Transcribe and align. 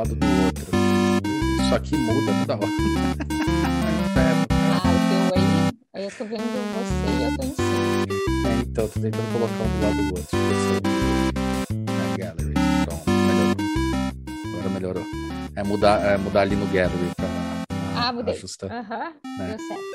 lado 0.00 0.14
do 0.14 0.26
outro. 0.46 0.66
Isso 1.60 1.74
aqui 1.74 1.96
muda 1.96 2.32
toda 2.40 2.54
hora. 2.54 2.66
ah, 4.16 4.82
o 4.88 5.34
aí, 5.34 5.44
aí 5.92 6.04
eu 6.04 6.10
tô 6.10 6.24
vendo 6.24 6.42
você 6.74 7.06
e 7.18 7.22
eu 7.24 7.36
tô 7.36 7.44
em 7.44 7.54
cima. 7.54 8.48
É, 8.48 8.62
então, 8.62 8.88
tô 8.88 9.00
tentando 9.00 9.32
colocar 9.32 9.62
um 9.62 9.68
do 9.68 9.82
lado 9.84 9.96
do 9.96 10.14
outro. 10.18 10.38
Na 11.84 12.16
gallery. 12.16 12.54
Pronto, 12.86 13.10
melhorou. 13.10 13.56
Agora 14.48 14.68
melhorou. 14.70 15.04
É 15.54 15.62
mudar, 15.62 16.00
é 16.00 16.16
mudar 16.16 16.40
ali 16.40 16.56
no 16.56 16.66
gallery 16.68 17.10
pra, 17.14 17.28
ah, 17.96 18.12
mudei. 18.12 18.34
ajustar. 18.34 18.72
Aham, 18.72 19.12
uhum, 19.24 19.46
deu 19.48 19.58
certo. 19.58 19.90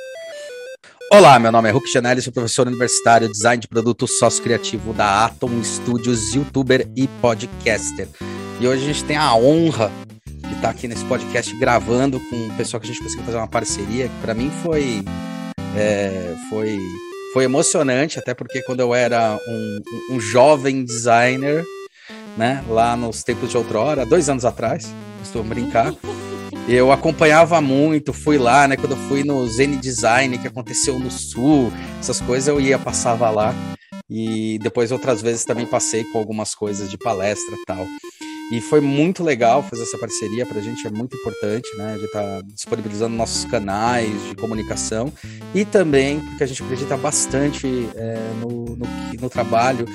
Olá, 1.12 1.40
meu 1.40 1.52
nome 1.52 1.70
é 1.70 1.72
Hulk 1.72 1.88
Chanel, 1.88 2.22
sou 2.22 2.34
professor 2.34 2.68
universitário, 2.68 3.28
design 3.30 3.60
de 3.62 3.68
produto 3.68 4.08
sócio 4.08 4.44
criativo 4.44 4.94
da 4.94 5.26
Atom 5.26 5.64
Studios, 5.64 6.36
youtuber 6.36 6.88
e 6.96 7.08
podcaster. 7.08 8.08
E 8.60 8.68
hoje 8.68 8.84
a 8.84 8.88
gente 8.88 9.04
tem 9.04 9.18
a 9.18 9.36
honra 9.36 9.92
de 10.26 10.54
estar 10.54 10.70
aqui 10.70 10.88
nesse 10.88 11.04
podcast 11.06 11.54
gravando 11.58 12.22
com 12.22 12.48
o 12.48 12.54
pessoal 12.56 12.80
que 12.80 12.88
a 12.88 12.92
gente 12.92 13.04
conseguiu 13.04 13.26
fazer 13.26 13.38
uma 13.38 13.48
parceria, 13.48 14.08
que 14.08 14.22
para 14.22 14.34
mim 14.34 14.50
foi, 14.64 15.04
é, 15.78 16.36
foi, 16.50 16.80
foi 17.34 17.44
emocionante, 17.44 18.18
até 18.18 18.34
porque 18.34 18.62
quando 18.62 18.80
eu 18.80 18.96
era 18.96 19.38
um, 19.46 19.80
um, 20.12 20.20
jovem 20.22 20.86
designer, 20.86 21.66
né, 22.38 22.64
lá 22.70 22.96
nos 22.96 23.24
tempos 23.24 23.50
de 23.50 23.58
outrora, 23.58 24.06
dois 24.06 24.30
anos 24.30 24.46
atrás, 24.46 24.94
costumo 25.20 25.44
brincar. 25.44 25.94
Eu 26.68 26.94
acompanhava 26.94 27.60
muito, 27.60 28.14
fui 28.14 28.38
lá, 28.38 28.68
né? 28.68 28.76
Quando 28.76 28.94
eu 28.94 29.08
fui 29.08 29.24
no 29.24 29.46
Zen 29.48 29.78
Design, 29.78 30.36
que 30.40 30.48
aconteceu 30.48 30.98
no 30.98 31.12
Sul, 31.12 31.72
essas 32.00 32.20
coisas 32.22 32.48
eu 32.48 32.60
ia, 32.60 32.80
passava 32.80 33.30
lá. 33.30 33.54
E 34.10 34.58
depois 34.64 34.92
outras 34.92 35.22
vezes 35.22 35.46
também 35.46 35.66
passei 35.66 36.04
com 36.06 36.18
algumas 36.18 36.56
coisas 36.56 36.90
de 36.90 36.98
palestra 36.98 37.56
e 37.56 37.66
tal. 37.66 37.86
E 38.52 38.62
foi 38.62 38.80
muito 38.80 39.24
legal 39.24 39.64
fazer 39.64 39.82
essa 39.82 39.98
parceria, 39.98 40.46
para 40.46 40.60
a 40.60 40.62
gente 40.62 40.86
é 40.86 40.90
muito 40.92 41.16
importante, 41.18 41.68
né? 41.78 41.96
Gente 41.96 42.06
está 42.06 42.42
disponibilizando 42.42 43.16
nossos 43.16 43.44
canais 43.46 44.12
de 44.30 44.36
comunicação 44.36 45.12
e 45.54 45.66
também 45.66 46.20
porque 46.20 46.44
a 46.44 46.48
gente 46.48 46.62
acredita 46.62 46.96
bastante 46.96 47.68
é, 47.96 48.18
no, 48.40 48.76
no, 48.76 48.86
no, 49.20 49.30
trabalho 49.32 49.86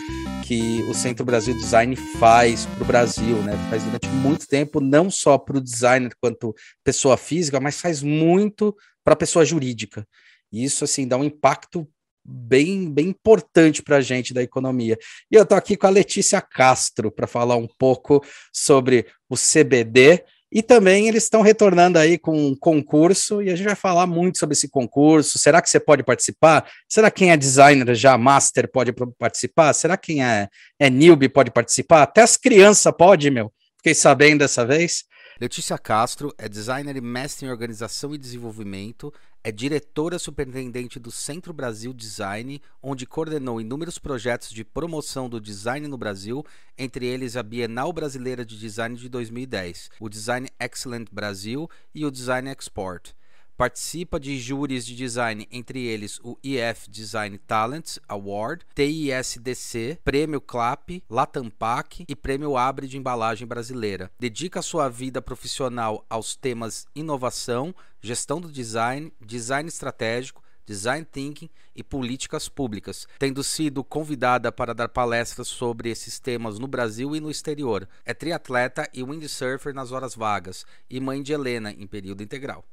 que 0.45 0.83
o 0.89 0.95
Centro 0.95 1.25
Brasil 1.25 1.55
Design 1.57 1.95
faz 1.95 2.67
para 2.67 2.83
o 2.83 2.87
Brasil, 2.87 3.37
né? 3.37 3.53
Faz 3.71 3.85
durante 3.85 4.09
muito 4.09 4.49
tempo, 4.49 4.81
não 4.81 5.09
só 5.09 5.39
para 5.39 5.57
o 5.57 5.61
designer 5.61 6.11
quanto 6.21 6.53
pessoa 6.83 7.17
física, 7.17 7.61
mas 7.61 7.81
faz 7.81 8.03
muito 8.03 8.77
para 9.05 9.13
a 9.13 9.17
pessoa 9.17 9.45
jurídica. 9.45 10.05
E 10.53 10.65
isso, 10.65 10.83
assim, 10.83 11.07
dá 11.07 11.17
um 11.17 11.23
impacto 11.23 11.87
bem, 12.25 12.91
bem 12.91 13.09
importante 13.09 13.83
para 13.83 13.97
a 13.97 14.01
gente 14.01 14.35
da 14.35 14.43
economia. 14.43 14.99
E 15.31 15.35
eu 15.35 15.43
estou 15.43 15.57
aqui 15.57 15.77
com 15.77 15.87
a 15.87 15.91
Letícia 15.91 16.41
Castro 16.41 17.11
para 17.11 17.27
falar 17.27 17.57
um 17.57 17.69
pouco 17.79 18.25
sobre 18.53 19.07
o 19.29 19.37
CBD. 19.37 20.25
E 20.53 20.63
também 20.63 21.07
eles 21.07 21.23
estão 21.23 21.43
retornando 21.43 21.97
aí 21.97 22.19
com 22.19 22.37
um 22.37 22.57
concurso 22.57 23.41
e 23.41 23.51
a 23.51 23.57
gente 23.57 23.67
vai 23.67 23.77
falar 23.77 24.07
muito 24.07 24.39
sobre 24.39 24.55
esse 24.55 24.69
concurso. 24.69 25.39
Será 25.39 25.63
que 25.63 25.71
você 25.71 25.79
pode 25.79 26.03
participar? 26.03 26.69
Será 26.89 27.09
que 27.09 27.21
quem 27.21 27.31
é 27.31 27.37
designer 27.37 27.95
já 27.95 28.19
master 28.19 28.69
pode 28.69 28.93
participar? 29.17 29.73
Será 29.73 29.97
que 29.97 30.13
quem 30.13 30.25
é, 30.25 30.49
é 30.79 30.91
newbie 30.91 31.29
pode 31.29 31.53
participar? 31.53 32.03
Até 32.03 32.23
as 32.23 32.37
crianças 32.37 32.93
pode, 32.99 33.31
meu. 33.31 33.53
Fiquei 33.77 33.95
sabendo 33.95 34.41
dessa 34.41 34.67
vez. 34.67 35.05
Letícia 35.41 35.79
Castro 35.79 36.35
é 36.37 36.47
designer 36.51 36.95
e 36.97 37.01
mestre 37.01 37.47
em 37.47 37.51
organização 37.51 38.15
e 38.15 38.19
desenvolvimento, 38.19 39.11
é 39.43 39.51
diretora 39.51 40.19
superintendente 40.19 41.01
do 41.01 41.11
Centro 41.11 41.55
Brasil 41.55 41.95
Design, 41.95 42.61
onde 42.83 43.07
coordenou 43.07 43.59
inúmeros 43.59 43.99
projetos 43.99 44.51
de 44.51 44.63
promoção 44.65 45.31
do 45.31 45.41
design 45.41 45.89
no 45.89 45.97
Brasil, 45.97 46.45
entre 46.77 47.07
eles 47.07 47.37
a 47.37 47.43
Bienal 47.43 47.91
Brasileira 47.91 48.45
de 48.45 48.59
Design 48.59 48.95
de 48.95 49.09
2010, 49.09 49.93
o 49.99 50.11
Design 50.11 50.47
Excellent 50.61 51.07
Brasil 51.11 51.71
e 51.95 52.05
o 52.05 52.11
Design 52.11 52.51
Export. 52.51 53.15
Participa 53.61 54.19
de 54.19 54.39
júris 54.39 54.87
de 54.87 54.97
design, 54.97 55.47
entre 55.53 55.85
eles 55.85 56.19
o 56.25 56.39
IF 56.43 56.89
Design 56.89 57.37
Talents 57.37 58.01
Award, 58.09 58.65
TISDC, 58.75 59.99
Prêmio 60.03 60.41
CLAP, 60.41 61.03
Latampac 61.11 62.07
e 62.09 62.17
Prêmio 62.17 62.57
Abre 62.57 62.89
de 62.89 62.97
Embalagem 62.97 63.47
Brasileira. 63.47 64.11
Dedica 64.19 64.63
sua 64.63 64.89
vida 64.89 65.21
profissional 65.21 66.07
aos 66.09 66.35
temas 66.35 66.87
inovação, 66.95 67.75
gestão 68.01 68.41
do 68.41 68.51
design, 68.51 69.13
design 69.21 69.69
estratégico, 69.69 70.43
design 70.65 71.05
thinking 71.05 71.51
e 71.77 71.85
políticas 71.85 72.49
públicas, 72.49 73.07
tendo 73.19 73.45
sido 73.45 73.85
convidada 73.85 74.51
para 74.51 74.73
dar 74.73 74.89
palestras 74.89 75.49
sobre 75.49 75.91
esses 75.91 76.19
temas 76.19 76.59
no 76.59 76.67
Brasil 76.67 77.15
e 77.15 77.21
no 77.21 77.31
exterior. 77.31 77.87
É 78.07 78.15
triatleta 78.15 78.89
e 78.95 79.03
windsurfer 79.03 79.75
nas 79.75 79.93
horas 79.93 80.15
vagas 80.15 80.65
e 80.89 80.99
mãe 80.99 81.23
de 81.23 81.35
Helena 81.35 81.71
em 81.71 81.87
período 81.87 82.23
integral. 82.23 82.65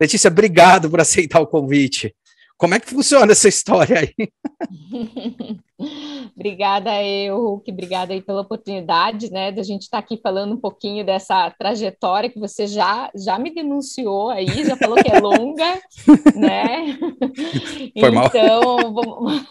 Letícia, 0.00 0.28
obrigado 0.28 0.90
por 0.90 1.00
aceitar 1.00 1.40
o 1.40 1.46
convite. 1.46 2.14
Como 2.56 2.74
é 2.74 2.80
que 2.80 2.88
funciona 2.88 3.32
essa 3.32 3.48
história 3.48 4.00
aí? 4.00 4.14
obrigada 6.34 7.02
eu, 7.02 7.36
Hulk, 7.38 7.70
obrigada 7.70 8.12
aí 8.12 8.20
pela 8.20 8.42
oportunidade, 8.42 9.30
né, 9.30 9.52
da 9.52 9.62
gente 9.62 9.82
estar 9.82 9.98
tá 9.98 10.04
aqui 10.04 10.18
falando 10.22 10.54
um 10.54 10.60
pouquinho 10.60 11.04
dessa 11.04 11.50
trajetória 11.50 12.30
que 12.30 12.38
você 12.38 12.66
já 12.66 13.10
já 13.14 13.38
me 13.38 13.54
denunciou 13.54 14.30
aí, 14.30 14.64
já 14.64 14.76
falou 14.76 14.96
que 14.96 15.10
é 15.10 15.18
longa, 15.18 15.80
né? 16.34 16.98
Foi 17.98 18.10
mal. 18.10 18.26
Então, 18.26 18.92
vamos, 18.92 19.46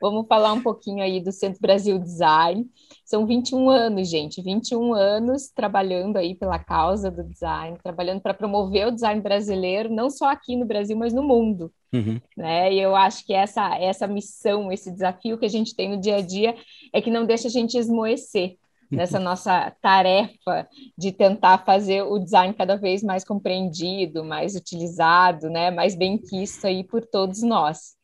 vamos 0.00 0.26
falar 0.26 0.52
um 0.52 0.62
pouquinho 0.62 1.02
aí 1.02 1.20
do 1.20 1.32
Centro 1.32 1.60
Brasil 1.60 1.98
Design. 1.98 2.66
São 3.04 3.26
21 3.26 3.70
anos, 3.70 4.08
gente, 4.08 4.42
21 4.42 4.92
anos 4.92 5.48
trabalhando 5.48 6.16
aí 6.16 6.34
pela 6.34 6.58
causa 6.58 7.10
do 7.10 7.24
design, 7.24 7.78
trabalhando 7.82 8.20
para 8.20 8.34
promover 8.34 8.88
o 8.88 8.90
design 8.90 9.20
brasileiro, 9.20 9.88
não 9.88 10.10
só 10.10 10.26
aqui 10.26 10.56
no 10.56 10.66
Brasil, 10.66 10.96
mas 10.96 11.14
no 11.14 11.22
mundo. 11.22 11.72
Uhum. 11.92 12.20
Né? 12.36 12.74
E 12.74 12.80
eu 12.80 12.94
acho 12.94 13.24
que 13.24 13.32
essa, 13.32 13.76
essa 13.76 14.06
missão, 14.06 14.70
esse 14.70 14.90
desafio 14.90 15.38
que 15.38 15.46
a 15.46 15.48
gente 15.48 15.74
tem 15.74 15.88
no 15.88 16.00
dia 16.00 16.16
a 16.16 16.20
dia 16.20 16.54
é 16.92 17.00
que 17.00 17.10
não 17.10 17.24
deixa 17.26 17.48
a 17.48 17.50
gente 17.50 17.78
esmoecer 17.78 18.56
nessa 18.90 19.18
nossa 19.18 19.70
tarefa 19.82 20.66
de 20.96 21.12
tentar 21.12 21.58
fazer 21.58 22.02
o 22.02 22.18
design 22.18 22.54
cada 22.54 22.76
vez 22.76 23.02
mais 23.02 23.24
compreendido, 23.24 24.24
mais 24.24 24.54
utilizado, 24.54 25.50
né, 25.50 25.70
mais 25.70 25.94
bem 25.94 26.16
quisto 26.16 26.66
aí 26.66 26.82
por 26.82 27.04
todos 27.04 27.42
nós. 27.42 27.96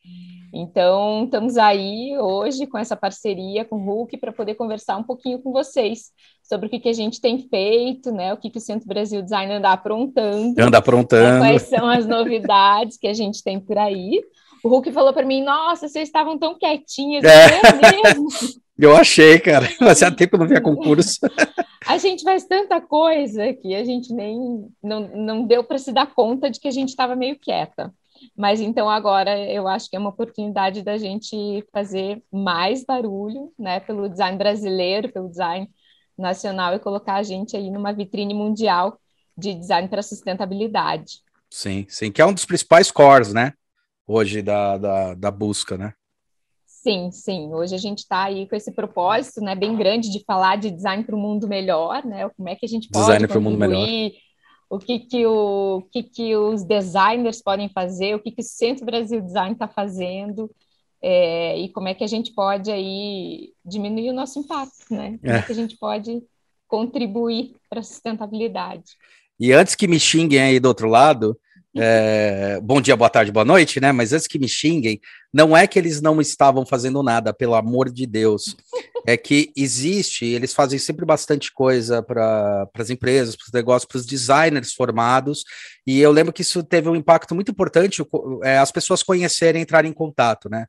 Então, 0.53 1.25
estamos 1.25 1.57
aí 1.57 2.17
hoje 2.17 2.67
com 2.67 2.77
essa 2.77 2.95
parceria 2.95 3.65
com 3.65 3.75
o 3.75 3.83
Hulk 3.83 4.17
para 4.17 4.31
poder 4.31 4.55
conversar 4.55 4.95
um 4.97 5.03
pouquinho 5.03 5.39
com 5.39 5.51
vocês 5.51 6.11
sobre 6.43 6.67
o 6.67 6.69
que, 6.69 6.79
que 6.79 6.89
a 6.89 6.93
gente 6.93 7.19
tem 7.19 7.39
feito, 7.39 8.11
né, 8.11 8.33
o 8.33 8.37
que, 8.37 8.49
que 8.49 8.59
o 8.59 8.61
Centro 8.61 8.87
Brasil 8.87 9.21
Design 9.21 9.53
anda 9.53 9.71
aprontando. 9.71 10.53
Anda 10.61 10.77
aprontando. 10.77 11.39
Né, 11.39 11.39
quais 11.39 11.63
são 11.63 11.89
as 11.89 12.05
novidades 12.05 12.97
que 12.97 13.07
a 13.07 13.13
gente 13.13 13.43
tem 13.43 13.59
por 13.59 13.77
aí. 13.77 14.21
O 14.63 14.69
Hulk 14.69 14.91
falou 14.91 15.13
para 15.13 15.25
mim: 15.25 15.43
Nossa, 15.43 15.87
vocês 15.87 16.07
estavam 16.07 16.39
tão 16.39 16.57
quietinhas. 16.57 17.23
É. 17.23 17.59
é 17.59 18.03
mesmo. 18.03 18.27
Eu 18.77 18.95
achei, 18.95 19.39
cara. 19.39 19.67
Fazia 19.79 20.11
tempo 20.11 20.31
que 20.31 20.35
eu 20.35 20.39
não 20.39 20.47
via 20.47 20.61
concurso. 20.61 21.19
A 21.87 21.97
gente 21.97 22.23
faz 22.23 22.45
tanta 22.45 22.81
coisa 22.81 23.53
que 23.53 23.75
a 23.75 23.83
gente 23.83 24.11
nem 24.11 24.67
não, 24.81 25.07
não 25.15 25.45
deu 25.45 25.63
para 25.63 25.77
se 25.77 25.93
dar 25.93 26.11
conta 26.11 26.49
de 26.49 26.59
que 26.59 26.67
a 26.67 26.71
gente 26.71 26.89
estava 26.89 27.15
meio 27.15 27.37
quieta. 27.37 27.93
Mas 28.35 28.59
então 28.59 28.89
agora 28.89 29.37
eu 29.37 29.67
acho 29.67 29.87
que 29.87 29.95
é 29.95 29.99
uma 29.99 30.09
oportunidade 30.09 30.81
da 30.81 30.97
gente 30.97 31.63
fazer 31.71 32.23
mais 32.31 32.83
barulho, 32.83 33.53
né, 33.57 33.79
pelo 33.81 34.09
design 34.09 34.35
brasileiro, 34.35 35.11
pelo 35.11 35.29
design 35.29 35.69
nacional 36.17 36.73
e 36.73 36.79
colocar 36.79 37.17
a 37.17 37.23
gente 37.23 37.55
aí 37.55 37.69
numa 37.69 37.93
vitrine 37.93 38.33
mundial 38.33 38.99
de 39.37 39.53
design 39.53 39.87
para 39.87 40.01
sustentabilidade. 40.01 41.19
Sim, 41.51 41.85
sim, 41.87 42.11
que 42.11 42.19
é 42.19 42.25
um 42.25 42.33
dos 42.33 42.45
principais 42.45 42.89
cores, 42.89 43.31
né? 43.31 43.53
hoje 44.07 44.41
da, 44.41 44.77
da, 44.77 45.13
da 45.15 45.31
busca, 45.31 45.77
né? 45.77 45.93
Sim, 46.85 47.09
sim. 47.09 47.51
Hoje 47.51 47.73
a 47.73 47.79
gente 47.79 47.99
está 47.99 48.25
aí 48.25 48.47
com 48.47 48.55
esse 48.55 48.71
propósito, 48.71 49.41
né, 49.41 49.55
bem 49.55 49.75
grande 49.75 50.11
de 50.11 50.23
falar 50.23 50.55
de 50.55 50.69
design 50.69 51.03
para 51.03 51.15
o 51.15 51.19
mundo 51.19 51.47
melhor, 51.47 52.05
né? 52.05 52.29
Como 52.37 52.47
é 52.47 52.55
que 52.55 52.63
a 52.63 52.69
gente 52.69 52.89
pode 52.89 53.05
design 53.07 53.27
para 53.27 53.39
o 53.39 53.41
mundo 53.41 53.57
melhor. 53.57 53.87
O 54.69 54.77
que 54.77 54.99
que 54.99 55.25
o, 55.25 55.81
que 55.91 56.03
que 56.03 56.35
os 56.35 56.63
designers 56.63 57.41
podem 57.41 57.69
fazer? 57.69 58.13
O 58.13 58.19
que 58.19 58.29
que 58.29 58.41
o 58.41 58.45
Centro 58.45 58.85
Brasil 58.85 59.19
Design 59.19 59.53
está 59.53 59.67
fazendo? 59.67 60.47
É, 61.01 61.57
e 61.57 61.69
como 61.69 61.87
é 61.87 61.95
que 61.95 62.03
a 62.03 62.07
gente 62.07 62.31
pode 62.35 62.71
aí 62.71 63.51
diminuir 63.65 64.11
o 64.11 64.13
nosso 64.13 64.37
impacto, 64.37 64.85
né? 64.91 65.17
Como 65.19 65.33
é, 65.33 65.39
é 65.39 65.41
que 65.41 65.51
a 65.51 65.55
gente 65.55 65.75
pode 65.77 66.21
contribuir 66.67 67.55
para 67.67 67.79
a 67.79 67.83
sustentabilidade? 67.83 68.91
E 69.39 69.51
antes 69.51 69.73
que 69.73 69.87
me 69.87 69.99
xinguem 69.99 70.39
aí 70.39 70.59
do 70.59 70.67
outro 70.67 70.87
lado, 70.87 71.35
é, 71.77 72.59
bom 72.61 72.79
dia, 72.79 72.95
boa 72.95 73.09
tarde, 73.09 73.31
boa 73.31 73.43
noite, 73.43 73.81
né? 73.81 73.91
Mas 73.91 74.13
antes 74.13 74.27
que 74.27 74.39
me 74.39 74.47
xinguem, 74.47 74.99
não 75.33 75.55
é 75.55 75.67
que 75.67 75.77
eles 75.77 76.01
não 76.01 76.21
estavam 76.21 76.65
fazendo 76.65 77.03
nada, 77.03 77.33
pelo 77.33 77.53
amor 77.53 77.91
de 77.91 78.05
Deus. 78.05 78.55
É 79.05 79.17
que 79.17 79.51
existe, 79.55 80.25
eles 80.25 80.53
fazem 80.53 80.79
sempre 80.79 81.05
bastante 81.05 81.51
coisa 81.53 82.01
para 82.01 82.67
as 82.77 82.89
empresas, 82.89 83.35
para 83.35 83.45
os 83.45 83.51
negócios, 83.51 83.87
para 83.87 83.97
os 83.97 84.05
designers 84.05 84.73
formados, 84.73 85.43
e 85.85 85.99
eu 85.99 86.11
lembro 86.11 86.33
que 86.33 86.41
isso 86.41 86.63
teve 86.63 86.89
um 86.89 86.95
impacto 86.95 87.35
muito 87.35 87.51
importante, 87.51 88.01
é, 88.43 88.57
as 88.57 88.71
pessoas 88.71 89.03
conhecerem, 89.03 89.61
entrarem 89.61 89.91
em 89.91 89.93
contato, 89.93 90.49
né? 90.49 90.65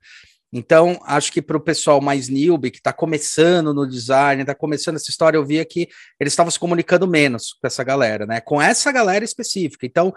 Então, 0.53 0.99
acho 1.05 1.33
que 1.33 1.43
para 1.43 1.57
o 1.57 1.61
pessoal 1.61 2.01
mais 2.01 2.29
newbie, 2.29 2.71
que 2.71 2.79
está 2.79 2.93
começando 2.93 3.75
no 3.75 3.87
design, 3.87 4.41
está 4.41 4.55
começando 4.55 4.97
essa 4.97 5.11
história, 5.11 5.37
eu 5.37 5.45
via 5.45 5.65
que 5.65 5.89
eles 6.21 6.33
estavam 6.33 6.51
se 6.51 6.59
comunicando 6.59 7.07
menos 7.07 7.53
com 7.61 7.67
essa 7.67 7.83
galera, 7.83 8.27
né? 8.27 8.41
Com 8.41 8.61
essa 8.61 8.93
galera 8.93 9.25
específica. 9.25 9.85
Então, 9.85 10.15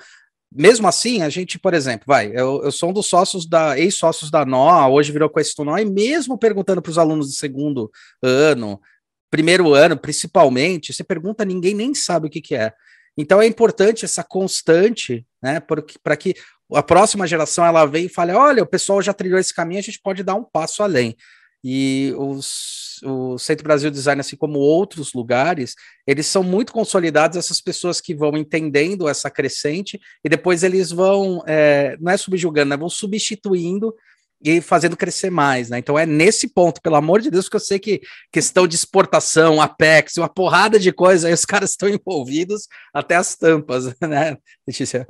mesmo 0.52 0.88
assim, 0.88 1.22
a 1.22 1.30
gente, 1.30 1.60
por 1.60 1.74
exemplo, 1.74 2.06
vai, 2.08 2.28
eu, 2.28 2.64
eu 2.64 2.72
sou 2.72 2.90
um 2.90 2.94
dos 2.94 3.06
sócios 3.06 3.48
da, 3.48 3.78
ex-sócios 3.78 4.32
da 4.32 4.46
NOA, 4.46 4.88
hoje 4.88 5.12
virou 5.12 5.30
Quest 5.30 5.58
NOA, 5.60 5.82
e 5.82 5.86
mesmo 5.86 6.38
perguntando 6.38 6.82
para 6.82 6.90
os 6.90 6.98
alunos 6.98 7.28
do 7.28 7.34
segundo 7.34 7.92
ano, 8.22 8.82
primeiro 9.30 9.74
ano, 9.74 9.96
principalmente, 9.96 10.92
você 10.92 11.04
pergunta, 11.04 11.46
ninguém 11.46 11.76
nem 11.76 11.94
sabe 11.94 12.28
o 12.28 12.30
que, 12.30 12.42
que 12.42 12.56
é. 12.56 12.74
Então 13.16 13.42
é 13.42 13.46
importante 13.46 14.06
essa 14.06 14.24
constante, 14.24 15.26
né, 15.42 15.60
para 15.60 16.18
que 16.18 16.34
a 16.74 16.82
próxima 16.82 17.28
geração 17.28 17.66
ela 17.66 17.86
vem 17.86 18.06
e 18.06 18.10
fale, 18.10 18.32
olha, 18.32 18.64
o 18.64 18.68
pessoal 18.68 19.02
já 19.02 19.14
trilhou 19.14 19.40
esse 19.40 19.54
caminho, 19.54 19.80
a 19.80 19.84
gente 19.84 20.00
pode 20.02 20.24
dar 20.24 20.36
um 20.36 20.44
passo 20.44 20.82
além. 20.82 21.16
E 21.64 22.14
os, 22.18 23.02
o 23.04 23.38
Centro 23.38 23.64
Brasil 23.64 23.92
Design, 23.92 24.22
assim 24.22 24.36
como 24.36 24.60
outros 24.60 25.14
lugares, 25.14 25.76
eles 26.08 26.26
são 26.26 26.42
muito 26.42 26.72
consolidados, 26.72 27.38
essas 27.38 27.60
pessoas 27.60 28.00
que 28.00 28.16
vão 28.16 28.38
entendendo 28.38 29.10
essa 29.10 29.30
crescente, 29.30 30.00
e 30.24 30.30
depois 30.30 30.64
eles 30.64 30.92
vão, 30.92 31.44
é, 31.46 31.98
não 32.00 32.12
é 32.12 32.18
subjugando, 32.18 32.70
né, 32.70 32.78
vão 32.78 32.90
substituindo 32.90 33.94
e 34.42 34.62
fazendo 34.62 34.96
crescer 34.96 35.30
mais, 35.30 35.70
né? 35.70 35.80
Então 35.80 36.00
é 36.00 36.06
nesse 36.06 36.48
ponto, 36.48 36.82
pelo 36.82 36.96
amor 36.96 37.20
de 37.20 37.30
Deus, 37.30 37.50
que 37.50 37.56
eu 37.56 37.60
sei 37.60 37.78
que 37.78 38.00
questão 38.32 38.66
de 38.66 38.76
exportação, 38.76 39.62
Apex, 39.62 40.18
uma 40.18 40.30
porrada 40.30 40.80
de 40.80 40.94
coisa, 40.94 41.28
aí 41.28 41.34
os 41.34 41.44
caras 41.46 41.72
estão 41.72 41.90
envolvidos 41.90 42.68
até 42.94 43.16
as 43.16 43.36
tampas, 43.36 43.94
né, 44.00 44.38
Letícia? 44.66 45.08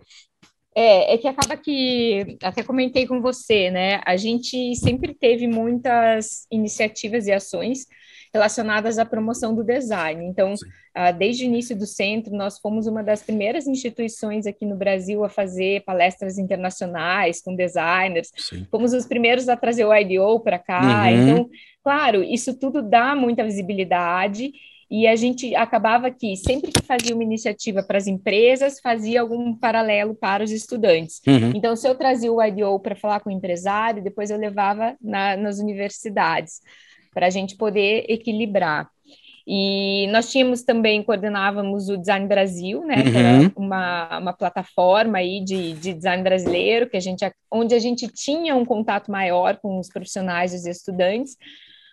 É, 0.81 1.13
é 1.13 1.17
que 1.17 1.27
acaba 1.27 1.57
que, 1.57 2.37
até 2.41 2.63
comentei 2.63 3.05
com 3.05 3.19
você, 3.19 3.69
né? 3.69 3.99
A 4.05 4.15
gente 4.15 4.73
sempre 4.77 5.13
teve 5.13 5.45
muitas 5.45 6.47
iniciativas 6.49 7.27
e 7.27 7.33
ações 7.33 7.85
relacionadas 8.33 8.97
à 8.97 9.03
promoção 9.03 9.53
do 9.53 9.61
design. 9.61 10.23
Então, 10.23 10.53
uh, 10.53 11.17
desde 11.17 11.43
o 11.43 11.47
início 11.47 11.75
do 11.75 11.85
centro, 11.85 12.33
nós 12.33 12.59
fomos 12.59 12.87
uma 12.87 13.03
das 13.03 13.21
primeiras 13.21 13.67
instituições 13.67 14.47
aqui 14.47 14.65
no 14.65 14.77
Brasil 14.77 15.25
a 15.25 15.27
fazer 15.27 15.83
palestras 15.83 16.37
internacionais 16.37 17.41
com 17.41 17.53
designers. 17.53 18.31
Sim. 18.37 18.65
Fomos 18.71 18.93
os 18.93 19.05
primeiros 19.05 19.49
a 19.49 19.57
trazer 19.57 19.83
o 19.83 19.93
IDO 19.93 20.39
para 20.39 20.59
cá. 20.59 21.07
Uhum. 21.09 21.09
Então, 21.09 21.49
claro, 21.83 22.23
isso 22.23 22.57
tudo 22.57 22.81
dá 22.81 23.17
muita 23.17 23.43
visibilidade 23.43 24.53
e 24.89 25.05
a 25.05 25.15
gente 25.15 25.55
acabava 25.55 26.09
que 26.09 26.35
sempre 26.35 26.71
que 26.71 26.81
fazia 26.81 27.13
uma 27.13 27.23
iniciativa 27.23 27.83
para 27.83 27.97
as 27.97 28.07
empresas, 28.07 28.79
fazia 28.79 29.21
algum 29.21 29.55
paralelo 29.55 30.15
para 30.15 30.43
os 30.43 30.51
estudantes. 30.51 31.21
Uhum. 31.27 31.51
Então, 31.53 31.75
se 31.75 31.87
eu 31.87 31.93
trazia 31.93 32.31
o 32.31 32.41
IDO 32.41 32.79
para 32.79 32.95
falar 32.95 33.19
com 33.19 33.29
o 33.29 33.33
empresário, 33.33 34.03
depois 34.03 34.31
eu 34.31 34.37
levava 34.37 34.95
na, 34.99 35.37
nas 35.37 35.59
universidades, 35.59 36.61
para 37.13 37.27
a 37.27 37.29
gente 37.29 37.55
poder 37.55 38.05
equilibrar. 38.09 38.89
E 39.51 40.07
nós 40.07 40.31
tínhamos 40.31 40.61
também, 40.61 41.01
coordenávamos 41.01 41.89
o 41.89 41.97
Design 41.97 42.27
Brasil, 42.27 42.85
né, 42.85 42.97
uhum. 42.97 43.11
que 43.11 43.17
era 43.17 43.51
uma, 43.55 44.19
uma 44.19 44.33
plataforma 44.33 45.17
aí 45.17 45.43
de, 45.43 45.73
de 45.73 45.93
design 45.93 46.23
brasileiro, 46.23 46.87
que 46.87 46.97
a 46.97 46.99
gente, 46.99 47.27
onde 47.51 47.73
a 47.73 47.79
gente 47.79 48.07
tinha 48.07 48.55
um 48.55 48.63
contato 48.63 49.11
maior 49.11 49.57
com 49.57 49.79
os 49.79 49.89
profissionais 49.89 50.53
e 50.53 50.57
os 50.57 50.65
estudantes, 50.65 51.35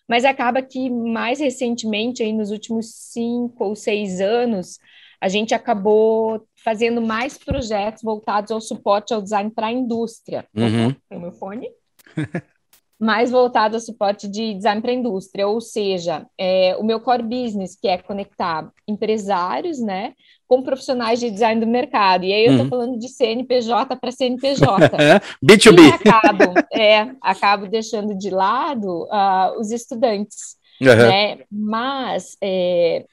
mas 0.08 0.24
acaba 0.24 0.62
que 0.62 0.88
mais 0.90 1.40
recentemente, 1.40 2.22
aí 2.22 2.32
nos 2.32 2.50
últimos 2.50 2.94
cinco 2.94 3.64
ou 3.64 3.74
seis 3.74 4.20
anos, 4.20 4.78
a 5.20 5.28
gente 5.28 5.54
acabou 5.54 6.46
fazendo 6.62 7.00
mais 7.00 7.38
projetos 7.38 8.02
voltados 8.02 8.50
ao 8.50 8.60
suporte 8.60 9.14
ao 9.14 9.22
design 9.22 9.50
para 9.50 9.68
a 9.68 9.72
indústria. 9.72 10.46
Uhum. 10.54 10.94
Tem 11.08 11.18
meu 11.18 11.32
fone? 11.32 11.68
mais 12.98 13.30
voltado 13.30 13.76
ao 13.76 13.80
suporte 13.80 14.26
de 14.26 14.54
design 14.54 14.80
para 14.80 14.90
a 14.90 14.94
indústria, 14.94 15.46
ou 15.46 15.60
seja, 15.60 16.26
é, 16.38 16.74
o 16.78 16.84
meu 16.84 16.98
core 16.98 17.22
business, 17.22 17.76
que 17.78 17.88
é 17.88 17.98
conectar 17.98 18.70
empresários, 18.88 19.78
né, 19.78 20.14
com 20.48 20.62
profissionais 20.62 21.20
de 21.20 21.30
design 21.30 21.60
do 21.60 21.66
mercado. 21.66 22.24
E 22.24 22.32
aí 22.32 22.46
eu 22.46 22.52
estou 22.52 22.64
uhum. 22.64 22.70
falando 22.70 22.98
de 22.98 23.08
CNPJ 23.08 23.96
para 23.96 24.12
CNPJ. 24.12 24.88
B2B. 25.44 25.76
E 26.06 26.08
acabo, 26.08 26.54
é, 26.72 27.10
acabo 27.20 27.66
deixando 27.66 28.16
de 28.16 28.30
lado 28.30 29.04
uh, 29.04 29.60
os 29.60 29.70
estudantes. 29.70 30.56
Uhum. 30.80 30.88
Né? 30.88 31.38
Mas, 31.50 32.36
é, 32.42 33.04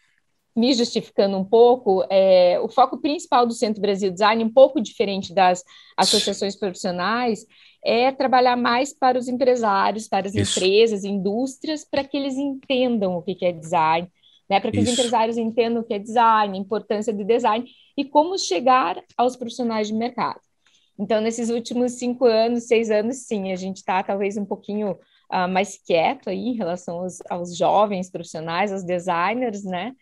me 0.55 0.73
justificando 0.73 1.35
um 1.37 1.43
pouco, 1.43 2.05
é, 2.09 2.59
o 2.61 2.69
foco 2.69 3.01
principal 3.01 3.45
do 3.45 3.53
Centro 3.53 3.81
Brasil 3.81 4.11
Design, 4.11 4.43
um 4.43 4.53
pouco 4.53 4.79
diferente 4.79 5.33
das 5.33 5.63
associações 5.97 6.55
profissionais, 6.55 7.45
é 7.83 8.11
trabalhar 8.11 8.55
mais 8.55 8.93
para 8.93 9.17
os 9.17 9.27
empresários, 9.27 10.07
para 10.07 10.27
as 10.27 10.33
Isso. 10.33 10.59
empresas, 10.59 11.03
indústrias, 11.03 11.83
para 11.83 12.03
que 12.03 12.15
eles 12.15 12.37
entendam 12.37 13.17
o 13.17 13.21
que 13.21 13.45
é 13.45 13.51
design, 13.51 14.07
né? 14.49 14.59
Para 14.59 14.71
que 14.71 14.79
Isso. 14.79 14.91
os 14.91 14.99
empresários 14.99 15.37
entendam 15.37 15.81
o 15.81 15.85
que 15.85 15.93
é 15.93 15.99
design, 15.99 16.57
a 16.57 16.61
importância 16.61 17.13
do 17.13 17.25
design 17.25 17.65
e 17.97 18.05
como 18.05 18.37
chegar 18.37 19.01
aos 19.17 19.35
profissionais 19.35 19.87
de 19.87 19.93
mercado. 19.93 20.39
Então, 20.97 21.19
nesses 21.19 21.49
últimos 21.49 21.93
cinco 21.93 22.25
anos, 22.25 22.67
seis 22.67 22.91
anos, 22.91 23.25
sim, 23.25 23.51
a 23.51 23.55
gente 23.55 23.77
está 23.77 24.01
talvez 24.03 24.37
um 24.37 24.45
pouquinho 24.45 24.91
uh, 25.31 25.47
mais 25.49 25.77
quieto 25.77 26.29
aí 26.29 26.49
em 26.49 26.55
relação 26.55 26.99
aos, 26.99 27.19
aos, 27.29 27.57
jovens 27.57 28.09
profissionais, 28.09 28.71
aos 28.71 28.83
designers, 28.83 29.63
né? 29.63 29.93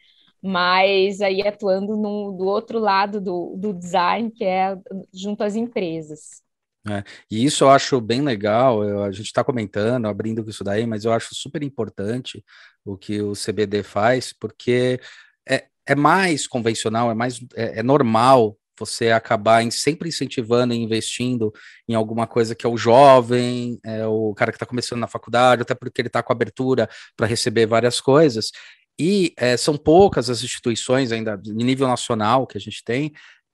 Mas 0.44 1.22
aí 1.22 1.48
atuando 1.48 1.96
no, 1.96 2.32
do 2.34 2.46
outro 2.46 2.78
lado 2.78 3.22
do, 3.22 3.56
do 3.58 3.74
design, 3.74 4.30
que 4.32 4.44
é 4.44 4.78
junto 5.14 5.44
às 5.44 5.56
empresas. 5.56 6.42
É, 6.90 7.04
e 7.30 7.46
isso 7.46 7.64
eu 7.64 7.70
acho 7.70 8.02
bem 8.02 8.22
legal, 8.22 8.84
eu, 8.84 9.04
a 9.04 9.12
gente 9.12 9.28
está 9.28 9.44
comentando, 9.44 10.08
abrindo 10.08 10.48
isso 10.50 10.64
daí, 10.64 10.88
mas 10.88 11.06
eu 11.06 11.14
acho 11.14 11.36
super 11.36 11.62
importante 11.62 12.44
o 12.84 12.98
que 12.98 13.22
o 13.22 13.34
CBD 13.34 13.84
faz, 13.84 14.34
porque 14.34 15.00
é, 15.48 15.66
é 15.86 15.96
mais 15.96 16.48
convencional, 16.48 17.12
é 17.12 17.14
mais 17.14 17.40
é, 17.56 17.80
é 17.80 17.84
normal 17.84 18.58
você 18.80 19.12
acabar 19.12 19.62
em, 19.62 19.70
sempre 19.70 20.10
incentivando 20.10 20.74
e 20.74 20.78
investindo 20.78 21.54
em 21.88 21.94
alguma 21.94 22.26
coisa 22.26 22.56
que 22.56 22.66
é 22.66 22.70
o 22.70 22.78
jovem, 22.78 23.80
é 23.86 24.08
o 24.08 24.34
cara 24.34 24.52
que 24.52 24.56
está 24.56 24.66
começando 24.66 25.00
na 25.00 25.08
faculdade, 25.08 25.62
até 25.62 25.76
porque 25.76 26.02
ele 26.02 26.08
está 26.08 26.24
com 26.24 26.34
abertura 26.34 26.90
para 27.16 27.28
receber 27.28 27.68
várias 27.68 28.02
coisas. 28.02 28.52
E 29.00 29.34
é, 29.38 29.56
são 29.56 29.78
poucas 29.78 30.30
as 30.30 30.44
instituições 30.44 31.12
ainda 31.12 31.38
de 31.38 31.54
nível 31.54 31.88
nacional 31.88 32.48
que 32.48 32.58
a 32.58 32.62
gente 32.62 32.84
tem 32.84 33.12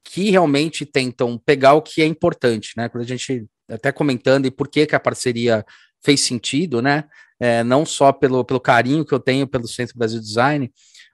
que 0.10 0.32
realmente 0.32 0.86
tentam 0.86 1.38
pegar 1.38 1.74
o 1.74 1.82
que 1.82 2.02
é 2.02 2.06
importante, 2.06 2.72
né? 2.78 2.88
Quando 2.88 3.04
a 3.04 3.08
gente 3.08 3.46
até 3.70 3.92
comentando 3.92 4.46
e 4.46 4.52
por 4.52 4.70
que, 4.70 4.86
que 4.86 4.96
a 4.96 5.00
parceria 5.00 5.66
fez 6.02 6.22
sentido, 6.22 6.82
né? 6.82 7.04
É, 7.38 7.62
não 7.62 7.86
só 7.86 8.14
pelo, 8.14 8.46
pelo 8.46 8.60
carinho 8.60 9.04
que 9.04 9.14
eu 9.14 9.20
tenho 9.20 9.46
pelo 9.46 9.68
Centro 9.68 9.98
Brasil 9.98 10.22
Design, 10.22 10.72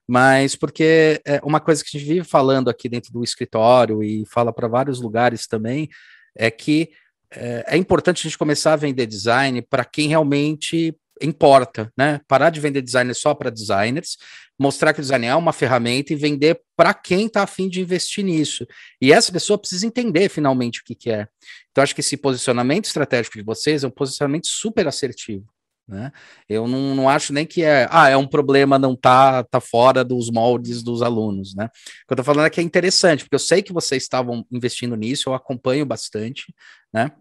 mas 0.08 0.56
porque 0.56 1.20
é 1.26 1.42
uma 1.44 1.60
coisa 1.60 1.84
que 1.84 1.98
a 1.98 2.00
gente 2.00 2.08
vive 2.08 2.24
falando 2.24 2.70
aqui 2.70 2.88
dentro 2.88 3.12
do 3.12 3.24
escritório 3.24 4.04
e 4.04 4.26
fala 4.28 4.54
para 4.54 4.68
vários 4.68 5.02
lugares 5.02 5.48
também, 5.48 5.90
é 6.36 6.52
que 6.52 6.92
é, 7.32 7.66
é 7.70 7.78
importante 7.78 8.20
a 8.20 8.30
gente 8.30 8.38
começar 8.38 8.74
a 8.74 8.78
vender 8.78 9.08
design 9.08 9.60
para 9.64 9.84
quem 9.84 10.08
realmente 10.08 10.96
importa, 11.22 11.92
né? 11.98 12.20
Parar 12.28 12.50
de 12.50 12.60
vender 12.60 12.82
design 12.82 13.14
só 13.14 13.34
para 13.34 13.50
designers, 13.50 14.18
mostrar 14.60 14.94
que 14.94 15.00
o 15.00 15.02
design 15.02 15.26
é 15.26 15.36
uma 15.36 15.54
ferramenta 15.54 16.14
e 16.14 16.16
vender 16.16 16.62
para 16.76 16.94
quem 16.94 17.28
está 17.28 17.44
afim 17.44 17.70
de 17.70 17.82
investir 17.82 18.24
nisso. 18.24 18.66
E 19.02 19.12
essa 19.12 19.32
pessoa 19.32 19.58
precisa 19.58 19.86
entender 19.86 20.30
finalmente 20.30 20.82
o 20.82 20.84
que, 20.84 20.96
que 20.96 21.12
é. 21.12 21.28
Então, 21.72 21.84
acho 21.84 21.94
que 21.94 22.02
esse 22.02 22.18
posicionamento 22.18 22.86
estratégico 22.86 23.38
de 23.38 23.44
vocês 23.44 23.84
é 23.84 23.88
um 23.88 23.92
posicionamento 23.92 24.48
super 24.48 24.88
assertivo. 24.88 25.46
Né? 25.88 26.12
Eu 26.48 26.66
não, 26.66 26.96
não 26.96 27.10
acho 27.10 27.34
nem 27.34 27.46
que 27.46 27.62
é, 27.62 27.88
ah, 27.92 28.08
é 28.08 28.16
um 28.16 28.28
problema 28.28 28.80
não 28.80 28.96
tá, 28.96 29.44
tá 29.44 29.60
fora 29.60 30.04
dos 30.04 30.30
moldes 30.32 30.82
dos 30.82 31.02
alunos, 31.02 31.54
né? 31.56 31.66
O 31.66 32.08
que 32.08 32.14
eu 32.14 32.18
tô 32.18 32.24
falando 32.24 32.46
é 32.46 32.50
que 32.50 32.62
é 32.62 32.64
interessante, 32.64 33.26
porque 33.26 33.36
eu 33.36 33.40
sei 33.40 33.62
que 33.62 33.74
vocês 33.74 34.04
estavam 34.04 34.46
investindo 34.50 34.96
nisso, 34.96 35.30
eu 35.30 35.34
acompanho 35.34 35.86
bastante, 35.86 36.54
né? 36.94 37.12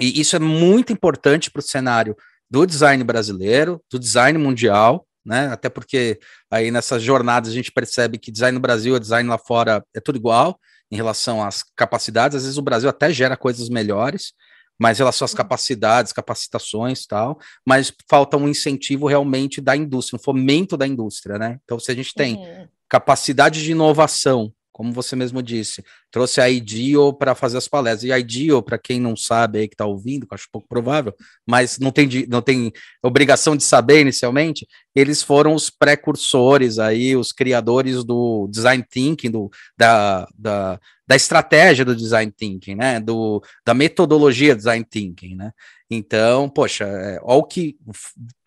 E 0.00 0.20
isso 0.20 0.34
é 0.34 0.38
muito 0.40 0.92
importante 0.92 1.50
para 1.50 1.60
o 1.60 1.62
cenário 1.62 2.16
do 2.52 2.66
design 2.66 3.02
brasileiro, 3.02 3.82
do 3.90 3.98
design 3.98 4.38
mundial, 4.38 5.06
né? 5.24 5.48
Até 5.48 5.70
porque 5.70 6.20
aí 6.50 6.70
nessas 6.70 7.02
jornadas 7.02 7.48
a 7.48 7.54
gente 7.54 7.72
percebe 7.72 8.18
que 8.18 8.30
design 8.30 8.54
no 8.54 8.60
Brasil 8.60 8.94
e 8.94 9.00
design 9.00 9.26
lá 9.26 9.38
fora 9.38 9.82
é 9.96 10.00
tudo 10.00 10.18
igual 10.18 10.60
em 10.90 10.96
relação 10.96 11.42
às 11.42 11.64
capacidades. 11.74 12.36
Às 12.36 12.42
vezes 12.42 12.58
o 12.58 12.62
Brasil 12.62 12.90
até 12.90 13.10
gera 13.10 13.38
coisas 13.38 13.70
melhores, 13.70 14.34
mas 14.78 14.98
em 14.98 15.00
relação 15.00 15.24
às 15.24 15.30
uhum. 15.30 15.38
capacidades, 15.38 16.12
capacitações 16.12 17.06
tal, 17.06 17.38
mas 17.66 17.90
falta 18.06 18.36
um 18.36 18.46
incentivo 18.46 19.06
realmente 19.06 19.58
da 19.58 19.74
indústria, 19.74 20.18
um 20.18 20.22
fomento 20.22 20.76
da 20.76 20.86
indústria, 20.86 21.38
né? 21.38 21.58
Então, 21.64 21.80
se 21.80 21.90
a 21.90 21.94
gente 21.94 22.12
tem 22.12 22.36
uhum. 22.36 22.68
capacidade 22.86 23.62
de 23.62 23.70
inovação 23.70 24.52
como 24.72 24.92
você 24.92 25.14
mesmo 25.14 25.42
disse, 25.42 25.84
trouxe 26.10 26.40
a 26.40 26.48
IDEO 26.48 27.12
para 27.12 27.34
fazer 27.34 27.58
as 27.58 27.68
palestras. 27.68 28.04
E 28.04 28.12
a 28.12 28.18
IDEO, 28.18 28.62
para 28.62 28.78
quem 28.78 28.98
não 28.98 29.14
sabe 29.14 29.58
aí 29.58 29.68
que 29.68 29.74
está 29.74 29.84
ouvindo, 29.84 30.26
que 30.26 30.34
acho 30.34 30.48
pouco 30.50 30.66
provável, 30.66 31.14
mas 31.46 31.78
não 31.78 31.92
tem, 31.92 32.08
não 32.28 32.40
tem 32.40 32.72
obrigação 33.02 33.56
de 33.56 33.62
saber 33.62 34.00
inicialmente, 34.00 34.66
eles 34.94 35.22
foram 35.22 35.54
os 35.54 35.68
precursores 35.68 36.78
aí, 36.78 37.14
os 37.14 37.32
criadores 37.32 38.02
do 38.04 38.48
design 38.50 38.84
thinking, 38.88 39.30
do, 39.30 39.50
da, 39.76 40.26
da, 40.36 40.80
da 41.06 41.16
estratégia 41.16 41.84
do 41.84 41.94
design 41.94 42.32
thinking, 42.32 42.74
né? 42.74 42.98
Do, 42.98 43.42
da 43.64 43.74
metodologia 43.74 44.56
design 44.56 44.84
thinking, 44.88 45.34
né? 45.34 45.52
Então, 45.90 46.48
poxa, 46.48 46.84
é, 46.84 47.18
olha 47.22 47.38
o 47.38 47.44
que 47.44 47.76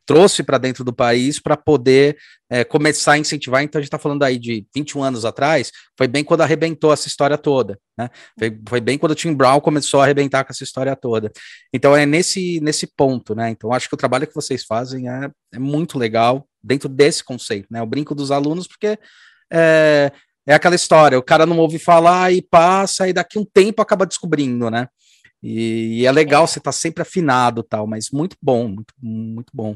trouxe 0.05 0.43
para 0.43 0.57
dentro 0.57 0.83
do 0.83 0.93
país 0.93 1.39
para 1.39 1.57
poder 1.57 2.17
é, 2.49 2.63
começar 2.63 3.13
a 3.13 3.17
incentivar. 3.17 3.63
Então, 3.63 3.79
a 3.79 3.81
gente 3.81 3.87
está 3.87 3.97
falando 3.97 4.23
aí 4.23 4.37
de 4.37 4.65
21 4.73 5.03
anos 5.03 5.25
atrás, 5.25 5.71
foi 5.97 6.07
bem 6.07 6.23
quando 6.23 6.41
arrebentou 6.41 6.93
essa 6.93 7.07
história 7.07 7.37
toda, 7.37 7.79
né? 7.97 8.09
Foi, 8.37 8.59
foi, 8.69 8.81
bem 8.81 8.97
quando 8.97 9.13
o 9.13 9.15
Tim 9.15 9.33
Brown 9.33 9.59
começou 9.59 9.99
a 9.99 10.03
arrebentar 10.03 10.43
com 10.43 10.51
essa 10.51 10.63
história 10.63 10.95
toda. 10.95 11.31
Então, 11.73 11.95
é 11.95 12.05
nesse, 12.05 12.59
nesse 12.61 12.87
ponto, 12.87 13.33
né? 13.33 13.49
Então, 13.49 13.73
acho 13.73 13.89
que 13.89 13.95
o 13.95 13.97
trabalho 13.97 14.27
que 14.27 14.35
vocês 14.35 14.63
fazem 14.63 15.09
é, 15.09 15.29
é 15.53 15.59
muito 15.59 15.97
legal 15.97 16.47
dentro 16.63 16.87
desse 16.87 17.23
conceito, 17.23 17.67
né? 17.71 17.81
O 17.81 17.87
brinco 17.87 18.13
dos 18.13 18.31
alunos, 18.31 18.67
porque 18.67 18.97
é, 19.51 20.11
é 20.47 20.53
aquela 20.53 20.75
história, 20.75 21.17
o 21.17 21.23
cara 21.23 21.45
não 21.45 21.57
ouve 21.57 21.79
falar 21.79 22.31
e 22.31 22.41
passa, 22.41 23.07
e 23.07 23.13
daqui 23.13 23.39
um 23.39 23.45
tempo 23.45 23.81
acaba 23.81 24.05
descobrindo, 24.05 24.69
né? 24.69 24.87
E, 25.41 26.01
e 26.01 26.05
é 26.05 26.11
legal 26.11 26.43
é. 26.43 26.47
você 26.47 26.59
estar 26.59 26.71
tá 26.71 26.77
sempre 26.77 27.01
afinado 27.01 27.63
tal, 27.63 27.87
mas 27.87 28.11
muito 28.11 28.37
bom, 28.41 28.67
muito, 28.67 28.93
muito 29.01 29.51
bom 29.53 29.75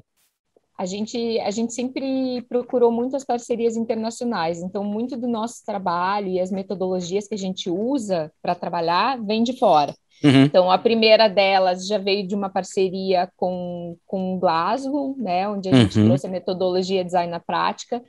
a 0.80 0.86
gente, 0.86 1.38
a 1.42 1.52
gente 1.52 1.74
sempre 1.74 2.42
procurou 2.48 2.90
muitas 2.90 3.26
parcerias 3.26 3.76
internacionais, 3.76 4.62
então 4.62 4.82
muito 4.82 5.18
do 5.18 5.28
nosso 5.28 5.62
trabalho 5.66 6.30
e 6.30 6.40
as 6.40 6.50
metodologias 6.52 7.28
que 7.28 7.36
a 7.36 7.38
gente 7.38 7.70
usa 7.70 8.32
para 8.42 8.56
trabalhar 8.56 9.22
vem 9.22 9.44
de 9.44 9.60
fora. 9.60 9.94
Uhum. 10.24 10.44
Então, 10.46 10.72
a 10.72 10.78
primeira 10.78 11.28
delas 11.28 11.86
já 11.86 11.98
veio 11.98 12.26
de 12.26 12.34
uma 12.34 12.50
parceria 12.50 13.30
com, 13.36 13.98
com 14.08 14.40
Glasgow, 14.40 15.18
né, 15.18 15.50
onde 15.50 15.68
a 15.68 15.74
uhum. 15.74 15.80
gente 15.80 16.02
trouxe 16.02 16.28
a 16.28 16.30
metodologia 16.30 17.04
design 17.04 17.30
na 17.30 17.42
prática, 17.42 18.02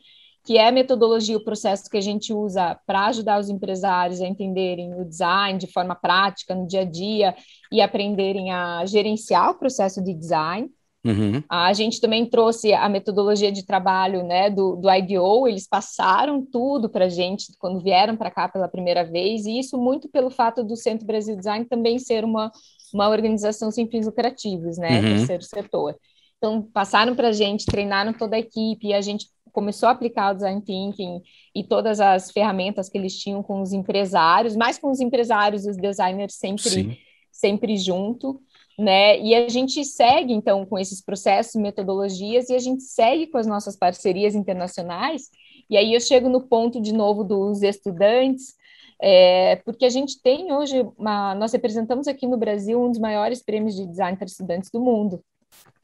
que 0.44 0.56
é 0.56 0.68
a 0.68 0.72
metodologia, 0.72 1.36
o 1.36 1.44
processo 1.44 1.90
que 1.90 1.98
a 1.98 2.00
gente 2.00 2.32
usa 2.32 2.78
para 2.86 3.06
ajudar 3.06 3.40
os 3.40 3.48
empresários 3.48 4.20
a 4.20 4.28
entenderem 4.28 4.94
o 4.94 5.04
design 5.04 5.58
de 5.58 5.66
forma 5.66 5.96
prática, 5.96 6.54
no 6.54 6.68
dia 6.68 6.82
a 6.82 6.84
dia, 6.84 7.34
e 7.72 7.80
aprenderem 7.80 8.52
a 8.52 8.86
gerenciar 8.86 9.50
o 9.50 9.58
processo 9.58 10.00
de 10.00 10.14
design. 10.14 10.70
Uhum. 11.04 11.42
A 11.48 11.72
gente 11.72 11.98
também 11.98 12.26
trouxe 12.26 12.74
a 12.74 12.86
metodologia 12.88 13.50
de 13.50 13.64
trabalho 13.64 14.22
né, 14.22 14.50
do, 14.50 14.76
do 14.76 14.90
IDO, 14.90 15.48
eles 15.48 15.66
passaram 15.66 16.44
tudo 16.44 16.90
para 16.90 17.06
a 17.06 17.08
gente 17.08 17.54
quando 17.58 17.82
vieram 17.82 18.16
para 18.16 18.30
cá 18.30 18.48
pela 18.48 18.68
primeira 18.68 19.02
vez, 19.02 19.46
e 19.46 19.58
isso 19.58 19.78
muito 19.78 20.10
pelo 20.10 20.30
fato 20.30 20.62
do 20.62 20.76
Centro 20.76 21.06
Brasil 21.06 21.36
Design 21.36 21.64
também 21.64 21.98
ser 21.98 22.22
uma, 22.22 22.52
uma 22.92 23.08
organização 23.08 23.70
sem 23.70 23.88
fins 23.88 24.04
lucrativos, 24.04 24.76
né, 24.76 25.00
uhum. 25.00 25.16
terceiro 25.16 25.42
setor. 25.42 25.96
Então, 26.36 26.62
passaram 26.62 27.14
para 27.14 27.28
a 27.28 27.32
gente, 27.32 27.66
treinaram 27.66 28.12
toda 28.12 28.36
a 28.36 28.38
equipe, 28.38 28.88
e 28.88 28.94
a 28.94 29.00
gente 29.00 29.26
começou 29.52 29.88
a 29.88 29.92
aplicar 29.92 30.30
o 30.30 30.34
Design 30.34 30.60
Thinking 30.62 31.20
e 31.54 31.64
todas 31.64 31.98
as 31.98 32.30
ferramentas 32.30 32.88
que 32.88 32.96
eles 32.96 33.18
tinham 33.18 33.42
com 33.42 33.60
os 33.60 33.72
empresários, 33.72 34.54
mais 34.54 34.78
com 34.78 34.90
os 34.90 35.00
empresários 35.00 35.66
e 35.66 35.70
os 35.70 35.76
designers 35.76 36.34
sempre, 36.34 36.98
sempre 37.32 37.76
junto 37.76 38.40
né? 38.80 39.20
E 39.20 39.34
a 39.34 39.46
gente 39.48 39.84
segue, 39.84 40.32
então, 40.32 40.64
com 40.64 40.78
esses 40.78 41.02
processos, 41.02 41.60
metodologias, 41.60 42.48
e 42.48 42.54
a 42.54 42.58
gente 42.58 42.82
segue 42.82 43.26
com 43.26 43.36
as 43.36 43.46
nossas 43.46 43.76
parcerias 43.76 44.34
internacionais. 44.34 45.24
E 45.68 45.76
aí 45.76 45.92
eu 45.92 46.00
chego 46.00 46.30
no 46.30 46.40
ponto, 46.40 46.80
de 46.80 46.92
novo, 46.92 47.22
dos 47.22 47.62
estudantes, 47.62 48.54
é, 49.00 49.56
porque 49.56 49.84
a 49.84 49.90
gente 49.90 50.20
tem 50.22 50.50
hoje, 50.52 50.86
uma, 50.96 51.34
nós 51.34 51.52
representamos 51.52 52.08
aqui 52.08 52.26
no 52.26 52.38
Brasil 52.38 52.82
um 52.82 52.90
dos 52.90 52.98
maiores 52.98 53.42
prêmios 53.42 53.76
de 53.76 53.86
design 53.86 54.16
para 54.16 54.26
estudantes 54.26 54.70
do 54.70 54.80
mundo. 54.80 55.22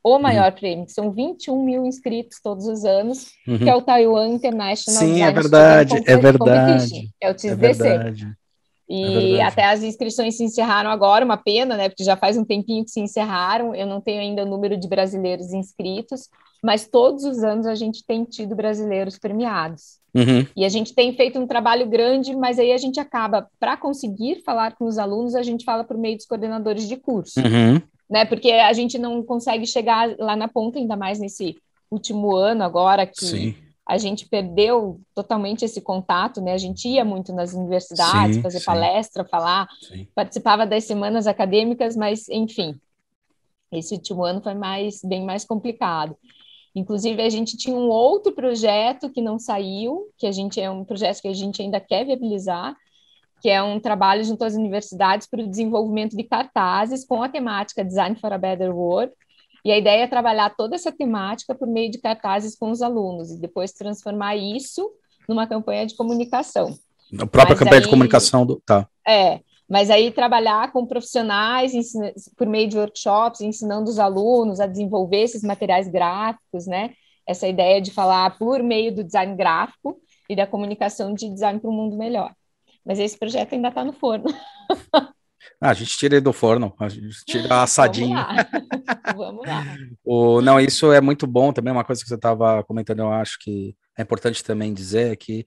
O 0.02 0.14
uhum. 0.14 0.18
maior 0.18 0.50
uhum. 0.50 0.58
prêmio, 0.58 0.86
que 0.86 0.92
são 0.92 1.10
21 1.10 1.62
mil 1.62 1.84
inscritos 1.84 2.40
todos 2.42 2.66
os 2.66 2.84
anos, 2.84 3.26
uhum. 3.46 3.58
que 3.58 3.68
é 3.68 3.74
o 3.74 3.82
Taiwan 3.82 4.28
International 4.28 5.00
Sim, 5.00 5.22
é 5.22 5.30
Design 5.30 5.30
é 5.30 5.32
verdade, 5.32 5.94
é 6.06 6.16
verdade. 6.16 7.10
É 7.20 7.30
o 7.30 7.34
TISDC. 7.34 7.52
É 7.52 7.56
verdade. 7.56 8.36
E 8.88 9.36
é 9.36 9.42
até 9.42 9.64
as 9.64 9.82
inscrições 9.82 10.36
se 10.36 10.44
encerraram 10.44 10.90
agora, 10.90 11.24
uma 11.24 11.36
pena, 11.36 11.76
né? 11.76 11.88
Porque 11.88 12.04
já 12.04 12.16
faz 12.16 12.36
um 12.36 12.44
tempinho 12.44 12.84
que 12.84 12.90
se 12.90 13.00
encerraram. 13.00 13.74
Eu 13.74 13.86
não 13.86 14.00
tenho 14.00 14.20
ainda 14.20 14.44
o 14.44 14.48
número 14.48 14.76
de 14.76 14.88
brasileiros 14.88 15.52
inscritos, 15.52 16.28
mas 16.62 16.86
todos 16.86 17.24
os 17.24 17.42
anos 17.42 17.66
a 17.66 17.74
gente 17.74 18.04
tem 18.06 18.24
tido 18.24 18.54
brasileiros 18.54 19.18
premiados. 19.18 19.98
Uhum. 20.14 20.46
E 20.56 20.64
a 20.64 20.68
gente 20.68 20.94
tem 20.94 21.12
feito 21.14 21.38
um 21.38 21.46
trabalho 21.46 21.86
grande, 21.88 22.34
mas 22.34 22.58
aí 22.58 22.72
a 22.72 22.78
gente 22.78 23.00
acaba, 23.00 23.48
para 23.58 23.76
conseguir 23.76 24.42
falar 24.44 24.76
com 24.76 24.86
os 24.86 24.98
alunos, 24.98 25.34
a 25.34 25.42
gente 25.42 25.64
fala 25.64 25.82
por 25.82 25.98
meio 25.98 26.16
dos 26.16 26.26
coordenadores 26.26 26.88
de 26.88 26.96
curso. 26.96 27.40
Uhum. 27.40 27.82
Né? 28.08 28.24
Porque 28.24 28.52
a 28.52 28.72
gente 28.72 28.98
não 28.98 29.20
consegue 29.22 29.66
chegar 29.66 30.14
lá 30.16 30.36
na 30.36 30.46
ponta, 30.46 30.78
ainda 30.78 30.96
mais 30.96 31.18
nesse 31.18 31.56
último 31.90 32.36
ano 32.36 32.62
agora 32.62 33.04
que. 33.04 33.24
Sim 33.24 33.65
a 33.86 33.98
gente 33.98 34.28
perdeu 34.28 35.00
totalmente 35.14 35.64
esse 35.64 35.80
contato, 35.80 36.40
né? 36.40 36.52
A 36.52 36.58
gente 36.58 36.88
ia 36.88 37.04
muito 37.04 37.32
nas 37.32 37.54
universidades, 37.54 38.36
sim, 38.36 38.42
fazer 38.42 38.58
sim. 38.58 38.64
palestra, 38.64 39.24
falar, 39.24 39.68
sim. 39.80 40.08
participava 40.14 40.66
das 40.66 40.84
semanas 40.84 41.26
acadêmicas, 41.28 41.94
mas 41.94 42.28
enfim, 42.28 42.74
esse 43.70 43.94
último 43.94 44.24
ano 44.24 44.42
foi 44.42 44.54
mais 44.54 45.00
bem 45.04 45.24
mais 45.24 45.44
complicado. 45.44 46.16
Inclusive, 46.74 47.22
a 47.22 47.30
gente 47.30 47.56
tinha 47.56 47.76
um 47.76 47.88
outro 47.88 48.32
projeto 48.32 49.08
que 49.08 49.22
não 49.22 49.38
saiu, 49.38 50.12
que 50.18 50.26
a 50.26 50.32
gente 50.32 50.60
é 50.60 50.70
um 50.70 50.84
projeto 50.84 51.22
que 51.22 51.28
a 51.28 51.32
gente 51.32 51.62
ainda 51.62 51.80
quer 51.80 52.04
viabilizar, 52.04 52.76
que 53.40 53.48
é 53.48 53.62
um 53.62 53.78
trabalho 53.78 54.24
junto 54.24 54.44
às 54.44 54.54
universidades 54.54 55.26
para 55.26 55.42
o 55.42 55.48
desenvolvimento 55.48 56.16
de 56.16 56.24
cartazes 56.24 57.04
com 57.04 57.22
a 57.22 57.28
temática 57.28 57.84
Design 57.84 58.16
for 58.16 58.32
a 58.32 58.38
Better 58.38 58.76
World, 58.76 59.12
e 59.66 59.72
a 59.72 59.76
ideia 59.76 60.04
é 60.04 60.06
trabalhar 60.06 60.54
toda 60.54 60.76
essa 60.76 60.92
temática 60.92 61.52
por 61.52 61.66
meio 61.66 61.90
de 61.90 61.98
cartazes 61.98 62.56
com 62.56 62.70
os 62.70 62.80
alunos 62.80 63.32
e 63.32 63.40
depois 63.40 63.72
transformar 63.72 64.36
isso 64.36 64.88
numa 65.28 65.44
campanha 65.44 65.84
de 65.84 65.96
comunicação. 65.96 66.78
A 67.18 67.26
própria 67.26 67.56
mas 67.56 67.58
campanha 67.58 67.80
aí, 67.80 67.82
de 67.82 67.90
comunicação 67.90 68.46
do. 68.46 68.62
Tá. 68.64 68.88
É, 69.04 69.40
mas 69.68 69.90
aí 69.90 70.12
trabalhar 70.12 70.70
com 70.70 70.86
profissionais 70.86 71.74
ensina, 71.74 72.12
por 72.36 72.46
meio 72.46 72.68
de 72.68 72.78
workshops, 72.78 73.40
ensinando 73.40 73.90
os 73.90 73.98
alunos 73.98 74.60
a 74.60 74.68
desenvolver 74.68 75.22
esses 75.22 75.42
materiais 75.42 75.88
gráficos, 75.88 76.64
né? 76.68 76.92
Essa 77.26 77.48
ideia 77.48 77.80
de 77.80 77.90
falar 77.90 78.38
por 78.38 78.62
meio 78.62 78.94
do 78.94 79.02
design 79.02 79.34
gráfico 79.34 80.00
e 80.30 80.36
da 80.36 80.46
comunicação 80.46 81.12
de 81.12 81.28
design 81.28 81.58
para 81.58 81.68
um 81.68 81.74
mundo 81.74 81.96
melhor. 81.96 82.32
Mas 82.84 83.00
esse 83.00 83.18
projeto 83.18 83.54
ainda 83.54 83.66
está 83.66 83.82
no 83.82 83.92
forno. 83.92 84.26
Ah, 85.60 85.70
a 85.70 85.74
gente 85.74 85.96
tira 85.96 86.14
ele 86.16 86.20
do 86.20 86.32
forno, 86.32 86.74
a 86.78 86.88
gente 86.88 87.24
tira 87.24 87.62
assadinho. 87.62 88.16
Vamos 88.16 88.26
lá. 88.26 88.46
Vamos 89.16 89.46
lá. 89.46 89.64
o, 90.04 90.40
não, 90.40 90.60
isso 90.60 90.92
é 90.92 91.00
muito 91.00 91.26
bom 91.26 91.52
também, 91.52 91.72
uma 91.72 91.84
coisa 91.84 92.02
que 92.02 92.08
você 92.08 92.14
estava 92.14 92.62
comentando, 92.64 93.00
eu 93.00 93.12
acho 93.12 93.38
que 93.40 93.74
é 93.96 94.02
importante 94.02 94.44
também 94.44 94.74
dizer 94.74 95.12
é 95.12 95.16
que 95.16 95.46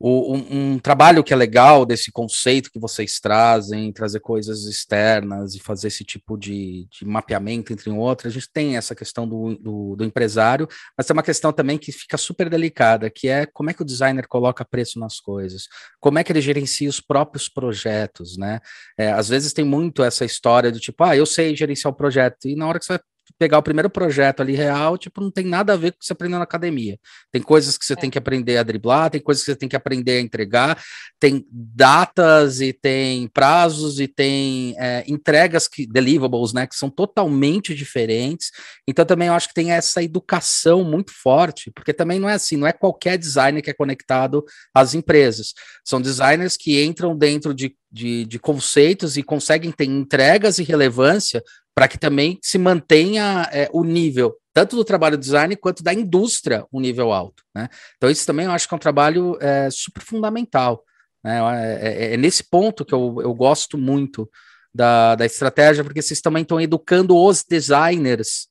o, 0.00 0.34
um, 0.36 0.74
um, 0.74 0.78
trabalho 0.78 1.24
que 1.24 1.32
é 1.32 1.36
legal 1.36 1.84
desse 1.84 2.12
conceito 2.12 2.70
que 2.70 2.78
vocês 2.78 3.18
trazem, 3.18 3.92
trazer 3.92 4.20
coisas 4.20 4.64
externas 4.64 5.54
e 5.54 5.58
fazer 5.58 5.88
esse 5.88 6.04
tipo 6.04 6.36
de, 6.36 6.86
de 6.90 7.04
mapeamento 7.04 7.72
entre 7.72 7.90
um 7.90 7.98
outro, 7.98 8.28
a 8.28 8.30
gente 8.30 8.48
tem 8.52 8.76
essa 8.76 8.94
questão 8.94 9.28
do, 9.28 9.56
do, 9.56 9.96
do, 9.96 10.04
empresário, 10.04 10.68
mas 10.96 11.06
tem 11.06 11.14
uma 11.14 11.22
questão 11.22 11.52
também 11.52 11.76
que 11.76 11.90
fica 11.90 12.16
super 12.16 12.48
delicada, 12.48 13.10
que 13.10 13.28
é 13.28 13.44
como 13.44 13.70
é 13.70 13.74
que 13.74 13.82
o 13.82 13.84
designer 13.84 14.28
coloca 14.28 14.64
preço 14.64 15.00
nas 15.00 15.18
coisas, 15.18 15.66
como 15.98 16.18
é 16.18 16.24
que 16.24 16.30
ele 16.30 16.40
gerencia 16.40 16.88
os 16.88 17.00
próprios 17.00 17.48
projetos, 17.48 18.36
né? 18.36 18.60
É, 18.96 19.10
às 19.10 19.28
vezes 19.28 19.52
tem 19.52 19.64
muito 19.64 20.04
essa 20.04 20.24
história 20.24 20.70
do 20.70 20.78
tipo, 20.78 21.02
ah, 21.02 21.16
eu 21.16 21.26
sei 21.26 21.56
gerenciar 21.56 21.92
o 21.92 21.96
projeto, 21.96 22.46
e 22.46 22.54
na 22.54 22.68
hora 22.68 22.78
que 22.78 22.84
você 22.84 22.92
vai 22.92 23.00
pegar 23.38 23.58
o 23.58 23.62
primeiro 23.62 23.90
projeto 23.90 24.40
ali 24.40 24.54
real, 24.54 24.96
tipo, 24.96 25.20
não 25.20 25.30
tem 25.30 25.44
nada 25.44 25.72
a 25.72 25.76
ver 25.76 25.92
com 25.92 25.96
o 25.96 26.00
que 26.00 26.06
você 26.06 26.12
aprendeu 26.12 26.38
na 26.38 26.44
academia. 26.44 26.98
Tem 27.30 27.42
coisas 27.42 27.76
que 27.76 27.84
você 27.84 27.92
é. 27.92 27.96
tem 27.96 28.10
que 28.10 28.18
aprender 28.18 28.56
a 28.56 28.62
driblar, 28.62 29.10
tem 29.10 29.20
coisas 29.20 29.44
que 29.44 29.50
você 29.50 29.56
tem 29.56 29.68
que 29.68 29.76
aprender 29.76 30.18
a 30.18 30.20
entregar, 30.20 30.82
tem 31.20 31.46
datas 31.50 32.60
e 32.60 32.72
tem 32.72 33.28
prazos 33.28 34.00
e 34.00 34.08
tem 34.08 34.74
é, 34.78 35.04
entregas 35.06 35.68
que 35.68 35.86
deliverables, 35.86 36.52
né, 36.52 36.66
que 36.66 36.76
são 36.76 36.88
totalmente 36.88 37.74
diferentes. 37.74 38.50
Então 38.86 39.04
também 39.04 39.28
eu 39.28 39.34
acho 39.34 39.48
que 39.48 39.54
tem 39.54 39.72
essa 39.72 40.02
educação 40.02 40.84
muito 40.84 41.12
forte, 41.12 41.70
porque 41.70 41.92
também 41.92 42.18
não 42.18 42.28
é 42.28 42.34
assim, 42.34 42.56
não 42.56 42.66
é 42.66 42.72
qualquer 42.72 43.18
designer 43.18 43.62
que 43.62 43.70
é 43.70 43.74
conectado 43.74 44.44
às 44.74 44.94
empresas. 44.94 45.54
São 45.84 46.00
designers 46.00 46.56
que 46.56 46.82
entram 46.82 47.16
dentro 47.16 47.52
de 47.52 47.76
de, 47.90 48.26
de, 48.26 48.38
conceitos 48.38 49.16
e 49.16 49.22
conseguem 49.22 49.72
ter 49.72 49.86
entregas 49.86 50.58
e 50.58 50.62
relevância 50.62 51.42
para 51.78 51.86
que 51.86 51.96
também 51.96 52.40
se 52.42 52.58
mantenha 52.58 53.48
é, 53.52 53.70
o 53.72 53.84
nível, 53.84 54.34
tanto 54.52 54.74
do 54.74 54.84
trabalho 54.84 55.16
design 55.16 55.54
quanto 55.54 55.80
da 55.80 55.94
indústria, 55.94 56.66
um 56.72 56.80
nível 56.80 57.12
alto. 57.12 57.44
Né? 57.54 57.68
Então, 57.96 58.10
isso 58.10 58.26
também 58.26 58.46
eu 58.46 58.50
acho 58.50 58.66
que 58.66 58.74
é 58.74 58.76
um 58.76 58.80
trabalho 58.80 59.38
é, 59.40 59.70
super 59.70 60.02
fundamental. 60.02 60.82
Né? 61.22 61.38
É, 61.38 61.88
é, 61.88 62.14
é, 62.14 62.16
nesse 62.16 62.42
ponto 62.42 62.84
que 62.84 62.92
eu, 62.92 63.18
eu 63.22 63.32
gosto 63.32 63.78
muito 63.78 64.28
da, 64.74 65.14
da 65.14 65.24
estratégia, 65.24 65.84
porque 65.84 66.02
vocês 66.02 66.20
também 66.20 66.42
estão 66.42 66.60
educando 66.60 67.16
os 67.16 67.44
designers 67.48 68.48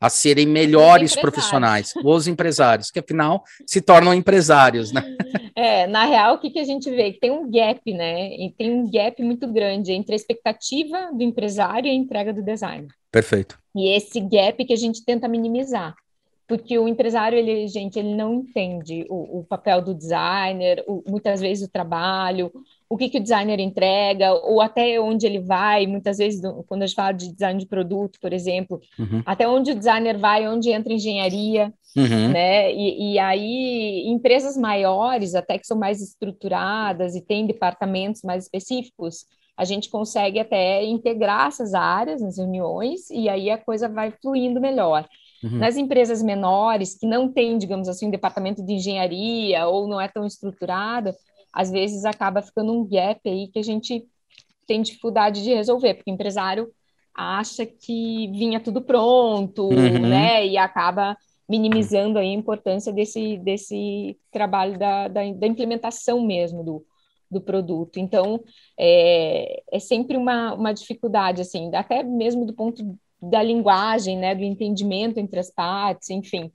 a 0.00 0.08
serem 0.08 0.46
melhores 0.46 1.14
profissionais, 1.16 1.94
os 2.04 2.26
empresários, 2.28 2.90
que 2.90 2.98
afinal 2.98 3.42
se 3.66 3.80
tornam 3.80 4.14
empresários, 4.14 4.92
né? 4.92 5.02
É, 5.56 5.86
na 5.86 6.04
real, 6.04 6.34
o 6.34 6.38
que, 6.38 6.50
que 6.50 6.58
a 6.58 6.64
gente 6.64 6.90
vê? 6.90 7.12
Que 7.12 7.20
tem 7.20 7.30
um 7.30 7.48
gap, 7.48 7.80
né? 7.92 8.34
E 8.34 8.52
tem 8.58 8.72
um 8.72 8.90
gap 8.90 9.22
muito 9.22 9.46
grande 9.46 9.92
entre 9.92 10.12
a 10.12 10.16
expectativa 10.16 11.12
do 11.12 11.22
empresário 11.22 11.86
e 11.86 11.90
a 11.90 11.94
entrega 11.94 12.32
do 12.32 12.42
design. 12.42 12.88
Perfeito. 13.10 13.56
E 13.72 13.94
esse 13.94 14.18
gap 14.20 14.64
que 14.64 14.72
a 14.72 14.76
gente 14.76 15.04
tenta 15.04 15.28
minimizar. 15.28 15.94
Porque 16.46 16.76
o 16.76 16.88
empresário, 16.88 17.38
ele, 17.38 17.68
gente, 17.68 17.98
ele 17.98 18.14
não 18.14 18.34
entende 18.34 19.06
o, 19.08 19.38
o 19.38 19.44
papel 19.44 19.80
do 19.80 19.94
designer, 19.94 20.84
o, 20.86 21.02
muitas 21.08 21.40
vezes 21.40 21.66
o 21.66 21.70
trabalho, 21.70 22.52
o 22.94 22.96
que, 22.96 23.08
que 23.08 23.18
o 23.18 23.20
designer 23.20 23.58
entrega, 23.58 24.32
ou 24.32 24.60
até 24.60 25.00
onde 25.00 25.26
ele 25.26 25.40
vai, 25.40 25.84
muitas 25.84 26.18
vezes, 26.18 26.40
quando 26.68 26.84
a 26.84 26.86
gente 26.86 26.94
fala 26.94 27.10
de 27.10 27.32
design 27.32 27.58
de 27.58 27.66
produto, 27.66 28.20
por 28.20 28.32
exemplo, 28.32 28.80
uhum. 28.96 29.20
até 29.26 29.48
onde 29.48 29.72
o 29.72 29.74
designer 29.74 30.16
vai, 30.16 30.46
onde 30.46 30.70
entra 30.70 30.92
engenharia, 30.92 31.74
uhum. 31.96 32.28
né? 32.28 32.72
E, 32.72 33.14
e, 33.14 33.18
aí, 33.18 34.04
empresas 34.06 34.56
maiores, 34.56 35.34
até 35.34 35.58
que 35.58 35.66
são 35.66 35.76
mais 35.76 36.00
estruturadas 36.00 37.16
e 37.16 37.20
têm 37.20 37.48
departamentos 37.48 38.22
mais 38.22 38.44
específicos, 38.44 39.26
a 39.56 39.64
gente 39.64 39.90
consegue 39.90 40.38
até 40.38 40.84
integrar 40.84 41.48
essas 41.48 41.74
áreas 41.74 42.22
nas 42.22 42.38
reuniões 42.38 43.10
e 43.10 43.28
aí 43.28 43.50
a 43.50 43.58
coisa 43.58 43.88
vai 43.88 44.12
fluindo 44.22 44.60
melhor. 44.60 45.04
Uhum. 45.42 45.58
Nas 45.58 45.76
empresas 45.76 46.22
menores, 46.22 46.96
que 46.96 47.08
não 47.08 47.28
tem, 47.28 47.58
digamos 47.58 47.88
assim, 47.88 48.06
um 48.06 48.10
departamento 48.10 48.64
de 48.64 48.74
engenharia 48.74 49.66
ou 49.66 49.88
não 49.88 50.00
é 50.00 50.06
tão 50.06 50.24
estruturada, 50.24 51.12
às 51.54 51.70
vezes 51.70 52.04
acaba 52.04 52.42
ficando 52.42 52.72
um 52.72 52.84
gap 52.84 53.20
aí 53.24 53.48
que 53.48 53.58
a 53.58 53.62
gente 53.62 54.04
tem 54.66 54.82
dificuldade 54.82 55.42
de 55.42 55.54
resolver, 55.54 55.94
porque 55.94 56.10
o 56.10 56.14
empresário 56.14 56.70
acha 57.14 57.64
que 57.64 58.28
vinha 58.32 58.58
tudo 58.58 58.82
pronto, 58.82 59.68
uhum. 59.68 60.08
né, 60.08 60.44
e 60.46 60.58
acaba 60.58 61.16
minimizando 61.48 62.18
aí 62.18 62.30
a 62.30 62.38
importância 62.38 62.92
desse, 62.92 63.36
desse 63.38 64.18
trabalho 64.32 64.78
da, 64.78 65.08
da, 65.08 65.20
da 65.32 65.46
implementação 65.46 66.24
mesmo 66.24 66.64
do, 66.64 66.84
do 67.30 67.40
produto. 67.40 67.98
Então, 67.98 68.42
é, 68.78 69.62
é 69.70 69.78
sempre 69.78 70.16
uma, 70.16 70.54
uma 70.54 70.72
dificuldade, 70.72 71.42
assim, 71.42 71.70
até 71.74 72.02
mesmo 72.02 72.46
do 72.46 72.54
ponto 72.54 72.82
da 73.20 73.42
linguagem, 73.42 74.18
né, 74.18 74.34
do 74.34 74.42
entendimento 74.42 75.18
entre 75.18 75.38
as 75.38 75.50
partes, 75.50 76.10
enfim. 76.10 76.50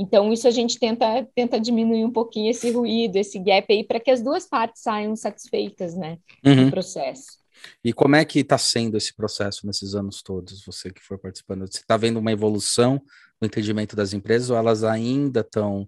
Então, 0.00 0.32
isso 0.32 0.48
a 0.48 0.50
gente 0.50 0.78
tenta, 0.78 1.28
tenta 1.34 1.60
diminuir 1.60 2.06
um 2.06 2.10
pouquinho 2.10 2.50
esse 2.50 2.70
ruído, 2.70 3.16
esse 3.16 3.38
gap 3.38 3.70
aí, 3.70 3.84
para 3.84 4.00
que 4.00 4.10
as 4.10 4.22
duas 4.22 4.48
partes 4.48 4.80
saiam 4.80 5.14
satisfeitas, 5.14 5.94
né, 5.94 6.16
uhum. 6.42 6.64
do 6.64 6.70
processo. 6.70 7.38
E 7.84 7.92
como 7.92 8.16
é 8.16 8.24
que 8.24 8.38
está 8.38 8.56
sendo 8.56 8.96
esse 8.96 9.14
processo 9.14 9.66
nesses 9.66 9.94
anos 9.94 10.22
todos, 10.22 10.64
você 10.64 10.90
que 10.90 11.02
for 11.02 11.18
participando? 11.18 11.70
Você 11.70 11.80
está 11.80 11.98
vendo 11.98 12.18
uma 12.18 12.32
evolução 12.32 13.02
no 13.38 13.46
entendimento 13.46 13.94
das 13.94 14.14
empresas 14.14 14.48
ou 14.48 14.56
elas 14.56 14.82
ainda 14.84 15.40
estão 15.40 15.86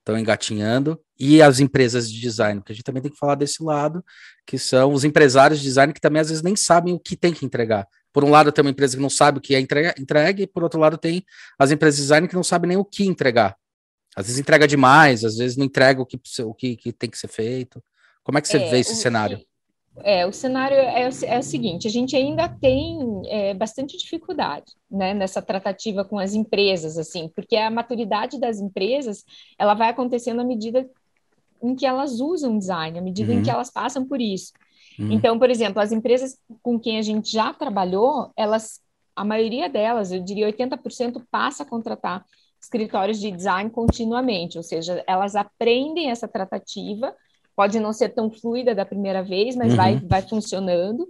estão 0.00 0.18
engatinhando, 0.18 0.98
e 1.18 1.42
as 1.42 1.60
empresas 1.60 2.10
de 2.10 2.18
design, 2.18 2.60
porque 2.60 2.72
a 2.72 2.74
gente 2.74 2.84
também 2.84 3.02
tem 3.02 3.12
que 3.12 3.18
falar 3.18 3.34
desse 3.34 3.62
lado, 3.62 4.02
que 4.46 4.58
são 4.58 4.94
os 4.94 5.04
empresários 5.04 5.60
de 5.60 5.66
design 5.66 5.92
que 5.92 6.00
também 6.00 6.20
às 6.20 6.30
vezes 6.30 6.42
nem 6.42 6.56
sabem 6.56 6.94
o 6.94 6.98
que 6.98 7.14
tem 7.14 7.34
que 7.34 7.44
entregar. 7.44 7.86
Por 8.12 8.24
um 8.24 8.30
lado, 8.30 8.50
tem 8.50 8.62
uma 8.62 8.70
empresa 8.70 8.96
que 8.96 9.02
não 9.02 9.10
sabe 9.10 9.38
o 9.38 9.40
que 9.40 9.54
é 9.54 9.60
entregue, 9.60 10.42
e 10.42 10.46
por 10.46 10.62
outro 10.62 10.80
lado, 10.80 10.98
tem 10.98 11.24
as 11.58 11.70
empresas 11.70 11.96
de 11.96 12.02
design 12.02 12.28
que 12.28 12.34
não 12.34 12.42
sabem 12.42 12.68
nem 12.68 12.76
o 12.76 12.84
que 12.84 13.04
entregar. 13.04 13.56
Às 14.16 14.26
vezes 14.26 14.40
entrega 14.40 14.66
demais, 14.66 15.24
às 15.24 15.36
vezes 15.36 15.56
não 15.56 15.64
entrega 15.64 16.02
o 16.02 16.06
que, 16.06 16.18
o 16.42 16.54
que, 16.54 16.76
que 16.76 16.92
tem 16.92 17.08
que 17.08 17.18
ser 17.18 17.28
feito. 17.28 17.82
Como 18.24 18.38
é 18.38 18.40
que 18.40 18.48
você 18.48 18.58
é, 18.58 18.68
vê 18.68 18.80
esse 18.80 18.92
o, 18.92 18.96
cenário? 18.96 19.40
É, 20.02 20.26
o 20.26 20.32
cenário 20.32 20.76
é, 20.76 21.02
é, 21.02 21.38
o 21.38 21.42
seguinte: 21.42 21.86
a 21.86 21.90
gente 21.90 22.16
ainda 22.16 22.48
tem 22.48 23.22
é, 23.26 23.54
bastante 23.54 23.96
dificuldade 23.96 24.72
né, 24.90 25.14
nessa 25.14 25.40
tratativa 25.40 26.04
com 26.04 26.18
as 26.18 26.34
empresas, 26.34 26.98
assim, 26.98 27.28
porque 27.34 27.56
a 27.56 27.70
maturidade 27.70 28.38
das 28.38 28.58
empresas 28.58 29.24
ela 29.58 29.74
vai 29.74 29.90
acontecendo 29.90 30.40
à 30.40 30.44
medida 30.44 30.88
em 31.62 31.74
que 31.76 31.86
elas 31.86 32.20
usam 32.20 32.58
design, 32.58 32.98
à 32.98 33.02
medida 33.02 33.32
uhum. 33.32 33.38
em 33.38 33.42
que 33.42 33.50
elas 33.50 33.70
passam 33.70 34.06
por 34.06 34.20
isso. 34.20 34.52
Uhum. 35.00 35.12
Então, 35.12 35.38
por 35.38 35.48
exemplo, 35.48 35.80
as 35.80 35.92
empresas 35.92 36.36
com 36.62 36.78
quem 36.78 36.98
a 36.98 37.02
gente 37.02 37.32
já 37.32 37.52
trabalhou, 37.54 38.30
elas, 38.36 38.80
a 39.16 39.24
maioria 39.24 39.68
delas, 39.68 40.12
eu 40.12 40.22
diria 40.22 40.46
80%, 40.46 41.22
passa 41.30 41.62
a 41.62 41.66
contratar 41.66 42.24
escritórios 42.60 43.18
de 43.18 43.30
design 43.30 43.70
continuamente, 43.70 44.58
ou 44.58 44.62
seja, 44.62 45.02
elas 45.06 45.34
aprendem 45.34 46.10
essa 46.10 46.28
tratativa, 46.28 47.14
pode 47.56 47.80
não 47.80 47.92
ser 47.92 48.10
tão 48.10 48.30
fluida 48.30 48.74
da 48.74 48.84
primeira 48.84 49.22
vez, 49.22 49.56
mas 49.56 49.70
uhum. 49.70 49.76
vai, 49.76 49.96
vai 49.96 50.22
funcionando. 50.22 51.08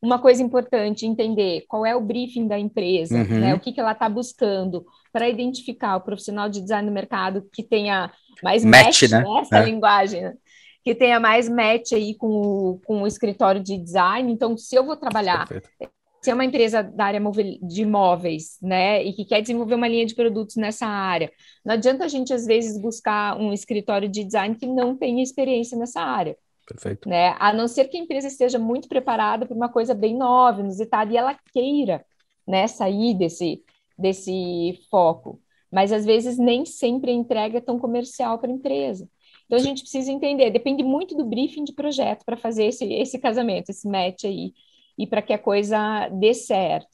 Uma 0.00 0.18
coisa 0.18 0.42
importante, 0.42 1.06
entender 1.06 1.64
qual 1.68 1.86
é 1.86 1.94
o 1.94 2.00
briefing 2.00 2.46
da 2.46 2.58
empresa, 2.58 3.18
uhum. 3.18 3.40
né, 3.40 3.54
o 3.54 3.60
que, 3.60 3.72
que 3.72 3.80
ela 3.80 3.92
está 3.92 4.08
buscando, 4.08 4.84
para 5.12 5.28
identificar 5.28 5.96
o 5.96 6.00
profissional 6.00 6.48
de 6.48 6.60
design 6.60 6.86
no 6.86 6.94
mercado 6.94 7.48
que 7.52 7.62
tenha 7.62 8.10
mais 8.42 8.64
match, 8.64 9.02
match 9.02 9.10
né? 9.10 9.24
nessa 9.24 9.58
é. 9.58 9.64
linguagem, 9.64 10.22
né? 10.22 10.34
Que 10.82 10.94
tenha 10.94 11.20
mais 11.20 11.48
match 11.48 11.92
aí 11.92 12.14
com 12.14 12.28
o, 12.28 12.80
com 12.84 13.02
o 13.02 13.06
escritório 13.06 13.62
de 13.62 13.78
design. 13.78 14.32
Então, 14.32 14.56
se 14.56 14.74
eu 14.74 14.84
vou 14.84 14.96
trabalhar, 14.96 15.46
Perfeito. 15.46 15.92
se 16.20 16.30
é 16.30 16.34
uma 16.34 16.44
empresa 16.44 16.82
da 16.82 17.04
área 17.04 17.20
de 17.62 17.82
imóveis, 17.82 18.58
né, 18.60 19.02
e 19.02 19.12
que 19.12 19.24
quer 19.24 19.40
desenvolver 19.40 19.76
uma 19.76 19.88
linha 19.88 20.04
de 20.04 20.14
produtos 20.14 20.56
nessa 20.56 20.86
área, 20.86 21.30
não 21.64 21.74
adianta 21.74 22.04
a 22.04 22.08
gente, 22.08 22.32
às 22.34 22.44
vezes, 22.46 22.80
buscar 22.80 23.38
um 23.38 23.52
escritório 23.52 24.08
de 24.08 24.24
design 24.24 24.56
que 24.56 24.66
não 24.66 24.96
tenha 24.96 25.22
experiência 25.22 25.78
nessa 25.78 26.00
área. 26.00 26.36
Perfeito. 26.66 27.08
Né? 27.08 27.34
A 27.38 27.52
não 27.52 27.68
ser 27.68 27.84
que 27.84 27.96
a 27.96 28.00
empresa 28.00 28.26
esteja 28.26 28.58
muito 28.58 28.88
preparada 28.88 29.46
para 29.46 29.56
uma 29.56 29.68
coisa 29.68 29.94
bem 29.94 30.16
nova, 30.16 30.60
inusitada, 30.60 31.12
e 31.12 31.16
ela 31.16 31.36
queira 31.52 32.04
né, 32.46 32.66
sair 32.66 33.14
desse, 33.14 33.62
desse 33.96 34.80
foco. 34.90 35.40
Mas, 35.70 35.92
às 35.92 36.04
vezes, 36.04 36.38
nem 36.38 36.64
sempre 36.64 37.10
a 37.10 37.14
entrega 37.14 37.58
é 37.58 37.60
tão 37.60 37.78
comercial 37.78 38.38
para 38.38 38.50
a 38.50 38.54
empresa. 38.54 39.08
Então 39.52 39.60
a 39.60 39.62
gente 39.62 39.82
precisa 39.82 40.10
entender, 40.10 40.50
depende 40.50 40.82
muito 40.82 41.14
do 41.14 41.26
briefing 41.26 41.64
de 41.64 41.74
projeto 41.74 42.24
para 42.24 42.38
fazer 42.38 42.64
esse, 42.64 42.90
esse 42.90 43.18
casamento, 43.18 43.68
esse 43.68 43.86
match 43.86 44.24
aí, 44.24 44.54
e 44.96 45.06
para 45.06 45.20
que 45.20 45.30
a 45.30 45.38
coisa 45.38 46.08
dê 46.08 46.32
certo. 46.32 46.88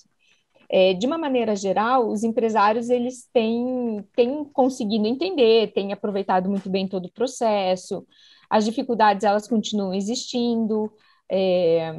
É, 0.68 0.92
de 0.92 1.06
uma 1.06 1.16
maneira 1.16 1.54
geral, 1.54 2.08
os 2.08 2.24
empresários 2.24 2.90
eles 2.90 3.28
têm, 3.32 4.04
têm 4.16 4.42
conseguido 4.46 5.06
entender, 5.06 5.72
têm 5.72 5.92
aproveitado 5.92 6.50
muito 6.50 6.68
bem 6.68 6.88
todo 6.88 7.06
o 7.06 7.12
processo, 7.12 8.04
as 8.50 8.64
dificuldades 8.64 9.22
elas 9.22 9.46
continuam 9.46 9.94
existindo, 9.94 10.92
é, 11.30 11.92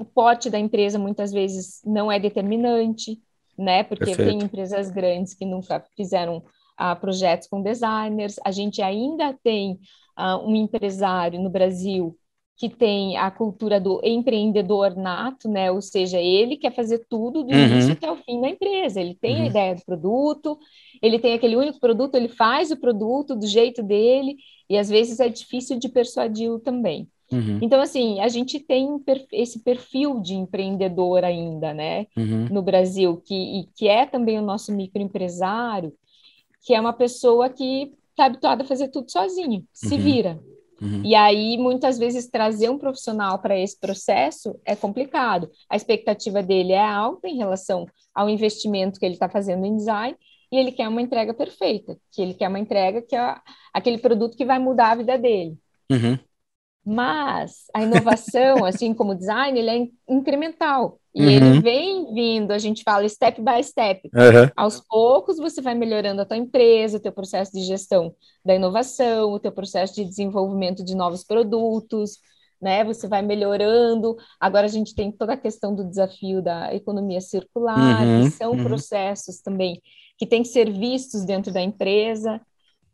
o 0.00 0.04
porte 0.04 0.50
da 0.50 0.58
empresa 0.58 0.98
muitas 0.98 1.30
vezes 1.30 1.80
não 1.84 2.10
é 2.10 2.18
determinante, 2.18 3.22
né? 3.56 3.84
Porque 3.84 4.06
Perfeito. 4.06 4.28
tem 4.28 4.42
empresas 4.42 4.90
grandes 4.90 5.32
que 5.32 5.46
nunca 5.46 5.78
fizeram 5.96 6.42
uh, 6.80 6.98
projetos 7.00 7.48
com 7.48 7.62
designers. 7.62 8.36
A 8.44 8.50
gente 8.50 8.82
ainda 8.82 9.36
tem 9.42 9.78
uh, 10.18 10.38
um 10.46 10.54
empresário 10.54 11.40
no 11.40 11.50
Brasil 11.50 12.16
que 12.56 12.68
tem 12.68 13.16
a 13.16 13.28
cultura 13.28 13.80
do 13.80 14.00
empreendedor 14.04 14.94
nato, 14.94 15.48
né? 15.48 15.72
Ou 15.72 15.82
seja, 15.82 16.20
ele 16.20 16.56
quer 16.56 16.72
fazer 16.72 17.04
tudo 17.08 17.42
do 17.42 17.52
uhum. 17.52 17.58
início 17.58 17.92
até 17.92 18.10
o 18.10 18.16
fim 18.16 18.40
da 18.40 18.48
empresa. 18.48 19.00
Ele 19.00 19.16
tem 19.16 19.36
uhum. 19.36 19.42
a 19.42 19.46
ideia 19.46 19.74
do 19.74 19.84
produto, 19.84 20.58
ele 21.02 21.18
tem 21.18 21.34
aquele 21.34 21.56
único 21.56 21.80
produto, 21.80 22.14
ele 22.14 22.28
faz 22.28 22.70
o 22.70 22.76
produto 22.76 23.34
do 23.34 23.46
jeito 23.46 23.82
dele, 23.82 24.36
e 24.70 24.78
às 24.78 24.88
vezes 24.88 25.18
é 25.18 25.28
difícil 25.28 25.76
de 25.78 25.88
persuadi-lo 25.88 26.60
também. 26.60 27.08
Uhum. 27.32 27.58
Então, 27.62 27.80
assim, 27.80 28.20
a 28.20 28.28
gente 28.28 28.60
tem 28.60 29.02
esse 29.32 29.64
perfil 29.64 30.20
de 30.20 30.34
empreendedor 30.34 31.24
ainda, 31.24 31.72
né, 31.72 32.06
uhum. 32.16 32.46
no 32.50 32.62
Brasil, 32.62 33.20
que, 33.24 33.68
que 33.74 33.88
é 33.88 34.04
também 34.04 34.38
o 34.38 34.42
nosso 34.42 34.70
microempresário, 34.72 35.92
que 36.62 36.74
é 36.74 36.80
uma 36.80 36.92
pessoa 36.92 37.48
que 37.50 37.92
está 38.10 38.26
habituada 38.26 38.62
a 38.62 38.66
fazer 38.66 38.88
tudo 38.88 39.10
sozinho, 39.10 39.66
se 39.72 39.94
uhum. 39.94 40.00
vira. 40.00 40.40
Uhum. 40.80 41.02
E 41.04 41.14
aí, 41.14 41.56
muitas 41.58 41.98
vezes, 41.98 42.28
trazer 42.28 42.68
um 42.68 42.78
profissional 42.78 43.38
para 43.38 43.58
esse 43.58 43.78
processo 43.78 44.58
é 44.64 44.74
complicado. 44.74 45.48
A 45.68 45.76
expectativa 45.76 46.42
dele 46.42 46.72
é 46.72 46.84
alta 46.84 47.28
em 47.28 47.36
relação 47.36 47.86
ao 48.14 48.28
investimento 48.28 48.98
que 48.98 49.06
ele 49.06 49.14
está 49.14 49.28
fazendo 49.28 49.64
em 49.64 49.76
design, 49.76 50.16
e 50.50 50.56
ele 50.56 50.70
quer 50.70 50.86
uma 50.86 51.00
entrega 51.00 51.32
perfeita, 51.32 51.96
que 52.10 52.20
ele 52.20 52.34
quer 52.34 52.48
uma 52.48 52.58
entrega 52.58 53.00
que 53.00 53.16
é 53.16 53.36
aquele 53.72 53.96
produto 53.96 54.36
que 54.36 54.44
vai 54.44 54.58
mudar 54.58 54.90
a 54.90 54.96
vida 54.96 55.16
dele. 55.16 55.56
Uhum. 55.90 56.18
Mas 56.84 57.64
a 57.74 57.82
inovação, 57.82 58.62
assim 58.66 58.92
como 58.92 59.12
o 59.12 59.16
design, 59.16 59.58
ele 59.58 59.70
é 59.70 59.88
incremental. 60.12 61.00
E 61.14 61.22
uhum. 61.22 61.30
ele 61.30 61.60
vem 61.60 62.14
vindo, 62.14 62.52
a 62.52 62.58
gente 62.58 62.82
fala 62.82 63.06
step 63.08 63.40
by 63.42 63.62
step. 63.62 64.08
Uhum. 64.14 64.50
Aos 64.56 64.80
poucos 64.80 65.36
você 65.36 65.60
vai 65.60 65.74
melhorando 65.74 66.22
a 66.22 66.24
tua 66.24 66.36
empresa, 66.36 66.96
o 66.96 67.00
teu 67.00 67.12
processo 67.12 67.52
de 67.52 67.62
gestão 67.62 68.14
da 68.44 68.54
inovação, 68.54 69.30
o 69.30 69.38
teu 69.38 69.52
processo 69.52 69.94
de 69.94 70.04
desenvolvimento 70.04 70.82
de 70.82 70.94
novos 70.94 71.22
produtos, 71.22 72.18
né? 72.60 72.82
Você 72.84 73.06
vai 73.06 73.20
melhorando. 73.20 74.16
Agora 74.40 74.66
a 74.66 74.70
gente 74.70 74.94
tem 74.94 75.12
toda 75.12 75.34
a 75.34 75.36
questão 75.36 75.74
do 75.74 75.84
desafio 75.84 76.40
da 76.40 76.74
economia 76.74 77.20
circular, 77.20 78.06
uhum. 78.06 78.24
que 78.24 78.30
são 78.30 78.52
uhum. 78.52 78.64
processos 78.64 79.40
também 79.42 79.82
que 80.16 80.26
têm 80.26 80.42
que 80.42 80.48
ser 80.48 80.70
vistos 80.72 81.24
dentro 81.24 81.52
da 81.52 81.60
empresa 81.60 82.40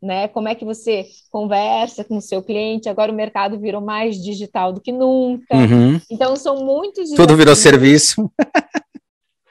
né? 0.01 0.27
Como 0.27 0.47
é 0.47 0.55
que 0.55 0.65
você 0.65 1.05
conversa 1.29 2.03
com 2.03 2.17
o 2.17 2.21
seu 2.21 2.41
cliente? 2.41 2.89
Agora 2.89 3.11
o 3.11 3.15
mercado 3.15 3.59
virou 3.59 3.81
mais 3.81 4.21
digital 4.21 4.71
do 4.71 4.81
que 4.81 4.91
nunca. 4.91 5.55
Uhum. 5.55 5.99
Então 6.09 6.35
são 6.35 6.63
muitos 6.63 7.11
Tudo 7.11 7.35
virou 7.35 7.55
serviço. 7.55 8.31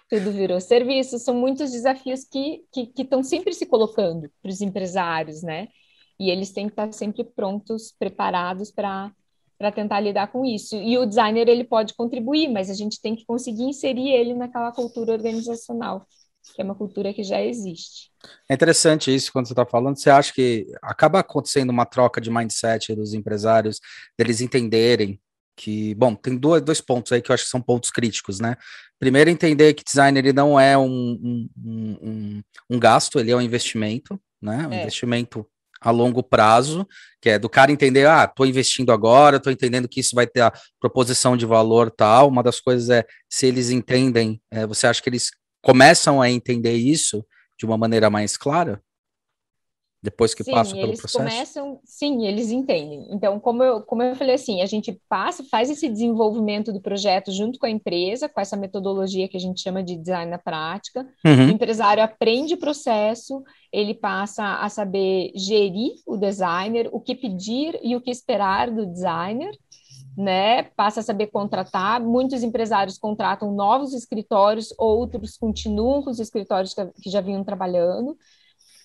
tudo 0.09 0.33
virou 0.33 0.61
serviço. 0.61 1.19
São 1.19 1.35
muitos 1.35 1.71
desafios 1.73 2.25
que 2.25 2.63
estão 2.97 3.23
sempre 3.23 3.53
se 3.53 3.67
colocando 3.67 4.31
para 4.43 4.51
os 4.51 4.61
empresários, 4.61 5.43
né? 5.43 5.69
E 6.19 6.31
eles 6.31 6.51
têm 6.51 6.67
que 6.67 6.73
estar 6.73 6.93
sempre 6.93 7.25
prontos, 7.25 7.95
preparados 7.99 8.71
para 8.71 9.13
para 9.59 9.73
tentar 9.73 9.99
lidar 9.99 10.29
com 10.29 10.45
isso. 10.45 10.77
E 10.77 10.97
o 10.97 11.05
designer 11.05 11.49
ele 11.49 11.65
pode 11.65 11.93
contribuir, 11.95 12.49
mas 12.49 12.71
a 12.71 12.75
gente 12.75 13.01
tem 13.01 13.17
que 13.17 13.27
conseguir 13.27 13.65
inserir 13.65 14.11
ele 14.11 14.33
naquela 14.33 14.71
cultura 14.71 15.13
organizacional, 15.13 16.07
que 16.55 16.61
é 16.61 16.65
uma 16.65 16.75
cultura 16.75 17.13
que 17.13 17.23
já 17.23 17.41
existe. 17.41 18.11
É 18.49 18.55
interessante 18.55 19.15
isso 19.15 19.33
quando 19.33 19.47
você 19.47 19.53
está 19.53 19.65
falando. 19.65 19.97
Você 19.97 20.11
acha 20.11 20.33
que 20.33 20.67
acaba 20.83 21.21
acontecendo 21.21 21.71
uma 21.71 21.87
troca 21.87 22.21
de 22.21 22.31
mindset 22.31 22.95
dos 22.95 23.15
empresários, 23.15 23.81
deles 24.19 24.41
entenderem 24.41 25.21
que, 25.57 25.95
bom, 25.97 26.15
tem 26.15 26.37
dois, 26.37 26.63
dois 26.63 26.81
pontos 26.81 27.11
aí 27.13 27.21
que 27.21 27.31
eu 27.31 27.35
acho 27.35 27.45
que 27.45 27.51
são 27.51 27.61
pontos 27.61 27.91
críticos, 27.91 28.39
né? 28.39 28.57
Primeiro, 28.99 29.29
entender 29.29 29.75
que 29.75 29.85
design 29.85 30.17
ele 30.17 30.33
não 30.33 30.59
é 30.59 30.79
um, 30.79 30.89
um, 30.89 31.49
um, 31.65 32.43
um 32.71 32.79
gasto, 32.79 33.19
ele 33.19 33.33
é 33.33 33.37
um 33.37 33.41
investimento, 33.41 34.21
né? 34.41 34.67
Um 34.69 34.73
é. 34.73 34.83
investimento 34.83 35.45
a 35.81 35.91
longo 35.91 36.23
prazo, 36.23 36.87
que 37.21 37.31
é 37.31 37.39
do 37.39 37.49
cara 37.49 37.71
entender, 37.71 38.07
ah, 38.07 38.25
estou 38.25 38.47
investindo 38.47 38.91
agora, 38.91 39.37
estou 39.37 39.53
entendendo 39.53 39.89
que 39.89 40.01
isso 40.01 40.15
vai 40.15 40.27
ter 40.27 40.41
a 40.41 40.53
proposição 40.81 41.37
de 41.37 41.47
valor 41.47 41.91
tal. 41.91 42.29
Uma 42.29 42.43
das 42.43 42.61
coisas 42.61 42.91
é 42.91 43.05
se 43.29 43.47
eles 43.47 43.71
entendem, 43.71 44.41
é, 44.51 44.67
você 44.67 44.87
acha 44.87 45.03
que 45.03 45.09
eles 45.09 45.31
começam 45.62 46.21
a 46.21 46.31
entender 46.31 46.75
isso 46.75 47.25
de 47.59 47.66
uma 47.66 47.77
maneira 47.77 48.09
mais 48.09 48.37
clara? 48.37 48.83
depois 50.03 50.33
que 50.33 50.44
sim, 50.44 50.53
passa 50.53 50.75
pelo 50.75 50.88
eles 50.88 51.01
processo? 51.01 51.25
Começam, 51.25 51.81
sim, 51.85 52.25
eles 52.27 52.51
entendem. 52.51 53.09
Então, 53.11 53.40
como 53.40 53.62
eu, 53.62 53.83
como 53.83 54.03
eu 54.03 54.14
falei 54.14 54.37
assim, 54.37 54.62
a 54.62 54.66
gente 54.66 54.99
passa, 55.09 55.42
faz 55.44 55.68
esse 55.71 55.88
desenvolvimento 55.88 56.73
do 56.73 56.81
projeto 56.81 57.33
junto 57.33 57.59
com 57.59 57.66
a 57.66 57.71
empresa, 57.71 58.29
com 58.29 58.40
essa 58.40 58.57
metodologia 58.57 59.29
que 59.29 59.37
a 59.37 59.40
gente 59.40 59.61
chama 59.61 59.83
de 59.83 59.97
design 59.97 60.31
na 60.31 60.38
prática. 60.38 61.07
Uhum. 61.25 61.49
O 61.49 61.51
empresário 61.51 62.03
aprende 62.03 62.55
o 62.55 62.59
processo, 62.59 63.42
ele 63.73 63.94
passa 63.94 64.61
a 64.61 64.68
saber 64.68 65.33
gerir 65.35 65.94
o 66.07 66.16
designer, 66.16 66.88
o 66.92 67.01
que 67.01 67.14
pedir 67.14 67.79
e 67.83 67.97
o 67.97 68.01
que 68.01 68.11
esperar 68.11 68.71
do 68.71 68.87
designer. 68.87 69.51
Né, 70.21 70.65
passa 70.65 70.99
a 70.99 71.03
saber 71.05 71.29
contratar. 71.29 72.01
Muitos 72.01 72.43
empresários 72.43 72.99
contratam 72.99 73.53
novos 73.53 73.95
escritórios, 73.95 74.75
outros 74.77 75.37
continuam 75.39 76.03
com 76.03 76.11
os 76.11 76.19
escritórios 76.19 76.75
que, 76.75 77.09
já 77.09 77.21
vinham 77.21 77.45
trabalhando. 77.45 78.19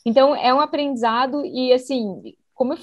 Então, 0.06 0.36
é 0.36 0.54
um 0.54 0.60
aprendizado 0.60 1.44
e, 1.44 1.74
assim, 1.74 2.36
como 2.54 2.74
eu, 2.74 2.80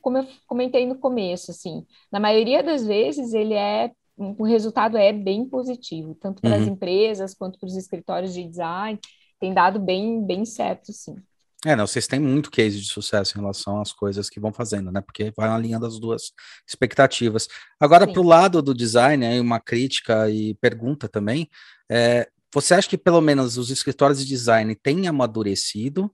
como 0.00 0.16
eu 0.16 0.26
comentei 0.46 0.86
no 0.86 0.96
começo, 0.96 1.50
assim, 1.50 1.84
na 2.10 2.18
maioria 2.18 2.62
das 2.62 2.86
vezes 2.86 3.34
ele 3.34 3.52
é, 3.52 3.92
o 4.16 4.44
resultado 4.44 4.96
é 4.96 5.12
bem 5.12 5.44
positivo, 5.44 6.14
tanto 6.14 6.40
para 6.40 6.56
as 6.56 6.62
uhum. 6.62 6.72
empresas 6.72 7.34
quanto 7.34 7.58
para 7.58 7.66
os 7.66 7.76
escritórios 7.76 8.32
de 8.32 8.44
design, 8.44 8.98
tem 9.38 9.52
dado 9.52 9.78
bem, 9.78 10.24
bem 10.24 10.44
certo, 10.46 10.90
sim. 10.92 11.16
É, 11.66 11.76
não, 11.76 11.86
vocês 11.86 12.06
têm 12.06 12.18
muito 12.18 12.50
case 12.50 12.80
de 12.80 12.86
sucesso 12.86 13.36
em 13.36 13.40
relação 13.40 13.80
às 13.80 13.92
coisas 13.92 14.30
que 14.30 14.40
vão 14.40 14.52
fazendo, 14.52 14.90
né? 14.90 15.02
Porque 15.02 15.30
vai 15.36 15.46
na 15.46 15.58
linha 15.58 15.78
das 15.78 15.98
duas 15.98 16.32
expectativas. 16.66 17.48
Agora, 17.78 18.10
para 18.10 18.20
o 18.20 18.26
lado 18.26 18.62
do 18.62 18.74
design, 18.74 19.26
aí 19.26 19.38
uma 19.38 19.60
crítica 19.60 20.30
e 20.30 20.54
pergunta 20.54 21.06
também. 21.06 21.50
É, 21.90 22.28
você 22.52 22.74
acha 22.74 22.88
que 22.88 22.96
pelo 22.96 23.20
menos 23.20 23.58
os 23.58 23.70
escritórios 23.70 24.20
de 24.20 24.26
design 24.26 24.74
têm 24.74 25.06
amadurecido 25.06 26.10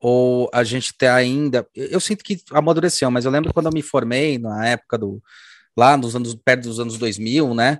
ou 0.00 0.50
a 0.52 0.64
gente 0.64 0.96
tem 0.96 1.08
ainda. 1.08 1.66
Eu 1.74 2.00
sinto 2.00 2.24
que 2.24 2.40
amadureceu, 2.50 3.10
mas 3.10 3.24
eu 3.24 3.30
lembro 3.30 3.52
quando 3.52 3.66
eu 3.66 3.72
me 3.72 3.82
formei, 3.82 4.38
na 4.38 4.66
época 4.66 4.98
do. 4.98 5.22
lá 5.76 5.96
nos 5.96 6.16
anos, 6.16 6.34
perto 6.34 6.64
dos 6.64 6.80
anos 6.80 6.98
2000, 6.98 7.54
né? 7.54 7.78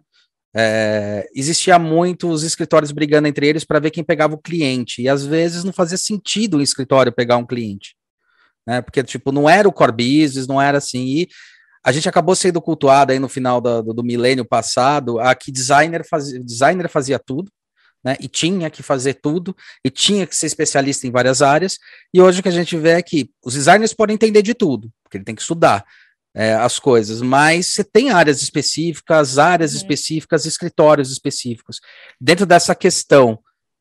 É, 0.54 1.28
existia 1.34 1.78
muitos 1.78 2.42
escritórios 2.42 2.92
brigando 2.92 3.28
entre 3.28 3.46
eles 3.46 3.64
para 3.64 3.78
ver 3.78 3.90
quem 3.90 4.04
pegava 4.04 4.34
o 4.34 4.38
cliente, 4.38 5.02
e 5.02 5.08
às 5.08 5.24
vezes 5.24 5.64
não 5.64 5.72
fazia 5.72 5.98
sentido 5.98 6.56
um 6.56 6.62
escritório 6.62 7.12
pegar 7.12 7.36
um 7.36 7.46
cliente, 7.46 7.94
né? 8.66 8.80
Porque, 8.80 9.02
tipo, 9.02 9.32
não 9.32 9.48
era 9.48 9.68
o 9.68 9.72
core 9.72 9.92
business, 9.92 10.46
não 10.46 10.60
era 10.60 10.78
assim, 10.78 11.04
e 11.04 11.28
a 11.84 11.92
gente 11.92 12.08
acabou 12.08 12.34
sendo 12.34 12.60
cultuado 12.60 13.12
aí 13.12 13.18
no 13.18 13.28
final 13.28 13.60
do, 13.60 13.82
do, 13.82 13.94
do 13.94 14.04
milênio 14.04 14.44
passado 14.44 15.20
a 15.20 15.34
que 15.34 15.52
designer 15.52 16.04
fazia, 16.08 16.42
designer 16.42 16.88
fazia 16.88 17.18
tudo, 17.18 17.50
né? 18.02 18.16
E 18.20 18.28
tinha 18.28 18.70
que 18.70 18.82
fazer 18.82 19.14
tudo, 19.14 19.54
e 19.84 19.90
tinha 19.90 20.26
que 20.26 20.34
ser 20.34 20.46
especialista 20.46 21.06
em 21.06 21.10
várias 21.10 21.42
áreas. 21.42 21.78
E 22.14 22.20
hoje 22.20 22.40
o 22.40 22.42
que 22.42 22.48
a 22.48 22.52
gente 22.52 22.76
vê 22.76 22.90
é 22.90 23.02
que 23.02 23.30
os 23.44 23.54
designers 23.54 23.92
podem 23.92 24.14
entender 24.14 24.42
de 24.42 24.54
tudo, 24.54 24.90
porque 25.02 25.18
ele 25.18 25.24
tem 25.24 25.34
que 25.34 25.42
estudar 25.42 25.84
é, 26.36 26.52
as 26.52 26.78
coisas, 26.78 27.22
mas 27.22 27.68
você 27.68 27.82
tem 27.82 28.10
áreas 28.10 28.42
específicas, 28.42 29.38
áreas 29.38 29.70
uhum. 29.70 29.78
específicas, 29.78 30.44
escritórios 30.44 31.10
específicos. 31.10 31.80
Dentro 32.20 32.44
dessa 32.44 32.74
questão, 32.74 33.38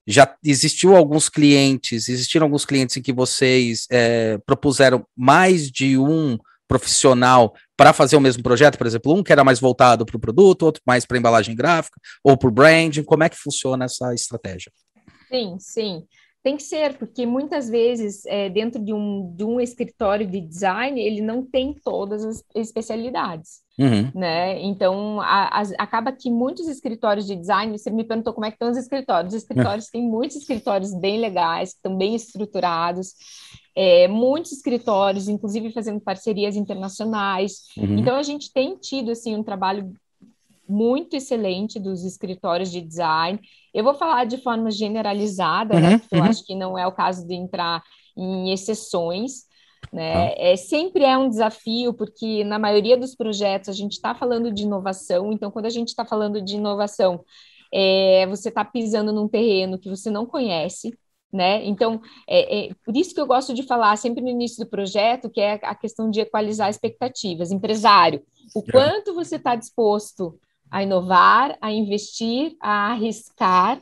já 0.07 0.33
existiu 0.41 0.95
alguns 0.95 1.27
clientes, 1.27 2.07
existiram 2.07 2.45
alguns 2.45 2.63
clientes 2.63 2.95
em 2.95 3.01
que 3.01 3.11
vocês 3.11 3.85
é, 3.91 4.37
propuseram 4.45 5.05
mais 5.17 5.69
de 5.69 5.97
um 5.97 6.37
profissional 6.65 7.53
para 7.75 7.91
fazer 7.91 8.15
o 8.15 8.21
mesmo 8.21 8.41
projeto, 8.41 8.77
por 8.77 8.87
exemplo, 8.87 9.13
um 9.13 9.21
que 9.21 9.33
era 9.33 9.43
mais 9.43 9.59
voltado 9.59 10.05
para 10.05 10.15
o 10.15 10.19
produto, 10.19 10.63
outro 10.63 10.81
mais 10.85 11.05
para 11.05 11.17
embalagem 11.17 11.55
gráfica 11.55 11.99
ou 12.23 12.37
para 12.37 12.47
o 12.47 12.51
branding? 12.51 13.03
Como 13.03 13.23
é 13.23 13.29
que 13.29 13.35
funciona 13.35 13.83
essa 13.83 14.13
estratégia? 14.13 14.71
Sim, 15.27 15.57
sim. 15.59 16.03
Tem 16.45 16.57
que 16.57 16.61
ser, 16.61 16.95
porque 16.99 17.25
muitas 17.25 17.67
vezes, 17.67 18.23
é, 18.27 18.51
dentro 18.51 18.79
de 18.79 18.93
um, 18.93 19.33
de 19.35 19.43
um 19.43 19.59
escritório 19.59 20.27
de 20.27 20.39
design, 20.39 21.01
ele 21.01 21.19
não 21.19 21.43
tem 21.43 21.73
todas 21.73 22.23
as 22.23 22.43
especialidades. 22.53 23.61
Uhum. 23.79 24.11
Né? 24.13 24.61
Então, 24.61 25.19
a, 25.21 25.47
a, 25.47 25.63
acaba 25.79 26.11
que 26.11 26.29
muitos 26.29 26.67
escritórios 26.67 27.25
de 27.25 27.35
design, 27.35 27.75
você 27.75 27.89
me 27.89 28.03
perguntou 28.03 28.31
como 28.31 28.45
é 28.45 28.51
que 28.51 28.57
estão 28.57 28.69
os 28.69 28.77
escritórios. 28.77 29.33
Os 29.33 29.41
escritórios, 29.41 29.87
tem 29.89 30.03
muitos 30.03 30.37
escritórios 30.37 30.93
bem 30.93 31.19
legais, 31.19 31.71
que 31.71 31.77
estão 31.77 31.97
bem 31.97 32.13
estruturados, 32.13 33.15
é, 33.75 34.07
muitos 34.07 34.51
escritórios, 34.51 35.27
inclusive 35.27 35.73
fazendo 35.73 35.99
parcerias 35.99 36.55
internacionais. 36.55 37.63
Uhum. 37.75 37.97
Então, 37.97 38.17
a 38.17 38.23
gente 38.23 38.53
tem 38.53 38.77
tido, 38.77 39.09
assim, 39.09 39.35
um 39.35 39.41
trabalho 39.41 39.91
muito 40.67 41.15
excelente 41.15 41.79
dos 41.79 42.03
escritórios 42.03 42.71
de 42.71 42.81
design. 42.81 43.39
Eu 43.73 43.83
vou 43.83 43.93
falar 43.93 44.25
de 44.25 44.37
forma 44.37 44.71
generalizada, 44.71 45.79
né, 45.79 45.81
uhum, 45.81 45.91
né? 45.93 45.97
Porque 45.99 46.15
uhum. 46.15 46.23
eu 46.23 46.29
acho 46.29 46.45
que 46.45 46.55
não 46.55 46.77
é 46.77 46.87
o 46.87 46.91
caso 46.91 47.25
de 47.27 47.33
entrar 47.33 47.83
em 48.17 48.51
exceções. 48.51 49.45
Né? 49.93 50.29
Ah. 50.29 50.33
É, 50.37 50.55
sempre 50.55 51.03
é 51.03 51.17
um 51.17 51.29
desafio, 51.29 51.93
porque 51.93 52.43
na 52.43 52.57
maioria 52.57 52.97
dos 52.97 53.15
projetos 53.15 53.69
a 53.69 53.73
gente 53.73 53.93
está 53.93 54.15
falando 54.15 54.51
de 54.51 54.63
inovação, 54.63 55.31
então, 55.31 55.51
quando 55.51 55.67
a 55.67 55.69
gente 55.69 55.89
está 55.89 56.03
falando 56.03 56.41
de 56.41 56.55
inovação, 56.55 57.23
é, 57.73 58.25
você 58.27 58.49
está 58.49 58.63
pisando 58.63 59.11
num 59.11 59.27
terreno 59.27 59.77
que 59.77 59.89
você 59.89 60.09
não 60.09 60.25
conhece, 60.25 60.97
né? 61.31 61.63
Então, 61.65 62.01
é, 62.27 62.67
é, 62.67 62.69
por 62.85 62.95
isso 62.95 63.13
que 63.13 63.19
eu 63.19 63.27
gosto 63.27 63.53
de 63.53 63.63
falar 63.63 63.95
sempre 63.97 64.23
no 64.23 64.29
início 64.29 64.63
do 64.63 64.69
projeto, 64.69 65.29
que 65.29 65.41
é 65.41 65.59
a 65.61 65.75
questão 65.75 66.09
de 66.09 66.21
equalizar 66.21 66.69
expectativas. 66.69 67.51
Empresário, 67.51 68.23
o 68.55 68.63
quanto 68.63 69.13
você 69.13 69.35
está 69.35 69.55
disposto 69.55 70.39
a 70.69 70.83
inovar, 70.83 71.57
a 71.61 71.71
investir, 71.71 72.55
a 72.59 72.91
arriscar, 72.91 73.79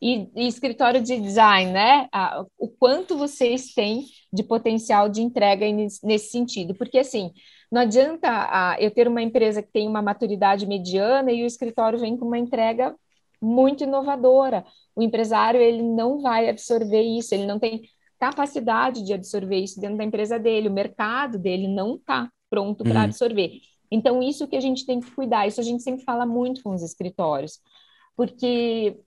e, 0.00 0.28
e 0.36 0.46
escritório 0.46 1.02
de 1.02 1.18
design, 1.18 1.72
né? 1.72 2.08
A, 2.12 2.44
o 2.58 2.68
quanto 2.68 3.16
vocês 3.16 3.72
têm 3.72 4.04
de 4.32 4.42
potencial 4.42 5.08
de 5.08 5.22
entrega 5.22 5.66
nesse, 5.70 6.30
sentido, 6.30 6.74
porque 6.74 6.98
assim. 6.98 7.32
Não 7.70 7.80
adianta 7.80 8.76
eu 8.78 8.92
ter 8.92 9.08
uma 9.08 9.20
empresa 9.20 9.60
que 9.60 9.72
tem 9.72 9.88
uma 9.88 10.00
maturidade 10.00 10.64
mediana 10.66 11.32
e 11.32 11.42
o 11.42 11.46
escritório 11.46 11.98
vem 11.98 12.16
com 12.16 12.24
uma 12.24 12.38
entrega 12.38 12.94
muito 13.42 13.82
inovadora. 13.82 14.64
O 14.94 15.02
empresário 15.02 15.60
ele 15.60 15.82
não 15.82 16.20
vai 16.22 16.48
absorver 16.48 17.02
isso, 17.02 17.34
ele 17.34 17.44
não 17.44 17.58
tem 17.58 17.82
capacidade 18.20 19.04
de 19.04 19.12
absorver 19.12 19.58
isso 19.58 19.80
dentro 19.80 19.96
da 19.96 20.04
empresa 20.04 20.38
dele, 20.38 20.68
o 20.68 20.72
mercado 20.72 21.40
dele 21.40 21.66
não 21.66 21.96
está 21.96 22.30
pronto 22.48 22.84
para 22.84 23.00
uhum. 23.00 23.04
absorver. 23.04 23.60
Então, 23.90 24.22
isso 24.22 24.46
que 24.46 24.56
a 24.56 24.60
gente 24.60 24.84
tem 24.84 25.00
que 25.00 25.10
cuidar, 25.10 25.46
isso 25.46 25.60
a 25.60 25.64
gente 25.64 25.82
sempre 25.82 26.04
fala 26.04 26.26
muito 26.26 26.62
com 26.62 26.74
os 26.74 26.82
escritórios, 26.82 27.60
porque 28.16 28.98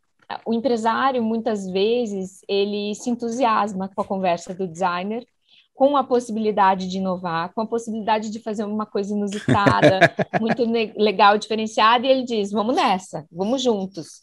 o 0.46 0.54
empresário, 0.54 1.24
muitas 1.24 1.70
vezes, 1.70 2.42
ele 2.48 2.94
se 2.96 3.10
entusiasma 3.10 3.90
com 3.94 4.02
a 4.02 4.06
conversa 4.06 4.54
do 4.54 4.68
designer, 4.68 5.26
com 5.74 5.96
a 5.96 6.04
possibilidade 6.04 6.88
de 6.88 6.98
inovar, 6.98 7.54
com 7.54 7.62
a 7.62 7.66
possibilidade 7.66 8.30
de 8.30 8.40
fazer 8.40 8.66
uma 8.66 8.86
coisa 8.86 9.14
inusitada, 9.14 10.14
muito 10.40 10.64
legal, 10.98 11.38
diferenciada, 11.38 12.06
e 12.06 12.12
ele 12.12 12.24
diz: 12.24 12.52
vamos 12.52 12.76
nessa, 12.76 13.26
vamos 13.32 13.64
juntos. 13.64 14.22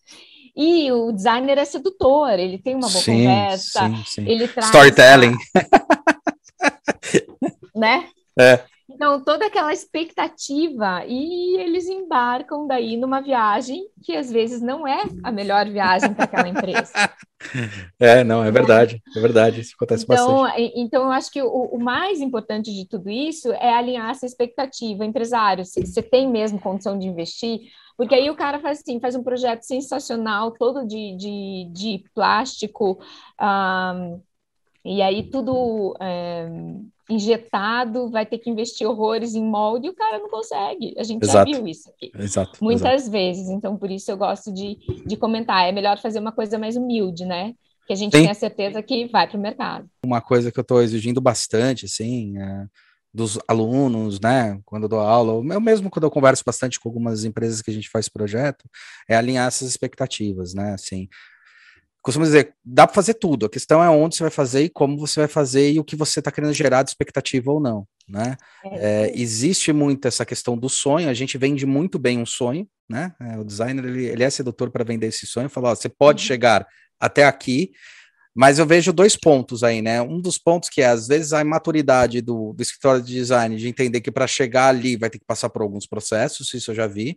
E 0.55 0.91
o 0.93 1.13
designer 1.13 1.59
é 1.59 1.65
sedutor, 1.65 2.39
ele 2.39 2.59
tem 2.59 2.75
uma 2.75 2.89
boa 2.89 3.03
sim, 3.03 3.25
conversa, 3.25 3.89
sim, 3.89 4.05
sim. 4.07 4.29
ele 4.29 4.49
traz. 4.49 4.67
Storytelling. 4.67 5.35
né? 7.75 8.09
É. 8.39 8.63
Então, 8.97 9.23
toda 9.23 9.45
aquela 9.45 9.75
expectativa, 9.75 11.05
e 11.07 11.61
eles 11.61 11.87
embarcam 11.87 12.67
daí 12.67 12.97
numa 12.97 13.21
viagem 13.21 13.87
que 14.03 14.17
às 14.17 14.33
vezes 14.33 14.63
não 14.63 14.89
é 14.89 15.03
a 15.23 15.31
melhor 15.31 15.69
viagem 15.69 16.15
para 16.15 16.25
aquela 16.25 16.49
empresa. 16.49 16.93
É, 18.01 18.25
não, 18.25 18.43
é 18.43 18.51
verdade, 18.51 19.03
é 19.15 19.21
verdade, 19.21 19.61
isso 19.61 19.75
acontece 19.77 20.05
então, 20.05 20.43
bastante. 20.43 20.73
Então, 20.75 21.03
eu 21.05 21.13
acho 21.13 21.31
que 21.31 21.43
o, 21.43 21.49
o, 21.49 21.79
mais 21.79 22.23
importante 22.23 22.73
de 22.73 22.89
tudo 22.89 23.11
isso 23.11 23.53
é 23.53 23.75
alinhar 23.75 24.11
essa 24.11 24.25
expectativa. 24.25 25.05
Empresário, 25.05 25.63
você 25.63 26.03
tem 26.03 26.29
mesmo 26.31 26.59
condição 26.59 26.99
de 26.99 27.07
investir? 27.07 27.61
Porque 27.95 28.15
aí 28.15 28.31
o 28.31 28.35
cara 28.35 28.59
faz 28.59 28.81
assim, 28.81 28.99
faz 28.99 29.15
um 29.15 29.23
projeto 29.23 29.63
sensacional, 29.65 30.51
todo 30.53 30.87
de, 30.87 31.15
de, 31.17 31.69
de 31.73 32.05
plástico, 32.15 32.99
um, 33.39 34.21
e 34.83 35.03
aí 35.03 35.31
tudo 35.31 35.95
é, 36.01 36.49
injetado, 37.09 38.11
vai 38.11 38.27
ter 38.27 38.39
que 38.39 38.51
investir 38.51 38.87
horrores 38.87 39.35
em 39.35 39.45
molde, 39.45 39.87
e 39.87 39.91
o 39.91 39.95
cara 39.95 40.19
não 40.19 40.29
consegue. 40.29 40.95
A 40.99 41.05
gente 41.05 41.23
exato. 41.23 41.51
já 41.51 41.57
viu 41.57 41.69
isso 41.69 41.89
aqui. 41.91 42.11
Exato. 42.19 42.59
Muitas 42.63 43.03
exato. 43.03 43.11
vezes. 43.11 43.49
Então, 43.49 43.77
por 43.77 43.91
isso 43.91 44.11
eu 44.11 44.17
gosto 44.17 44.53
de, 44.53 44.77
de 45.07 45.17
comentar. 45.17 45.69
É 45.69 45.73
melhor 45.73 45.99
fazer 45.99 46.19
uma 46.19 46.33
coisa 46.33 46.59
mais 46.59 46.77
humilde, 46.77 47.25
né? 47.25 47.55
Que 47.87 47.93
a 47.93 47.97
gente 47.97 48.17
Sim. 48.17 48.23
tenha 48.23 48.35
certeza 48.35 48.83
que 48.83 49.07
vai 49.07 49.29
para 49.29 49.39
o 49.39 49.41
mercado. 49.41 49.89
Uma 50.05 50.21
coisa 50.21 50.51
que 50.51 50.59
eu 50.59 50.63
estou 50.63 50.83
exigindo 50.83 51.21
bastante, 51.21 51.87
assim, 51.87 52.37
é 52.39 52.67
dos 53.17 53.39
alunos, 53.49 54.21
né? 54.21 54.61
Quando 54.67 54.83
eu 54.83 54.89
dou 54.91 55.01
aula, 55.01 55.33
eu 55.33 55.61
mesmo 55.61 55.89
quando 55.89 56.05
eu 56.05 56.11
converso 56.11 56.43
bastante 56.45 56.79
com 56.79 56.87
algumas 56.87 57.25
empresas 57.25 57.63
que 57.63 57.71
a 57.71 57.75
gente 57.75 57.89
faz 57.89 58.11
projeto, 58.11 58.69
é 59.09 59.17
alinhar 59.17 59.49
essas 59.49 59.69
expectativas, 59.69 60.53
né? 60.53 60.75
Assim, 60.75 61.09
costumo 62.07 62.25
dizer, 62.25 62.55
dá 62.65 62.87
para 62.87 62.95
fazer 62.95 63.15
tudo. 63.15 63.47
A 63.47 63.51
questão 63.51 63.83
é 63.83 63.91
onde 63.91 64.17
você 64.17 64.23
vai 64.23 64.31
fazer 64.31 64.63
e 64.63 64.69
como 64.69 64.97
você 64.97 65.21
vai 65.21 65.29
fazer 65.29 65.73
e 65.73 65.81
o 65.81 65.85
que 65.85 65.97
você 65.97 66.21
está 66.21 66.31
querendo 66.31 66.53
gerar 66.53 66.83
de 66.85 66.91
expectativa 66.91 67.51
ou 67.51 67.61
não, 67.61 67.87
né? 68.09 68.37
É, 68.65 69.09
é, 69.09 69.13
existe 69.15 69.73
muito 69.73 70.07
essa 70.07 70.25
questão 70.25 70.57
do 70.57 70.69
sonho. 70.69 71.09
A 71.09 71.15
gente 71.15 71.37
vende 71.37 71.67
muito 71.67 71.99
bem 71.99 72.19
um 72.19 72.27
sonho, 72.27 72.67
né? 72.89 73.13
É, 73.21 73.37
o 73.37 73.45
designer 73.45 73.85
ele, 73.85 74.05
ele 74.07 74.23
é 74.23 74.31
sedutor 74.31 74.71
para 74.71 74.85
vender 74.85 75.09
esse 75.09 75.27
sonho. 75.27 75.49
Falar, 75.49 75.75
você 75.75 75.89
pode 75.89 76.23
uhum. 76.23 76.29
chegar 76.29 76.67
até 77.01 77.25
aqui 77.25 77.73
mas 78.39 78.59
eu 78.59 78.67
vejo 78.67 78.93
dois 78.93 79.17
pontos 79.17 79.65
aí, 79.65 79.81
né? 79.81 80.03
Um 80.03 80.21
dos 80.21 80.37
pontos 80.37 80.69
que 80.69 80.83
é, 80.83 80.89
às 80.89 81.09
vezes, 81.09 81.33
a 81.33 81.41
imaturidade 81.41 82.21
do, 82.21 82.53
do 82.53 82.61
escritório 82.61 83.01
de 83.03 83.15
design, 83.15 83.57
de 83.57 83.67
entender 83.67 84.03
que 84.03 84.13
para 84.13 84.27
chegar 84.27 84.69
ali 84.69 84.95
vai 84.95 85.09
ter 85.09 85.19
que 85.19 85.25
passar 85.25 85.49
por 85.49 85.63
alguns 85.63 85.87
processos, 85.87 86.53
isso 86.53 86.71
eu 86.71 86.75
já 86.75 86.87
vi, 86.87 87.17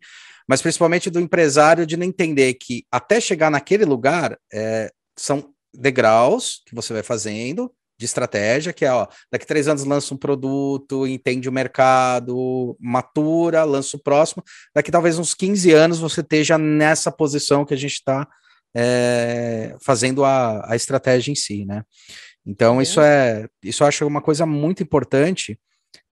mas 0.50 0.64
principalmente 0.64 1.12
do 1.12 1.20
empresário 1.20 1.86
de 1.86 1.96
não 1.96 2.04
entender 2.04 2.56
que 2.56 2.84
até 2.92 3.22
chegar 3.22 3.52
naquele 3.52 3.86
lugar 3.86 4.36
é, 4.52 4.92
são 5.16 5.54
degraus 5.72 6.64
que 6.66 6.74
você 6.74 6.92
vai 6.92 7.04
fazendo 7.04 7.72
de 8.00 8.06
estratégia, 8.06 8.74
que 8.74 8.84
é, 8.84 8.92
ó, 8.92 9.06
daqui 9.32 9.46
três 9.46 9.68
anos 9.68 9.84
lança 9.84 10.12
um 10.12 10.18
produto, 10.18 11.06
entende 11.06 11.48
o 11.48 11.52
mercado, 11.52 12.76
matura, 12.80 13.64
lança 13.64 13.96
o 13.96 14.02
próximo, 14.02 14.44
daqui 14.74 14.90
talvez 14.90 15.20
uns 15.20 15.36
15 15.36 15.72
anos 15.72 16.00
você 16.00 16.22
esteja 16.22 16.58
nessa 16.58 17.12
posição 17.12 17.64
que 17.64 17.76
a 17.76 17.78
gente 17.78 17.94
está 17.94 18.28
é, 18.76 19.76
fazendo 19.80 20.26
a, 20.26 20.72
a 20.72 20.76
estratégia 20.76 21.32
em 21.32 21.36
si, 21.36 21.64
né? 21.64 21.84
Então, 22.44 22.82
isso 22.82 23.00
é 23.00 23.48
isso 23.64 23.84
eu 23.84 23.88
acho 23.88 24.08
uma 24.08 24.22
coisa 24.22 24.48
muito 24.48 24.82
importante 24.82 25.60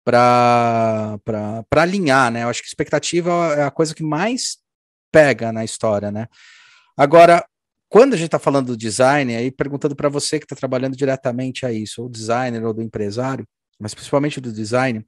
para 0.07 1.65
alinhar, 1.75 2.31
né? 2.31 2.43
Eu 2.43 2.49
acho 2.49 2.61
que 2.61 2.67
expectativa 2.67 3.31
é 3.57 3.63
a 3.63 3.71
coisa 3.71 3.93
que 3.93 4.03
mais 4.03 4.57
pega 5.11 5.51
na 5.51 5.65
história, 5.65 6.09
né? 6.09 6.27
Agora, 6.95 7.45
quando 7.89 8.13
a 8.13 8.17
gente 8.17 8.27
está 8.27 8.39
falando 8.39 8.67
do 8.67 8.77
design, 8.77 9.35
aí 9.35 9.51
perguntando 9.51 9.95
para 9.95 10.07
você 10.07 10.39
que 10.39 10.45
está 10.45 10.55
trabalhando 10.55 10.95
diretamente 10.95 11.65
a 11.65 11.71
isso, 11.71 12.03
ou 12.03 12.09
designer 12.09 12.63
ou 12.65 12.73
do 12.73 12.81
empresário, 12.81 13.45
mas 13.79 13.93
principalmente 13.93 14.39
do 14.39 14.51
design, 14.51 15.05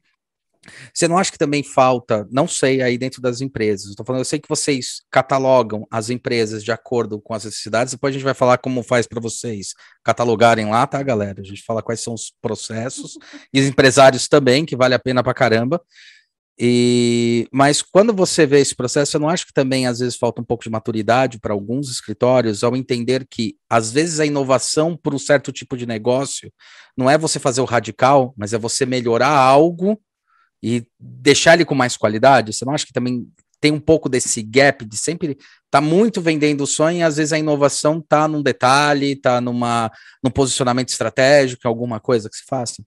você 0.94 1.08
não 1.08 1.18
acha 1.18 1.32
que 1.32 1.38
também 1.38 1.64
falta, 1.64 2.28
não 2.30 2.48
sei, 2.48 2.82
aí 2.82 2.98
dentro 2.98 3.22
das 3.22 3.42
empresas? 3.42 3.90
Estou 3.90 4.06
falando, 4.06 4.22
eu 4.22 4.26
sei 4.26 4.40
que 4.40 4.50
vocês 4.50 5.02
catalogam 5.10 5.88
as 5.90 6.10
empresas 6.10 6.64
de 6.64 6.72
acordo 6.72 7.20
com 7.22 7.34
as 7.34 7.46
necessidades, 7.46 7.94
depois 7.94 8.12
a 8.12 8.18
gente 8.18 8.26
vai 8.26 8.34
falar 8.34 8.58
como 8.58 8.84
faz 8.84 9.08
para 9.08 9.22
vocês 9.22 9.74
catalogarem 10.04 10.70
lá, 10.70 10.86
tá, 10.86 11.02
galera? 11.02 11.42
A 11.42 11.46
gente 11.46 11.64
fala 11.64 11.82
quais 11.82 12.02
são 12.02 12.14
os 12.14 12.34
processos, 12.42 13.18
e 13.54 13.62
os 13.62 13.68
empresários 13.68 14.28
também, 14.28 14.66
que 14.66 14.76
vale 14.76 14.94
a 14.94 15.00
pena 15.00 15.24
para 15.24 15.34
caramba. 15.34 15.82
E, 16.62 17.48
mas 17.54 17.82
quando 17.82 18.14
você 18.14 18.46
vê 18.46 18.60
esse 18.60 18.76
processo, 18.76 19.16
eu 19.16 19.22
não 19.22 19.30
acho 19.30 19.46
que 19.48 19.54
também 19.54 19.88
às 19.88 20.00
vezes 20.00 20.18
falta 20.18 20.42
um 20.42 20.44
pouco 20.44 20.66
de 20.66 20.70
maturidade 20.70 21.40
para 21.40 21.54
alguns 21.54 21.90
escritórios 21.90 22.66
ao 22.66 22.76
entender 22.76 23.26
que 23.30 23.56
às 23.70 23.94
vezes 23.94 24.20
a 24.20 24.26
inovação 24.26 24.98
para 24.98 25.16
um 25.16 25.20
certo 25.20 25.54
tipo 25.54 25.78
de 25.78 25.86
negócio 25.86 26.52
não 26.98 27.10
é 27.10 27.18
você 27.18 27.40
fazer 27.40 27.62
o 27.62 27.66
radical, 27.66 28.34
mas 28.36 28.52
é 28.52 28.58
você 28.58 28.86
melhorar 28.86 29.30
algo 29.30 29.98
e 30.62 30.86
deixar 31.00 31.54
ele 31.54 31.66
com 31.66 31.76
mais 31.76 31.96
qualidade? 31.96 32.54
Você 32.54 32.66
não 32.66 32.74
acha 32.74 32.86
que 32.86 32.94
também 32.94 33.28
tem 33.62 33.72
um 33.72 33.80
pouco 33.80 34.08
desse 34.08 34.42
gap 34.42 34.86
de 34.86 34.98
sempre 34.98 35.38
tá 35.70 35.82
muito 35.82 36.22
vendendo 36.22 36.62
o 36.62 36.68
sonho 36.68 37.00
e 37.00 37.04
às 37.04 37.18
vezes 37.18 37.34
a 37.34 37.40
inovação 37.40 38.02
tá 38.02 38.28
num 38.28 38.42
detalhe, 38.42 39.16
tá 39.16 39.42
numa 39.42 39.92
num 40.24 40.32
posicionamento 40.32 40.90
estratégico, 40.90 41.68
alguma 41.68 42.00
coisa 42.00 42.30
que 42.30 42.38
se 42.38 42.46
faça? 42.46 42.84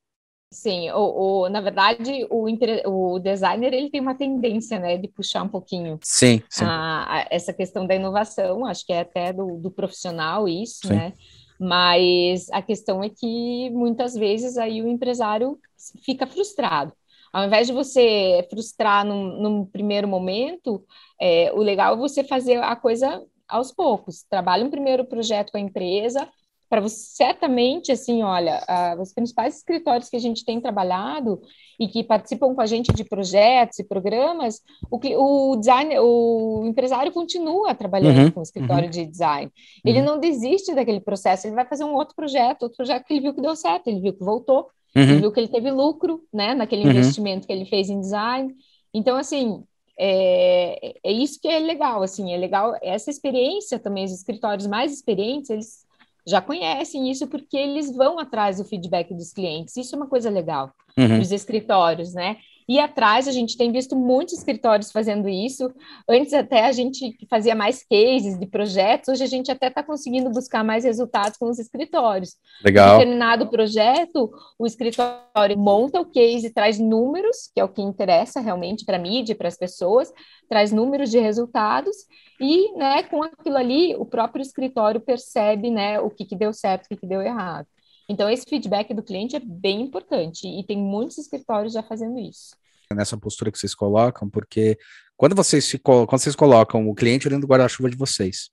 Sim, 0.50 0.90
o, 0.90 1.44
o, 1.44 1.48
na 1.48 1.62
verdade, 1.62 2.26
o, 2.28 2.44
o 2.86 3.18
designer 3.18 3.72
ele 3.72 3.90
tem 3.90 4.02
uma 4.02 4.14
tendência, 4.14 4.78
né, 4.78 4.98
de 4.98 5.08
puxar 5.08 5.42
um 5.42 5.48
pouquinho 5.48 5.98
sim, 6.02 6.42
sim. 6.50 6.64
A, 6.64 7.06
a, 7.20 7.26
essa 7.30 7.54
questão 7.54 7.86
da 7.86 7.94
inovação, 7.94 8.66
acho 8.66 8.84
que 8.84 8.92
é 8.92 9.00
até 9.00 9.32
do, 9.32 9.56
do 9.56 9.70
profissional 9.70 10.46
isso, 10.46 10.88
sim. 10.88 10.94
né? 10.94 11.14
Mas 11.58 12.50
a 12.50 12.60
questão 12.60 13.02
é 13.02 13.08
que 13.08 13.70
muitas 13.70 14.14
vezes 14.14 14.58
aí 14.58 14.82
o 14.82 14.88
empresário 14.88 15.58
fica 16.04 16.26
frustrado. 16.26 16.92
Ao 17.32 17.44
invés 17.44 17.66
de 17.66 17.72
você 17.72 18.46
frustrar 18.50 19.04
num, 19.04 19.40
num 19.40 19.64
primeiro 19.64 20.06
momento, 20.06 20.84
é, 21.20 21.50
o 21.52 21.58
legal 21.58 21.94
é 21.94 21.96
você 21.96 22.22
fazer 22.22 22.62
a 22.62 22.76
coisa 22.76 23.24
aos 23.48 23.72
poucos. 23.72 24.24
Trabalhe 24.28 24.64
um 24.64 24.70
primeiro 24.70 25.04
projeto 25.04 25.50
com 25.50 25.58
a 25.58 25.60
empresa, 25.60 26.28
para 26.72 26.80
você 26.80 26.96
certamente, 26.96 27.92
assim, 27.92 28.22
olha, 28.22 28.64
os 28.98 29.12
principais 29.12 29.58
escritórios 29.58 30.08
que 30.08 30.16
a 30.16 30.18
gente 30.18 30.42
tem 30.42 30.58
trabalhado 30.58 31.38
e 31.78 31.86
que 31.86 32.02
participam 32.02 32.54
com 32.54 32.62
a 32.62 32.66
gente 32.66 32.90
de 32.94 33.04
projetos 33.04 33.78
e 33.78 33.84
programas, 33.84 34.62
o, 34.90 34.96
o 34.96 35.56
design, 35.56 35.98
o 35.98 36.64
empresário 36.64 37.12
continua 37.12 37.74
trabalhando 37.74 38.24
uhum, 38.24 38.30
com 38.30 38.40
o 38.40 38.42
escritório 38.42 38.84
uhum. 38.84 38.90
de 38.90 39.04
design. 39.04 39.52
Ele 39.84 39.98
uhum. 39.98 40.06
não 40.06 40.18
desiste 40.18 40.74
daquele 40.74 41.00
processo, 41.00 41.46
ele 41.46 41.54
vai 41.54 41.66
fazer 41.66 41.84
um 41.84 41.92
outro 41.92 42.16
projeto, 42.16 42.62
outro 42.62 42.78
projeto 42.78 43.04
que 43.04 43.12
ele 43.12 43.20
viu 43.20 43.34
que 43.34 43.42
deu 43.42 43.54
certo, 43.54 43.88
ele 43.88 44.00
viu 44.00 44.14
que 44.14 44.24
voltou, 44.24 44.68
Uhum. 44.94 45.20
Viu 45.20 45.32
que 45.32 45.40
ele 45.40 45.48
teve 45.48 45.70
lucro, 45.70 46.22
né, 46.32 46.54
naquele 46.54 46.84
uhum. 46.84 46.90
investimento 46.90 47.46
que 47.46 47.52
ele 47.52 47.64
fez 47.64 47.88
em 47.88 48.00
design. 48.00 48.54
Então, 48.92 49.16
assim, 49.16 49.64
é, 49.98 50.94
é 51.02 51.12
isso 51.12 51.40
que 51.40 51.48
é 51.48 51.58
legal, 51.58 52.02
assim, 52.02 52.32
é 52.32 52.36
legal 52.36 52.76
essa 52.82 53.10
experiência 53.10 53.78
também, 53.78 54.04
os 54.04 54.12
escritórios 54.12 54.66
mais 54.66 54.92
experientes, 54.92 55.50
eles 55.50 55.86
já 56.26 56.40
conhecem 56.40 57.10
isso 57.10 57.26
porque 57.26 57.56
eles 57.56 57.94
vão 57.94 58.18
atrás 58.18 58.58
do 58.58 58.64
feedback 58.64 59.12
dos 59.12 59.32
clientes. 59.32 59.76
Isso 59.76 59.94
é 59.94 59.98
uma 59.98 60.06
coisa 60.06 60.30
legal 60.30 60.70
uhum. 60.96 61.18
dos 61.18 61.32
escritórios, 61.32 62.14
né? 62.14 62.36
E 62.68 62.78
atrás 62.78 63.26
a 63.26 63.32
gente 63.32 63.56
tem 63.56 63.72
visto 63.72 63.96
muitos 63.96 64.34
escritórios 64.34 64.90
fazendo 64.90 65.28
isso. 65.28 65.72
Antes 66.08 66.32
até 66.32 66.66
a 66.66 66.72
gente 66.72 67.16
fazia 67.28 67.54
mais 67.54 67.84
cases 67.84 68.38
de 68.38 68.46
projetos, 68.46 69.08
hoje 69.08 69.24
a 69.24 69.26
gente 69.26 69.50
até 69.50 69.68
está 69.68 69.82
conseguindo 69.82 70.30
buscar 70.30 70.64
mais 70.64 70.84
resultados 70.84 71.36
com 71.38 71.48
os 71.48 71.58
escritórios. 71.58 72.36
Legal. 72.64 72.94
Em 72.94 72.98
determinado 72.98 73.48
projeto, 73.48 74.30
o 74.58 74.66
escritório 74.66 75.58
monta 75.58 76.00
o 76.00 76.04
case, 76.04 76.50
traz 76.50 76.78
números, 76.78 77.50
que 77.54 77.60
é 77.60 77.64
o 77.64 77.68
que 77.68 77.82
interessa 77.82 78.40
realmente 78.40 78.84
para 78.84 78.96
a 78.96 79.00
mídia, 79.00 79.34
para 79.34 79.48
as 79.48 79.56
pessoas, 79.56 80.12
traz 80.48 80.72
números 80.72 81.10
de 81.10 81.18
resultados 81.18 81.96
e, 82.40 82.72
né, 82.76 83.02
com 83.04 83.22
aquilo 83.22 83.56
ali, 83.56 83.94
o 83.96 84.04
próprio 84.04 84.42
escritório 84.42 85.00
percebe, 85.00 85.70
né, 85.70 86.00
o 86.00 86.10
que, 86.10 86.24
que 86.24 86.36
deu 86.36 86.52
certo, 86.52 86.86
o 86.86 86.88
que, 86.88 86.96
que 86.96 87.06
deu 87.06 87.22
errado. 87.22 87.66
Então, 88.08 88.28
esse 88.28 88.44
feedback 88.48 88.92
do 88.92 89.02
cliente 89.02 89.36
é 89.36 89.40
bem 89.40 89.82
importante 89.82 90.46
e 90.46 90.64
tem 90.66 90.76
muitos 90.76 91.18
escritórios 91.18 91.72
já 91.72 91.82
fazendo 91.82 92.18
isso. 92.18 92.56
Nessa 92.92 93.16
postura 93.16 93.50
que 93.50 93.58
vocês 93.58 93.74
colocam, 93.74 94.28
porque 94.28 94.76
quando 95.16 95.34
vocês, 95.34 95.64
se, 95.64 95.78
quando 95.78 96.10
vocês 96.10 96.36
colocam 96.36 96.88
o 96.88 96.94
cliente 96.94 97.28
dentro 97.28 97.46
do 97.46 97.50
guarda-chuva 97.50 97.88
de 97.88 97.96
vocês, 97.96 98.50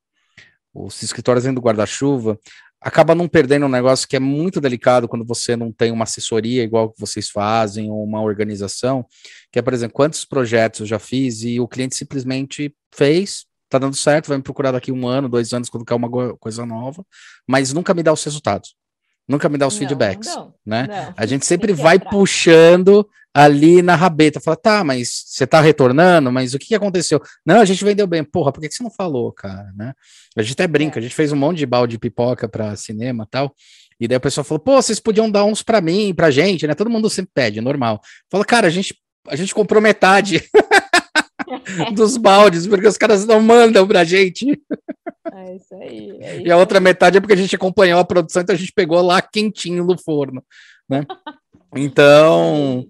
os 0.73 1.01
escritórios 1.03 1.43
dentro 1.43 1.59
do 1.61 1.65
guarda-chuva, 1.65 2.39
acaba 2.79 3.13
não 3.13 3.27
perdendo 3.27 3.65
um 3.65 3.69
negócio 3.69 4.07
que 4.07 4.15
é 4.15 4.19
muito 4.19 4.61
delicado 4.61 5.07
quando 5.07 5.25
você 5.25 5.57
não 5.57 5.73
tem 5.73 5.91
uma 5.91 6.03
assessoria 6.03 6.63
igual 6.63 6.91
que 6.91 6.99
vocês 6.99 7.29
fazem, 7.29 7.91
ou 7.91 8.01
uma 8.01 8.21
organização, 8.21 9.05
que 9.51 9.59
é, 9.59 9.61
por 9.61 9.73
exemplo, 9.73 9.93
quantos 9.93 10.23
projetos 10.23 10.81
eu 10.81 10.85
já 10.85 10.99
fiz 10.99 11.43
e 11.43 11.59
o 11.59 11.67
cliente 11.67 11.97
simplesmente 11.97 12.73
fez, 12.95 13.45
tá 13.67 13.77
dando 13.77 13.95
certo, 13.95 14.29
vai 14.29 14.37
me 14.37 14.43
procurar 14.43 14.71
daqui 14.71 14.91
um 14.91 15.05
ano, 15.05 15.27
dois 15.27 15.51
anos, 15.53 15.69
quer 15.69 15.95
uma 15.95 16.37
coisa 16.37 16.65
nova, 16.65 17.05
mas 17.45 17.73
nunca 17.73 17.93
me 17.93 18.03
dá 18.03 18.13
os 18.13 18.23
resultados 18.23 18.73
nunca 19.29 19.47
me 19.47 19.57
dá 19.57 19.67
os 19.67 19.75
não, 19.75 19.79
feedbacks, 19.79 20.35
não, 20.35 20.53
né? 20.65 20.87
Não. 20.89 21.13
A 21.15 21.25
gente 21.25 21.45
sempre 21.45 21.71
vai 21.71 21.97
atrás. 21.97 22.11
puxando 22.11 23.07
ali 23.33 23.83
na 23.83 23.95
rabeta, 23.95 24.39
fala, 24.39 24.57
tá, 24.57 24.83
mas 24.83 25.23
você 25.27 25.45
tá 25.45 25.61
retornando, 25.61 26.31
mas 26.31 26.55
o 26.55 26.59
que, 26.59 26.73
aconteceu? 26.73 27.21
Não, 27.45 27.61
a 27.61 27.65
gente 27.65 27.85
vendeu 27.85 28.07
bem, 28.07 28.23
porra, 28.23 28.51
por 28.51 28.59
que, 28.59 28.67
que 28.67 28.73
você 28.73 28.83
não 28.83 28.89
falou, 28.89 29.31
cara, 29.31 29.71
né? 29.77 29.93
A 30.35 30.41
gente 30.41 30.53
até 30.53 30.67
brinca, 30.67 30.97
é. 30.97 30.99
a 30.99 31.03
gente 31.03 31.13
fez 31.13 31.31
um 31.31 31.35
monte 31.35 31.59
de 31.59 31.65
balde 31.67 31.91
de 31.91 31.99
pipoca 31.99 32.49
para 32.49 32.75
cinema 32.75 33.27
tal, 33.29 33.53
e 33.99 34.07
daí 34.07 34.17
o 34.17 34.21
pessoal 34.21 34.43
falou, 34.43 34.59
pô, 34.59 34.81
vocês 34.81 34.99
podiam 34.99 35.29
dar 35.29 35.45
uns 35.45 35.61
para 35.61 35.79
mim, 35.79 36.13
pra 36.13 36.31
gente, 36.31 36.65
né? 36.65 36.73
Todo 36.73 36.89
mundo 36.89 37.09
sempre 37.09 37.31
pede, 37.33 37.61
normal. 37.61 38.01
Fala, 38.31 38.43
cara, 38.43 38.67
a 38.67 38.71
gente 38.71 38.95
a 39.27 39.35
gente 39.35 39.53
comprou 39.53 39.81
metade 39.81 40.41
dos 41.93 42.17
baldes, 42.17 42.67
porque 42.67 42.87
os 42.87 42.97
caras 42.97 43.25
não 43.25 43.41
mandam 43.41 43.87
pra 43.87 44.03
gente. 44.03 44.59
É 45.33 45.55
isso 45.55 45.75
aí. 45.75 46.17
É 46.21 46.35
isso 46.37 46.47
e 46.47 46.51
a 46.51 46.57
outra 46.57 46.79
metade 46.79 47.17
é 47.17 47.19
porque 47.21 47.33
a 47.33 47.37
gente 47.37 47.55
acompanhou 47.55 47.99
a 47.99 48.05
produção, 48.05 48.41
então 48.41 48.55
a 48.55 48.57
gente 48.57 48.73
pegou 48.73 49.01
lá 49.01 49.21
quentinho 49.21 49.83
no 49.83 49.97
forno, 49.97 50.43
né? 50.87 51.05
Então, 51.75 52.83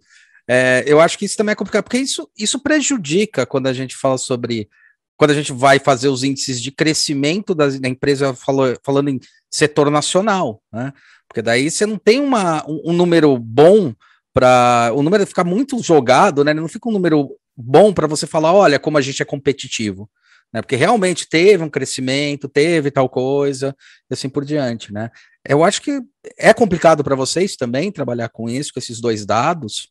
é, 0.49 0.83
eu 0.87 0.99
acho 0.99 1.17
que 1.17 1.25
isso 1.25 1.37
também 1.37 1.53
é 1.53 1.55
complicado, 1.55 1.83
porque 1.83 1.97
isso, 1.97 2.29
isso 2.37 2.59
prejudica 2.59 3.45
quando 3.45 3.67
a 3.67 3.73
gente 3.73 3.95
fala 3.95 4.17
sobre. 4.17 4.67
Quando 5.15 5.31
a 5.31 5.33
gente 5.33 5.51
vai 5.51 5.79
fazer 5.79 6.07
os 6.07 6.23
índices 6.23 6.61
de 6.61 6.71
crescimento 6.71 7.53
da, 7.53 7.67
da 7.67 7.89
empresa, 7.89 8.33
falou, 8.33 8.73
falando 8.85 9.09
em 9.09 9.19
setor 9.51 9.91
nacional, 9.91 10.61
né? 10.71 10.93
Porque 11.27 11.41
daí 11.41 11.69
você 11.69 11.85
não 11.85 11.97
tem 11.97 12.19
uma, 12.19 12.65
um, 12.67 12.81
um 12.85 12.93
número 12.93 13.37
bom 13.37 13.93
para. 14.33 14.91
O 14.95 15.03
número 15.03 15.27
ficar 15.27 15.43
muito 15.43 15.81
jogado, 15.83 16.43
né? 16.43 16.53
Não 16.53 16.67
fica 16.67 16.89
um 16.89 16.93
número 16.93 17.37
bom 17.61 17.93
para 17.93 18.07
você 18.07 18.25
falar, 18.25 18.53
olha, 18.53 18.79
como 18.79 18.97
a 18.97 19.01
gente 19.01 19.21
é 19.21 19.25
competitivo 19.25 20.09
né? 20.51 20.61
Porque 20.61 20.75
realmente 20.75 21.29
teve 21.29 21.63
um 21.63 21.69
crescimento, 21.69 22.49
teve 22.49 22.91
tal 22.91 23.07
coisa, 23.07 23.75
e 24.09 24.13
assim 24.13 24.29
por 24.29 24.43
diante, 24.43 24.91
né? 24.91 25.09
Eu 25.47 25.63
acho 25.63 25.81
que 25.81 26.01
é 26.37 26.53
complicado 26.53 27.03
para 27.03 27.15
vocês 27.15 27.55
também 27.55 27.91
trabalhar 27.91 28.29
com 28.29 28.49
isso, 28.49 28.73
com 28.73 28.79
esses 28.79 28.99
dois 28.99 29.25
dados. 29.25 29.89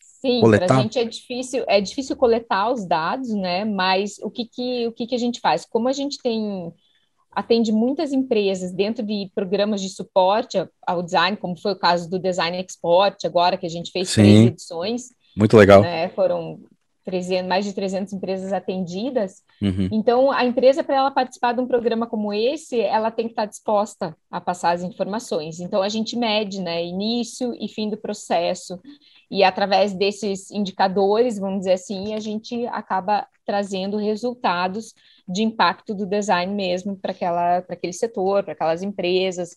Sim, 0.00 0.40
para 0.40 0.76
a 0.76 0.82
gente 0.82 0.98
é 0.98 1.04
difícil, 1.04 1.64
é 1.66 1.80
difícil 1.80 2.16
coletar 2.16 2.70
os 2.70 2.86
dados, 2.86 3.30
né? 3.30 3.64
Mas 3.64 4.18
o 4.22 4.30
que, 4.30 4.44
que, 4.44 4.86
o 4.86 4.92
que, 4.92 5.06
que 5.06 5.14
a 5.14 5.18
gente 5.18 5.40
faz? 5.40 5.64
Como 5.64 5.88
a 5.88 5.92
gente 5.92 6.18
tem 6.22 6.72
atende 7.34 7.72
muitas 7.72 8.12
empresas 8.12 8.72
dentro 8.72 9.02
de 9.02 9.30
programas 9.34 9.80
de 9.80 9.88
suporte 9.88 10.62
ao 10.86 11.02
design, 11.02 11.34
como 11.38 11.58
foi 11.58 11.72
o 11.72 11.78
caso 11.78 12.10
do 12.10 12.18
Design 12.18 12.60
Export, 12.60 13.24
agora 13.24 13.56
que 13.56 13.64
a 13.64 13.70
gente 13.70 13.90
fez 13.90 14.10
Sim, 14.10 14.22
três 14.22 14.46
edições. 14.48 15.08
Muito 15.36 15.56
legal. 15.56 15.82
Né? 15.82 16.08
Foram 16.10 16.60
300, 17.04 17.48
mais 17.48 17.64
de 17.64 17.72
300 17.72 18.12
empresas 18.12 18.52
atendidas. 18.52 19.42
Uhum. 19.60 19.88
Então, 19.90 20.30
a 20.30 20.44
empresa, 20.44 20.84
para 20.84 20.96
ela 20.96 21.10
participar 21.10 21.52
de 21.52 21.60
um 21.60 21.66
programa 21.66 22.06
como 22.06 22.32
esse, 22.32 22.80
ela 22.80 23.10
tem 23.10 23.26
que 23.26 23.32
estar 23.32 23.46
disposta 23.46 24.16
a 24.30 24.40
passar 24.40 24.72
as 24.72 24.82
informações. 24.82 25.58
Então, 25.60 25.82
a 25.82 25.88
gente 25.88 26.16
mede 26.16 26.60
né, 26.60 26.84
início 26.84 27.54
e 27.58 27.68
fim 27.68 27.90
do 27.90 27.96
processo. 27.96 28.78
E 29.30 29.42
através 29.42 29.92
desses 29.92 30.50
indicadores, 30.50 31.38
vamos 31.38 31.60
dizer 31.60 31.72
assim, 31.72 32.14
a 32.14 32.20
gente 32.20 32.66
acaba 32.66 33.26
trazendo 33.44 33.96
resultados 33.96 34.94
de 35.26 35.42
impacto 35.42 35.94
do 35.94 36.06
design 36.06 36.54
mesmo 36.54 36.96
para 36.96 37.64
aquele 37.68 37.92
setor, 37.92 38.44
para 38.44 38.52
aquelas 38.52 38.82
empresas. 38.82 39.56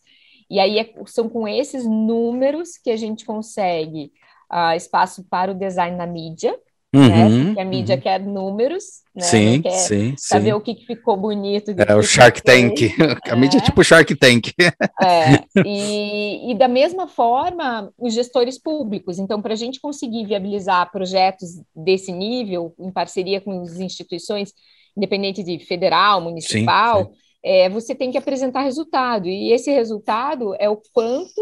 E 0.50 0.60
aí 0.60 0.80
é, 0.80 0.94
são 1.06 1.30
com 1.30 1.48
esses 1.48 1.86
números 1.86 2.78
que 2.78 2.90
a 2.90 2.98
gente 2.98 3.26
consegue 3.26 4.12
uh, 4.52 4.76
espaço 4.76 5.24
para 5.30 5.52
o 5.52 5.56
design 5.56 5.98
na 5.98 6.08
mídia, 6.08 6.56
né? 6.96 7.26
uhum, 7.26 7.30
né? 7.30 7.46
Porque 7.46 7.60
a 7.60 7.66
mídia 7.66 7.96
uhum. 7.96 8.02
quer 8.02 8.20
números, 8.22 8.84
né? 9.14 9.22
Sim, 9.22 9.62
quer 9.62 9.72
sim, 9.72 10.16
saber 10.18 10.52
sim. 10.52 10.54
o 10.54 10.62
que, 10.62 10.76
ficou 10.86 11.18
bonito. 11.18 11.72
É 11.78 11.96
o 11.96 12.02
Shark 12.02 12.42
Tank. 12.42 12.76
A 13.26 13.32
é. 13.32 13.36
mídia 13.36 13.58
é 13.58 13.62
tipo 13.62 13.84
Shark 13.84 14.16
Tank. 14.16 14.52
É. 15.02 15.44
E, 15.66 16.52
e 16.52 16.56
da 16.56 16.68
mesma 16.68 17.08
forma, 17.08 17.92
os 17.98 18.14
gestores 18.14 18.58
públicos. 18.58 19.20
Então, 19.20 19.42
para 19.42 19.54
a 19.54 19.58
gente 19.58 19.80
conseguir 19.80 20.26
viabilizar 20.26 20.92
projetos 20.92 21.50
desse 21.76 22.12
nível, 22.12 22.74
em 22.80 22.92
parceria 22.92 23.42
com 23.42 23.62
as 23.62 23.80
instituições, 23.80 24.54
independente 24.96 25.44
de 25.44 25.60
federal, 25.60 26.22
municipal, 26.22 27.06
sim, 27.06 27.12
sim. 27.12 27.18
É, 27.44 27.70
você 27.70 27.94
tem 27.94 28.12
que 28.12 28.18
apresentar 28.18 28.62
resultado. 28.62 29.28
E 29.28 29.52
esse 29.52 29.70
resultado 29.72 30.56
é 30.60 30.70
o 30.70 30.82
quanto 30.94 31.42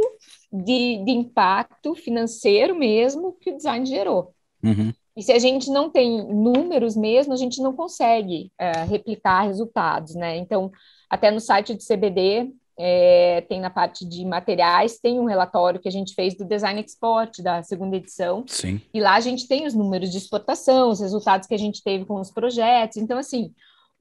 de, 0.53 1.03
de 1.03 1.11
impacto 1.11 1.95
financeiro 1.95 2.75
mesmo 2.75 3.35
que 3.41 3.49
o 3.49 3.57
design 3.57 3.85
gerou. 3.85 4.33
Uhum. 4.63 4.93
E 5.15 5.23
se 5.23 5.31
a 5.31 5.39
gente 5.39 5.69
não 5.69 5.89
tem 5.89 6.25
números 6.27 6.95
mesmo, 6.95 7.33
a 7.33 7.37
gente 7.37 7.61
não 7.61 7.73
consegue 7.73 8.51
é, 8.57 8.83
replicar 8.83 9.43
resultados, 9.43 10.15
né? 10.15 10.37
Então, 10.37 10.71
até 11.09 11.29
no 11.31 11.39
site 11.39 11.73
do 11.73 11.83
CBD, 11.83 12.51
é, 12.77 13.41
tem 13.41 13.59
na 13.59 13.69
parte 13.69 14.05
de 14.05 14.25
materiais, 14.25 14.99
tem 14.99 15.19
um 15.19 15.25
relatório 15.25 15.79
que 15.79 15.87
a 15.87 15.91
gente 15.91 16.15
fez 16.15 16.35
do 16.35 16.45
Design 16.45 16.81
Export, 16.81 17.41
da 17.41 17.61
segunda 17.61 17.97
edição. 17.97 18.43
Sim. 18.47 18.81
E 18.93 18.99
lá 18.99 19.15
a 19.15 19.19
gente 19.19 19.47
tem 19.47 19.67
os 19.67 19.75
números 19.75 20.11
de 20.11 20.17
exportação, 20.17 20.89
os 20.89 20.99
resultados 20.99 21.47
que 21.47 21.53
a 21.53 21.59
gente 21.59 21.83
teve 21.83 22.05
com 22.05 22.19
os 22.19 22.31
projetos. 22.31 22.97
Então, 22.97 23.17
assim, 23.19 23.53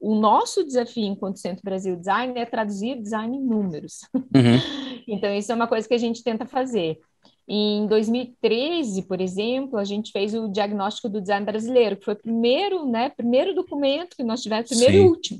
o 0.03 0.15
nosso 0.15 0.65
desafio 0.65 1.05
enquanto 1.05 1.39
Centro 1.39 1.63
Brasil 1.63 1.95
Design 1.95 2.37
é 2.37 2.45
traduzir 2.45 3.01
design 3.01 3.37
em 3.37 3.41
números. 3.41 4.01
Uhum. 4.13 4.59
então, 5.07 5.33
isso 5.33 5.49
é 5.49 5.55
uma 5.55 5.65
coisa 5.65 5.87
que 5.87 5.93
a 5.93 5.97
gente 5.97 6.21
tenta 6.21 6.45
fazer. 6.45 6.99
Em 7.47 7.87
2013, 7.87 9.03
por 9.03 9.21
exemplo, 9.21 9.79
a 9.79 9.85
gente 9.85 10.11
fez 10.11 10.33
o 10.33 10.49
diagnóstico 10.49 11.07
do 11.07 11.21
design 11.21 11.45
brasileiro, 11.45 11.95
que 11.95 12.03
foi 12.03 12.15
o 12.15 12.21
primeiro, 12.21 12.85
né, 12.85 13.09
primeiro 13.15 13.55
documento 13.55 14.17
que 14.17 14.23
nós 14.23 14.41
tivemos, 14.41 14.67
primeiro 14.67 14.93
Sim. 14.93 14.99
e 14.99 15.07
último. 15.07 15.39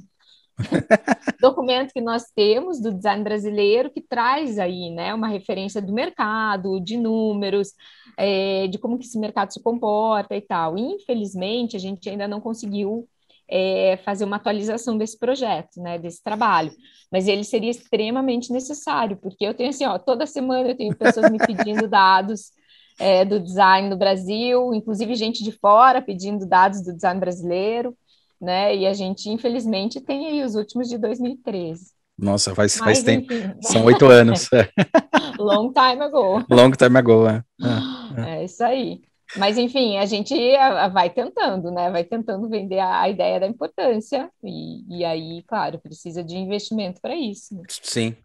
documento 1.41 1.91
que 1.91 2.01
nós 2.01 2.31
temos 2.33 2.79
do 2.79 2.93
design 2.93 3.21
brasileiro 3.21 3.89
que 3.89 3.99
traz 3.99 4.59
aí, 4.59 4.91
né, 4.91 5.13
uma 5.13 5.27
referência 5.27 5.81
do 5.81 5.91
mercado, 5.91 6.79
de 6.79 6.95
números, 6.95 7.73
é, 8.17 8.67
de 8.67 8.77
como 8.77 8.97
que 8.97 9.05
esse 9.05 9.19
mercado 9.19 9.51
se 9.51 9.61
comporta 9.61 10.37
e 10.37 10.41
tal. 10.41 10.77
Infelizmente, 10.77 11.75
a 11.75 11.79
gente 11.79 12.09
ainda 12.09 12.29
não 12.29 12.39
conseguiu 12.39 13.09
é, 13.49 13.97
fazer 14.03 14.25
uma 14.25 14.37
atualização 14.37 14.97
desse 14.97 15.17
projeto, 15.17 15.81
né, 15.81 15.97
desse 15.97 16.23
trabalho. 16.23 16.71
Mas 17.11 17.27
ele 17.27 17.43
seria 17.43 17.71
extremamente 17.71 18.51
necessário, 18.51 19.17
porque 19.17 19.45
eu 19.45 19.53
tenho 19.53 19.69
assim, 19.69 19.85
ó, 19.85 19.97
toda 19.97 20.25
semana 20.25 20.69
eu 20.69 20.77
tenho 20.77 20.95
pessoas 20.95 21.29
me 21.29 21.37
pedindo 21.37 21.87
dados 21.87 22.51
é, 22.99 23.25
do 23.25 23.39
design 23.39 23.89
no 23.89 23.97
Brasil, 23.97 24.73
inclusive 24.73 25.15
gente 25.15 25.43
de 25.43 25.51
fora 25.51 26.01
pedindo 26.01 26.45
dados 26.45 26.81
do 26.81 26.93
design 26.93 27.19
brasileiro, 27.19 27.95
né? 28.39 28.75
E 28.75 28.85
a 28.85 28.93
gente, 28.93 29.29
infelizmente, 29.29 30.01
tem 30.01 30.27
aí 30.27 30.43
os 30.43 30.55
últimos 30.55 30.89
de 30.89 30.97
2013. 30.97 31.91
Nossa, 32.17 32.53
faz, 32.53 32.77
Mas, 32.77 32.85
faz 32.85 33.03
tempo. 33.03 33.33
Enfim. 33.33 33.55
São 33.61 33.85
oito 33.85 34.05
anos. 34.05 34.49
Long 35.39 35.71
time 35.71 36.03
ago. 36.03 36.43
Long 36.49 36.71
time 36.71 36.97
ago, 36.99 37.27
é. 37.27 37.43
É, 38.17 38.37
é 38.39 38.45
isso 38.45 38.63
aí. 38.63 39.01
Mas, 39.37 39.57
enfim, 39.57 39.97
a 39.97 40.05
gente 40.05 40.35
vai 40.91 41.09
tentando, 41.09 41.71
né? 41.71 41.89
Vai 41.89 42.03
tentando 42.03 42.47
vender 42.49 42.79
a, 42.79 43.07
ideia 43.09 43.39
da 43.39 43.47
importância. 43.47 44.29
E, 44.43 44.99
e, 44.99 45.05
aí, 45.05 45.43
claro, 45.47 45.79
precisa 45.79 46.23
de 46.23 46.37
investimento 46.37 47.01
para 47.01 47.15
isso. 47.15 47.55
Né? 47.55 47.63
Sim. 47.69 48.15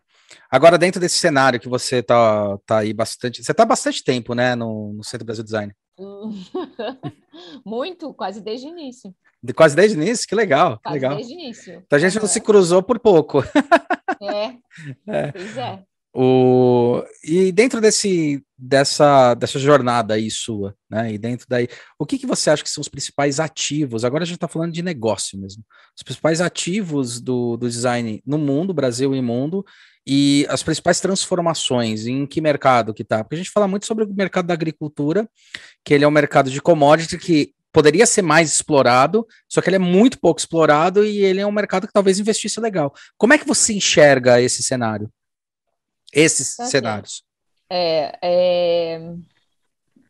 Agora, 0.50 0.76
dentro 0.76 1.00
desse 1.00 1.18
cenário 1.18 1.58
que 1.58 1.68
você 1.68 2.02
tá, 2.02 2.58
tá 2.66 2.78
aí 2.78 2.92
bastante. 2.92 3.42
Você 3.42 3.52
está 3.52 3.64
bastante 3.64 4.04
tempo, 4.04 4.34
né, 4.34 4.54
no, 4.54 4.92
no 4.92 5.04
Centro 5.04 5.24
Brasil 5.24 5.44
Design? 5.44 5.72
Muito, 7.64 8.12
quase 8.14 8.40
desde 8.40 8.66
o 8.66 8.70
início. 8.70 9.14
De, 9.42 9.52
quase 9.52 9.74
desde 9.74 9.96
o 9.96 10.02
início? 10.02 10.28
Que 10.28 10.34
legal. 10.34 10.78
Quase 10.82 10.94
legal. 10.94 11.16
desde 11.16 11.32
o 11.32 11.38
início. 11.38 11.82
Então 11.86 11.96
a 11.96 12.00
gente 12.00 12.18
é. 12.18 12.20
não 12.20 12.28
se 12.28 12.40
cruzou 12.40 12.82
por 12.82 12.98
pouco. 12.98 13.42
É, 14.20 14.54
é. 15.06 15.32
Pois 15.32 15.56
é. 15.56 15.82
O, 16.20 17.04
e 17.22 17.52
dentro 17.52 17.80
desse, 17.80 18.44
dessa, 18.58 19.34
dessa 19.34 19.56
jornada 19.56 20.14
aí 20.14 20.28
sua, 20.32 20.74
né? 20.90 21.12
E 21.12 21.16
dentro 21.16 21.46
daí, 21.48 21.68
o 21.96 22.04
que, 22.04 22.18
que 22.18 22.26
você 22.26 22.50
acha 22.50 22.64
que 22.64 22.68
são 22.68 22.80
os 22.80 22.88
principais 22.88 23.38
ativos? 23.38 24.04
Agora 24.04 24.24
a 24.24 24.26
gente 24.26 24.34
está 24.34 24.48
falando 24.48 24.72
de 24.72 24.82
negócio 24.82 25.38
mesmo. 25.38 25.62
Os 25.96 26.02
principais 26.02 26.40
ativos 26.40 27.20
do, 27.20 27.56
do 27.56 27.68
design 27.68 28.20
no 28.26 28.36
mundo, 28.36 28.74
Brasil 28.74 29.14
e 29.14 29.22
mundo, 29.22 29.64
e 30.04 30.44
as 30.48 30.60
principais 30.60 30.98
transformações, 30.98 32.08
em 32.08 32.26
que 32.26 32.40
mercado 32.40 32.92
que 32.92 33.02
está? 33.02 33.22
Porque 33.22 33.36
a 33.36 33.38
gente 33.38 33.52
fala 33.52 33.68
muito 33.68 33.86
sobre 33.86 34.02
o 34.02 34.12
mercado 34.12 34.46
da 34.46 34.54
agricultura, 34.54 35.30
que 35.84 35.94
ele 35.94 36.02
é 36.02 36.08
um 36.08 36.10
mercado 36.10 36.50
de 36.50 36.60
commodity 36.60 37.16
que 37.16 37.52
poderia 37.72 38.06
ser 38.06 38.22
mais 38.22 38.52
explorado, 38.52 39.24
só 39.48 39.60
que 39.60 39.68
ele 39.68 39.76
é 39.76 39.78
muito 39.78 40.18
pouco 40.18 40.40
explorado 40.40 41.04
e 41.04 41.18
ele 41.18 41.40
é 41.40 41.46
um 41.46 41.52
mercado 41.52 41.86
que 41.86 41.92
talvez 41.92 42.18
investisse 42.18 42.58
legal. 42.58 42.92
Como 43.16 43.34
é 43.34 43.38
que 43.38 43.46
você 43.46 43.72
enxerga 43.72 44.40
esse 44.40 44.64
cenário? 44.64 45.08
Esses 46.12 46.56
tá 46.56 46.66
cenários? 46.66 47.22
É, 47.70 48.18
é, 48.22 49.14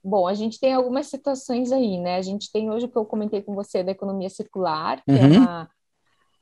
Bom, 0.09 0.27
a 0.27 0.35
gente 0.35 0.59
tem 0.59 0.73
algumas 0.73 1.07
situações 1.07 1.71
aí, 1.71 1.99
né? 1.99 2.17
A 2.17 2.23
gente 2.23 2.51
tem 2.51 2.71
hoje 2.71 2.87
o 2.87 2.89
que 2.89 2.97
eu 2.97 3.05
comentei 3.05 3.43
com 3.43 3.55
você 3.55 3.83
da 3.83 3.93
economia 3.93 4.31
circular, 4.31 5.03
que 5.05 5.11
é 5.11 5.15
uhum. 5.15 5.35
é, 5.35 5.39
uma, 5.39 5.71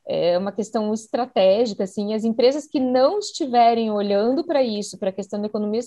é 0.07 0.37
uma 0.37 0.51
questão 0.53 0.93
estratégica, 0.93 1.83
assim, 1.83 2.13
as 2.13 2.23
empresas 2.23 2.65
que 2.65 2.79
não 2.79 3.19
estiverem 3.19 3.91
olhando 3.91 4.45
para 4.45 4.63
isso, 4.63 4.97
para 4.97 5.09
a 5.09 5.13
questão 5.13 5.41
da 5.41 5.47
economia 5.47 5.81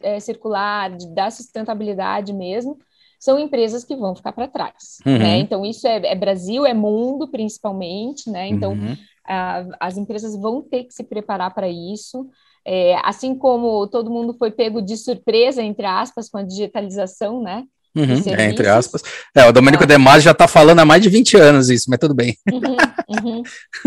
é, 0.00 0.18
circular, 0.20 0.96
da 1.12 1.30
sustentabilidade 1.30 2.32
mesmo, 2.32 2.78
são 3.20 3.38
empresas 3.38 3.84
que 3.84 3.96
vão 3.96 4.14
ficar 4.14 4.32
para 4.32 4.48
trás, 4.48 4.98
uhum. 5.04 5.18
né? 5.18 5.38
Então, 5.38 5.64
isso 5.64 5.86
é, 5.86 5.96
é, 5.96 6.14
Brasil, 6.14 6.64
é 6.64 6.72
mundo, 6.72 7.28
principalmente, 7.28 8.30
né? 8.30 8.46
Então, 8.48 8.72
uhum. 8.72 8.96
a, 9.26 9.66
as 9.80 9.98
empresas 9.98 10.34
vão 10.34 10.62
ter 10.62 10.84
que 10.84 10.94
se 10.94 11.04
preparar 11.04 11.52
para 11.52 11.68
isso, 11.68 12.30
é, 12.66 12.96
assim 13.04 13.34
como 13.34 13.86
todo 13.86 14.10
mundo 14.10 14.34
foi 14.36 14.50
pego 14.50 14.82
de 14.82 14.96
surpresa, 14.96 15.62
entre 15.62 15.86
aspas, 15.86 16.28
com 16.28 16.38
a 16.38 16.42
digitalização, 16.42 17.40
né? 17.40 17.62
Uhum, 17.96 18.34
é, 18.36 18.44
entre 18.50 18.68
aspas. 18.68 19.02
É, 19.34 19.48
o 19.48 19.52
Domênico 19.52 19.84
é. 19.84 19.86
De 19.86 19.96
Masi 19.96 20.24
já 20.24 20.32
está 20.32 20.46
falando 20.46 20.80
há 20.80 20.84
mais 20.84 21.00
de 21.00 21.08
20 21.08 21.38
anos 21.38 21.70
isso, 21.70 21.88
mas 21.88 21.98
tudo 21.98 22.14
bem. 22.14 22.36
Uhum, 22.52 22.76
uhum. 23.08 23.42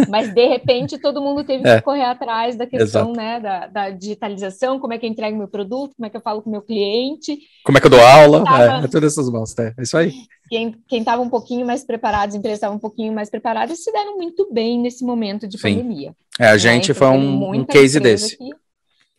Mas, 0.09 0.33
de 0.33 0.47
repente, 0.47 0.97
todo 0.97 1.21
mundo 1.21 1.43
teve 1.43 1.67
é. 1.67 1.75
que 1.75 1.83
correr 1.83 2.05
atrás 2.05 2.55
da 2.55 2.65
questão 2.65 3.13
né, 3.13 3.39
da, 3.39 3.67
da, 3.67 3.89
digitalização, 3.91 4.79
como 4.79 4.93
é 4.93 4.97
que 4.97 5.05
eu 5.05 5.09
entrego 5.09 5.37
meu 5.37 5.47
produto, 5.47 5.93
como 5.95 6.07
é 6.07 6.09
que 6.09 6.17
eu 6.17 6.21
falo 6.21 6.41
com 6.41 6.49
o 6.49 6.51
meu 6.51 6.63
cliente. 6.63 7.37
Como 7.63 7.77
é 7.77 7.81
que 7.81 7.85
eu 7.85 7.91
dou 7.91 8.01
aula, 8.01 8.43
tava... 8.43 8.81
é, 8.81 8.85
é 8.85 8.87
todas 8.87 9.13
essas 9.13 9.29
mãos, 9.29 9.53
é, 9.59 9.73
é 9.77 9.83
isso 9.83 9.95
aí. 9.95 10.13
Quem 10.49 10.73
estava 10.91 11.21
um 11.21 11.29
pouquinho 11.29 11.63
mais 11.63 11.83
preparado, 11.83 12.29
as 12.29 12.35
empresas 12.35 12.57
estavam 12.57 12.77
um 12.77 12.79
pouquinho 12.79 13.13
mais 13.13 13.29
preparadas, 13.29 13.83
se 13.83 13.91
deram 13.91 14.17
muito 14.17 14.51
bem 14.51 14.79
nesse 14.79 15.05
momento 15.05 15.47
de 15.47 15.59
Sim. 15.59 15.75
pandemia. 15.75 16.15
É, 16.39 16.47
a 16.47 16.51
né? 16.53 16.57
gente 16.57 16.91
então, 16.91 16.95
foi 16.95 17.17
um, 17.19 17.53
um 17.53 17.65
case 17.65 17.99
desse. 17.99 18.33
Aqui. 18.33 18.49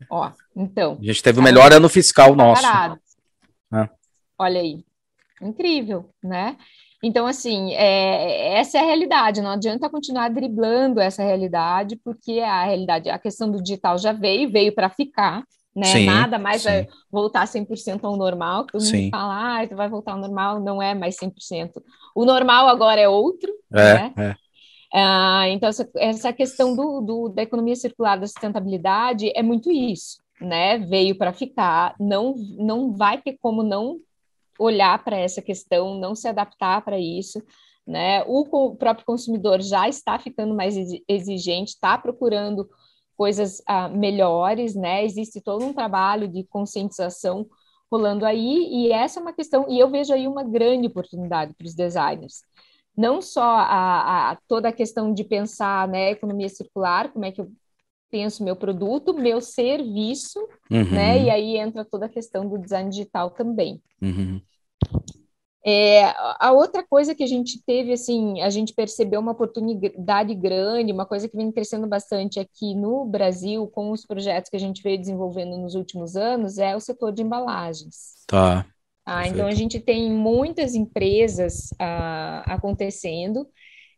Ó, 0.09 0.31
então. 0.57 0.99
A 1.01 1.05
gente 1.05 1.23
teve 1.23 1.39
o 1.39 1.43
melhor 1.43 1.73
ano 1.73 1.89
fiscal 1.89 2.35
nosso. 2.35 2.67
É. 3.73 3.89
Olha 4.39 4.61
aí, 4.61 4.85
incrível, 5.41 6.11
né? 6.23 6.57
Então, 7.03 7.27
assim, 7.27 7.73
é, 7.73 8.59
essa 8.59 8.77
é 8.77 8.81
a 8.83 8.85
realidade, 8.85 9.41
não 9.41 9.51
adianta 9.51 9.89
continuar 9.89 10.29
driblando 10.29 11.01
essa 11.01 11.23
realidade, 11.23 11.97
porque 11.97 12.41
a 12.41 12.65
realidade, 12.65 13.09
a 13.09 13.19
questão 13.19 13.51
do 13.51 13.63
digital 13.63 13.97
já 13.97 14.13
veio, 14.13 14.51
veio 14.51 14.75
para 14.75 14.91
ficar, 14.91 15.43
né? 15.75 15.87
Sim, 15.87 16.05
Nada 16.05 16.39
mais 16.39 16.61
sim. 16.61 16.69
vai 16.69 16.89
voltar 17.11 17.47
100% 17.47 18.01
ao 18.03 18.17
normal, 18.17 18.67
todo 18.67 18.83
mundo 18.83 18.91
sim. 18.91 19.09
fala, 19.11 19.63
ah, 19.63 19.67
vai 19.75 19.89
voltar 19.89 20.13
ao 20.13 20.19
normal, 20.19 20.61
não 20.61 20.83
é 20.83 20.95
mais 20.95 21.17
100%. 21.17 21.83
O 22.15 22.27
normal 22.27 22.69
agora 22.69 23.01
é 23.01 23.09
outro, 23.09 23.51
é, 23.73 23.95
né? 23.95 24.13
É. 24.19 24.35
Ah, 24.93 25.49
então, 25.49 25.69
essa, 25.69 25.89
essa 25.97 26.33
questão 26.33 26.75
do, 26.75 27.01
do, 27.01 27.29
da 27.29 27.43
economia 27.43 27.77
circular, 27.77 28.19
da 28.19 28.27
sustentabilidade, 28.27 29.31
é 29.35 29.43
muito 29.43 29.71
isso, 29.71 30.21
né? 30.41 30.79
Veio 30.79 31.17
para 31.17 31.33
ficar, 31.33 31.95
não, 31.99 32.35
não 32.59 32.93
vai 32.93 33.21
ter 33.21 33.39
como 33.41 33.63
não 33.63 34.01
olhar 34.59 35.03
para 35.03 35.17
essa 35.17 35.41
questão, 35.41 35.95
não 35.95 36.15
se 36.15 36.29
adaptar 36.29 36.83
para 36.83 36.99
isso. 36.99 37.43
Né? 37.87 38.23
O, 38.25 38.77
próprio 38.77 39.07
consumidor 39.07 39.61
já 39.63 39.89
está 39.89 40.19
ficando 40.19 40.55
mais 40.55 40.77
exigente, 41.09 41.71
está 41.73 41.97
procurando 41.99 42.69
coisas 43.17 43.63
ah, 43.67 43.89
melhores, 43.89 44.75
né? 44.75 45.05
Existe 45.05 45.41
todo 45.41 45.65
um 45.65 45.73
trabalho 45.73 46.29
de 46.29 46.45
conscientização 46.45 47.47
rolando 47.91 48.25
aí, 48.25 48.69
e 48.71 48.93
essa 48.93 49.19
é 49.19 49.23
uma 49.23 49.33
questão, 49.33 49.67
e 49.69 49.79
eu 49.79 49.91
vejo 49.91 50.13
aí 50.13 50.29
uma 50.29 50.45
grande 50.45 50.87
oportunidade 50.87 51.53
para 51.55 51.67
os 51.67 51.75
designers. 51.75 52.43
Não 53.01 53.23
só 53.23 53.43
a, 53.43 54.33
a, 54.33 54.39
toda 54.47 54.69
a 54.69 54.73
questão 54.73 55.15
de 55.15 55.25
pensar, 55.25 55.89
né, 55.89 56.11
economia 56.11 56.51
circular, 56.51 57.11
como 57.11 57.25
é 57.25 57.33
que 57.33 57.41
eu 57.41 57.51
penso 58.11 58.45
meu 58.45 58.55
produto, 58.55 59.15
meu 59.15 59.41
serviço, 59.41 60.39
uhum. 60.71 60.91
né? 60.91 61.23
E 61.23 61.31
aí 61.31 61.57
entra 61.57 61.83
toda 61.83 62.05
a 62.07 62.11
questão 62.11 62.47
do 62.47 62.59
design 62.59 62.91
digital 62.91 63.31
também. 63.31 63.81
Uhum. 64.03 64.39
É, 65.65 66.13
a 66.39 66.53
outra 66.53 66.87
coisa 66.87 67.15
que 67.15 67.23
a 67.23 67.27
gente 67.27 67.63
teve, 67.65 67.93
assim, 67.93 68.43
a 68.43 68.51
gente 68.51 68.75
percebeu 68.75 69.21
uma 69.21 69.33
oportunidade 69.33 70.35
grande, 70.35 70.93
uma 70.93 71.07
coisa 71.07 71.27
que 71.27 71.37
vem 71.37 71.51
crescendo 71.51 71.87
bastante 71.87 72.39
aqui 72.39 72.75
no 72.75 73.07
Brasil, 73.07 73.67
com 73.69 73.93
os 73.93 74.05
projetos 74.05 74.51
que 74.51 74.57
a 74.57 74.61
gente 74.61 74.83
veio 74.83 74.99
desenvolvendo 74.99 75.57
nos 75.57 75.75
últimos 75.75 76.17
anos, 76.17 76.59
é 76.59 76.77
o 76.77 76.81
setor 76.81 77.13
de 77.13 77.23
embalagens. 77.23 78.25
Tá. 78.27 78.67
Ah, 79.05 79.27
então 79.27 79.47
a 79.47 79.55
gente 79.55 79.81
tem 79.81 80.11
muitas 80.11 80.75
empresas 80.75 81.71
ah, 81.79 82.45
acontecendo. 82.47 83.47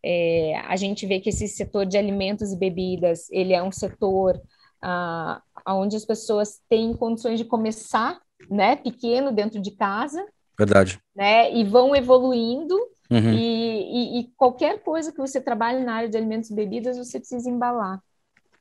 É, 0.05 0.57
a 0.67 0.77
gente 0.77 1.07
vê 1.07 1.21
que 1.21 1.29
esse 1.29 1.47
setor 1.49 1.87
de 1.87 1.97
alimentos 1.99 2.53
e 2.53 2.57
bebidas, 2.57 3.31
ele 3.31 3.53
é 3.53 3.63
um 3.63 3.73
setor 3.73 4.41
ah, 4.81 5.43
onde 5.69 5.97
as 5.97 6.05
pessoas 6.05 6.61
têm 6.69 6.95
condições 6.95 7.39
de 7.39 7.45
começar, 7.45 8.21
né, 8.51 8.75
pequeno 8.77 9.31
dentro 9.31 9.61
de 9.61 9.71
casa, 9.73 10.25
Verdade. 10.59 11.01
Né? 11.15 11.53
E 11.55 11.65
vão 11.65 11.95
evoluindo. 11.95 12.75
Uhum. 13.11 13.33
E, 13.33 13.39
e, 13.39 14.21
e, 14.21 14.33
qualquer 14.37 14.83
coisa 14.83 15.13
que 15.13 15.19
você 15.19 15.41
trabalhe 15.41 15.85
na 15.85 15.95
área 15.95 16.09
de 16.09 16.17
alimentos 16.17 16.51
e 16.51 16.55
bebidas, 16.55 16.97
você 16.97 17.19
precisa 17.19 17.51
embalar. 17.51 18.01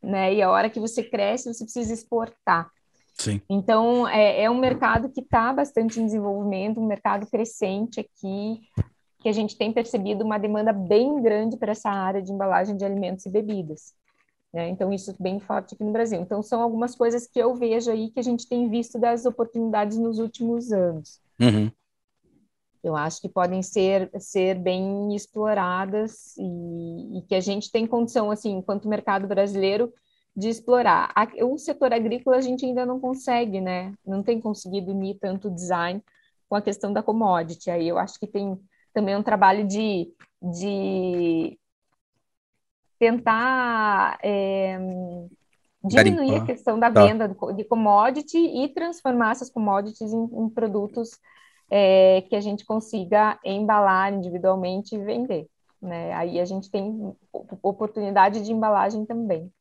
Né? 0.02 0.34
E 0.34 0.42
a 0.42 0.50
hora 0.50 0.70
que 0.70 0.80
você 0.80 1.04
cresce, 1.04 1.54
você 1.54 1.64
precisa 1.64 1.94
exportar. 1.94 2.70
Sim. 3.22 3.42
Então, 3.50 4.08
é, 4.08 4.44
é 4.44 4.50
um 4.50 4.58
mercado 4.58 5.10
que 5.10 5.22
está 5.22 5.54
bastante 5.54 6.00
em 6.00 6.06
desenvolvimento, 6.06 6.80
um 6.80 6.88
mercado 6.88 7.28
crescente 7.28 8.00
aqui, 8.00 8.62
que 9.20 9.30
a 9.30 9.32
gente 9.32 9.58
tem 9.58 9.72
percebido 9.72 10.24
uma 10.24 10.40
demanda 10.40 10.74
bem 10.74 11.22
grande 11.22 11.58
para 11.58 11.72
essa 11.72 11.90
área 11.90 12.22
de 12.22 12.32
embalagem 12.32 12.76
de 12.76 12.84
alimentos 12.84 13.26
e 13.26 13.30
bebidas. 13.30 13.94
Né? 14.52 14.70
Então, 14.70 14.92
isso 14.92 15.16
bem 15.20 15.40
forte 15.40 15.76
aqui 15.76 15.84
no 15.84 15.92
Brasil. 15.92 16.20
Então, 16.20 16.42
são 16.42 16.62
algumas 16.62 16.96
coisas 16.96 17.28
que 17.28 17.40
eu 17.40 17.56
vejo 17.56 17.92
aí 17.92 18.10
que 18.10 18.20
a 18.20 18.24
gente 18.24 18.48
tem 18.50 18.70
visto 18.70 19.00
das 19.00 19.26
oportunidades 19.26 19.98
nos 19.98 20.18
últimos 20.18 20.72
anos. 20.72 21.22
Uhum 21.40 21.72
eu 22.84 22.96
acho 22.96 23.22
que 23.22 23.30
podem 23.30 23.62
ser, 23.62 24.10
ser 24.20 24.56
bem 24.56 25.16
exploradas 25.16 26.36
e, 26.38 27.18
e, 27.18 27.22
que 27.28 27.36
a 27.36 27.40
gente 27.40 27.72
tem 27.72 27.86
condição, 27.86 28.32
assim, 28.32 28.52
enquanto 28.54 28.88
mercado 28.88 29.28
brasileiro, 29.28 29.94
de 30.36 30.50
explorar. 30.50 31.14
O 31.44 31.58
setor 31.58 31.94
agrícola 31.94 32.38
a 32.38 32.42
gente 32.42 32.66
ainda 32.66 32.86
não 32.86 33.00
consegue, 33.00 33.60
né? 33.60 33.94
Não 34.06 34.24
tem 34.24 34.40
conseguido 34.40 34.92
unir 34.92 35.18
tanto 35.20 35.50
design 35.50 36.02
com 36.50 36.56
a 36.56 36.62
questão 36.62 36.94
da 36.94 37.04
commodity. 37.04 37.70
Aí 37.70 37.88
eu 37.88 37.98
acho 37.98 38.20
que 38.20 38.28
tem 38.28 38.60
também 38.94 39.16
um 39.16 39.24
trabalho 39.24 39.68
de, 39.68 40.14
de 40.42 41.58
tentar 43.00 44.18
é, 44.24 44.78
diminuir 45.84 46.36
a 46.36 46.46
questão 46.46 46.80
da 46.80 46.92
tá. 46.92 47.06
venda 47.06 47.28
de 47.56 47.64
commodity 47.64 48.38
e 48.38 48.70
transformar 48.70 49.32
essas 49.32 49.50
commodities 49.50 50.14
em, 50.14 50.24
em 50.24 50.50
produtos 50.50 51.12
é, 51.70 52.22
que 52.24 52.36
a 52.36 52.42
gente 52.42 52.66
consiga 52.66 53.40
embalar 53.44 54.14
individualmente 54.14 54.96
e 54.96 55.00
vender. 55.00 55.48
Né? 55.82 56.14
Aí 56.14 56.40
a 56.40 56.46
gente 56.46 56.70
tem 56.70 57.16
oportunidade 57.64 58.42
de 58.42 58.52
embalagem 58.52 59.06
também. 59.06 59.52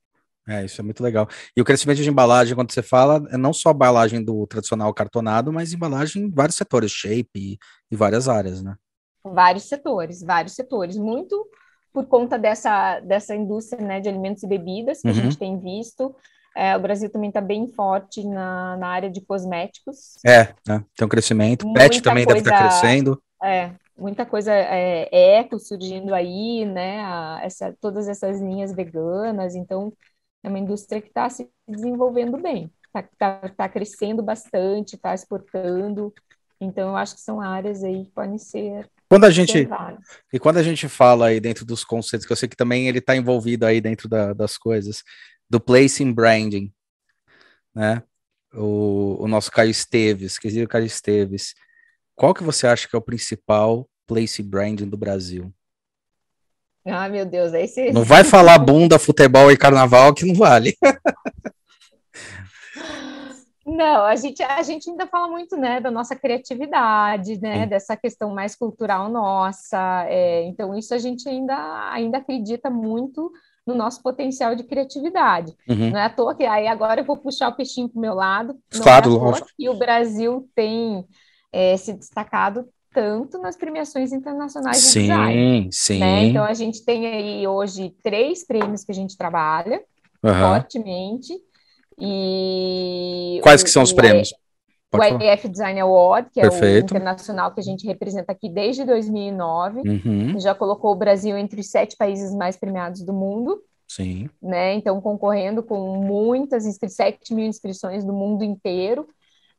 É, 0.50 0.64
isso 0.64 0.80
é 0.80 0.84
muito 0.84 1.02
legal. 1.02 1.28
E 1.56 1.60
o 1.60 1.64
crescimento 1.64 2.02
de 2.02 2.08
embalagem, 2.10 2.56
quando 2.56 2.72
você 2.72 2.82
fala, 2.82 3.24
é 3.30 3.36
não 3.36 3.52
só 3.52 3.68
a 3.68 3.72
embalagem 3.72 4.24
do 4.24 4.46
tradicional 4.48 4.92
cartonado, 4.92 5.52
mas 5.52 5.72
embalagem 5.72 6.24
em 6.24 6.30
vários 6.30 6.56
setores, 6.56 6.90
shape 6.90 7.30
e, 7.36 7.58
e 7.90 7.96
várias 7.96 8.28
áreas, 8.28 8.60
né? 8.60 8.74
Vários 9.22 9.64
setores, 9.64 10.22
vários 10.22 10.54
setores. 10.54 10.96
Muito 10.96 11.46
por 11.92 12.06
conta 12.06 12.38
dessa, 12.38 12.98
dessa 13.00 13.34
indústria 13.34 13.84
né, 13.84 14.00
de 14.00 14.08
alimentos 14.08 14.42
e 14.42 14.46
bebidas 14.48 15.00
que 15.00 15.08
uhum. 15.08 15.12
a 15.12 15.16
gente 15.16 15.38
tem 15.38 15.58
visto, 15.58 16.14
é, 16.56 16.76
o 16.76 16.80
Brasil 16.80 17.10
também 17.10 17.28
está 17.28 17.40
bem 17.40 17.68
forte 17.68 18.26
na, 18.26 18.76
na 18.76 18.88
área 18.88 19.10
de 19.10 19.20
cosméticos. 19.20 20.16
É, 20.26 20.52
né? 20.66 20.84
tem 20.96 21.06
um 21.06 21.08
crescimento. 21.08 21.64
Muita 21.64 21.80
Pet 21.80 22.02
também 22.02 22.24
coisa, 22.24 22.42
deve 22.42 22.54
estar 22.54 22.68
tá 22.68 22.80
crescendo. 22.80 23.22
É, 23.42 23.70
muita 23.96 24.26
coisa 24.26 24.52
é, 24.52 25.08
eco 25.38 25.58
surgindo 25.58 26.14
aí, 26.14 26.64
né? 26.64 27.00
A, 27.02 27.40
essa, 27.42 27.74
todas 27.80 28.08
essas 28.08 28.40
linhas 28.40 28.72
veganas. 28.72 29.54
Então, 29.54 29.92
é 30.42 30.48
uma 30.48 30.58
indústria 30.58 31.00
que 31.00 31.08
está 31.08 31.28
se 31.28 31.50
desenvolvendo 31.68 32.38
bem. 32.38 32.70
Está 32.86 33.02
tá, 33.18 33.48
tá 33.48 33.68
crescendo 33.68 34.22
bastante, 34.22 34.96
está 34.96 35.14
exportando. 35.14 36.12
Então, 36.60 36.90
eu 36.90 36.96
acho 36.96 37.14
que 37.14 37.20
são 37.20 37.40
áreas 37.40 37.82
aí 37.84 38.04
que 38.04 38.10
podem 38.10 38.38
ser 38.38 38.90
quando 39.10 39.24
a 39.24 39.30
gente 39.30 39.68
e 40.32 40.38
quando 40.38 40.58
a 40.58 40.62
gente 40.62 40.88
fala 40.88 41.26
aí 41.26 41.40
dentro 41.40 41.64
dos 41.64 41.82
conceitos, 41.82 42.24
que 42.24 42.32
eu 42.32 42.36
sei 42.36 42.48
que 42.48 42.56
também 42.56 42.86
ele 42.86 43.00
está 43.00 43.16
envolvido 43.16 43.66
aí 43.66 43.80
dentro 43.80 44.08
da, 44.08 44.32
das 44.32 44.56
coisas, 44.56 45.02
do 45.48 45.58
placing 45.58 46.12
branding, 46.12 46.72
né? 47.74 48.04
O, 48.54 49.16
o 49.24 49.26
nosso 49.26 49.50
Caio 49.50 49.70
Esteves, 49.70 50.38
querido 50.38 50.68
Caio 50.68 50.86
Esteves, 50.86 51.56
qual 52.14 52.32
que 52.32 52.44
você 52.44 52.68
acha 52.68 52.86
que 52.86 52.94
é 52.94 52.98
o 52.98 53.02
principal 53.02 53.90
place 54.06 54.44
branding 54.44 54.88
do 54.88 54.96
Brasil? 54.96 55.52
Ah, 56.86 57.08
meu 57.08 57.26
Deus, 57.26 57.52
aí 57.52 57.68
você... 57.68 57.92
Não 57.92 58.04
vai 58.04 58.24
falar 58.24 58.58
bunda, 58.58 58.98
futebol 58.98 59.50
e 59.52 59.56
carnaval 59.56 60.14
que 60.14 60.24
não 60.24 60.34
vale. 60.34 60.76
Não, 63.66 64.04
a 64.04 64.16
gente, 64.16 64.42
a 64.42 64.62
gente 64.62 64.90
ainda 64.90 65.06
fala 65.06 65.28
muito, 65.28 65.56
né, 65.56 65.80
da 65.80 65.90
nossa 65.90 66.16
criatividade, 66.16 67.40
né, 67.40 67.66
dessa 67.66 67.96
questão 67.96 68.34
mais 68.34 68.56
cultural 68.56 69.08
nossa, 69.08 70.06
é, 70.08 70.42
então 70.44 70.76
isso 70.76 70.92
a 70.92 70.98
gente 70.98 71.28
ainda, 71.28 71.90
ainda 71.92 72.18
acredita 72.18 72.68
muito 72.68 73.30
no 73.64 73.74
nosso 73.74 74.02
potencial 74.02 74.56
de 74.56 74.64
criatividade. 74.64 75.54
Uhum. 75.68 75.90
Não 75.90 76.00
é 76.00 76.04
à 76.04 76.10
toa 76.10 76.34
que 76.34 76.44
aí 76.44 76.66
agora 76.66 77.00
eu 77.00 77.04
vou 77.04 77.16
puxar 77.16 77.48
o 77.48 77.54
peixinho 77.54 77.88
para 77.88 77.98
o 77.98 78.02
meu 78.02 78.14
lado. 78.14 78.58
Não 78.74 78.82
claro, 78.82 79.28
é 79.28 79.40
que 79.56 79.68
o 79.68 79.74
Brasil 79.74 80.48
tem 80.54 81.06
é, 81.52 81.76
se 81.76 81.92
destacado 81.92 82.68
tanto 82.92 83.38
nas 83.38 83.56
premiações 83.56 84.12
internacionais 84.12 84.78
de 84.78 84.82
sim, 84.82 85.00
design. 85.02 85.68
Sim, 85.72 85.98
né? 86.00 86.24
Então 86.24 86.44
a 86.44 86.54
gente 86.54 86.84
tem 86.84 87.06
aí 87.06 87.46
hoje 87.46 87.94
três 88.02 88.44
prêmios 88.44 88.84
que 88.84 88.92
a 88.92 88.94
gente 88.94 89.16
trabalha 89.16 89.82
uhum. 90.22 90.34
fortemente. 90.34 91.34
E 91.98 93.40
quais 93.42 93.60
o, 93.60 93.64
que 93.64 93.70
são 93.70 93.82
os 93.82 93.92
prêmios? 93.92 94.32
Pode 94.90 95.14
o 95.14 95.22
IF 95.22 95.48
Design 95.48 95.78
Award, 95.80 96.30
que 96.32 96.40
Perfeito. 96.40 96.64
é 96.64 96.96
o 96.96 96.98
internacional 96.98 97.52
que 97.52 97.60
a 97.60 97.62
gente 97.62 97.86
representa 97.86 98.32
aqui 98.32 98.48
desde 98.48 98.84
2009, 98.84 99.82
uhum. 99.88 100.40
já 100.40 100.52
colocou 100.52 100.90
o 100.92 100.96
Brasil 100.96 101.38
entre 101.38 101.60
os 101.60 101.68
sete 101.68 101.96
países 101.96 102.34
mais 102.34 102.56
premiados 102.56 103.02
do 103.02 103.12
mundo. 103.12 103.62
Sim. 103.86 104.28
Né? 104.42 104.74
Então, 104.74 105.00
concorrendo 105.00 105.62
com 105.62 105.96
muitas 105.96 106.64
inscrições, 106.64 106.96
7 106.96 107.34
mil 107.34 107.44
inscrições 107.44 108.04
do 108.04 108.12
mundo 108.12 108.44
inteiro. 108.44 109.08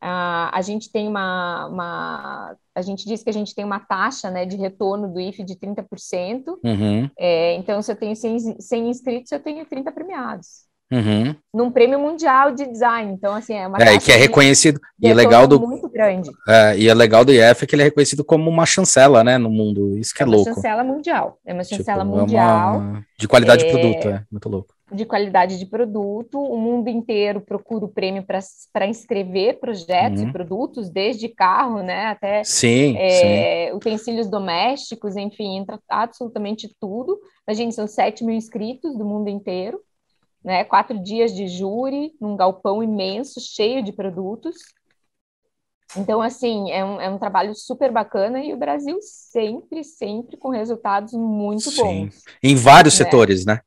Uh, 0.04 0.50
a 0.52 0.62
gente 0.64 0.92
tem 0.92 1.08
uma, 1.08 1.68
uma, 1.68 2.56
A 2.74 2.82
gente 2.82 3.06
diz 3.06 3.24
que 3.24 3.30
a 3.30 3.34
gente 3.34 3.54
tem 3.54 3.64
uma 3.64 3.80
taxa 3.80 4.32
né, 4.32 4.46
de 4.46 4.58
retorno 4.58 5.08
do 5.08 5.20
IFE 5.20 5.44
de 5.44 5.56
30%. 5.56 5.86
Uhum. 6.64 7.10
É, 7.18 7.54
então, 7.54 7.82
se 7.84 7.92
eu 7.92 7.96
tenho 7.96 8.16
100, 8.16 8.60
100 8.60 8.90
inscritos, 8.90 9.32
eu 9.32 9.40
tenho 9.40 9.64
30 9.64 9.92
premiados. 9.92 10.72
Uhum. 10.92 11.36
Num 11.54 11.72
prêmio 11.72 12.00
mundial 12.00 12.52
de 12.52 12.66
design. 12.66 13.14
Então, 13.14 13.34
assim, 13.34 13.54
é 13.54 13.66
uma. 13.66 13.78
É, 13.78 13.98
que 13.98 14.12
é 14.12 14.16
reconhecido. 14.16 14.80
E 15.00 15.08
é 15.08 15.14
legal 15.14 15.48
do. 15.48 15.60
Muito 15.60 15.88
grande. 15.88 16.30
É, 16.50 16.78
e 16.78 16.90
é 16.90 16.94
legal 16.94 17.24
do 17.24 17.32
IF 17.32 17.64
é 17.64 17.68
que 17.68 17.76
ele 17.76 17.84
é 17.84 17.86
reconhecido 17.86 18.26
como 18.26 18.50
uma 18.50 18.66
chancela, 18.66 19.24
né, 19.24 19.38
no 19.38 19.50
mundo. 19.50 19.98
Isso 19.98 20.14
que 20.14 20.22
é, 20.22 20.26
é 20.26 20.30
louco. 20.30 20.50
É 20.50 20.52
uma 20.52 20.56
chancela 20.56 20.84
mundial. 20.84 21.38
É 21.46 21.54
uma 21.54 21.64
chancela 21.64 22.04
tipo, 22.04 22.18
mundial. 22.18 22.74
É 22.74 22.78
uma... 22.78 23.06
De 23.18 23.28
qualidade 23.28 23.64
de 23.64 23.70
é, 23.70 23.72
produto, 23.72 24.10
é. 24.10 24.24
Muito 24.30 24.50
louco 24.50 24.74
de 24.92 25.06
qualidade 25.06 25.58
de 25.58 25.66
produto. 25.66 26.40
O 26.40 26.58
mundo 26.58 26.90
inteiro 26.90 27.42
procura 27.42 27.86
o 27.86 27.90
prêmio 27.90 28.24
para 28.24 28.88
inscrever 28.88 29.60
projetos 29.60 30.22
uhum. 30.22 30.30
e 30.30 30.32
produtos, 30.32 30.90
desde 30.90 31.30
carro, 31.30 31.82
né, 31.82 32.08
até 32.08 32.44
sim, 32.44 32.98
é, 32.98 33.70
sim. 33.70 33.76
utensílios 33.76 34.28
domésticos, 34.28 35.16
enfim, 35.16 35.58
entra 35.58 35.80
absolutamente 35.90 36.74
tudo. 36.80 37.20
A 37.48 37.54
gente 37.54 37.74
são 37.74 37.88
7 37.88 38.24
mil 38.24 38.36
inscritos 38.36 38.98
do 38.98 39.06
mundo 39.06 39.30
inteiro, 39.30 39.80
né? 40.44 40.64
Quatro 40.64 40.98
dias 41.02 41.34
de 41.34 41.48
júri, 41.48 42.14
num 42.20 42.36
galpão 42.36 42.84
imenso, 42.84 43.40
cheio 43.40 43.84
de 43.84 43.92
produtos. 43.92 44.56
Então, 45.96 46.22
assim, 46.22 46.72
é 46.72 46.84
um, 46.84 47.02
é 47.02 47.10
um 47.10 47.18
trabalho 47.18 47.54
super 47.54 47.92
bacana 47.92 48.44
e 48.44 48.54
o 48.54 48.58
Brasil 48.58 48.98
sempre, 49.02 49.84
sempre 49.84 50.38
com 50.38 50.50
resultados 50.50 51.14
muito 51.14 51.70
Sim. 51.70 52.06
bons. 52.06 52.22
Em 52.42 52.56
vários 52.56 52.98
né? 52.98 53.06
setores, 53.06 53.46
né? 53.46 53.60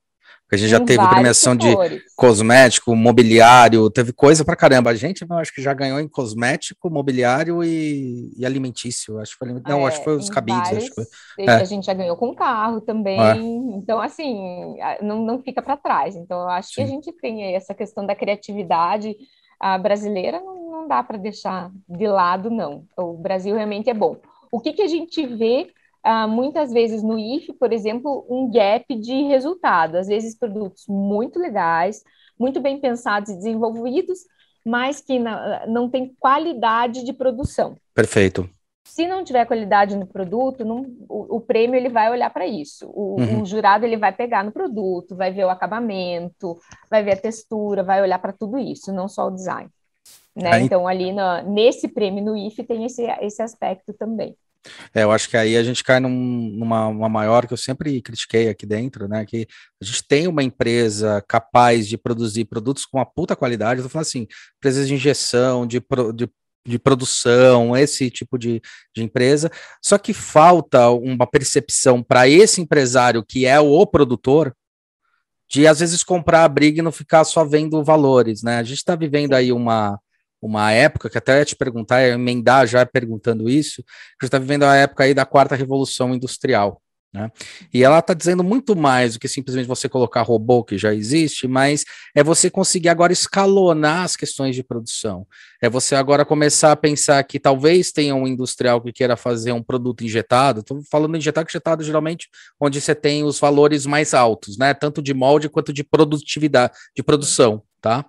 A 0.55 0.57
gente 0.57 0.70
já 0.70 0.80
teve 0.80 1.07
premiação 1.09 1.55
setores. 1.61 1.98
de 1.98 2.05
cosmético, 2.16 2.94
mobiliário, 2.94 3.90
teve 3.90 4.12
coisa 4.12 4.44
pra 4.44 4.57
caramba. 4.57 4.90
A 4.90 4.94
gente, 4.94 5.24
eu 5.28 5.36
acho 5.36 5.55
que 5.55 5.62
já 5.62 5.74
ganhou 5.74 6.00
em 6.00 6.09
cosmético, 6.09 6.90
mobiliário 6.90 7.62
e, 7.62 8.32
e 8.36 8.46
alimentício. 8.46 9.18
Acho 9.18 9.32
que 9.32 9.38
foi, 9.38 9.62
não, 9.66 9.80
é, 9.80 9.88
acho 9.88 9.98
que 9.98 10.05
foi 10.05 10.16
os 10.16 10.30
cabides. 10.30 10.62
Vários, 10.62 10.84
acho 10.84 10.94
que 10.94 11.02
foi, 11.02 11.44
é. 11.44 11.50
A 11.50 11.64
gente 11.64 11.86
já 11.86 11.94
ganhou 11.94 12.16
com 12.16 12.34
carro 12.34 12.80
também. 12.80 13.20
É. 13.20 13.36
Então, 13.36 14.00
assim, 14.00 14.76
não, 15.02 15.24
não 15.24 15.42
fica 15.42 15.61
para 15.61 15.76
trás. 15.76 16.16
Então, 16.16 16.40
eu 16.40 16.48
acho 16.48 16.68
Sim. 16.68 16.74
que 16.74 16.82
a 16.82 16.86
gente 16.86 17.12
tem 17.12 17.55
essa 17.55 17.74
questão 17.74 18.07
da 18.07 18.14
criatividade 18.14 19.14
a 19.61 19.78
brasileira, 19.78 20.40
não, 20.40 20.70
não 20.70 20.88
dá 20.88 21.02
para 21.02 21.16
deixar 21.16 21.70
de 21.88 22.07
lado, 22.07 22.50
não. 22.50 22.84
O 22.96 23.14
Brasil 23.14 23.55
realmente 23.55 23.88
é 23.88 23.94
bom. 23.94 24.16
O 24.52 24.61
que, 24.61 24.72
que 24.72 24.82
a 24.82 24.86
gente 24.86 25.26
vê 25.26 25.68
uh, 26.05 26.28
muitas 26.28 26.72
vezes 26.72 27.02
no 27.02 27.18
IF, 27.18 27.52
por 27.55 27.72
exemplo, 27.72 28.26
um 28.28 28.50
gap 28.50 28.94
de 28.94 29.22
resultado. 29.22 29.96
Às 29.96 30.07
vezes 30.07 30.36
produtos 30.36 30.84
muito 30.88 31.38
legais, 31.38 32.02
muito 32.38 32.61
bem 32.61 32.78
pensados 32.78 33.30
e 33.30 33.36
desenvolvidos, 33.36 34.20
mas 34.64 35.00
que 35.00 35.18
na, 35.18 35.66
não 35.66 35.88
tem 35.88 36.14
qualidade 36.18 37.05
de 37.05 37.12
produção. 37.12 37.76
Perfeito. 37.94 38.48
Se 38.86 39.07
não 39.07 39.24
tiver 39.24 39.46
qualidade 39.46 39.96
no 39.96 40.07
produto, 40.07 40.64
não, 40.64 40.82
o, 41.09 41.36
o, 41.36 41.40
prêmio 41.40 41.74
ele 41.74 41.88
vai 41.88 42.11
olhar 42.11 42.30
para 42.30 42.46
isso. 42.46 42.86
O, 42.90 43.18
uhum. 43.18 43.42
o, 43.42 43.46
jurado 43.46 43.84
ele 43.84 43.96
vai 43.96 44.12
pegar 44.12 44.44
no 44.44 44.52
produto, 44.52 45.16
vai 45.16 45.32
ver 45.32 45.44
o 45.44 45.50
acabamento, 45.50 46.59
vai 46.90 47.02
ver 47.02 47.12
a 47.12 47.20
textura, 47.20 47.82
vai 47.82 48.02
olhar 48.02 48.18
para 48.18 48.32
tudo 48.32 48.59
isso, 48.59 48.92
não 48.92 49.09
só 49.09 49.28
o 49.28 49.30
design. 49.30 49.70
Né? 50.36 50.61
Então, 50.61 50.86
ali 50.86 51.12
na, 51.12 51.42
nesse 51.42 51.88
prêmio 51.88 52.22
no 52.22 52.36
IF 52.36 52.62
tem 52.64 52.84
esse, 52.84 53.02
esse 53.22 53.40
aspecto 53.40 53.94
também. 53.94 54.36
É, 54.94 55.02
eu 55.02 55.10
acho 55.10 55.28
que 55.28 55.36
aí 55.36 55.56
a 55.56 55.62
gente 55.62 55.84
cai 55.84 56.00
num, 56.00 56.10
numa 56.10 57.08
maior 57.08 57.46
que 57.46 57.52
eu 57.52 57.58
sempre 57.58 58.00
critiquei 58.00 58.48
aqui 58.48 58.64
dentro, 58.66 59.08
né? 59.08 59.24
Que 59.24 59.46
a 59.80 59.84
gente 59.84 60.06
tem 60.06 60.26
uma 60.26 60.42
empresa 60.42 61.22
capaz 61.28 61.86
de 61.86 61.98
produzir 61.98 62.44
produtos 62.46 62.86
com 62.86 62.98
uma 62.98 63.06
puta 63.06 63.36
qualidade, 63.36 63.80
eu 63.80 63.84
tô 63.84 63.90
falando 63.90 64.06
assim, 64.06 64.26
empresas 64.58 64.88
de 64.88 64.94
injeção, 64.94 65.66
de, 65.66 65.82
de, 66.14 66.28
de 66.66 66.78
produção, 66.78 67.76
esse 67.76 68.10
tipo 68.10 68.38
de, 68.38 68.60
de 68.94 69.02
empresa, 69.02 69.50
só 69.82 69.98
que 69.98 70.12
falta 70.12 70.90
uma 70.90 71.26
percepção 71.26 72.02
para 72.02 72.28
esse 72.28 72.60
empresário 72.60 73.24
que 73.24 73.46
é 73.46 73.60
o 73.60 73.86
produtor, 73.86 74.54
de 75.48 75.66
às 75.66 75.80
vezes 75.80 76.02
comprar 76.02 76.44
a 76.44 76.48
briga 76.48 76.80
e 76.80 76.82
não 76.82 76.90
ficar 76.90 77.22
só 77.24 77.44
vendo 77.44 77.84
valores, 77.84 78.42
né? 78.42 78.58
A 78.58 78.62
gente 78.62 78.78
está 78.78 78.96
vivendo 78.96 79.34
aí 79.34 79.52
uma 79.52 80.00
uma 80.47 80.70
época, 80.72 81.09
que 81.09 81.18
até 81.18 81.38
ia 81.38 81.45
te 81.45 81.57
perguntar, 81.57 82.03
ia 82.03 82.14
emendar 82.14 82.66
já 82.66 82.84
perguntando 82.84 83.49
isso, 83.49 83.82
que 84.18 84.26
está 84.26 84.38
vivendo 84.38 84.64
a 84.64 84.74
época 84.74 85.05
aí 85.05 85.14
da 85.14 85.24
quarta 85.24 85.55
revolução 85.55 86.14
industrial. 86.14 86.80
Né? 87.14 87.30
E 87.72 87.84
ela 87.84 88.01
está 88.01 88.12
dizendo 88.12 88.42
muito 88.42 88.74
mais 88.74 89.14
do 89.14 89.20
que 89.20 89.28
simplesmente 89.28 89.68
você 89.68 89.88
colocar 89.88 90.22
robô 90.22 90.64
que 90.64 90.76
já 90.76 90.92
existe, 90.92 91.47
mas 91.47 91.84
é 92.12 92.24
você 92.24 92.51
conseguir 92.51 92.88
agora 92.88 93.12
escalonar 93.12 94.03
as 94.03 94.16
questões 94.16 94.57
de 94.57 94.64
produção. 94.64 95.24
É 95.62 95.70
você 95.70 95.95
agora 95.95 96.24
começar 96.24 96.72
a 96.72 96.76
pensar 96.76 97.22
que 97.22 97.38
talvez 97.38 97.92
tenha 97.92 98.16
um 98.16 98.26
industrial 98.26 98.80
que 98.80 98.92
queira 98.92 99.16
fazer 99.16 99.53
um 99.53 99.62
produto 99.62 100.03
injetado. 100.03 100.59
Estou 100.59 100.82
falando 100.90 101.16
injetado, 101.16 101.47
injetado 101.49 101.84
geralmente 101.84 102.28
onde 102.59 102.80
você 102.80 102.97
tem 102.97 103.22
os 103.22 103.38
valores 103.38 103.86
mais 103.86 104.12
altos, 104.12 104.59
né? 104.59 104.74
Tanto 104.74 105.01
de 105.01 105.14
molde 105.14 105.49
quanto 105.49 105.72
de 105.72 105.84
produtividade, 105.84 106.74
de 106.97 107.03
produção, 107.05 107.62
tá? 107.80 108.05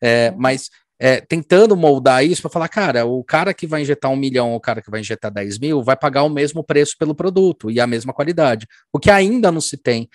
É, 0.00 0.32
mas 0.36 0.70
é, 0.98 1.20
tentando 1.20 1.76
moldar 1.76 2.24
isso 2.24 2.42
para 2.42 2.50
falar, 2.50 2.68
cara, 2.68 3.04
o 3.04 3.22
cara 3.24 3.52
que 3.52 3.66
vai 3.66 3.82
injetar 3.82 4.10
um 4.10 4.16
milhão, 4.16 4.54
o 4.54 4.60
cara 4.60 4.80
que 4.80 4.90
vai 4.90 5.00
injetar 5.00 5.32
10 5.32 5.58
mil, 5.58 5.82
vai 5.82 5.96
pagar 5.96 6.22
o 6.22 6.30
mesmo 6.30 6.62
preço 6.62 6.96
pelo 6.98 7.14
produto 7.14 7.70
e 7.70 7.80
a 7.80 7.86
mesma 7.86 8.12
qualidade, 8.12 8.66
o 8.92 8.98
que 8.98 9.10
ainda 9.10 9.50
não 9.50 9.60
se 9.60 9.76
tem. 9.76 10.08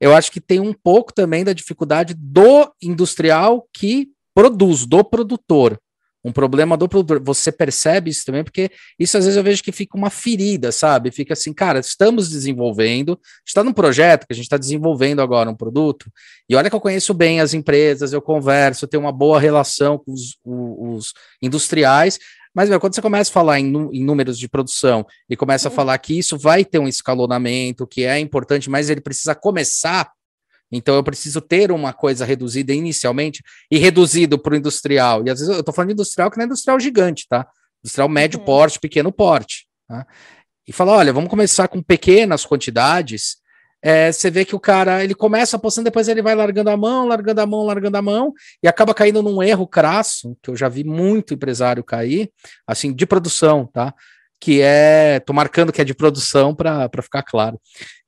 Eu 0.00 0.14
acho 0.14 0.30
que 0.30 0.40
tem 0.40 0.60
um 0.60 0.74
pouco 0.74 1.12
também 1.12 1.42
da 1.42 1.52
dificuldade 1.52 2.14
do 2.14 2.70
industrial 2.82 3.66
que 3.72 4.08
produz, 4.34 4.84
do 4.84 5.02
produtor 5.02 5.78
um 6.26 6.32
problema 6.32 6.76
do 6.76 6.88
produtor. 6.88 7.22
Você 7.22 7.52
percebe 7.52 8.10
isso 8.10 8.24
também, 8.26 8.42
porque 8.42 8.68
isso 8.98 9.16
às 9.16 9.24
vezes 9.24 9.36
eu 9.36 9.44
vejo 9.44 9.62
que 9.62 9.70
fica 9.70 9.96
uma 9.96 10.10
ferida, 10.10 10.72
sabe? 10.72 11.12
Fica 11.12 11.34
assim, 11.34 11.52
cara, 11.52 11.78
estamos 11.78 12.28
desenvolvendo, 12.28 13.18
está 13.46 13.62
num 13.62 13.72
projeto 13.72 14.26
que 14.26 14.32
a 14.32 14.34
gente 14.34 14.46
está 14.46 14.56
desenvolvendo 14.56 15.22
agora 15.22 15.48
um 15.48 15.54
produto, 15.54 16.10
e 16.48 16.56
olha 16.56 16.68
que 16.68 16.74
eu 16.74 16.80
conheço 16.80 17.14
bem 17.14 17.40
as 17.40 17.54
empresas, 17.54 18.12
eu 18.12 18.20
converso, 18.20 18.84
eu 18.84 18.88
tenho 18.88 19.04
uma 19.04 19.12
boa 19.12 19.38
relação 19.38 19.98
com 19.98 20.12
os, 20.12 20.36
os 20.44 21.12
industriais, 21.40 22.18
mas, 22.52 22.70
meu, 22.70 22.80
quando 22.80 22.94
você 22.94 23.02
começa 23.02 23.30
a 23.30 23.34
falar 23.34 23.60
em, 23.60 23.66
em, 23.66 24.02
números 24.02 24.38
de 24.38 24.48
produção 24.48 25.06
e 25.28 25.36
começa 25.36 25.68
a 25.68 25.70
uhum. 25.70 25.76
falar 25.76 25.98
que 25.98 26.18
isso 26.18 26.38
vai 26.38 26.64
ter 26.64 26.78
um 26.78 26.88
escalonamento, 26.88 27.86
que 27.86 28.02
é 28.02 28.18
importante, 28.18 28.70
mas 28.70 28.88
ele 28.88 29.02
precisa 29.02 29.34
começar 29.34 30.10
então 30.70 30.94
eu 30.94 31.04
preciso 31.04 31.40
ter 31.40 31.70
uma 31.70 31.92
coisa 31.92 32.24
reduzida 32.24 32.72
inicialmente 32.72 33.42
e 33.70 33.78
reduzido 33.78 34.38
para 34.38 34.54
o 34.54 34.56
industrial. 34.56 35.24
E 35.26 35.30
às 35.30 35.38
vezes 35.38 35.54
eu 35.54 35.60
estou 35.60 35.74
falando 35.74 35.88
de 35.88 35.94
industrial 35.94 36.30
que 36.30 36.36
não 36.36 36.44
é 36.44 36.46
industrial 36.46 36.80
gigante, 36.80 37.26
tá? 37.28 37.46
Industrial 37.84 38.08
médio 38.08 38.40
uhum. 38.40 38.44
porte, 38.44 38.80
pequeno 38.80 39.12
porte. 39.12 39.66
Tá? 39.88 40.06
E 40.66 40.72
fala, 40.72 40.92
olha, 40.92 41.12
vamos 41.12 41.30
começar 41.30 41.68
com 41.68 41.80
pequenas 41.80 42.44
quantidades. 42.44 43.36
É, 43.80 44.10
você 44.10 44.30
vê 44.30 44.44
que 44.44 44.56
o 44.56 44.60
cara 44.60 45.04
ele 45.04 45.14
começa 45.14 45.56
apostando, 45.56 45.84
depois 45.84 46.08
ele 46.08 46.20
vai 46.20 46.34
largando 46.34 46.70
a 46.70 46.76
mão, 46.76 47.06
largando 47.06 47.40
a 47.40 47.46
mão, 47.46 47.62
largando 47.62 47.96
a 47.96 48.02
mão, 48.02 48.32
e 48.60 48.66
acaba 48.66 48.92
caindo 48.92 49.22
num 49.22 49.40
erro 49.40 49.66
crasso, 49.68 50.36
que 50.42 50.50
eu 50.50 50.56
já 50.56 50.68
vi 50.68 50.82
muito 50.82 51.34
empresário 51.34 51.84
cair, 51.84 52.32
assim, 52.66 52.92
de 52.92 53.06
produção, 53.06 53.64
tá? 53.66 53.94
Que 54.40 54.60
é, 54.60 55.20
tô 55.20 55.32
marcando 55.32 55.72
que 55.72 55.80
é 55.80 55.84
de 55.84 55.94
produção 55.94 56.52
para 56.52 56.90
ficar 57.00 57.22
claro, 57.22 57.60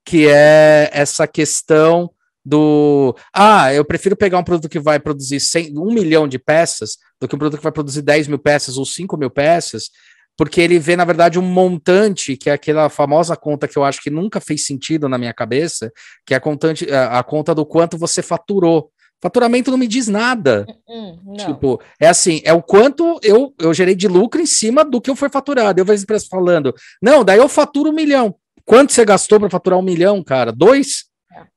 que 0.04 0.26
é 0.26 0.90
essa 0.92 1.28
questão 1.28 2.10
do 2.48 3.14
ah, 3.34 3.72
eu 3.74 3.84
prefiro 3.84 4.16
pegar 4.16 4.38
um 4.38 4.44
produto 4.44 4.70
que 4.70 4.80
vai 4.80 4.98
produzir 4.98 5.38
100, 5.38 5.78
um 5.78 5.92
milhão 5.92 6.26
de 6.26 6.38
peças 6.38 6.96
do 7.20 7.28
que 7.28 7.34
um 7.34 7.38
produto 7.38 7.58
que 7.58 7.64
vai 7.64 7.72
produzir 7.72 8.00
10 8.00 8.28
mil 8.28 8.38
peças 8.38 8.78
ou 8.78 8.86
5 8.86 9.16
mil 9.18 9.28
peças, 9.28 9.90
porque 10.36 10.60
ele 10.60 10.78
vê, 10.78 10.96
na 10.96 11.04
verdade, 11.04 11.38
um 11.38 11.42
montante, 11.42 12.36
que 12.36 12.48
é 12.48 12.54
aquela 12.54 12.88
famosa 12.88 13.36
conta 13.36 13.68
que 13.68 13.76
eu 13.76 13.84
acho 13.84 14.00
que 14.00 14.08
nunca 14.08 14.40
fez 14.40 14.64
sentido 14.64 15.08
na 15.08 15.18
minha 15.18 15.34
cabeça, 15.34 15.92
que 16.24 16.32
é 16.32 16.38
a, 16.38 16.40
contante, 16.40 16.90
a, 16.90 17.18
a 17.18 17.22
conta 17.22 17.54
do 17.54 17.66
quanto 17.66 17.98
você 17.98 18.22
faturou. 18.22 18.90
Faturamento 19.20 19.70
não 19.70 19.76
me 19.76 19.88
diz 19.88 20.06
nada. 20.06 20.64
Uh 20.88 21.34
-uh, 21.34 21.44
tipo, 21.44 21.82
é 22.00 22.06
assim, 22.06 22.40
é 22.44 22.52
o 22.52 22.62
quanto 22.62 23.18
eu, 23.22 23.52
eu 23.58 23.74
gerei 23.74 23.96
de 23.96 24.06
lucro 24.06 24.40
em 24.40 24.46
cima 24.46 24.84
do 24.84 25.00
que 25.00 25.10
eu 25.10 25.16
fui 25.16 25.28
faturado. 25.28 25.80
Eu 25.80 25.84
vejo 25.84 26.04
empresa 26.04 26.26
falando, 26.30 26.72
não, 27.02 27.24
daí 27.24 27.38
eu 27.38 27.48
faturo 27.48 27.90
um 27.90 27.94
milhão. 27.94 28.34
Quanto 28.64 28.92
você 28.92 29.04
gastou 29.04 29.40
para 29.40 29.50
faturar 29.50 29.78
um 29.78 29.82
milhão, 29.82 30.22
cara? 30.22 30.52
Dois? 30.52 31.07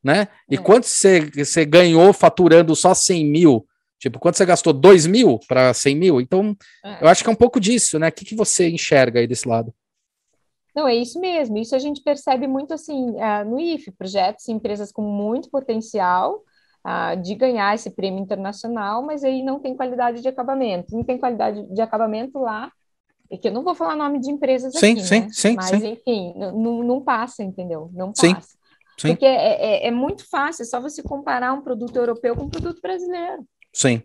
Né? 0.04 0.28
E 0.50 0.56
é. 0.56 0.58
quanto 0.58 0.86
você, 0.86 1.30
você 1.36 1.66
ganhou 1.66 2.14
faturando 2.14 2.76
só 2.76 2.94
100 2.94 3.26
mil? 3.26 3.68
Tipo, 4.00 4.20
quanto 4.20 4.38
você 4.38 4.46
gastou? 4.46 4.74
2 4.74 5.06
mil 5.06 5.40
para 5.48 5.74
100 5.74 5.96
mil? 5.96 6.22
Então, 6.22 6.56
é. 6.84 7.04
eu 7.04 7.08
acho 7.08 7.24
que 7.24 7.30
é 7.30 7.34
um 7.34 7.36
pouco 7.36 7.60
disso, 7.60 8.00
né? 8.00 8.10
O 8.10 8.12
que, 8.12 8.26
que 8.26 8.36
você 8.36 8.70
enxerga 8.70 9.20
aí 9.20 9.28
desse 9.28 9.48
lado? 9.48 9.74
Não, 10.76 10.88
é 10.88 10.96
isso 10.96 11.20
mesmo. 11.20 11.58
Isso 11.58 11.76
a 11.76 11.80
gente 11.80 12.02
percebe 12.02 12.48
muito 12.48 12.74
assim 12.74 13.12
uh, 13.12 13.46
no 13.46 13.60
IFE, 13.60 13.92
projetos 13.92 14.48
e 14.48 14.52
empresas 14.52 14.92
com 14.92 15.02
muito 15.02 15.50
potencial 15.50 16.44
uh, 16.86 17.22
de 17.22 17.36
ganhar 17.36 17.76
esse 17.76 17.92
prêmio 17.92 18.22
internacional, 18.22 19.04
mas 19.04 19.24
aí 19.24 19.44
não 19.44 19.60
tem 19.60 19.76
qualidade 19.76 20.22
de 20.22 20.28
acabamento. 20.28 20.96
Não 20.96 21.04
tem 21.04 21.18
qualidade 21.18 21.64
de 21.72 21.82
acabamento 21.82 22.40
lá, 22.40 22.72
e 23.32 23.38
que 23.38 23.48
eu 23.48 23.54
não 23.54 23.64
vou 23.64 23.74
falar 23.74 23.96
nome 23.96 24.20
de 24.20 24.30
empresas 24.30 24.74
sim, 24.74 24.92
aqui, 24.92 25.06
sim, 25.06 25.20
né? 25.22 25.28
sim, 25.32 25.56
mas 25.56 25.70
sim. 25.70 25.92
enfim, 25.94 26.34
não 26.36 27.02
passa, 27.02 27.42
entendeu? 27.42 27.90
Não 27.94 28.12
passa. 28.12 28.42
Sim. 28.42 28.58
Sim. 29.02 29.08
Porque 29.10 29.26
é, 29.26 29.86
é, 29.86 29.88
é, 29.88 29.92
muito 29.92 30.30
fácil, 30.30 30.62
é 30.62 30.66
só 30.66 30.80
você 30.80 31.02
comparar 31.02 31.54
um 31.54 31.62
produto 31.62 31.96
europeu 31.96 32.36
com 32.36 32.44
um 32.44 32.50
produto 32.50 32.80
brasileiro. 32.80 33.44
Sim. 33.74 34.04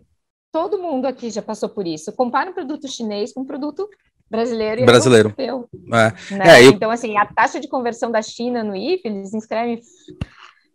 Todo 0.51 0.79
mundo 0.79 1.05
aqui 1.05 1.29
já 1.29 1.41
passou 1.41 1.69
por 1.69 1.85
isso. 1.85 2.11
Compara 2.13 2.49
um 2.49 2.53
produto 2.53 2.87
chinês 2.87 3.31
com 3.31 3.41
um 3.41 3.45
produto 3.45 3.87
brasileiro 4.27 4.81
e 4.81 4.85
brasileiro. 4.85 5.35
europeu. 5.37 5.69
É. 5.93 6.35
Né? 6.35 6.61
É, 6.61 6.63
Então, 6.63 6.89
assim, 6.89 7.15
a 7.15 7.27
taxa 7.27 7.59
de 7.59 7.67
conversão 7.67 8.09
da 8.09 8.23
China 8.23 8.63
no 8.63 8.75
IF, 8.75 9.01
eles 9.05 9.35
inscrevem 9.35 9.79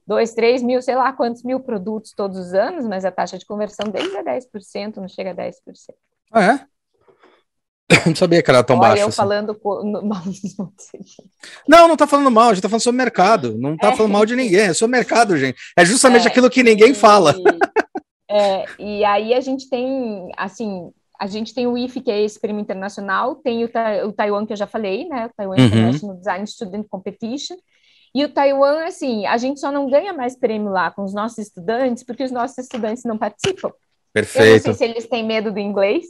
dois, 0.06 0.34
três 0.34 0.62
mil, 0.62 0.80
sei 0.80 0.94
lá 0.94 1.12
quantos 1.12 1.42
mil 1.42 1.58
produtos 1.58 2.12
todos 2.12 2.38
os 2.38 2.54
anos, 2.54 2.86
mas 2.86 3.04
a 3.04 3.10
taxa 3.10 3.36
de 3.36 3.44
conversão 3.44 3.90
deles 3.90 4.14
é 4.14 4.22
10%, 4.22 4.98
não 4.98 5.08
chega 5.08 5.32
a 5.32 5.34
10%. 5.34 5.52
Ah, 6.30 6.44
é? 6.44 6.66
Não 8.06 8.14
sabia 8.14 8.42
que 8.42 8.50
era 8.50 8.62
tão 8.62 8.76
Olha, 8.76 8.88
baixo. 8.88 9.02
eu 9.02 9.08
assim. 9.08 9.16
falando 9.16 9.58
mal 10.02 10.22
Não, 11.68 11.88
não 11.88 11.96
tá 11.96 12.06
falando 12.06 12.30
mal, 12.30 12.50
a 12.50 12.54
gente 12.54 12.62
tá 12.62 12.68
falando 12.68 12.82
sobre 12.82 12.98
mercado. 12.98 13.56
Não 13.58 13.76
tá 13.76 13.88
é. 13.88 13.96
falando 13.96 14.12
mal 14.12 14.26
de 14.26 14.36
ninguém, 14.36 14.60
é 14.60 14.74
sobre 14.74 14.96
mercado, 14.96 15.36
gente. 15.36 15.58
É 15.76 15.84
justamente 15.84 16.26
é, 16.26 16.28
aquilo 16.28 16.50
que 16.50 16.62
ninguém 16.62 16.90
e, 16.90 16.94
fala. 16.94 17.34
É, 18.34 18.64
e 18.78 19.04
aí 19.04 19.34
a 19.34 19.40
gente 19.40 19.68
tem, 19.68 20.32
assim, 20.38 20.90
a 21.20 21.26
gente 21.26 21.52
tem 21.52 21.66
o 21.66 21.76
IF, 21.76 22.00
que 22.00 22.10
é 22.10 22.22
esse 22.22 22.40
prêmio 22.40 22.62
internacional, 22.62 23.34
tem 23.34 23.62
o, 23.62 23.70
o 24.06 24.12
Taiwan, 24.12 24.46
que 24.46 24.54
eu 24.54 24.56
já 24.56 24.66
falei, 24.66 25.06
né? 25.06 25.26
O 25.26 25.36
Taiwan 25.36 25.56
uhum. 25.58 25.66
International 25.66 26.16
Design 26.16 26.46
Student 26.46 26.86
Competition. 26.88 27.56
E 28.14 28.24
o 28.24 28.30
Taiwan, 28.30 28.84
assim, 28.86 29.26
a 29.26 29.36
gente 29.36 29.60
só 29.60 29.70
não 29.70 29.90
ganha 29.90 30.14
mais 30.14 30.34
prêmio 30.34 30.70
lá 30.70 30.90
com 30.90 31.04
os 31.04 31.12
nossos 31.12 31.38
estudantes, 31.38 32.02
porque 32.04 32.24
os 32.24 32.30
nossos 32.30 32.56
estudantes 32.56 33.04
não 33.04 33.18
participam. 33.18 33.70
Perfeito. 34.12 34.46
Eu 34.46 34.54
não 34.54 34.60
sei 34.60 34.74
se 34.74 34.84
eles 34.84 35.06
têm 35.06 35.24
medo 35.24 35.52
do 35.52 35.58
inglês, 35.58 36.06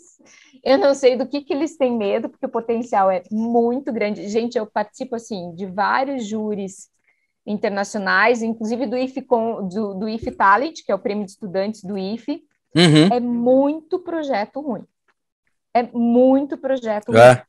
eu 0.63 0.79
não 0.79 0.95
sei 0.95 1.17
do 1.17 1.27
que, 1.27 1.43
que 1.43 1.53
eles 1.53 1.77
têm 1.77 1.97
medo, 1.97 2.29
porque 2.29 2.47
o 2.47 2.51
potencial 2.51 3.11
é 3.11 3.23
muito 3.31 3.93
grande. 3.93 4.29
Gente, 4.29 4.57
eu 4.57 4.67
participo, 4.67 5.17
assim, 5.17 5.55
de 5.55 5.67
vários 5.67 6.27
júris 6.27 6.89
internacionais, 7.45 8.43
inclusive 8.43 8.87
do 8.87 8.97
IF, 8.97 9.21
do, 9.21 9.95
do 9.95 10.09
IF 10.09 10.31
Talent, 10.31 10.85
que 10.85 10.93
é 10.93 10.95
o 10.95 10.99
prêmio 10.99 11.25
de 11.25 11.33
estudantes 11.33 11.83
do 11.83 11.99
IF. 11.99 12.45
Uhum. 12.75 13.13
É 13.13 13.19
muito 13.19 13.99
projeto 13.99 14.61
ruim. 14.61 14.85
É 15.75 15.83
muito 15.83 16.57
projeto 16.57 17.15
é. 17.15 17.33
ruim. 17.33 17.43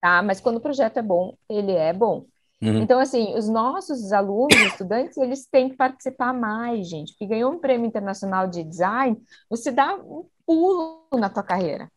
Tá? 0.00 0.22
Mas 0.22 0.40
quando 0.40 0.56
o 0.56 0.60
projeto 0.60 0.98
é 0.98 1.02
bom, 1.02 1.36
ele 1.48 1.72
é 1.72 1.92
bom. 1.92 2.24
Uhum. 2.62 2.78
Então, 2.78 2.98
assim, 2.98 3.36
os 3.36 3.48
nossos 3.48 4.10
alunos, 4.10 4.56
estudantes, 4.56 5.18
eles 5.18 5.46
têm 5.46 5.68
que 5.68 5.76
participar 5.76 6.32
mais, 6.32 6.88
gente. 6.88 7.12
Porque 7.12 7.26
ganhou 7.26 7.52
um 7.52 7.58
prêmio 7.58 7.86
internacional 7.86 8.48
de 8.48 8.64
design, 8.64 9.20
você 9.50 9.70
dá 9.70 9.94
um 9.96 10.24
pulo 10.46 11.06
na 11.12 11.28
tua 11.28 11.42
carreira. 11.42 11.90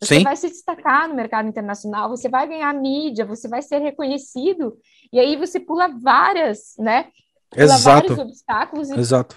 Você 0.00 0.16
Sim. 0.16 0.24
vai 0.24 0.36
se 0.36 0.48
destacar 0.48 1.08
no 1.08 1.14
mercado 1.14 1.48
internacional, 1.48 2.08
você 2.10 2.28
vai 2.28 2.46
ganhar 2.46 2.72
mídia, 2.74 3.24
você 3.24 3.48
vai 3.48 3.62
ser 3.62 3.78
reconhecido, 3.78 4.76
e 5.12 5.18
aí 5.18 5.36
você 5.36 5.58
pula 5.58 5.88
várias, 5.88 6.74
né? 6.78 7.06
Pula 7.50 7.64
Exato. 7.64 8.08
vários 8.08 8.18
obstáculos 8.18 8.90
e 8.90 8.98
Exato. 8.98 9.36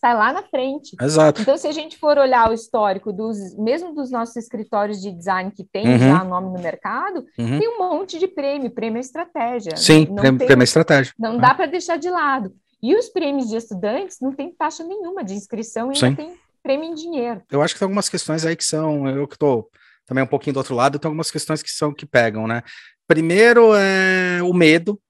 sai 0.00 0.14
lá 0.14 0.32
na 0.32 0.42
frente. 0.42 0.96
Exato. 1.00 1.42
Então, 1.42 1.56
se 1.56 1.68
a 1.68 1.72
gente 1.72 1.96
for 1.98 2.18
olhar 2.18 2.50
o 2.50 2.52
histórico 2.52 3.12
dos, 3.12 3.36
mesmo 3.56 3.94
dos 3.94 4.10
nossos 4.10 4.34
escritórios 4.36 5.00
de 5.00 5.12
design 5.12 5.50
que 5.52 5.62
tem 5.62 5.86
Uhum. 5.86 5.98
já 5.98 6.24
nome 6.24 6.48
no 6.56 6.60
mercado, 6.62 7.24
Uhum. 7.38 7.58
tem 7.60 7.68
um 7.68 7.78
monte 7.78 8.18
de 8.18 8.26
prêmio, 8.26 8.70
prêmio 8.70 8.96
é 8.96 9.00
estratégia. 9.00 9.76
Sim, 9.76 10.06
não 10.08 10.16
prêmio, 10.16 10.38
tem- 10.38 10.46
prêmio 10.48 10.62
é 10.62 10.64
estratégia. 10.64 11.12
não 11.18 11.34
né? 11.34 11.40
dá 11.40 11.54
para 11.54 11.66
deixar 11.66 11.98
de 11.98 12.10
lado. 12.10 12.52
E 12.82 12.96
os 12.96 13.08
prêmios 13.10 13.48
de 13.48 13.56
estudantes 13.56 14.18
não 14.20 14.32
tem 14.32 14.50
taxa 14.52 14.82
nenhuma 14.82 15.22
de 15.22 15.34
inscrição, 15.34 15.84
ainda 15.90 15.98
Sim. 16.08 16.14
tem 16.16 16.34
prêmio 16.62 16.88
em 16.90 16.94
dinheiro. 16.94 17.42
Eu 17.50 17.62
acho 17.62 17.74
que 17.74 17.78
tem 17.78 17.86
algumas 17.86 18.08
questões 18.08 18.44
aí 18.44 18.56
que 18.56 18.64
são, 18.64 19.06
eu 19.06 19.28
que 19.28 19.36
tô 19.38 19.68
também 20.10 20.24
um 20.24 20.26
pouquinho 20.26 20.54
do 20.54 20.56
outro 20.56 20.74
lado, 20.74 20.98
tem 20.98 21.08
algumas 21.08 21.30
questões 21.30 21.62
que 21.62 21.70
são 21.70 21.94
que 21.94 22.04
pegam, 22.04 22.48
né? 22.48 22.64
Primeiro 23.06 23.72
é 23.76 24.42
o 24.42 24.52
medo 24.52 25.00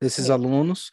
desses 0.00 0.28
Medo. 0.28 0.34
alunos, 0.34 0.92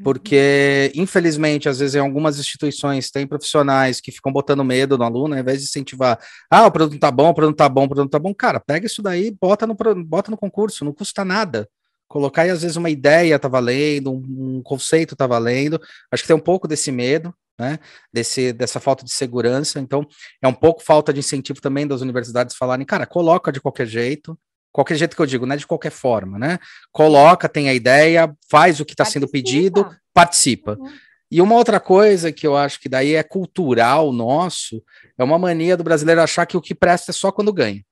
porque 0.00 0.92
infelizmente 0.94 1.68
às 1.68 1.80
vezes 1.80 1.96
em 1.96 1.98
algumas 1.98 2.38
instituições 2.38 3.10
tem 3.10 3.26
profissionais 3.26 4.00
que 4.00 4.12
ficam 4.12 4.32
botando 4.32 4.62
medo 4.62 4.96
no 4.96 5.02
aluno, 5.02 5.34
ao 5.34 5.40
invés 5.40 5.58
de 5.58 5.64
incentivar, 5.64 6.20
ah, 6.48 6.66
o 6.66 6.70
produto 6.70 7.00
tá 7.00 7.10
bom, 7.10 7.30
o 7.30 7.34
produto 7.34 7.56
tá 7.56 7.68
bom, 7.68 7.82
o 7.82 7.88
produto 7.88 8.12
tá 8.12 8.18
bom, 8.20 8.32
cara, 8.32 8.60
pega 8.60 8.86
isso 8.86 9.02
daí, 9.02 9.32
bota 9.32 9.66
no 9.66 9.74
bota 10.04 10.30
no 10.30 10.36
concurso, 10.36 10.84
não 10.84 10.92
custa 10.92 11.24
nada. 11.24 11.68
Colocar 12.06 12.42
aí 12.42 12.50
às 12.50 12.62
vezes 12.62 12.76
uma 12.76 12.90
ideia 12.90 13.40
tá 13.40 13.48
valendo, 13.48 14.12
um 14.12 14.62
conceito 14.62 15.16
tá 15.16 15.26
valendo. 15.26 15.80
Acho 16.12 16.22
que 16.22 16.28
tem 16.28 16.36
um 16.36 16.40
pouco 16.40 16.68
desse 16.68 16.92
medo, 16.92 17.34
né? 17.58 17.78
Desse 18.12 18.52
dessa 18.52 18.78
falta 18.78 19.04
de 19.04 19.12
segurança. 19.12 19.80
Então, 19.80 20.06
é 20.40 20.48
um 20.48 20.54
pouco 20.54 20.82
falta 20.82 21.12
de 21.12 21.20
incentivo 21.20 21.60
também 21.60 21.86
das 21.86 22.00
universidades 22.00 22.56
falarem, 22.56 22.86
cara, 22.86 23.06
coloca 23.06 23.50
de 23.50 23.60
qualquer 23.60 23.86
jeito, 23.86 24.38
qualquer 24.72 24.96
jeito 24.96 25.16
que 25.16 25.22
eu 25.22 25.26
digo, 25.26 25.46
não 25.46 25.54
é 25.54 25.58
de 25.58 25.66
qualquer 25.66 25.90
forma, 25.90 26.38
né? 26.38 26.58
Coloca, 26.92 27.48
tem 27.48 27.68
a 27.68 27.74
ideia, 27.74 28.32
faz 28.50 28.80
o 28.80 28.84
que 28.84 28.92
está 28.92 29.04
sendo 29.04 29.28
pedido, 29.28 29.88
participa. 30.14 30.76
Uhum. 30.78 30.92
E 31.30 31.42
uma 31.42 31.56
outra 31.56 31.78
coisa 31.78 32.32
que 32.32 32.46
eu 32.46 32.56
acho 32.56 32.80
que 32.80 32.88
daí 32.88 33.14
é 33.14 33.22
cultural 33.22 34.12
nosso, 34.12 34.82
é 35.18 35.22
uma 35.22 35.38
mania 35.38 35.76
do 35.76 35.84
brasileiro 35.84 36.22
achar 36.22 36.46
que 36.46 36.56
o 36.56 36.60
que 36.60 36.74
presta 36.74 37.10
é 37.10 37.14
só 37.14 37.30
quando 37.30 37.52
ganha. 37.52 37.84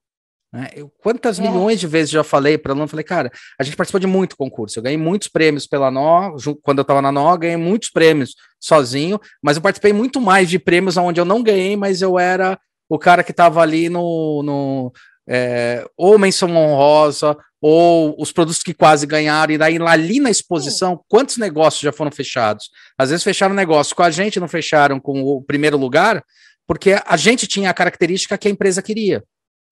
Né? 0.52 0.70
Eu, 0.74 0.90
quantas 1.02 1.38
É. 1.38 1.42
milhões 1.42 1.80
de 1.80 1.86
vezes 1.86 2.10
já 2.10 2.22
falei 2.24 2.56
para 2.56 2.72
aluno, 2.72 2.88
falei, 2.88 3.04
cara, 3.04 3.30
a 3.58 3.62
gente 3.64 3.76
participou 3.76 4.00
de 4.00 4.06
muito 4.06 4.36
concurso, 4.36 4.78
eu 4.78 4.82
ganhei 4.82 4.96
muitos 4.96 5.28
prêmios 5.28 5.66
pela 5.66 5.90
NO, 5.90 6.36
quando 6.62 6.78
eu 6.78 6.82
estava 6.82 7.02
na 7.02 7.12
NO, 7.12 7.38
ganhei 7.38 7.56
muitos 7.56 7.90
prêmios 7.90 8.34
sozinho, 8.60 9.20
mas 9.42 9.56
eu 9.56 9.62
participei 9.62 9.92
muito 9.92 10.20
mais 10.20 10.48
de 10.48 10.58
prêmios 10.58 10.96
onde 10.96 11.20
eu 11.20 11.24
não 11.24 11.42
ganhei, 11.42 11.76
mas 11.76 12.00
eu 12.02 12.18
era 12.18 12.58
o 12.88 12.98
cara 12.98 13.22
que 13.24 13.32
estava 13.32 13.60
ali 13.60 13.88
no, 13.88 14.42
no 14.44 14.92
é, 15.28 15.84
ou 15.96 16.18
menção 16.18 16.54
honrosa, 16.56 17.36
ou 17.60 18.14
os 18.18 18.30
produtos 18.30 18.62
que 18.62 18.72
quase 18.72 19.06
ganharam, 19.06 19.52
e 19.52 19.58
daí 19.58 19.76
lá 19.78 19.90
ali 19.90 20.20
na 20.20 20.30
exposição, 20.30 21.00
quantos 21.08 21.36
negócios 21.36 21.80
já 21.82 21.90
foram 21.90 22.12
fechados? 22.12 22.70
Às 22.96 23.10
vezes 23.10 23.24
fecharam 23.24 23.54
negócio 23.54 23.96
com 23.96 24.04
a 24.04 24.10
gente, 24.10 24.38
não 24.38 24.46
fecharam 24.46 25.00
com 25.00 25.22
o 25.22 25.42
primeiro 25.42 25.76
lugar, 25.76 26.22
porque 26.66 26.96
a 27.04 27.16
gente 27.16 27.46
tinha 27.46 27.70
a 27.70 27.74
característica 27.74 28.38
que 28.38 28.46
a 28.46 28.50
empresa 28.50 28.80
queria, 28.82 29.24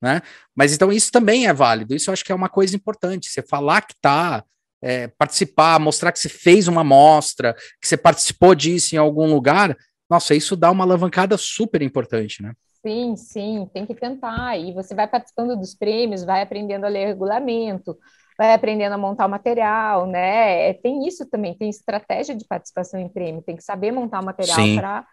né? 0.05 0.20
Mas 0.55 0.74
então 0.74 0.92
isso 0.92 1.11
também 1.11 1.46
é 1.46 1.52
válido, 1.55 1.94
isso 1.94 2.11
eu 2.11 2.12
acho 2.12 2.22
que 2.22 2.30
é 2.30 2.34
uma 2.34 2.50
coisa 2.50 2.76
importante, 2.76 3.30
você 3.30 3.40
falar 3.40 3.80
que 3.80 3.94
tá, 4.02 4.44
é, 4.82 5.09
participar, 5.09 5.80
mostrar 5.80 6.12
que 6.12 6.18
você 6.18 6.28
fez 6.28 6.68
uma 6.68 6.82
amostra, 6.82 7.55
que 7.80 7.88
você 7.88 7.96
participou 7.96 8.55
disso 8.55 8.94
em 8.94 8.98
algum 8.98 9.26
lugar, 9.32 9.74
nossa, 10.11 10.34
isso 10.34 10.55
dá 10.55 10.70
uma 10.70 10.84
alavancada 10.84 11.38
super 11.38 11.80
importante, 11.80 12.42
né? 12.42 12.52
Sim, 12.86 13.16
sim, 13.16 13.66
tem 13.72 13.86
que 13.86 13.94
tentar. 13.94 14.59
E 14.59 14.74
você 14.74 14.94
vai 14.94 15.09
participando 15.09 15.57
dos 15.57 15.74
prêmios, 15.74 16.22
vai 16.22 16.42
aprendendo 16.42 16.84
a 16.84 16.88
ler 16.88 17.07
regulamento, 17.07 17.96
vai 18.36 18.52
aprendendo 18.52 18.92
a 18.92 18.98
montar 18.98 19.24
o 19.24 19.30
material, 19.30 20.07
né? 20.07 20.68
É, 20.68 20.74
Tem 20.74 21.09
isso 21.09 21.24
também, 21.30 21.55
tem 21.55 21.70
estratégia 21.70 22.34
de 22.34 22.44
participação 22.44 23.00
em 23.00 23.09
prêmio, 23.09 23.40
tem 23.40 23.57
que 23.57 23.64
saber 23.64 23.90
montar 23.90 24.20
o 24.20 24.24
material 24.26 25.07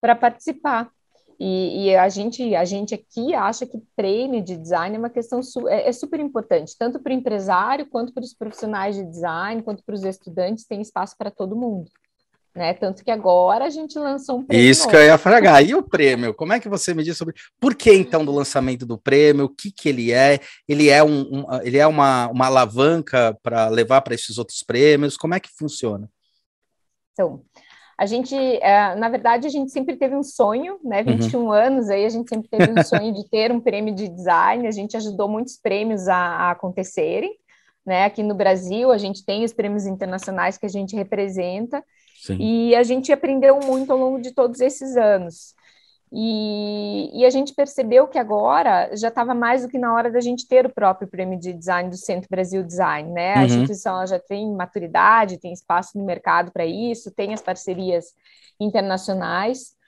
para 0.00 0.14
participar. 0.14 0.88
E, 1.42 1.86
e 1.86 1.96
a 1.96 2.06
gente, 2.10 2.54
a 2.54 2.66
gente 2.66 2.94
aqui 2.94 3.32
acha 3.34 3.64
que 3.64 3.80
prêmio 3.96 4.42
de 4.44 4.58
design 4.58 4.94
é 4.94 4.98
uma 4.98 5.08
questão 5.08 5.42
su- 5.42 5.66
é, 5.68 5.88
é 5.88 5.92
super 5.92 6.20
importante, 6.20 6.76
tanto 6.78 7.00
para 7.00 7.10
o 7.14 7.16
empresário, 7.16 7.86
quanto 7.86 8.12
para 8.12 8.22
os 8.22 8.34
profissionais 8.34 8.94
de 8.94 9.02
design, 9.04 9.62
quanto 9.62 9.82
para 9.82 9.94
os 9.94 10.04
estudantes, 10.04 10.66
tem 10.66 10.82
espaço 10.82 11.16
para 11.16 11.30
todo 11.30 11.56
mundo. 11.56 11.90
Né? 12.54 12.74
Tanto 12.74 13.02
que 13.02 13.10
agora 13.10 13.64
a 13.64 13.70
gente 13.70 13.98
lançou 13.98 14.40
um 14.40 14.44
prêmio 14.44 14.68
Isso 14.68 14.82
que 14.86 14.92
novo. 14.92 15.04
eu 15.04 15.06
ia 15.06 15.16
fragar. 15.16 15.64
E 15.64 15.74
o 15.74 15.82
prêmio? 15.82 16.34
Como 16.34 16.52
é 16.52 16.60
que 16.60 16.68
você 16.68 16.92
me 16.92 17.02
diz 17.02 17.16
sobre 17.16 17.34
por 17.58 17.74
que 17.74 17.90
então 17.94 18.22
do 18.24 18.32
lançamento 18.32 18.84
do 18.84 18.98
prêmio? 18.98 19.46
O 19.46 19.48
que, 19.48 19.70
que 19.72 19.88
ele 19.88 20.12
é? 20.12 20.40
Ele 20.68 20.90
é, 20.90 21.02
um, 21.02 21.20
um- 21.22 21.44
ele 21.62 21.78
é 21.78 21.86
uma, 21.86 22.28
uma 22.28 22.46
alavanca 22.46 23.34
para 23.42 23.68
levar 23.68 24.02
para 24.02 24.14
esses 24.14 24.36
outros 24.36 24.62
prêmios? 24.62 25.16
Como 25.16 25.32
é 25.32 25.40
que 25.40 25.48
funciona? 25.56 26.06
Então, 27.12 27.42
a 28.00 28.06
gente, 28.06 28.34
é, 28.34 28.94
na 28.94 29.10
verdade, 29.10 29.46
a 29.46 29.50
gente 29.50 29.70
sempre 29.70 29.94
teve 29.94 30.16
um 30.16 30.22
sonho, 30.22 30.80
né? 30.82 31.02
21 31.02 31.52
anos 31.52 31.90
aí, 31.90 32.06
a 32.06 32.08
gente 32.08 32.30
sempre 32.30 32.48
teve 32.48 32.72
um 32.72 32.80
sonho 32.82 33.12
de 33.12 33.28
ter 33.28 33.52
um 33.52 33.60
prêmio 33.60 33.94
de 33.94 34.08
design, 34.08 34.66
a 34.66 34.70
gente 34.70 34.96
ajudou 34.96 35.28
muitos 35.28 35.58
prêmios 35.58 36.08
a, 36.08 36.16
a 36.16 36.50
acontecerem, 36.52 37.30
né? 37.84 38.06
Aqui 38.06 38.22
no 38.22 38.34
Brasil, 38.34 38.90
a 38.90 38.96
gente 38.96 39.22
tem 39.22 39.44
os 39.44 39.52
prêmios 39.52 39.84
internacionais 39.84 40.56
que 40.56 40.64
a 40.64 40.68
gente 40.70 40.96
representa, 40.96 41.84
Sim. 42.22 42.38
e 42.40 42.74
a 42.74 42.82
gente 42.82 43.12
aprendeu 43.12 43.60
muito 43.60 43.92
ao 43.92 43.98
longo 43.98 44.18
de 44.18 44.30
todos 44.30 44.62
esses 44.62 44.96
anos. 44.96 45.54
E, 46.12 47.20
e 47.20 47.24
a 47.24 47.30
gente 47.30 47.54
percebeu 47.54 48.08
que 48.08 48.18
agora 48.18 48.90
já 48.96 49.08
estava 49.08 49.32
mais 49.32 49.62
do 49.62 49.68
que 49.68 49.78
na 49.78 49.94
hora 49.94 50.10
da 50.10 50.20
gente 50.20 50.46
ter 50.48 50.66
o 50.66 50.74
próprio 50.74 51.06
prêmio 51.06 51.38
de 51.38 51.52
design 51.52 51.88
do 51.88 51.96
Centro 51.96 52.28
Brasil 52.28 52.64
Design, 52.64 53.10
né? 53.12 53.34
A 53.34 53.38
Uhum. 53.40 53.44
instituição 53.46 53.96
ela 53.96 54.06
já 54.06 54.18
tem 54.18 54.52
maturidade, 54.52 55.38
tem 55.38 55.52
espaço 55.52 55.96
no 55.96 56.04
mercado 56.04 56.50
para 56.50 56.66
isso, 56.66 57.12
tem 57.12 57.32
as 57.32 57.40
parcerias 57.40 58.06
internacionais. 58.58 59.78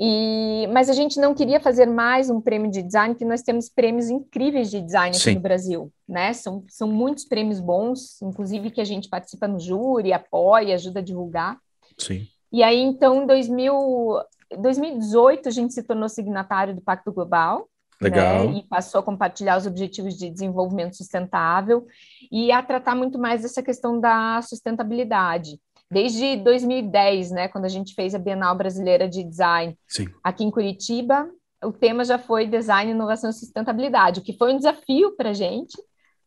E, 0.00 0.68
mas 0.72 0.88
a 0.88 0.92
gente 0.92 1.18
não 1.18 1.34
queria 1.34 1.58
fazer 1.58 1.86
mais 1.86 2.30
um 2.30 2.40
prêmio 2.40 2.70
de 2.70 2.82
design, 2.82 3.14
porque 3.14 3.24
nós 3.24 3.42
temos 3.42 3.68
prêmios 3.68 4.08
incríveis 4.08 4.70
de 4.70 4.80
design 4.80 5.10
aqui 5.10 5.24
Sim. 5.24 5.34
no 5.34 5.40
Brasil, 5.40 5.92
né? 6.08 6.32
São, 6.34 6.62
são 6.68 6.86
muitos 6.86 7.24
prêmios 7.24 7.58
bons, 7.58 8.22
inclusive 8.22 8.70
que 8.70 8.80
a 8.80 8.84
gente 8.84 9.08
participa 9.08 9.48
no 9.48 9.58
júri, 9.58 10.12
apoia, 10.12 10.76
ajuda 10.76 11.00
a 11.00 11.02
divulgar. 11.02 11.58
Sim. 11.98 12.28
E 12.52 12.62
aí, 12.62 12.80
então, 12.80 13.24
em 13.24 13.26
2000, 13.26 14.20
2018, 14.56 15.48
a 15.48 15.52
gente 15.52 15.74
se 15.74 15.82
tornou 15.82 16.08
signatário 16.08 16.74
do 16.74 16.80
Pacto 16.80 17.12
Global, 17.12 17.68
Legal. 18.00 18.50
né? 18.50 18.58
E 18.58 18.62
passou 18.64 19.00
a 19.00 19.02
compartilhar 19.02 19.56
os 19.58 19.66
objetivos 19.66 20.16
de 20.16 20.30
desenvolvimento 20.30 20.96
sustentável 20.96 21.86
e 22.30 22.52
a 22.52 22.62
tratar 22.62 22.94
muito 22.94 23.18
mais 23.18 23.42
dessa 23.42 23.62
questão 23.62 24.00
da 24.00 24.40
sustentabilidade. 24.42 25.60
Desde 25.90 26.36
2010, 26.36 27.30
né, 27.30 27.48
quando 27.48 27.64
a 27.64 27.68
gente 27.68 27.94
fez 27.94 28.14
a 28.14 28.18
Bienal 28.18 28.54
Brasileira 28.54 29.08
de 29.08 29.24
Design 29.24 29.76
Sim. 29.88 30.06
aqui 30.22 30.44
em 30.44 30.50
Curitiba, 30.50 31.28
o 31.64 31.72
tema 31.72 32.04
já 32.04 32.18
foi 32.18 32.46
design, 32.46 32.92
inovação 32.92 33.30
e 33.30 33.32
sustentabilidade, 33.32 34.20
o 34.20 34.22
que 34.22 34.36
foi 34.36 34.52
um 34.52 34.58
desafio 34.58 35.16
para 35.16 35.30
a 35.30 35.32
gente, 35.32 35.76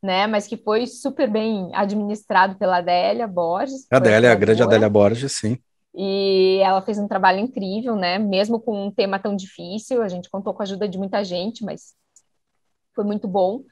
né? 0.01 0.25
Mas 0.25 0.47
que 0.47 0.57
foi 0.57 0.87
super 0.87 1.29
bem 1.29 1.69
administrado 1.73 2.55
pela 2.55 2.77
Adélia 2.77 3.27
Borges. 3.27 3.85
Adélia, 3.91 4.31
a 4.31 4.35
grande 4.35 4.63
Adélia 4.63 4.89
Borges, 4.89 5.31
sim. 5.33 5.59
E 5.93 6.59
ela 6.63 6.81
fez 6.81 6.97
um 6.97 7.07
trabalho 7.07 7.39
incrível, 7.39 7.95
né? 7.95 8.17
Mesmo 8.17 8.59
com 8.59 8.87
um 8.87 8.91
tema 8.91 9.19
tão 9.19 9.35
difícil, 9.35 10.01
a 10.01 10.07
gente 10.07 10.29
contou 10.29 10.53
com 10.53 10.61
a 10.61 10.63
ajuda 10.63 10.87
de 10.87 10.97
muita 10.97 11.23
gente, 11.23 11.63
mas 11.65 11.93
foi 12.95 13.03
muito 13.03 13.27
bom. 13.27 13.63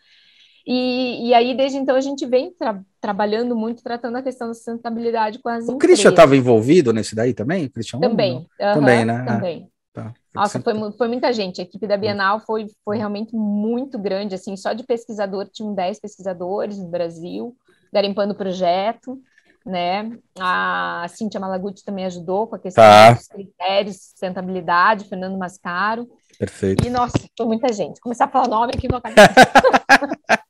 E, 0.68 1.30
e 1.30 1.34
aí, 1.34 1.56
desde 1.56 1.78
então, 1.78 1.96
a 1.96 2.02
gente 2.02 2.26
vem 2.26 2.52
tra 2.52 2.82
trabalhando 3.02 3.56
muito, 3.56 3.82
tratando 3.82 4.18
a 4.18 4.22
questão 4.22 4.50
da 4.50 4.54
sustentabilidade 4.54 5.40
com 5.40 5.50
as 5.50 5.68
o 5.68 5.72
empresas. 5.72 5.76
O 5.76 5.80
Christian 5.80 6.10
estava 6.10 6.36
envolvido 6.36 6.92
nesse 6.92 7.16
daí 7.16 7.34
também? 7.34 7.70
Christian 7.70 8.00
também. 8.00 8.38
Uh 8.38 8.42
-huh, 8.42 8.74
também, 8.74 9.06
né? 9.06 9.26
Também. 9.26 9.72
Tá. 9.94 10.14
Nossa, 10.36 10.60
foi, 10.62 10.74
foi 10.92 11.08
muita 11.08 11.34
gente. 11.34 11.60
A 11.60 11.64
equipe 11.64 11.88
da 11.88 11.98
Bienal 11.98 12.40
foi, 12.42 12.68
foi 12.84 12.98
realmente 12.98 13.36
muito 13.36 13.98
grande, 13.98 14.36
assim, 14.36 14.56
só 14.56 14.74
de 14.74 14.84
pesquisador, 14.84 15.48
tinham 15.52 15.74
10 15.74 16.00
pesquisadores 16.00 16.78
no 16.78 16.88
Brasil, 16.88 17.56
garimpando 17.92 18.34
o 18.34 18.38
projeto, 18.38 19.20
né? 19.66 20.12
A 20.40 21.06
Cíntia 21.10 21.40
Malaguti 21.40 21.84
também 21.84 22.06
ajudou 22.06 22.48
com 22.48 22.56
a 22.56 22.60
questão 22.60 22.84
tá. 22.84 23.12
dos 23.12 23.28
critérios, 23.28 23.98
sustentabilidade, 23.98 25.08
Fernando 25.08 25.38
Mascaro. 25.38 26.08
Perfeito. 26.38 26.86
E, 26.86 26.90
nossa, 26.90 27.18
foi 27.38 27.46
muita 27.46 27.72
gente. 27.74 28.00
Começar 28.00 28.26
a 28.26 28.30
falar 28.30 28.48
nome 28.48 28.74
aqui 28.76 28.88
no 28.88 29.02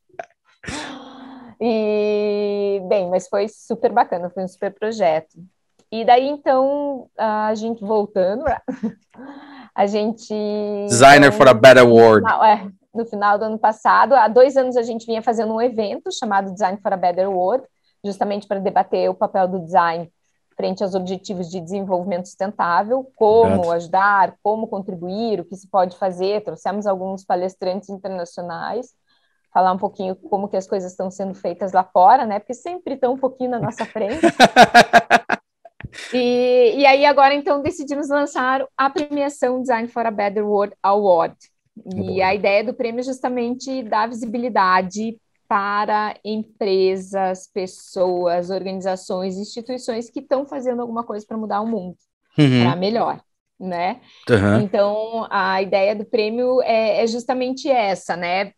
E, 1.61 2.81
bem, 2.87 3.09
mas 3.09 3.27
foi 3.27 3.49
super 3.49 3.91
bacana, 3.91 4.29
foi 4.29 4.43
um 4.43 4.47
super 4.47 4.73
projeto. 4.73 5.37
E 5.91 6.05
daí, 6.05 6.27
então, 6.27 7.09
a 7.17 7.53
gente 7.55 7.83
voltando, 7.83 8.45
a 9.75 9.85
gente. 9.85 10.33
Designer 10.87 11.33
for 11.33 11.49
a 11.49 11.53
Better 11.53 11.85
World. 11.85 12.21
No 12.21 12.29
final, 12.29 12.43
é, 12.45 12.71
no 12.93 13.05
final 13.05 13.37
do 13.39 13.45
ano 13.45 13.59
passado, 13.59 14.13
há 14.13 14.27
dois 14.27 14.55
anos 14.55 14.77
a 14.77 14.83
gente 14.83 15.05
vinha 15.05 15.21
fazendo 15.21 15.53
um 15.53 15.61
evento 15.61 16.09
chamado 16.17 16.53
Design 16.53 16.77
for 16.81 16.93
a 16.93 16.97
Better 16.97 17.29
World, 17.29 17.65
justamente 18.03 18.47
para 18.47 18.59
debater 18.59 19.09
o 19.09 19.15
papel 19.15 19.47
do 19.47 19.59
design 19.59 20.11
frente 20.55 20.83
aos 20.83 20.93
objetivos 20.93 21.49
de 21.49 21.61
desenvolvimento 21.61 22.25
sustentável, 22.25 23.09
como 23.15 23.53
Obrigado. 23.53 23.71
ajudar, 23.71 24.35
como 24.43 24.67
contribuir, 24.67 25.39
o 25.39 25.45
que 25.45 25.55
se 25.55 25.67
pode 25.69 25.97
fazer. 25.97 26.43
Trouxemos 26.43 26.85
alguns 26.85 27.23
palestrantes 27.23 27.89
internacionais 27.89 28.93
falar 29.53 29.71
um 29.71 29.77
pouquinho 29.77 30.15
como 30.15 30.47
que 30.47 30.57
as 30.57 30.67
coisas 30.67 30.91
estão 30.91 31.09
sendo 31.09 31.33
feitas 31.33 31.71
lá 31.71 31.83
fora, 31.83 32.25
né? 32.25 32.39
Porque 32.39 32.53
sempre 32.53 32.95
estão 32.95 33.13
um 33.13 33.17
pouquinho 33.17 33.51
na 33.51 33.59
nossa 33.59 33.85
frente. 33.85 34.21
E, 36.13 36.75
e 36.77 36.85
aí 36.85 37.03
agora 37.05 37.33
então 37.33 37.61
decidimos 37.61 38.09
lançar 38.09 38.63
a 38.77 38.89
premiação 38.89 39.61
Design 39.61 39.87
for 39.87 40.05
a 40.05 40.11
Better 40.11 40.47
World 40.47 40.75
Award. 40.83 41.35
E 41.95 42.21
a 42.21 42.33
ideia 42.33 42.63
do 42.63 42.73
prêmio 42.73 42.99
é 42.99 43.03
justamente 43.03 43.81
dar 43.83 44.07
visibilidade 44.07 45.17
para 45.49 46.15
empresas, 46.23 47.47
pessoas, 47.51 48.51
organizações, 48.51 49.35
instituições 49.35 50.07
que 50.07 50.19
estão 50.19 50.45
fazendo 50.45 50.79
alguma 50.79 51.03
coisa 51.03 51.25
para 51.25 51.37
mudar 51.37 51.59
o 51.61 51.67
mundo 51.67 51.97
uhum. 52.37 52.63
para 52.63 52.75
melhor, 52.75 53.21
né? 53.59 53.99
Uhum. 54.29 54.61
Então 54.61 55.27
a 55.29 55.59
ideia 55.59 55.95
do 55.95 56.05
prêmio 56.05 56.61
é, 56.61 57.03
é 57.03 57.07
justamente 57.07 57.67
essa, 57.67 58.15
né? 58.15 58.53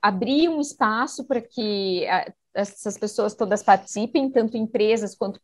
Abrir 0.00 0.48
um 0.48 0.60
espaço 0.60 1.24
para 1.24 1.40
que 1.40 2.06
essas 2.54 2.96
pessoas 2.96 3.34
todas 3.34 3.64
participem, 3.64 4.30
tanto 4.30 4.56
empresas 4.56 5.16
quanto 5.16 5.40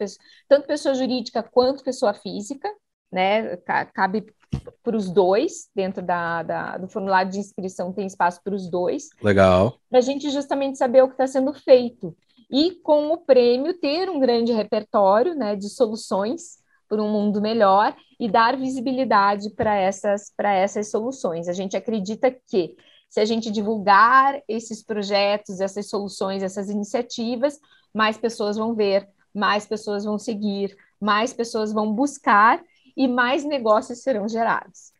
tanto 0.49 0.69
pessoa 0.69 0.95
jurídica 0.95 1.43
quanto 1.43 1.83
pessoa 1.83 2.15
física, 2.15 2.71
né? 3.11 3.57
Cabe 3.93 4.33
para 4.83 4.97
os 4.97 5.11
dois, 5.11 5.69
dentro 5.75 6.03
da, 6.03 6.43
da, 6.43 6.79
do 6.79 6.89
formulário 6.89 7.31
de 7.31 7.39
inscrição 7.39 7.93
tem 7.93 8.07
espaço 8.07 8.41
para 8.43 8.55
os 8.55 8.69
dois. 8.69 9.09
Legal. 9.23 9.79
Para 9.89 9.99
a 9.99 10.03
gente 10.03 10.31
justamente 10.31 10.79
saber 10.79 11.03
o 11.03 11.09
que 11.09 11.15
está 11.15 11.27
sendo 11.27 11.53
feito. 11.53 12.17
E 12.51 12.73
com 12.83 13.13
o 13.13 13.19
prêmio 13.19 13.79
ter 13.79 14.11
um 14.11 14.19
grande 14.19 14.53
repertório 14.53 15.35
né, 15.35 15.55
de 15.55 15.69
soluções 15.69 16.59
para 16.89 17.01
um 17.01 17.11
mundo 17.11 17.41
melhor 17.41 17.95
e 18.19 18.29
dar 18.29 18.57
visibilidade 18.57 19.51
para 19.51 19.77
essas, 19.77 20.33
essas 20.39 20.91
soluções. 20.91 21.49
A 21.49 21.53
gente 21.53 21.77
acredita 21.77 22.31
que 22.31 22.75
se 23.09 23.21
a 23.21 23.25
gente 23.25 23.51
divulgar 23.51 24.41
esses 24.49 24.83
projetos, 24.83 25.61
essas 25.61 25.89
soluções, 25.89 26.43
essas 26.43 26.69
iniciativas, 26.69 27.61
mais 27.95 28.17
pessoas 28.17 28.57
vão 28.57 28.75
ver, 28.75 29.09
mais 29.33 29.67
pessoas 29.67 30.05
vão 30.05 30.19
seguir, 30.19 30.77
mais 31.01 31.33
pessoas 31.33 31.73
vão 31.73 31.93
buscar 31.93 32.61
e 32.97 33.09
mais 33.09 33.45
negócios 33.45 34.03
serão 34.03 34.29
gerados. 34.29 34.93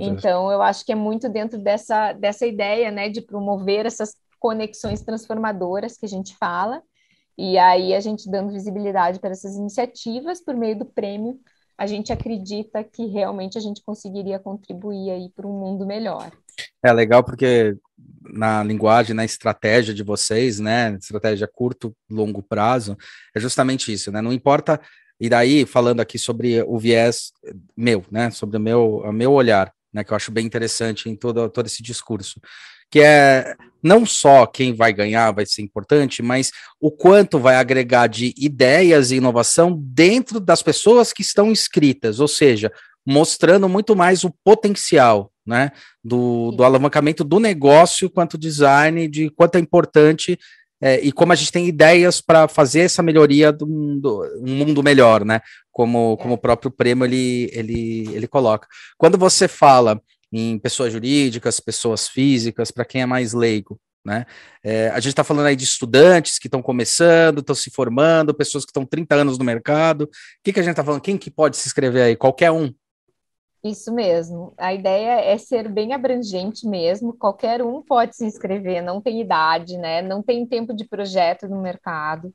Então, 0.00 0.50
eu 0.50 0.60
acho 0.60 0.84
que 0.84 0.92
é 0.92 0.94
muito 0.94 1.28
dentro 1.28 1.58
dessa, 1.58 2.12
dessa 2.12 2.46
ideia, 2.46 2.90
né, 2.90 3.08
de 3.08 3.20
promover 3.20 3.86
essas 3.86 4.14
conexões 4.40 5.02
transformadoras 5.02 5.96
que 5.96 6.06
a 6.06 6.08
gente 6.08 6.36
fala, 6.36 6.82
e 7.36 7.56
aí 7.56 7.94
a 7.94 8.00
gente 8.00 8.28
dando 8.28 8.52
visibilidade 8.52 9.20
para 9.20 9.30
essas 9.30 9.54
iniciativas 9.54 10.40
por 10.40 10.56
meio 10.56 10.76
do 10.76 10.84
prêmio, 10.84 11.38
a 11.76 11.86
gente 11.86 12.12
acredita 12.12 12.82
que 12.82 13.06
realmente 13.06 13.56
a 13.56 13.60
gente 13.60 13.80
conseguiria 13.84 14.40
contribuir 14.40 15.12
aí 15.12 15.30
para 15.30 15.46
um 15.46 15.52
mundo 15.52 15.86
melhor. 15.86 16.32
É 16.84 16.92
legal 16.92 17.22
porque 17.22 17.76
na 18.20 18.64
linguagem, 18.64 19.14
na 19.14 19.24
estratégia 19.24 19.94
de 19.94 20.02
vocês, 20.02 20.58
né, 20.58 20.96
estratégia 21.00 21.46
curto, 21.46 21.94
longo 22.10 22.42
prazo, 22.42 22.96
é 23.34 23.38
justamente 23.38 23.92
isso, 23.92 24.10
né? 24.10 24.20
Não 24.20 24.32
importa. 24.32 24.80
E 25.20 25.28
daí, 25.28 25.66
falando 25.66 26.00
aqui 26.00 26.18
sobre 26.18 26.62
o 26.62 26.78
viés 26.78 27.32
meu, 27.76 28.04
né, 28.10 28.30
sobre 28.30 28.56
o 28.56 28.60
meu, 28.60 29.02
o 29.04 29.12
meu 29.12 29.32
olhar, 29.32 29.72
né, 29.92 30.04
que 30.04 30.12
eu 30.12 30.16
acho 30.16 30.30
bem 30.30 30.46
interessante 30.46 31.08
em 31.08 31.16
todo, 31.16 31.48
todo 31.48 31.66
esse 31.66 31.82
discurso, 31.82 32.40
que 32.90 33.00
é 33.00 33.54
não 33.82 34.04
só 34.04 34.46
quem 34.46 34.74
vai 34.74 34.92
ganhar 34.92 35.30
vai 35.32 35.46
ser 35.46 35.62
importante, 35.62 36.22
mas 36.22 36.50
o 36.80 36.90
quanto 36.90 37.38
vai 37.38 37.56
agregar 37.56 38.06
de 38.06 38.34
ideias 38.36 39.10
e 39.10 39.16
inovação 39.16 39.76
dentro 39.78 40.40
das 40.40 40.62
pessoas 40.62 41.12
que 41.12 41.22
estão 41.22 41.50
inscritas, 41.50 42.18
ou 42.20 42.28
seja, 42.28 42.72
mostrando 43.06 43.68
muito 43.68 43.96
mais 43.96 44.24
o 44.24 44.34
potencial 44.44 45.32
né, 45.46 45.72
do, 46.04 46.50
do 46.52 46.62
alavancamento 46.62 47.24
do 47.24 47.40
negócio 47.40 48.10
quanto 48.10 48.36
design, 48.36 49.08
de 49.08 49.30
quanto 49.30 49.56
é 49.56 49.58
importante 49.58 50.38
é, 50.80 51.00
e 51.00 51.10
como 51.10 51.32
a 51.32 51.36
gente 51.36 51.52
tem 51.52 51.66
ideias 51.66 52.20
para 52.20 52.46
fazer 52.46 52.80
essa 52.80 53.02
melhoria 53.02 53.52
do, 53.52 53.66
do 54.00 54.22
um 54.40 54.54
mundo 54.54 54.82
melhor, 54.82 55.24
né? 55.24 55.40
Como, 55.72 56.16
como 56.18 56.34
o 56.34 56.38
próprio 56.38 56.70
prêmio 56.70 57.04
ele, 57.04 57.50
ele, 57.52 58.08
ele 58.14 58.28
coloca. 58.28 58.68
Quando 58.96 59.18
você 59.18 59.48
fala 59.48 60.00
em 60.32 60.58
pessoas 60.58 60.92
jurídicas, 60.92 61.58
pessoas 61.58 62.06
físicas, 62.06 62.70
para 62.70 62.84
quem 62.84 63.02
é 63.02 63.06
mais 63.06 63.32
leigo, 63.32 63.80
né? 64.04 64.24
É, 64.62 64.88
a 64.90 65.00
gente 65.00 65.10
está 65.10 65.24
falando 65.24 65.46
aí 65.46 65.56
de 65.56 65.64
estudantes 65.64 66.38
que 66.38 66.46
estão 66.46 66.62
começando, 66.62 67.40
estão 67.40 67.54
se 67.54 67.70
formando, 67.70 68.34
pessoas 68.34 68.64
que 68.64 68.70
estão 68.70 68.86
30 68.86 69.14
anos 69.16 69.38
no 69.38 69.44
mercado. 69.44 70.02
O 70.02 70.08
que, 70.44 70.52
que 70.52 70.60
a 70.60 70.62
gente 70.62 70.72
está 70.72 70.84
falando? 70.84 71.00
Quem 71.00 71.18
que 71.18 71.30
pode 71.30 71.56
se 71.56 71.66
inscrever 71.66 72.02
aí? 72.02 72.16
Qualquer 72.16 72.50
um, 72.50 72.72
isso 73.62 73.92
mesmo. 73.92 74.52
A 74.56 74.72
ideia 74.72 75.20
é 75.20 75.36
ser 75.36 75.68
bem 75.68 75.92
abrangente 75.92 76.66
mesmo. 76.66 77.12
Qualquer 77.12 77.62
um 77.62 77.82
pode 77.82 78.16
se 78.16 78.24
inscrever, 78.24 78.82
não 78.82 79.00
tem 79.00 79.20
idade, 79.20 79.76
né? 79.76 80.00
Não 80.02 80.22
tem 80.22 80.46
tempo 80.46 80.74
de 80.74 80.84
projeto 80.84 81.48
no 81.48 81.60
mercado, 81.60 82.32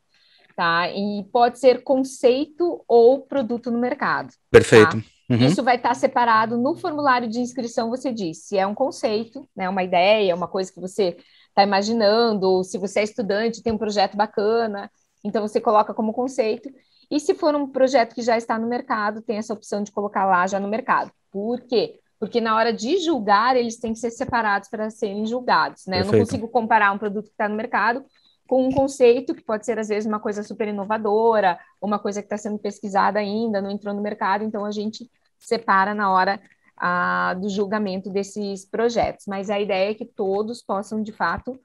tá? 0.56 0.90
E 0.90 1.24
pode 1.32 1.60
ser 1.60 1.84
conceito 1.84 2.84
ou 2.88 3.22
produto 3.22 3.72
no 3.72 3.80
mercado. 3.80 4.30
Tá? 4.30 4.38
Perfeito. 4.52 4.98
Tá? 4.98 5.14
Uhum. 5.30 5.46
Isso 5.48 5.64
vai 5.64 5.78
estar 5.78 5.94
separado 5.96 6.58
no 6.58 6.76
formulário 6.76 7.30
de 7.30 7.40
inscrição, 7.40 7.90
você 7.90 8.12
diz 8.12 8.46
se 8.46 8.58
é 8.58 8.68
um 8.68 8.76
conceito, 8.76 9.48
né, 9.56 9.70
uma 9.70 9.82
ideia, 9.82 10.36
uma 10.36 10.50
coisa 10.50 10.72
que 10.72 10.82
você 10.82 11.18
está 11.48 11.64
imaginando, 11.64 12.50
ou 12.50 12.64
se 12.64 12.78
você 12.78 13.00
é 13.00 13.04
estudante, 13.04 13.64
tem 13.64 13.72
um 13.72 13.78
projeto 13.78 14.18
bacana, 14.18 14.92
então 15.24 15.42
você 15.48 15.62
coloca 15.62 15.94
como 15.94 16.14
conceito. 16.14 16.70
E 17.14 17.20
se 17.20 17.36
for 17.36 17.54
um 17.54 17.68
projeto 17.68 18.16
que 18.16 18.24
já 18.24 18.36
está 18.36 18.58
no 18.58 18.68
mercado, 18.68 19.22
tem 19.22 19.38
essa 19.38 19.54
opção 19.54 19.84
de 19.84 19.92
colocar 19.92 20.26
lá 20.26 20.48
já 20.48 20.60
no 20.60 20.68
mercado. 20.68 21.12
Por 21.30 21.62
quê? 21.62 22.00
Porque 22.20 22.42
na 22.42 22.56
hora 22.56 22.74
de 22.74 22.98
julgar, 22.98 23.56
eles 23.56 23.78
têm 23.78 23.94
que 23.94 24.00
ser 24.00 24.10
separados 24.10 24.68
para 24.68 24.90
serem 24.90 25.24
julgados, 25.24 25.86
né? 25.86 26.02
Eu 26.02 26.06
não 26.06 26.18
consigo 26.18 26.48
comparar 26.48 26.92
um 26.92 26.98
produto 26.98 27.26
que 27.26 27.34
está 27.34 27.48
no 27.48 27.56
mercado 27.56 28.04
com 28.48 28.68
um 28.68 28.72
conceito 28.72 29.36
que 29.36 29.44
pode 29.44 29.64
ser, 29.64 29.78
às 29.78 29.90
vezes, 29.90 30.08
uma 30.08 30.20
coisa 30.20 30.42
super 30.42 30.68
inovadora, 30.68 31.60
uma 31.80 32.00
coisa 32.00 32.20
que 32.20 32.26
está 32.26 32.38
sendo 32.38 32.58
pesquisada 32.58 33.20
ainda, 33.20 33.62
não 33.62 33.70
entrou 33.70 33.94
no 33.94 34.02
mercado, 34.02 34.44
então 34.44 34.66
a 34.66 34.72
gente 34.72 35.08
separa 35.38 35.94
na 35.94 36.12
hora 36.12 36.42
ah, 36.76 37.36
do 37.36 37.48
julgamento 37.48 38.10
desses 38.10 38.66
projetos. 38.66 39.28
Mas 39.28 39.52
a 39.52 39.60
ideia 39.60 39.92
é 39.92 39.94
que 39.94 40.06
todos 40.06 40.64
possam, 40.64 41.04
de 41.04 41.12
fato, 41.12 41.60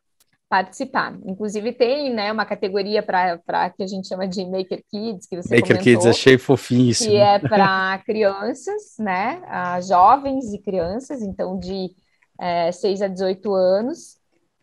participar. 0.49 1.18
Inclusive 1.26 1.72
tem, 1.72 2.12
né, 2.12 2.32
uma 2.32 2.46
categoria 2.46 3.03
para 3.03 3.70
que 3.70 3.82
a 3.82 3.86
gente 3.86 4.09
chama 4.09 4.26
de 4.26 4.44
Maker 4.46 4.82
Kids, 4.90 5.26
que 5.26 5.36
você 5.36 5.57
Maker 5.57 5.76
comentou, 5.76 6.03
Kids, 6.03 6.07
achei 6.07 6.38
fofinho 6.38 6.90
isso. 6.90 7.05
Que 7.05 7.16
é 7.16 7.38
para 7.38 7.99
crianças, 8.05 8.94
né, 8.99 9.42
jovens 9.86 10.53
e 10.55 10.59
crianças, 10.59 11.22
então 11.22 11.59
de 11.59 11.94
é, 12.40 12.72
6 12.72 13.03
a 13.03 13.09
18 13.09 13.55
anos, 13.55 14.16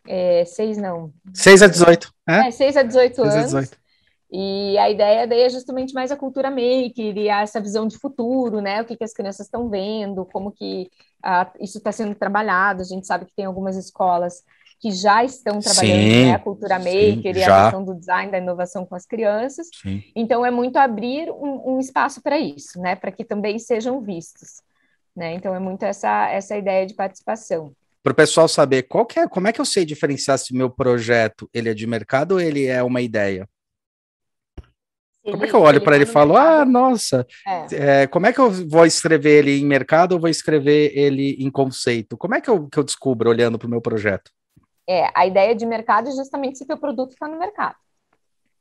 é, 0.08 0.44
6 0.44 0.78
não. 0.78 1.12
6 1.32 1.62
a 1.62 1.66
18, 1.68 2.12
é? 2.28 2.48
é 2.48 2.50
6 2.50 2.76
a 2.76 2.82
18 2.82 3.14
6 3.14 3.28
anos. 3.28 3.54
A 3.54 3.60
18. 3.60 3.86
E 4.28 4.76
a 4.78 4.90
ideia 4.90 5.26
daí 5.26 5.42
é 5.42 5.48
justamente 5.48 5.94
mais 5.94 6.10
a 6.10 6.16
cultura 6.16 6.50
maker 6.50 7.16
e 7.16 7.28
essa 7.28 7.60
visão 7.60 7.86
de 7.86 7.96
futuro, 7.96 8.60
né? 8.60 8.82
O 8.82 8.84
que, 8.84 8.96
que 8.96 9.04
as 9.04 9.12
crianças 9.12 9.46
estão 9.46 9.70
vendo, 9.70 10.26
como 10.26 10.50
que 10.50 10.90
uh, 11.24 11.48
isso 11.60 11.78
está 11.78 11.92
sendo 11.92 12.12
trabalhado. 12.14 12.82
A 12.82 12.84
gente 12.84 13.06
sabe 13.06 13.24
que 13.24 13.34
tem 13.36 13.44
algumas 13.44 13.76
escolas 13.76 14.42
que 14.78 14.90
já 14.90 15.24
estão 15.24 15.58
trabalhando 15.58 16.02
sim, 16.02 16.26
né, 16.26 16.34
a 16.34 16.38
cultura 16.38 16.78
maker 16.78 17.34
sim, 17.34 17.40
e 17.40 17.44
a 17.44 17.62
questão 17.62 17.84
do 17.84 17.94
design, 17.94 18.30
da 18.30 18.38
inovação 18.38 18.84
com 18.84 18.94
as 18.94 19.06
crianças. 19.06 19.68
Sim. 19.82 20.02
Então, 20.14 20.44
é 20.44 20.50
muito 20.50 20.76
abrir 20.76 21.30
um, 21.30 21.74
um 21.74 21.80
espaço 21.80 22.22
para 22.22 22.38
isso, 22.38 22.80
né? 22.80 22.94
Para 22.94 23.10
que 23.10 23.24
também 23.24 23.58
sejam 23.58 24.00
vistos. 24.00 24.62
Né? 25.14 25.34
Então, 25.34 25.54
é 25.54 25.58
muito 25.58 25.82
essa, 25.82 26.28
essa 26.28 26.56
ideia 26.56 26.86
de 26.86 26.94
participação 26.94 27.72
para 28.06 28.12
o 28.12 28.14
pessoal 28.14 28.46
saber 28.46 28.84
qual 28.84 29.04
é, 29.16 29.26
como 29.26 29.48
é 29.48 29.52
que 29.52 29.60
eu 29.60 29.64
sei 29.64 29.84
diferenciar 29.84 30.38
se 30.38 30.54
meu 30.54 30.70
projeto 30.70 31.50
ele 31.52 31.68
é 31.68 31.74
de 31.74 31.88
mercado 31.88 32.32
ou 32.32 32.40
ele 32.40 32.64
é 32.66 32.80
uma 32.80 33.02
ideia? 33.02 33.48
Ele, 35.24 35.32
como 35.32 35.44
é 35.44 35.48
que 35.48 35.54
eu 35.54 35.60
olho 35.60 35.80
para 35.82 35.96
ele 35.96 36.04
e 36.04 36.06
falo, 36.06 36.36
ah, 36.36 36.64
nossa, 36.64 37.26
é. 37.44 38.02
É, 38.02 38.06
como 38.06 38.26
é 38.26 38.32
que 38.32 38.38
eu 38.38 38.48
vou 38.68 38.86
escrever 38.86 39.38
ele 39.38 39.58
em 39.58 39.66
mercado 39.66 40.12
ou 40.12 40.20
vou 40.20 40.30
escrever 40.30 40.96
ele 40.96 41.32
em 41.40 41.50
conceito? 41.50 42.16
Como 42.16 42.36
é 42.36 42.40
que 42.40 42.48
eu, 42.48 42.68
que 42.68 42.78
eu 42.78 42.84
descubro 42.84 43.28
olhando 43.28 43.58
para 43.58 43.66
o 43.66 43.70
meu 43.70 43.80
projeto? 43.80 44.30
É, 44.88 45.10
a 45.14 45.26
ideia 45.26 45.54
de 45.54 45.66
mercado 45.66 46.08
é 46.08 46.12
justamente 46.12 46.58
se 46.58 46.64
o 46.64 46.66
teu 46.66 46.78
produto 46.78 47.10
está 47.10 47.26
no 47.26 47.38
mercado. 47.38 47.76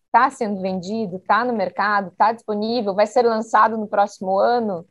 Está 0.07 0.29
sendo 0.29 0.61
vendido, 0.61 1.17
está 1.17 1.43
no 1.43 1.53
mercado, 1.53 2.09
está 2.09 2.31
disponível, 2.31 2.95
vai 2.95 3.05
ser 3.05 3.23
lançado 3.23 3.77
no 3.77 3.87
próximo 3.87 4.39
ano, 4.39 4.85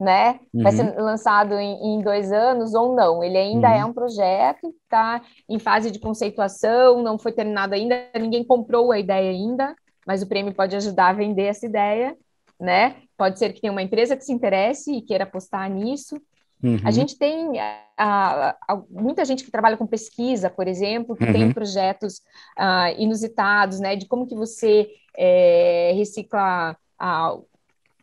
né? 0.00 0.40
Vai 0.52 0.72
ser 0.72 0.86
uhum. 0.86 1.04
lançado 1.04 1.54
em, 1.54 1.96
em, 1.96 2.02
dois 2.02 2.32
anos 2.32 2.74
ou 2.74 2.94
não. 2.94 3.22
Ele 3.22 3.36
ainda 3.36 3.68
uhum. 3.68 3.74
é 3.74 3.84
um 3.84 3.92
projeto, 3.92 4.74
está 4.82 5.22
em 5.48 5.58
fase 5.58 5.90
de 5.90 5.98
conceituação, 5.98 7.02
não 7.02 7.18
foi 7.18 7.32
terminado 7.32 7.74
ainda, 7.74 8.08
ninguém 8.18 8.42
comprou 8.42 8.90
a 8.90 8.98
ideia 8.98 9.30
ainda, 9.30 9.74
mas 10.06 10.22
o 10.22 10.26
prêmio 10.26 10.54
pode 10.54 10.74
ajudar 10.74 11.08
a 11.08 11.12
vender 11.12 11.44
essa 11.44 11.66
ideia, 11.66 12.16
né? 12.58 12.96
Pode 13.16 13.38
ser 13.38 13.52
que 13.52 13.60
tenha 13.60 13.72
uma 13.72 13.82
empresa 13.82 14.16
que 14.16 14.24
se 14.24 14.32
interesse 14.32 14.92
e 14.92 15.02
queira 15.02 15.24
apostar 15.24 15.70
nisso. 15.70 16.20
Uhum. 16.64 16.78
A 16.82 16.90
gente 16.90 17.18
tem 17.18 17.60
a, 17.60 18.56
a, 18.66 18.82
muita 18.88 19.22
gente 19.26 19.44
que 19.44 19.50
trabalha 19.50 19.76
com 19.76 19.86
pesquisa, 19.86 20.48
por 20.48 20.66
exemplo, 20.66 21.14
que 21.14 21.24
uhum. 21.24 21.32
tem 21.32 21.52
projetos 21.52 22.22
uh, 22.58 22.98
inusitados, 22.98 23.78
né? 23.80 23.94
De 23.94 24.06
como 24.06 24.26
que 24.26 24.34
você 24.34 24.88
é, 25.14 25.92
recicla 25.94 26.74
uh, 26.98 27.44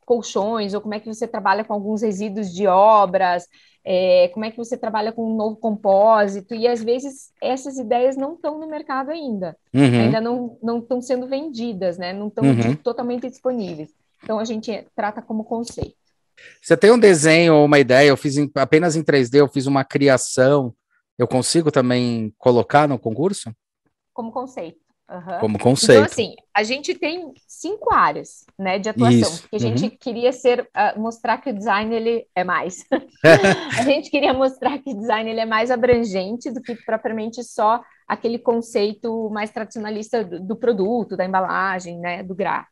colchões, 0.05 0.75
ou 0.75 0.81
como 0.81 0.93
é 0.93 0.99
que 0.99 1.07
você 1.07 1.27
trabalha 1.27 1.63
com 1.63 1.73
alguns 1.73 2.03
resíduos 2.03 2.53
de 2.53 2.67
obras, 2.67 3.47
é, 3.83 4.27
como 4.27 4.45
é 4.45 4.51
que 4.51 4.57
você 4.57 4.77
trabalha 4.77 5.11
com 5.11 5.25
um 5.25 5.35
novo 5.35 5.55
compósito, 5.55 6.53
e 6.53 6.67
às 6.67 6.83
vezes 6.83 7.31
essas 7.41 7.79
ideias 7.79 8.15
não 8.15 8.35
estão 8.35 8.59
no 8.59 8.67
mercado 8.67 9.09
ainda, 9.09 9.57
uhum. 9.73 9.81
ainda 9.81 10.21
não 10.21 10.77
estão 10.79 11.01
sendo 11.01 11.25
vendidas, 11.25 11.97
né? 11.97 12.13
não 12.13 12.27
estão 12.27 12.43
uhum. 12.43 12.75
totalmente 12.75 13.27
disponíveis. 13.27 13.89
Então 14.23 14.37
a 14.37 14.45
gente 14.45 14.85
trata 14.95 15.19
como 15.19 15.43
conceito. 15.43 16.00
Você 16.61 16.77
tem 16.77 16.91
um 16.91 16.99
desenho 16.99 17.55
ou 17.55 17.65
uma 17.65 17.79
ideia, 17.79 18.09
eu 18.09 18.17
fiz 18.17 18.37
em, 18.37 18.49
apenas 18.55 18.95
em 18.95 19.03
3D, 19.03 19.39
eu 19.39 19.47
fiz 19.47 19.67
uma 19.67 19.83
criação, 19.83 20.73
eu 21.17 21.27
consigo 21.27 21.71
também 21.71 22.33
colocar 22.37 22.87
no 22.87 22.97
concurso? 22.99 23.51
Como 24.13 24.31
conceito. 24.31 24.79
Uhum. 25.11 25.39
Como 25.41 25.59
conceito. 25.59 25.99
Então, 25.99 26.05
assim, 26.05 26.35
a 26.55 26.63
gente 26.63 26.95
tem 26.95 27.33
cinco 27.45 27.93
áreas 27.93 28.45
né, 28.57 28.79
de 28.79 28.87
atuação, 28.87 29.19
Isso. 29.19 29.41
porque 29.41 29.57
a 29.57 29.59
gente 29.59 29.83
uhum. 29.83 29.97
queria 29.99 30.31
ser, 30.31 30.61
uh, 30.61 30.99
mostrar 30.99 31.37
que 31.39 31.49
o 31.49 31.53
design 31.53 31.93
ele 31.93 32.25
é 32.33 32.45
mais. 32.45 32.85
a 33.77 33.83
gente 33.83 34.09
queria 34.09 34.33
mostrar 34.33 34.79
que 34.79 34.91
o 34.91 34.97
design 34.97 35.29
ele 35.29 35.41
é 35.41 35.45
mais 35.45 35.69
abrangente 35.69 36.49
do 36.49 36.61
que 36.61 36.75
propriamente 36.85 37.43
só 37.43 37.81
aquele 38.07 38.39
conceito 38.39 39.29
mais 39.29 39.51
tradicionalista 39.51 40.23
do, 40.23 40.39
do 40.39 40.55
produto, 40.55 41.17
da 41.17 41.25
embalagem, 41.25 41.99
né, 41.99 42.23
do 42.23 42.33
gráfico. 42.33 42.71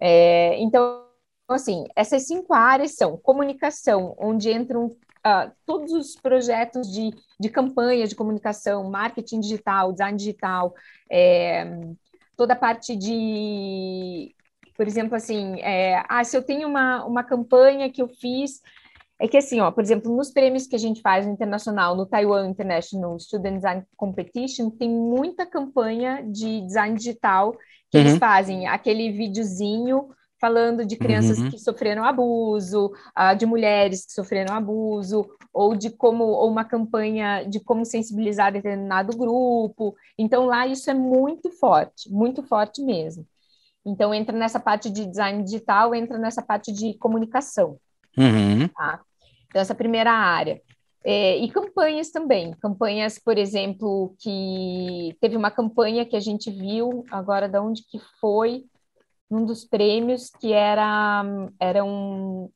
É, 0.00 0.58
então, 0.58 1.05
assim, 1.54 1.84
essas 1.94 2.26
cinco 2.26 2.52
áreas 2.52 2.94
são 2.94 3.16
comunicação, 3.16 4.14
onde 4.18 4.50
entram 4.50 4.86
uh, 4.86 5.50
todos 5.64 5.92
os 5.92 6.16
projetos 6.16 6.92
de, 6.92 7.10
de 7.38 7.48
campanha 7.48 8.06
de 8.06 8.14
comunicação, 8.14 8.90
marketing 8.90 9.40
digital, 9.40 9.92
design 9.92 10.16
digital, 10.16 10.74
é, 11.10 11.80
toda 12.36 12.52
a 12.52 12.56
parte 12.56 12.96
de, 12.96 14.34
por 14.76 14.86
exemplo, 14.86 15.16
assim, 15.16 15.60
é, 15.60 16.02
ah, 16.08 16.22
se 16.22 16.36
eu 16.36 16.42
tenho 16.42 16.68
uma, 16.68 17.04
uma 17.04 17.24
campanha 17.24 17.90
que 17.90 18.02
eu 18.02 18.08
fiz, 18.08 18.60
é 19.18 19.26
que 19.26 19.36
assim, 19.36 19.60
ó, 19.60 19.70
por 19.70 19.82
exemplo, 19.82 20.14
nos 20.14 20.30
prêmios 20.30 20.66
que 20.66 20.76
a 20.76 20.78
gente 20.78 21.00
faz 21.00 21.26
no 21.26 21.32
internacional, 21.32 21.96
no 21.96 22.04
Taiwan 22.04 22.48
International 22.48 23.18
Student 23.18 23.56
Design 23.56 23.84
Competition, 23.96 24.68
tem 24.68 24.90
muita 24.90 25.46
campanha 25.46 26.22
de 26.22 26.60
design 26.60 26.96
digital 26.96 27.52
que 27.90 27.96
uhum. 27.96 28.04
eles 28.04 28.18
fazem 28.18 28.66
aquele 28.66 29.10
videozinho 29.12 30.10
falando 30.40 30.84
de 30.84 30.96
crianças 30.96 31.38
uhum. 31.38 31.50
que 31.50 31.58
sofreram 31.58 32.04
abuso, 32.04 32.92
uh, 33.16 33.36
de 33.36 33.46
mulheres 33.46 34.04
que 34.04 34.12
sofreram 34.12 34.54
abuso, 34.54 35.26
ou 35.52 35.74
de 35.74 35.90
como, 35.90 36.24
ou 36.24 36.50
uma 36.50 36.64
campanha 36.64 37.44
de 37.44 37.60
como 37.60 37.84
sensibilizar 37.84 38.52
determinado 38.52 39.16
grupo. 39.16 39.94
Então, 40.18 40.46
lá 40.46 40.66
isso 40.66 40.90
é 40.90 40.94
muito 40.94 41.50
forte, 41.50 42.10
muito 42.10 42.42
forte 42.42 42.82
mesmo. 42.82 43.26
Então, 43.84 44.12
entra 44.12 44.36
nessa 44.36 44.60
parte 44.60 44.90
de 44.90 45.06
design 45.06 45.42
digital, 45.42 45.94
entra 45.94 46.18
nessa 46.18 46.42
parte 46.42 46.72
de 46.72 46.94
comunicação. 46.94 47.78
Uhum. 48.18 48.68
Tá? 48.68 49.00
Então, 49.48 49.62
essa 49.62 49.74
primeira 49.74 50.12
área. 50.12 50.60
É, 51.08 51.36
e 51.36 51.48
campanhas 51.48 52.10
também. 52.10 52.52
Campanhas, 52.60 53.16
por 53.16 53.38
exemplo, 53.38 54.16
que 54.18 55.16
teve 55.20 55.36
uma 55.36 55.52
campanha 55.52 56.04
que 56.04 56.16
a 56.16 56.20
gente 56.20 56.50
viu, 56.50 57.04
agora 57.12 57.48
de 57.48 57.58
onde 57.60 57.82
que 57.88 58.00
foi, 58.20 58.64
num 59.30 59.44
dos 59.44 59.64
prêmios 59.64 60.30
que 60.30 60.52
era 60.52 61.24
eram 61.58 62.50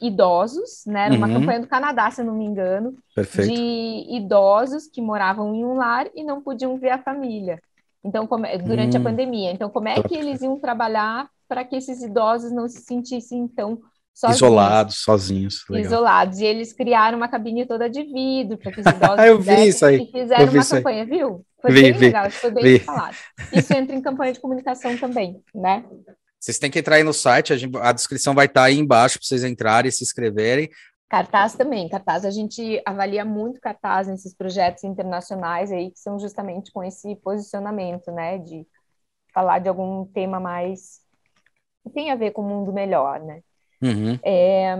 idosos, 0.00 0.84
né? 0.86 1.06
Era 1.06 1.14
uma 1.14 1.26
uhum. 1.26 1.40
campanha 1.40 1.60
do 1.60 1.66
Canadá, 1.66 2.10
se 2.10 2.20
eu 2.20 2.26
não 2.26 2.34
me 2.34 2.44
engano, 2.44 2.94
Perfeito. 3.14 3.52
de 3.52 4.16
idosos 4.16 4.86
que 4.86 5.00
moravam 5.00 5.54
em 5.54 5.64
um 5.64 5.74
lar 5.74 6.06
e 6.14 6.22
não 6.22 6.42
podiam 6.42 6.78
ver 6.78 6.90
a 6.90 7.02
família. 7.02 7.60
Então, 8.04 8.26
como, 8.26 8.46
durante 8.64 8.96
hum. 8.96 9.00
a 9.00 9.02
pandemia. 9.02 9.50
Então, 9.52 9.68
como 9.70 9.88
é 9.88 10.00
que 10.02 10.14
eles 10.14 10.42
iam 10.42 10.58
trabalhar 10.60 11.28
para 11.48 11.64
que 11.64 11.76
esses 11.76 12.02
idosos 12.02 12.52
não 12.52 12.68
se 12.68 12.80
sentissem 12.80 13.48
tão 13.48 13.80
sozinhos, 14.14 14.36
isolados, 14.36 15.02
sozinhos. 15.02 15.64
Legal. 15.68 15.86
Isolados. 15.86 16.38
E 16.38 16.44
eles 16.44 16.72
criaram 16.72 17.18
uma 17.18 17.28
cabine 17.28 17.66
toda 17.66 17.88
de 17.88 18.02
vidro 18.02 18.58
para 18.58 18.72
que 18.72 18.80
os 18.80 18.86
idosos 18.86 19.24
eu 19.24 19.40
vi 19.40 19.68
isso 19.68 19.84
aí. 19.84 20.02
e 20.02 20.06
fizeram 20.06 20.52
uma 20.52 20.64
campanha, 20.64 21.02
aí. 21.02 21.08
viu? 21.08 21.44
Foi 21.60 21.72
vi, 21.72 21.82
bem 21.82 21.92
vi, 21.92 22.06
legal, 22.06 22.30
foi 22.30 22.50
bem 22.50 22.64
vi. 22.64 22.78
falado. 22.80 23.16
Isso 23.52 23.72
entra 23.72 23.96
em 23.96 24.00
campanha 24.00 24.32
de 24.32 24.40
comunicação 24.40 24.96
também, 24.96 25.42
né? 25.54 25.84
Vocês 26.38 26.58
têm 26.58 26.70
que 26.70 26.78
entrar 26.78 26.96
aí 26.96 27.02
no 27.02 27.12
site, 27.12 27.52
a, 27.52 27.56
gente, 27.56 27.76
a 27.78 27.92
descrição 27.92 28.34
vai 28.34 28.46
estar 28.46 28.64
aí 28.64 28.78
embaixo 28.78 29.18
para 29.18 29.26
vocês 29.26 29.42
entrarem 29.42 29.88
e 29.88 29.92
se 29.92 30.04
inscreverem. 30.04 30.70
Cartaz 31.08 31.54
também, 31.54 31.88
cartaz 31.88 32.24
a 32.24 32.30
gente 32.30 32.82
avalia 32.84 33.24
muito 33.24 33.60
cartaz 33.60 34.08
nesses 34.08 34.34
projetos 34.34 34.82
internacionais 34.82 35.70
aí 35.70 35.90
que 35.90 35.98
são 36.00 36.18
justamente 36.18 36.72
com 36.72 36.82
esse 36.82 37.14
posicionamento, 37.16 38.10
né, 38.10 38.38
de 38.38 38.66
falar 39.32 39.60
de 39.60 39.68
algum 39.68 40.04
tema 40.06 40.40
mais 40.40 41.00
que 41.84 41.90
tem 41.90 42.10
a 42.10 42.16
ver 42.16 42.32
com 42.32 42.42
o 42.42 42.48
mundo 42.48 42.72
melhor, 42.72 43.20
né? 43.20 43.40
Uhum. 43.82 44.18
É, 44.24 44.74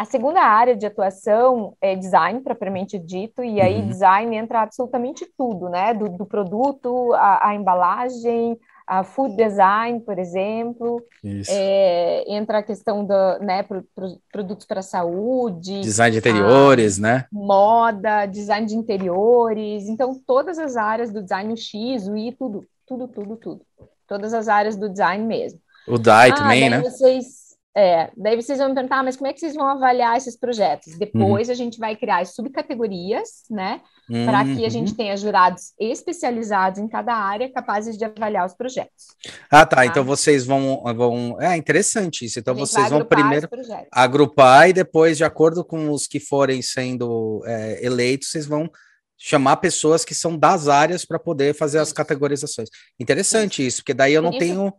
a 0.00 0.04
segunda 0.06 0.40
área 0.40 0.74
de 0.74 0.86
atuação 0.86 1.74
é 1.80 1.94
design, 1.94 2.40
propriamente 2.40 2.98
dito, 2.98 3.44
e 3.44 3.60
aí 3.60 3.80
uhum. 3.80 3.88
design 3.88 4.34
entra 4.34 4.62
absolutamente 4.62 5.26
tudo, 5.36 5.68
né? 5.68 5.92
Do, 5.92 6.08
do 6.08 6.24
produto, 6.24 7.12
a, 7.12 7.48
a, 7.48 7.54
embalagem, 7.54 8.58
a 8.86 9.04
food 9.04 9.36
design, 9.36 10.00
por 10.00 10.18
exemplo, 10.18 11.02
é, 11.48 12.24
entra 12.26 12.58
a 12.58 12.62
questão 12.62 13.04
do, 13.04 13.38
né, 13.40 13.62
pro, 13.62 13.84
pro, 13.94 14.18
produtos 14.32 14.64
para 14.64 14.80
saúde, 14.80 15.82
design 15.82 16.12
de 16.12 16.18
interiores, 16.18 16.98
né? 16.98 17.26
Moda, 17.30 18.24
design 18.24 18.66
de 18.66 18.76
interiores, 18.76 19.86
então 19.86 20.18
todas 20.26 20.58
as 20.58 20.76
áreas 20.76 21.12
do 21.12 21.22
design, 21.22 21.52
o 21.52 21.56
X, 21.58 22.08
o 22.08 22.16
Y, 22.16 22.32
tudo, 22.38 22.66
tudo, 22.86 23.06
tudo, 23.06 23.36
tudo, 23.36 23.60
todas 24.06 24.32
as 24.32 24.48
áreas 24.48 24.76
do 24.76 24.88
design 24.88 25.26
mesmo. 25.26 25.60
O 25.86 25.98
DAI 25.98 26.30
ah, 26.30 26.34
também, 26.34 26.70
né? 26.70 26.80
Vocês 26.80 27.49
é, 27.76 28.10
daí 28.16 28.34
vocês 28.34 28.58
vão 28.58 28.68
me 28.68 28.74
perguntar, 28.74 28.98
ah, 28.98 29.02
mas 29.04 29.16
como 29.16 29.28
é 29.28 29.32
que 29.32 29.38
vocês 29.38 29.54
vão 29.54 29.66
avaliar 29.66 30.16
esses 30.16 30.36
projetos? 30.36 30.98
Depois 30.98 31.46
uhum. 31.46 31.52
a 31.52 31.56
gente 31.56 31.78
vai 31.78 31.94
criar 31.94 32.18
as 32.18 32.34
subcategorias, 32.34 33.44
né? 33.48 33.80
Uhum. 34.08 34.26
Para 34.26 34.44
que 34.44 34.66
a 34.66 34.68
gente 34.68 34.92
tenha 34.94 35.16
jurados 35.16 35.72
especializados 35.78 36.80
em 36.80 36.88
cada 36.88 37.14
área 37.14 37.52
capazes 37.52 37.96
de 37.96 38.04
avaliar 38.04 38.44
os 38.44 38.54
projetos. 38.54 39.06
Ah, 39.48 39.64
tá. 39.64 39.76
tá? 39.76 39.86
Então 39.86 40.02
vocês 40.02 40.44
vão, 40.44 40.82
vão. 40.96 41.40
É 41.40 41.56
interessante 41.56 42.24
isso. 42.24 42.40
Então 42.40 42.56
vocês 42.56 42.90
vão 42.90 43.04
primeiro 43.04 43.48
agrupar 43.92 44.68
e 44.68 44.72
depois, 44.72 45.16
de 45.16 45.22
acordo 45.22 45.64
com 45.64 45.90
os 45.90 46.08
que 46.08 46.18
forem 46.18 46.60
sendo 46.62 47.40
é, 47.46 47.86
eleitos, 47.86 48.30
vocês 48.30 48.46
vão 48.46 48.68
chamar 49.16 49.58
pessoas 49.58 50.04
que 50.04 50.14
são 50.14 50.36
das 50.36 50.66
áreas 50.66 51.04
para 51.04 51.18
poder 51.18 51.54
fazer 51.54 51.78
as 51.78 51.92
categorizações. 51.92 52.68
Interessante 52.98 53.60
isso, 53.60 53.68
isso 53.68 53.76
porque 53.82 53.94
daí 53.94 54.14
eu 54.14 54.22
não 54.22 54.36
tenho 54.36 54.72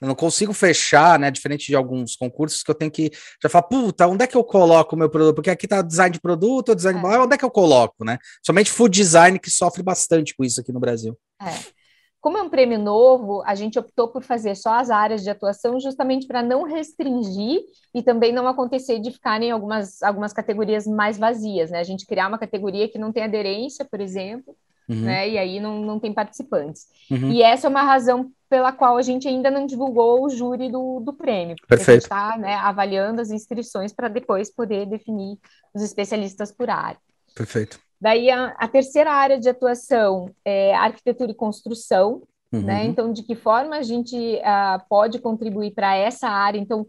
eu 0.00 0.08
não 0.08 0.14
consigo 0.14 0.52
fechar, 0.52 1.18
né? 1.18 1.30
Diferente 1.30 1.66
de 1.66 1.74
alguns 1.74 2.16
concursos 2.16 2.62
que 2.62 2.70
eu 2.70 2.74
tenho 2.74 2.90
que 2.90 3.10
já 3.42 3.48
falar, 3.48 3.64
puta, 3.64 4.06
onde 4.06 4.24
é 4.24 4.26
que 4.26 4.36
eu 4.36 4.44
coloco 4.44 4.94
o 4.94 4.98
meu 4.98 5.08
produto? 5.08 5.34
Porque 5.34 5.50
aqui 5.50 5.66
tá 5.66 5.82
design 5.82 6.12
de 6.12 6.20
produto, 6.20 6.74
design 6.74 6.98
é. 6.98 7.02
de... 7.02 7.18
onde 7.18 7.34
é 7.34 7.38
que 7.38 7.44
eu 7.44 7.50
coloco, 7.50 8.04
né? 8.04 8.18
Somente 8.44 8.70
food 8.70 8.96
design 8.96 9.38
que 9.38 9.50
sofre 9.50 9.82
bastante 9.82 10.34
com 10.36 10.44
isso 10.44 10.60
aqui 10.60 10.72
no 10.72 10.80
Brasil. 10.80 11.16
É. 11.40 11.76
Como 12.20 12.36
é 12.38 12.42
um 12.42 12.50
prêmio 12.50 12.76
novo, 12.76 13.40
a 13.46 13.54
gente 13.54 13.78
optou 13.78 14.08
por 14.08 14.20
fazer 14.20 14.56
só 14.56 14.74
as 14.74 14.90
áreas 14.90 15.22
de 15.22 15.30
atuação, 15.30 15.78
justamente 15.78 16.26
para 16.26 16.42
não 16.42 16.64
restringir 16.64 17.60
e 17.94 18.02
também 18.02 18.32
não 18.32 18.48
acontecer 18.48 18.98
de 18.98 19.12
ficarem 19.12 19.52
algumas, 19.52 20.02
algumas 20.02 20.32
categorias 20.32 20.88
mais 20.88 21.16
vazias, 21.16 21.70
né? 21.70 21.78
A 21.78 21.84
gente 21.84 22.04
criar 22.04 22.26
uma 22.26 22.36
categoria 22.36 22.88
que 22.88 22.98
não 22.98 23.12
tem 23.12 23.22
aderência, 23.22 23.84
por 23.88 24.00
exemplo, 24.00 24.56
uhum. 24.88 25.02
né? 25.02 25.28
E 25.28 25.38
aí 25.38 25.60
não, 25.60 25.80
não 25.80 25.98
tem 25.98 26.12
participantes. 26.12 26.86
Uhum. 27.10 27.30
E 27.30 27.42
essa 27.42 27.66
é 27.66 27.70
uma 27.70 27.82
razão 27.82 28.30
pela 28.48 28.72
qual 28.72 28.96
a 28.96 29.02
gente 29.02 29.26
ainda 29.26 29.50
não 29.50 29.66
divulgou 29.66 30.24
o 30.24 30.30
júri 30.30 30.70
do, 30.70 31.00
do 31.00 31.12
prêmio. 31.12 31.56
Perfeito. 31.66 31.90
A 31.90 31.94
gente 31.94 32.02
está 32.02 32.38
né, 32.38 32.54
avaliando 32.54 33.20
as 33.20 33.30
inscrições 33.30 33.92
para 33.92 34.08
depois 34.08 34.52
poder 34.52 34.86
definir 34.86 35.38
os 35.74 35.82
especialistas 35.82 36.52
por 36.52 36.70
área. 36.70 36.98
Perfeito. 37.34 37.78
Daí 38.00 38.30
a, 38.30 38.48
a, 38.58 38.68
terceira 38.68 39.10
área 39.12 39.38
de 39.38 39.48
atuação 39.48 40.30
é 40.44 40.74
arquitetura 40.74 41.30
e 41.30 41.34
construção, 41.34 42.22
né? 42.52 42.58
uhum. 42.58 42.64
né? 42.64 42.84
Então, 42.84 43.12
de 43.12 43.22
que 43.22 43.34
forma 43.34 43.76
a 43.76 43.82
gente 43.82 44.16
uh, 44.16 44.82
pode 44.88 45.18
contribuir 45.18 45.72
para 45.72 45.96
essa 45.96 46.28
área? 46.28 46.58
Então, 46.58 46.86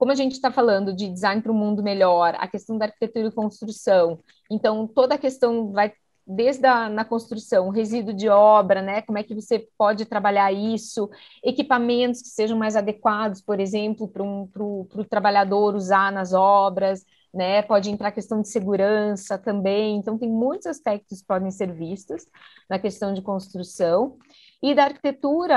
como 0.00 0.12
a 0.12 0.14
gente 0.14 0.32
está 0.32 0.50
falando 0.50 0.94
de 0.94 1.08
design 1.08 1.42
para 1.42 1.52
um 1.52 1.54
mundo 1.54 1.82
melhor, 1.82 2.34
a 2.38 2.48
questão 2.48 2.78
da 2.78 2.86
arquitetura 2.86 3.28
e 3.28 3.32
construção, 3.32 4.18
então 4.50 4.86
toda 4.86 5.14
a 5.14 5.18
questão 5.18 5.72
vai 5.72 5.92
desde 6.34 6.66
a 6.66 6.88
na 6.88 7.04
construção, 7.04 7.70
resíduo 7.70 8.14
de 8.14 8.28
obra, 8.28 8.82
né? 8.82 9.02
Como 9.02 9.18
é 9.18 9.22
que 9.22 9.34
você 9.34 9.66
pode 9.76 10.04
trabalhar 10.04 10.52
isso? 10.52 11.10
Equipamentos 11.44 12.22
que 12.22 12.28
sejam 12.28 12.58
mais 12.58 12.76
adequados, 12.76 13.40
por 13.40 13.60
exemplo, 13.60 14.08
para 14.08 14.22
um, 14.22 14.48
o 14.56 15.04
trabalhador 15.08 15.74
usar 15.74 16.12
nas 16.12 16.32
obras 16.32 17.04
né? 17.32 17.62
Pode 17.62 17.90
entrar 17.90 18.08
a 18.08 18.12
questão 18.12 18.42
de 18.42 18.48
segurança 18.48 19.38
também. 19.38 19.96
Então, 19.96 20.18
tem 20.18 20.28
muitos 20.28 20.66
aspectos 20.66 21.20
que 21.20 21.26
podem 21.26 21.50
ser 21.50 21.72
vistos 21.72 22.26
na 22.68 22.78
questão 22.78 23.14
de 23.14 23.22
construção. 23.22 24.16
E 24.62 24.74
da 24.74 24.84
arquitetura, 24.84 25.56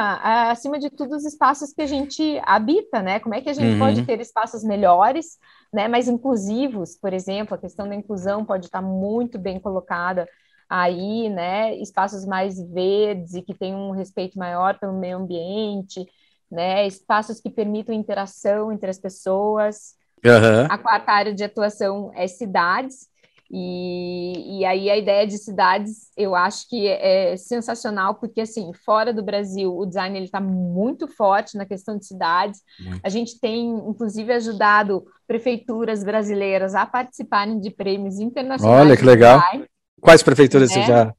acima 0.50 0.80
de 0.80 0.90
tudo, 0.90 1.16
os 1.16 1.26
espaços 1.26 1.74
que 1.74 1.82
a 1.82 1.88
gente 1.88 2.40
habita, 2.46 3.02
né? 3.02 3.20
Como 3.20 3.36
é 3.36 3.42
que 3.42 3.50
a 3.50 3.54
gente 3.54 3.74
uhum. 3.74 3.80
pode 3.80 4.06
ter 4.06 4.22
espaços 4.22 4.64
melhores, 4.64 5.38
né? 5.74 5.88
Mais 5.88 6.08
inclusivos, 6.08 6.96
por 6.96 7.12
exemplo, 7.12 7.56
a 7.56 7.58
questão 7.58 7.88
da 7.88 7.96
inclusão 7.96 8.46
pode 8.46 8.68
estar 8.68 8.82
muito 8.82 9.38
bem 9.38 9.60
colocada 9.60 10.28
aí, 10.74 11.30
né? 11.30 11.76
Espaços 11.76 12.26
mais 12.26 12.60
verdes 12.60 13.36
e 13.36 13.44
que 13.44 13.54
tenham 13.54 13.90
um 13.90 13.92
respeito 13.92 14.40
maior 14.40 14.80
pelo 14.80 14.98
meio 15.00 15.18
ambiente, 15.18 16.04
né? 16.52 16.88
Espaços 16.88 17.40
que 17.40 17.50
permitam 17.50 17.94
interação 17.94 18.72
entre 18.72 18.90
as 18.90 18.98
pessoas. 18.98 19.96
Uhum. 20.26 20.66
A 20.68 20.78
quarta 20.80 21.12
área 21.12 21.34
de 21.34 21.44
atuação 21.44 22.12
é 22.16 22.26
cidades, 22.28 23.08
e, 23.56 24.62
e 24.62 24.66
aí 24.66 24.90
a 24.90 24.98
ideia 24.98 25.28
de 25.28 25.38
cidades 25.38 26.10
eu 26.18 26.34
acho 26.34 26.68
que 26.68 26.88
é, 26.88 27.34
é 27.34 27.38
sensacional, 27.38 28.16
porque 28.16 28.42
assim, 28.42 28.72
fora 28.84 29.14
do 29.14 29.22
Brasil, 29.22 29.78
o 29.78 29.86
design 29.86 30.18
ele 30.18 30.26
está 30.26 30.42
muito 30.42 31.08
forte 31.08 31.56
na 31.56 31.64
questão 31.64 31.96
de 31.96 32.08
cidades. 32.08 32.62
Muito. 32.80 33.02
A 33.04 33.10
gente 33.10 33.40
tem, 33.40 33.70
inclusive, 33.88 34.34
ajudado 34.34 35.06
prefeituras 35.28 36.04
brasileiras 36.04 36.74
a 36.74 36.84
participarem 36.84 37.60
de 37.60 37.70
prêmios 37.70 38.20
internacionais. 38.20 38.88
Olha 38.88 38.98
que 38.98 39.06
legal. 39.06 39.40
Design, 39.40 39.68
Quais 40.04 40.22
prefeituras 40.22 40.72
você 40.72 40.84
já. 40.84 41.14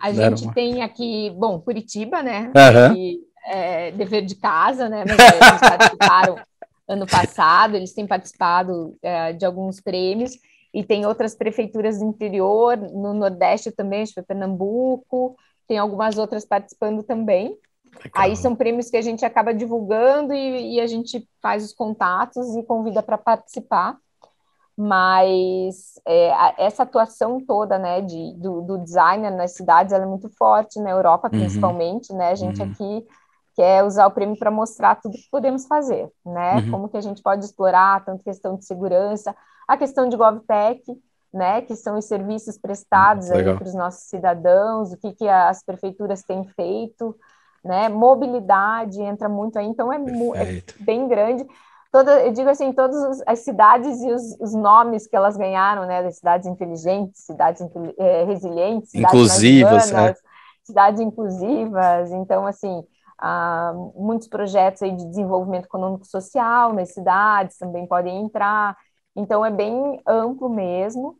A 0.00 0.12
gente 0.12 0.44
uma? 0.44 0.54
tem 0.54 0.82
aqui, 0.82 1.30
bom, 1.36 1.58
Curitiba, 1.58 2.22
né? 2.22 2.52
Uhum. 2.54 2.94
E, 2.94 3.20
é, 3.46 3.90
dever 3.90 4.24
de 4.24 4.36
casa, 4.36 4.88
né? 4.88 5.04
Mas 5.06 5.18
eles 5.18 5.60
participaram 5.60 6.38
ano 6.86 7.06
passado, 7.06 7.76
eles 7.76 7.92
têm 7.92 8.06
participado 8.06 8.96
é, 9.02 9.32
de 9.32 9.44
alguns 9.44 9.80
prêmios, 9.80 10.38
e 10.72 10.84
tem 10.84 11.06
outras 11.06 11.34
prefeituras 11.34 11.98
do 11.98 12.04
interior, 12.04 12.76
no 12.76 13.14
Nordeste 13.14 13.72
também, 13.72 14.02
acho 14.02 14.12
que 14.12 14.20
foi 14.20 14.22
Pernambuco, 14.22 15.36
tem 15.66 15.78
algumas 15.78 16.18
outras 16.18 16.44
participando 16.44 17.02
também. 17.02 17.56
Legal. 17.86 18.10
Aí 18.14 18.36
são 18.36 18.54
prêmios 18.54 18.90
que 18.90 18.96
a 18.96 19.02
gente 19.02 19.24
acaba 19.24 19.54
divulgando 19.54 20.34
e, 20.34 20.74
e 20.74 20.80
a 20.80 20.86
gente 20.86 21.26
faz 21.40 21.64
os 21.64 21.72
contatos 21.72 22.54
e 22.54 22.62
convida 22.62 23.02
para 23.02 23.18
participar. 23.18 23.96
Mas 24.80 26.00
é, 26.06 26.32
essa 26.56 26.84
atuação 26.84 27.40
toda, 27.44 27.76
né, 27.76 28.00
de, 28.00 28.32
do, 28.34 28.60
do 28.62 28.78
designer 28.78 29.32
nas 29.32 29.56
cidades, 29.56 29.92
ela 29.92 30.04
é 30.04 30.06
muito 30.06 30.28
forte 30.28 30.78
na 30.78 30.90
Europa, 30.90 31.28
uhum. 31.32 31.40
principalmente, 31.40 32.12
né? 32.12 32.30
A 32.30 32.36
gente 32.36 32.62
uhum. 32.62 32.70
aqui 32.70 33.06
que 33.56 33.62
é 33.62 33.82
usar 33.82 34.06
o 34.06 34.12
prêmio 34.12 34.38
para 34.38 34.52
mostrar 34.52 34.94
tudo 34.94 35.18
que 35.18 35.28
podemos 35.32 35.66
fazer, 35.66 36.08
né? 36.24 36.58
Uhum. 36.58 36.70
Como 36.70 36.88
que 36.88 36.96
a 36.96 37.00
gente 37.00 37.20
pode 37.20 37.44
explorar 37.44 38.04
tanto 38.04 38.22
questão 38.22 38.54
de 38.54 38.64
segurança, 38.64 39.34
a 39.66 39.76
questão 39.76 40.08
de 40.08 40.16
GovTech, 40.16 40.84
né? 41.34 41.60
Que 41.62 41.74
são 41.74 41.98
os 41.98 42.04
serviços 42.04 42.56
prestados 42.56 43.32
aí 43.32 43.42
para 43.42 43.66
os 43.66 43.74
nossos 43.74 44.04
cidadãos, 44.04 44.92
o 44.92 44.96
que, 44.96 45.12
que 45.12 45.28
as 45.28 45.64
prefeituras 45.64 46.22
têm 46.22 46.44
feito, 46.44 47.16
né? 47.64 47.88
Mobilidade 47.88 49.02
entra 49.02 49.28
muito 49.28 49.58
aí, 49.58 49.66
então 49.66 49.92
é, 49.92 49.96
é 49.96 50.62
bem 50.78 51.08
grande. 51.08 51.44
Toda, 51.90 52.20
eu 52.26 52.32
digo 52.32 52.50
assim, 52.50 52.72
todas 52.72 53.22
as 53.26 53.38
cidades 53.40 54.02
e 54.02 54.12
os, 54.12 54.38
os, 54.40 54.54
nomes 54.54 55.06
que 55.06 55.16
elas 55.16 55.36
ganharam, 55.36 55.86
né? 55.86 56.02
Das 56.02 56.16
cidades 56.16 56.46
inteligentes, 56.46 57.24
cidades 57.24 57.66
é, 57.98 58.24
resilientes, 58.24 58.90
cidades 58.90 59.14
inclusivas, 59.14 59.92
é. 59.92 60.14
cidades 60.62 61.00
inclusivas. 61.00 62.12
Então, 62.12 62.46
assim, 62.46 62.84
ah, 63.18 63.72
muitos 63.96 64.28
projetos 64.28 64.82
aí 64.82 64.94
de 64.94 65.04
desenvolvimento 65.06 65.64
econômico 65.64 66.06
social 66.06 66.72
nas 66.72 66.92
cidades 66.92 67.56
também 67.56 67.86
podem 67.86 68.22
entrar. 68.22 68.76
Então 69.16 69.44
é 69.44 69.50
bem 69.50 70.00
amplo 70.06 70.48
mesmo. 70.48 71.16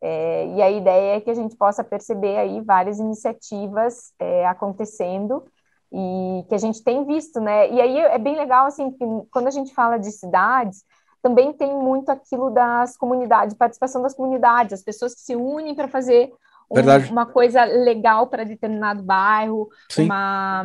É, 0.00 0.46
e 0.48 0.62
a 0.62 0.70
ideia 0.70 1.16
é 1.16 1.20
que 1.20 1.30
a 1.30 1.34
gente 1.34 1.56
possa 1.56 1.82
perceber 1.82 2.36
aí 2.36 2.60
várias 2.60 2.98
iniciativas 3.00 4.12
é, 4.18 4.46
acontecendo 4.46 5.44
e 5.92 6.44
que 6.48 6.54
a 6.54 6.58
gente 6.58 6.82
tem 6.82 7.04
visto, 7.04 7.40
né? 7.40 7.70
E 7.70 7.80
aí 7.80 7.98
é 7.98 8.18
bem 8.18 8.36
legal 8.36 8.66
assim 8.66 8.90
que 8.90 9.04
quando 9.30 9.46
a 9.46 9.50
gente 9.50 9.74
fala 9.74 9.98
de 9.98 10.10
cidades 10.12 10.84
também 11.22 11.52
tem 11.52 11.74
muito 11.74 12.10
aquilo 12.10 12.50
das 12.50 12.96
comunidades, 12.96 13.56
participação 13.56 14.02
das 14.02 14.14
comunidades, 14.14 14.74
as 14.74 14.82
pessoas 14.82 15.14
que 15.14 15.20
se 15.20 15.34
unem 15.34 15.74
para 15.74 15.88
fazer 15.88 16.30
um, 16.70 17.10
uma 17.10 17.26
coisa 17.26 17.64
legal 17.64 18.28
para 18.28 18.44
determinado 18.44 19.02
bairro, 19.02 19.68
Sim. 19.90 20.04
uma 20.04 20.64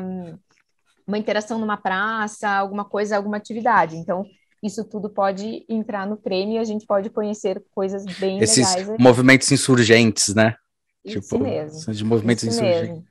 uma 1.05 1.17
interação 1.17 1.59
numa 1.59 1.77
praça, 1.77 2.49
alguma 2.49 2.85
coisa, 2.85 3.17
alguma 3.17 3.37
atividade. 3.37 3.97
Então, 3.97 4.25
isso 4.61 4.83
tudo 4.85 5.09
pode 5.09 5.65
entrar 5.67 6.07
no 6.07 6.15
prêmio 6.15 6.55
e 6.55 6.59
a 6.59 6.63
gente 6.63 6.85
pode 6.85 7.09
conhecer 7.09 7.61
coisas 7.75 8.05
bem 8.17 8.39
Esses 8.39 8.73
legais. 8.75 8.97
movimentos 8.97 9.51
insurgentes, 9.51 10.33
né? 10.33 10.55
Isso 11.03 11.19
tipo, 11.19 11.39
mesmo. 11.39 11.93
De 11.93 12.05
movimentos 12.05 12.43
isso 12.43 12.53
insurgentes. 12.53 12.89
Mesmo. 12.89 13.05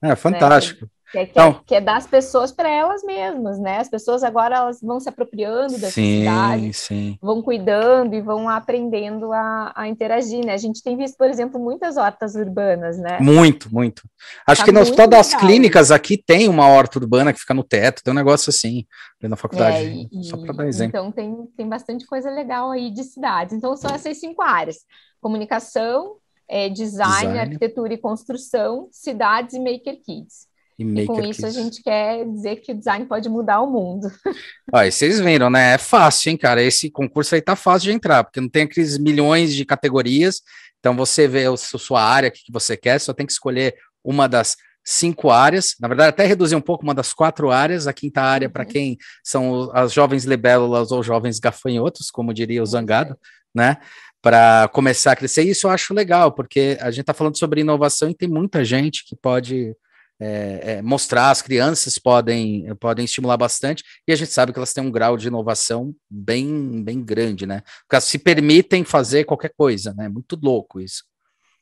É 0.00 0.16
fantástico. 0.16 0.86
Né? 0.86 0.90
Que 1.10 1.18
é, 1.18 1.24
que, 1.24 1.30
então, 1.30 1.48
é, 1.48 1.60
que 1.66 1.74
é 1.74 1.80
das 1.80 2.06
pessoas 2.06 2.52
para 2.52 2.68
elas 2.68 3.02
mesmas, 3.02 3.58
né? 3.58 3.78
As 3.78 3.88
pessoas 3.88 4.22
agora 4.22 4.56
elas 4.56 4.80
vão 4.82 5.00
se 5.00 5.08
apropriando 5.08 5.78
da 5.78 5.90
sim, 5.90 6.20
cidade, 6.20 6.72
sim. 6.74 7.18
vão 7.22 7.40
cuidando 7.40 8.14
e 8.14 8.20
vão 8.20 8.46
aprendendo 8.46 9.32
a, 9.32 9.72
a, 9.74 9.88
interagir, 9.88 10.44
né? 10.44 10.52
A 10.52 10.58
gente 10.58 10.82
tem 10.82 10.98
visto, 10.98 11.16
por 11.16 11.28
exemplo, 11.28 11.58
muitas 11.58 11.96
hortas 11.96 12.34
urbanas, 12.34 12.98
né? 12.98 13.18
Muito, 13.20 13.72
muito. 13.72 14.02
Acho 14.46 14.60
tá 14.60 14.64
que 14.66 14.72
no 14.72 14.80
Hospital 14.80 15.06
das 15.06 15.34
Clínicas 15.34 15.90
aqui 15.90 16.16
tem 16.18 16.46
uma 16.46 16.68
horta 16.68 16.98
urbana 16.98 17.32
que 17.32 17.40
fica 17.40 17.54
no 17.54 17.64
teto, 17.64 18.02
tem 18.02 18.12
um 18.12 18.16
negócio 18.16 18.50
assim, 18.50 18.84
na 19.22 19.36
faculdade, 19.36 19.86
é, 19.86 20.06
e, 20.12 20.24
só 20.24 20.36
para 20.36 20.52
dar 20.52 20.66
exemplo. 20.66 20.98
Então 20.98 21.10
tem, 21.10 21.46
tem 21.56 21.66
bastante 21.66 22.06
coisa 22.06 22.30
legal 22.30 22.70
aí 22.70 22.90
de 22.90 23.02
cidades. 23.04 23.54
Então 23.54 23.74
são 23.76 23.90
essas 23.94 24.20
cinco 24.20 24.42
áreas: 24.42 24.80
comunicação, 25.22 26.16
é, 26.46 26.68
design, 26.68 27.14
design, 27.14 27.38
arquitetura 27.38 27.94
e 27.94 27.98
construção, 27.98 28.88
cidades 28.92 29.54
e 29.54 29.58
maker 29.58 29.98
kids. 30.02 30.47
E, 30.78 30.84
e 30.84 31.06
com 31.06 31.20
isso 31.22 31.44
a 31.44 31.50
gente 31.50 31.82
quer 31.82 32.24
dizer 32.24 32.56
que 32.56 32.70
o 32.70 32.74
design 32.74 33.04
pode 33.06 33.28
mudar 33.28 33.60
o 33.60 33.70
mundo. 33.70 34.08
E 34.74 34.90
vocês 34.90 35.18
viram, 35.18 35.48
né? 35.48 35.74
É 35.74 35.78
fácil, 35.78 36.30
hein, 36.30 36.36
cara? 36.36 36.62
Esse 36.62 36.90
concurso 36.90 37.34
aí 37.34 37.40
tá 37.40 37.56
fácil 37.56 37.90
de 37.90 37.96
entrar, 37.96 38.22
porque 38.22 38.38
não 38.38 38.50
tem 38.50 38.64
aqueles 38.64 38.98
milhões 38.98 39.54
de 39.54 39.64
categorias. 39.64 40.42
Então 40.78 40.94
você 40.94 41.26
vê 41.26 41.46
a 41.46 41.56
sua 41.56 42.02
área 42.02 42.30
que 42.30 42.52
você 42.52 42.76
quer, 42.76 43.00
só 43.00 43.14
tem 43.14 43.26
que 43.26 43.32
escolher 43.32 43.74
uma 44.04 44.28
das 44.28 44.56
cinco 44.84 45.30
áreas, 45.30 45.74
na 45.80 45.88
verdade, 45.88 46.10
até 46.10 46.24
reduzir 46.24 46.56
um 46.56 46.60
pouco 46.60 46.82
uma 46.82 46.94
das 46.94 47.12
quatro 47.12 47.50
áreas, 47.50 47.86
a 47.86 47.92
quinta 47.92 48.22
área 48.22 48.48
uhum. 48.48 48.52
para 48.52 48.64
quem 48.64 48.96
são 49.22 49.70
as 49.74 49.92
jovens 49.92 50.24
libélulas 50.24 50.90
ou 50.92 51.02
jovens 51.02 51.38
gafanhotos, 51.38 52.10
como 52.10 52.32
diria 52.32 52.62
o 52.62 52.66
Zangado, 52.66 53.16
né? 53.54 53.76
Para 54.22 54.68
começar 54.68 55.12
a 55.12 55.16
crescer. 55.16 55.42
Isso 55.42 55.66
eu 55.66 55.70
acho 55.70 55.92
legal, 55.92 56.32
porque 56.32 56.78
a 56.80 56.90
gente 56.90 57.02
está 57.02 57.12
falando 57.12 57.38
sobre 57.38 57.60
inovação 57.60 58.08
e 58.08 58.14
tem 58.14 58.28
muita 58.28 58.64
gente 58.64 59.04
que 59.06 59.14
pode 59.14 59.74
é, 60.20 60.60
é, 60.62 60.82
mostrar, 60.82 61.30
as 61.30 61.40
crianças 61.40 61.98
podem, 61.98 62.74
podem 62.76 63.04
estimular 63.04 63.36
bastante, 63.36 63.84
e 64.06 64.12
a 64.12 64.16
gente 64.16 64.32
sabe 64.32 64.52
que 64.52 64.58
elas 64.58 64.72
têm 64.72 64.84
um 64.84 64.90
grau 64.90 65.16
de 65.16 65.28
inovação 65.28 65.94
bem, 66.10 66.82
bem 66.82 67.02
grande, 67.02 67.46
né? 67.46 67.62
Porque 67.80 67.94
elas 67.94 68.04
se 68.04 68.18
permitem 68.18 68.84
fazer 68.84 69.24
qualquer 69.24 69.52
coisa, 69.56 69.94
né? 69.94 70.08
Muito 70.08 70.38
louco 70.42 70.80
isso. 70.80 71.04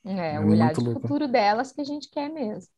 É, 0.05 0.37
é 0.37 0.41
o 0.41 0.49
olhar 0.49 0.73
de 0.73 0.81
louco. 0.81 1.01
futuro 1.01 1.29
delas 1.29 1.73
que 1.73 1.81
a 1.81 1.85
gente 1.85 2.09
quer 2.11 2.31
mesmo. 2.31 2.69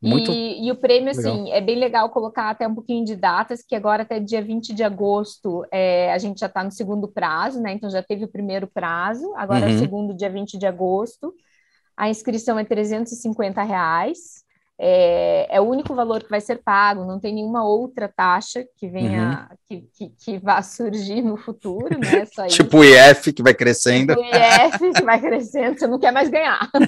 Muito 0.00 0.30
e, 0.30 0.66
e 0.66 0.70
o 0.70 0.76
prêmio, 0.76 1.12
legal. 1.12 1.32
assim, 1.32 1.50
é 1.50 1.60
bem 1.60 1.76
legal 1.76 2.08
colocar 2.10 2.50
até 2.50 2.66
um 2.66 2.74
pouquinho 2.74 3.04
de 3.04 3.16
datas, 3.16 3.62
que 3.62 3.74
agora 3.74 4.02
até 4.02 4.20
dia 4.20 4.40
20 4.40 4.72
de 4.72 4.82
agosto 4.82 5.64
é, 5.72 6.12
a 6.12 6.18
gente 6.18 6.38
já 6.38 6.46
está 6.46 6.62
no 6.62 6.70
segundo 6.70 7.08
prazo, 7.08 7.60
né? 7.60 7.72
Então 7.72 7.90
já 7.90 8.02
teve 8.02 8.24
o 8.24 8.28
primeiro 8.28 8.66
prazo, 8.66 9.32
agora 9.36 9.66
uhum. 9.66 9.72
é 9.72 9.74
o 9.74 9.78
segundo 9.78 10.16
dia 10.16 10.30
20 10.30 10.56
de 10.56 10.66
agosto. 10.66 11.34
A 11.96 12.08
inscrição 12.08 12.58
é 12.58 12.64
350 12.64 13.62
reais. 13.62 14.44
É, 14.80 15.48
é, 15.50 15.60
o 15.60 15.64
único 15.64 15.92
valor 15.94 16.22
que 16.22 16.30
vai 16.30 16.40
ser 16.40 16.62
pago, 16.62 17.04
não 17.04 17.18
tem 17.18 17.34
nenhuma 17.34 17.64
outra 17.64 18.08
taxa 18.08 18.64
que 18.76 18.88
venha, 18.88 19.48
uhum. 19.50 19.56
que, 19.68 19.88
que, 19.92 20.08
que, 20.24 20.38
vá 20.38 20.62
surgir 20.62 21.20
no 21.20 21.36
futuro, 21.36 21.98
né? 21.98 22.24
tipo 22.48 22.78
o 22.78 22.84
IF 22.84 23.32
que 23.32 23.42
vai 23.42 23.54
crescendo. 23.54 24.14
Tipo 24.14 24.24
o 24.24 24.30
IF 24.36 24.92
que 24.94 25.02
vai 25.02 25.20
crescendo, 25.20 25.78
você 25.78 25.86
não 25.86 25.98
quer 25.98 26.12
mais 26.12 26.28
ganhar. 26.28 26.68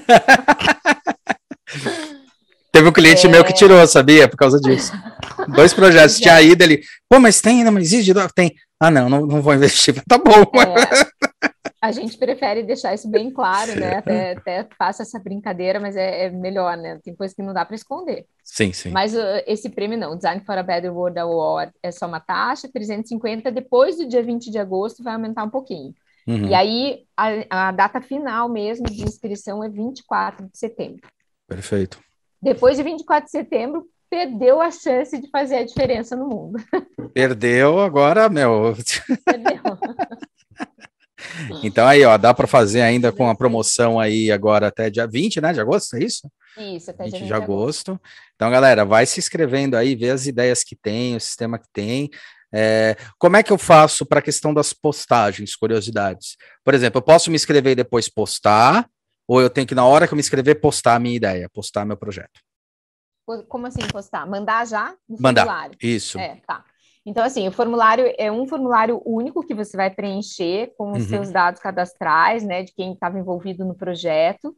Teve 2.72 2.88
um 2.88 2.92
cliente 2.92 3.26
é... 3.26 3.30
meu 3.30 3.44
que 3.44 3.52
tirou, 3.52 3.84
sabia? 3.86 4.28
Por 4.28 4.36
causa 4.36 4.60
disso. 4.60 4.92
Dois 5.54 5.74
projetos, 5.74 6.18
tinha 6.18 6.40
é. 6.40 6.44
ido 6.44 6.62
ele, 6.62 6.80
pô, 7.08 7.18
mas 7.18 7.40
tem 7.40 7.58
ainda, 7.58 7.70
mas 7.70 7.92
existe? 7.92 8.12
Tem. 8.34 8.54
Ah, 8.78 8.90
não, 8.90 9.08
não, 9.08 9.26
não 9.26 9.42
vou 9.42 9.52
investir. 9.52 10.00
Tá 10.08 10.16
bom. 10.16 10.44
É, 10.60 11.28
a 11.90 11.92
gente 11.92 12.16
prefere 12.18 12.62
deixar 12.62 12.94
isso 12.94 13.08
bem 13.08 13.30
claro, 13.30 13.78
né? 13.78 13.96
Até, 13.96 14.32
até 14.36 14.68
faço 14.78 15.02
essa 15.02 15.18
brincadeira, 15.18 15.78
mas 15.78 15.96
é, 15.96 16.26
é 16.26 16.30
melhor, 16.30 16.76
né? 16.76 16.98
Tem 17.02 17.14
coisa 17.14 17.34
que 17.34 17.42
não 17.42 17.52
dá 17.52 17.64
para 17.64 17.76
esconder. 17.76 18.26
Sim, 18.44 18.72
sim. 18.72 18.90
Mas 18.90 19.14
uh, 19.14 19.42
esse 19.46 19.68
prêmio 19.68 19.98
não, 19.98 20.16
Design 20.16 20.42
for 20.44 20.56
a 20.56 20.62
Better 20.62 20.94
World 20.94 21.18
Award 21.18 21.72
é 21.82 21.90
só 21.90 22.06
uma 22.06 22.20
taxa, 22.20 22.68
350, 22.72 23.50
depois 23.50 23.96
do 23.96 24.08
dia 24.08 24.22
20 24.22 24.50
de 24.50 24.58
agosto 24.58 25.02
vai 25.02 25.14
aumentar 25.14 25.44
um 25.44 25.50
pouquinho. 25.50 25.94
Uhum. 26.26 26.48
E 26.48 26.54
aí, 26.54 27.04
a, 27.16 27.68
a 27.68 27.72
data 27.72 28.00
final 28.00 28.48
mesmo 28.48 28.86
de 28.86 29.02
inscrição 29.02 29.64
é 29.64 29.68
24 29.68 30.46
de 30.46 30.58
setembro. 30.58 31.08
Perfeito. 31.48 31.98
Depois 32.40 32.76
de 32.76 32.82
24 32.82 33.24
de 33.24 33.30
setembro, 33.30 33.86
perdeu 34.08 34.60
a 34.60 34.70
chance 34.70 35.18
de 35.18 35.30
fazer 35.30 35.56
a 35.56 35.64
diferença 35.64 36.16
no 36.16 36.28
mundo. 36.28 36.58
Perdeu 37.14 37.80
agora, 37.80 38.28
meu. 38.28 38.74
Perdeu. 39.24 39.60
Então 41.62 41.86
aí, 41.86 42.04
ó, 42.04 42.16
dá 42.16 42.32
para 42.32 42.46
fazer 42.46 42.82
ainda 42.82 43.12
com 43.12 43.28
a 43.28 43.34
promoção 43.34 43.98
aí 43.98 44.30
agora 44.30 44.68
até 44.68 44.90
dia 44.90 45.06
20, 45.06 45.40
né, 45.40 45.52
de 45.52 45.60
agosto, 45.60 45.96
é 45.96 46.04
isso? 46.04 46.30
Isso, 46.56 46.90
até 46.90 47.04
20 47.04 47.10
dia 47.10 47.20
20 47.20 47.28
de 47.28 47.34
agosto. 47.34 47.92
agosto. 47.92 48.02
Então, 48.34 48.50
galera, 48.50 48.84
vai 48.84 49.06
se 49.06 49.18
inscrevendo 49.18 49.76
aí, 49.76 49.94
vê 49.94 50.10
as 50.10 50.26
ideias 50.26 50.64
que 50.64 50.76
tem, 50.76 51.16
o 51.16 51.20
sistema 51.20 51.58
que 51.58 51.68
tem. 51.72 52.10
É, 52.52 52.96
como 53.18 53.36
é 53.36 53.42
que 53.42 53.52
eu 53.52 53.58
faço 53.58 54.04
para 54.04 54.18
a 54.18 54.22
questão 54.22 54.52
das 54.52 54.72
postagens, 54.72 55.54
curiosidades? 55.54 56.36
Por 56.64 56.74
exemplo, 56.74 56.98
eu 56.98 57.02
posso 57.02 57.30
me 57.30 57.36
inscrever 57.36 57.72
e 57.72 57.76
depois 57.76 58.08
postar, 58.08 58.88
ou 59.28 59.40
eu 59.40 59.48
tenho 59.48 59.66
que, 59.66 59.74
na 59.74 59.84
hora 59.84 60.06
que 60.06 60.12
eu 60.12 60.16
me 60.16 60.20
inscrever, 60.20 60.60
postar 60.60 60.96
a 60.96 60.98
minha 60.98 61.16
ideia, 61.16 61.48
postar 61.52 61.84
meu 61.84 61.96
projeto? 61.96 62.40
Como 63.48 63.66
assim 63.66 63.86
postar? 63.92 64.26
Mandar 64.26 64.66
já 64.66 64.96
no 65.08 65.16
Mandar, 65.20 65.44
formulário? 65.44 65.76
Isso. 65.80 66.18
É, 66.18 66.40
tá. 66.44 66.64
Então, 67.04 67.24
assim, 67.24 67.48
o 67.48 67.52
formulário 67.52 68.12
é 68.18 68.30
um 68.30 68.46
formulário 68.46 69.00
único 69.04 69.44
que 69.44 69.54
você 69.54 69.76
vai 69.76 69.90
preencher 69.90 70.72
com 70.76 70.92
os 70.92 71.04
uhum. 71.04 71.08
seus 71.08 71.30
dados 71.30 71.60
cadastrais, 71.60 72.44
né, 72.44 72.62
de 72.62 72.72
quem 72.74 72.92
estava 72.92 73.18
envolvido 73.18 73.64
no 73.64 73.74
projeto. 73.74 74.54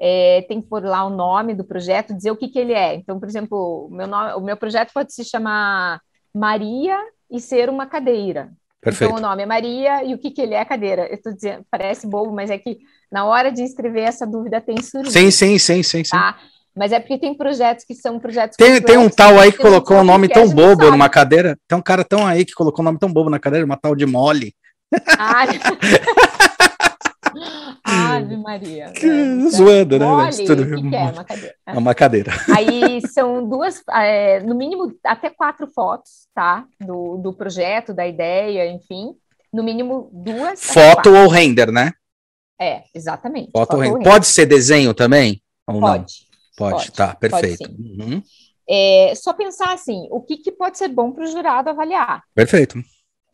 É, 0.00 0.42
tem 0.42 0.60
que 0.60 0.68
pôr 0.68 0.84
lá 0.84 1.04
o 1.04 1.10
nome 1.10 1.54
do 1.54 1.64
projeto, 1.64 2.14
dizer 2.14 2.30
o 2.30 2.36
que, 2.36 2.48
que 2.48 2.58
ele 2.58 2.72
é. 2.72 2.94
Então, 2.94 3.18
por 3.18 3.28
exemplo, 3.28 3.88
o 3.90 3.94
meu, 3.94 4.06
nome, 4.06 4.32
o 4.34 4.40
meu 4.40 4.56
projeto 4.56 4.92
pode 4.92 5.12
se 5.12 5.24
chamar 5.24 6.00
Maria 6.32 6.96
e 7.30 7.40
ser 7.40 7.68
uma 7.68 7.86
cadeira. 7.86 8.52
Perfeito. 8.80 9.10
Então, 9.10 9.18
o 9.18 9.28
nome 9.28 9.42
é 9.42 9.46
Maria 9.46 10.04
e 10.04 10.14
o 10.14 10.18
que, 10.18 10.30
que 10.30 10.40
ele 10.40 10.54
é 10.54 10.64
cadeira. 10.64 11.08
Eu 11.08 11.16
estou 11.16 11.34
dizendo, 11.34 11.64
parece 11.68 12.06
bobo, 12.06 12.32
mas 12.32 12.48
é 12.48 12.58
que 12.58 12.78
na 13.10 13.24
hora 13.24 13.50
de 13.50 13.62
inscrever 13.62 14.04
essa 14.04 14.26
dúvida 14.26 14.60
tem 14.60 14.80
surgido. 14.80 15.10
Sim, 15.10 15.30
sim, 15.30 15.58
sim, 15.58 15.82
sim, 15.82 16.04
sim. 16.04 16.10
Tá? 16.10 16.38
Mas 16.78 16.92
é 16.92 17.00
porque 17.00 17.18
tem 17.18 17.34
projetos 17.34 17.84
que 17.84 17.92
são 17.92 18.20
projetos. 18.20 18.56
Tem, 18.56 18.80
tem 18.80 18.96
um 18.96 19.10
tal 19.10 19.36
aí 19.36 19.50
que 19.50 19.58
colocou 19.58 19.96
um 19.96 20.04
nome 20.04 20.28
tão 20.28 20.48
bobo 20.48 20.88
numa 20.88 21.08
cadeira. 21.08 21.58
Tem 21.66 21.76
um 21.76 21.82
cara 21.82 22.04
tão 22.04 22.24
aí 22.24 22.44
que 22.44 22.52
colocou 22.52 22.84
um 22.84 22.86
nome 22.86 23.00
tão 23.00 23.12
bobo 23.12 23.28
na 23.28 23.40
cadeira, 23.40 23.66
uma 23.66 23.76
tal 23.76 23.96
de 23.96 24.06
mole. 24.06 24.54
Ave 27.82 28.36
Maria. 28.36 28.86
Né? 28.86 29.50
Zoando, 29.50 29.98
né? 29.98 30.06
Mole, 30.06 30.46
tudo... 30.46 30.64
que, 30.64 30.88
que 30.88 30.96
é 30.96 31.02
uma 31.02 31.24
cadeira. 31.24 31.54
É 31.66 31.78
uma 31.78 31.94
cadeira. 31.94 32.32
Aí 32.56 33.00
são 33.08 33.48
duas, 33.48 33.82
é, 33.90 34.40
no 34.40 34.54
mínimo, 34.54 34.94
até 35.04 35.30
quatro 35.30 35.66
fotos, 35.66 36.28
tá? 36.32 36.64
Do, 36.80 37.16
do 37.16 37.32
projeto, 37.32 37.92
da 37.92 38.06
ideia, 38.06 38.70
enfim. 38.70 39.14
No 39.52 39.64
mínimo 39.64 40.10
duas. 40.12 40.62
Foto 40.62 41.12
ou 41.12 41.26
render, 41.28 41.72
né? 41.72 41.92
É, 42.60 42.82
exatamente. 42.94 43.50
Foto, 43.50 43.72
foto 43.72 43.80
render. 43.80 44.04
Pode 44.04 44.26
ser 44.28 44.46
desenho 44.46 44.94
também? 44.94 45.42
Ou 45.66 45.80
pode. 45.80 46.14
Não? 46.22 46.27
Pode, 46.58 46.74
pode, 46.74 46.92
tá, 46.92 47.14
perfeito. 47.14 47.70
Pode 47.70 48.02
uhum. 48.02 48.22
é, 48.68 49.14
só 49.14 49.32
pensar 49.32 49.72
assim, 49.72 50.08
o 50.10 50.20
que, 50.20 50.36
que 50.38 50.50
pode 50.50 50.76
ser 50.76 50.88
bom 50.88 51.12
para 51.12 51.24
o 51.24 51.26
jurado 51.28 51.70
avaliar? 51.70 52.24
Perfeito. 52.34 52.82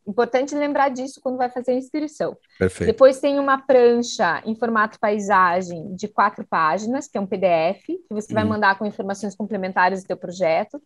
Importante 0.06 0.54
lembrar 0.54 0.90
disso 0.90 1.18
quando 1.22 1.38
vai 1.38 1.48
fazer 1.48 1.72
a 1.72 1.76
inscrição. 1.76 2.36
Perfeito. 2.58 2.90
Depois 2.90 3.18
tem 3.18 3.38
uma 3.38 3.58
prancha 3.58 4.42
em 4.44 4.54
formato 4.54 5.00
paisagem 5.00 5.96
de 5.96 6.06
quatro 6.06 6.46
páginas, 6.46 7.08
que 7.08 7.16
é 7.16 7.20
um 7.20 7.26
PDF, 7.26 7.86
que 7.86 8.04
você 8.10 8.32
uhum. 8.32 8.34
vai 8.34 8.44
mandar 8.44 8.78
com 8.78 8.84
informações 8.84 9.34
complementares 9.34 10.02
do 10.02 10.06
teu 10.06 10.16
projeto. 10.18 10.80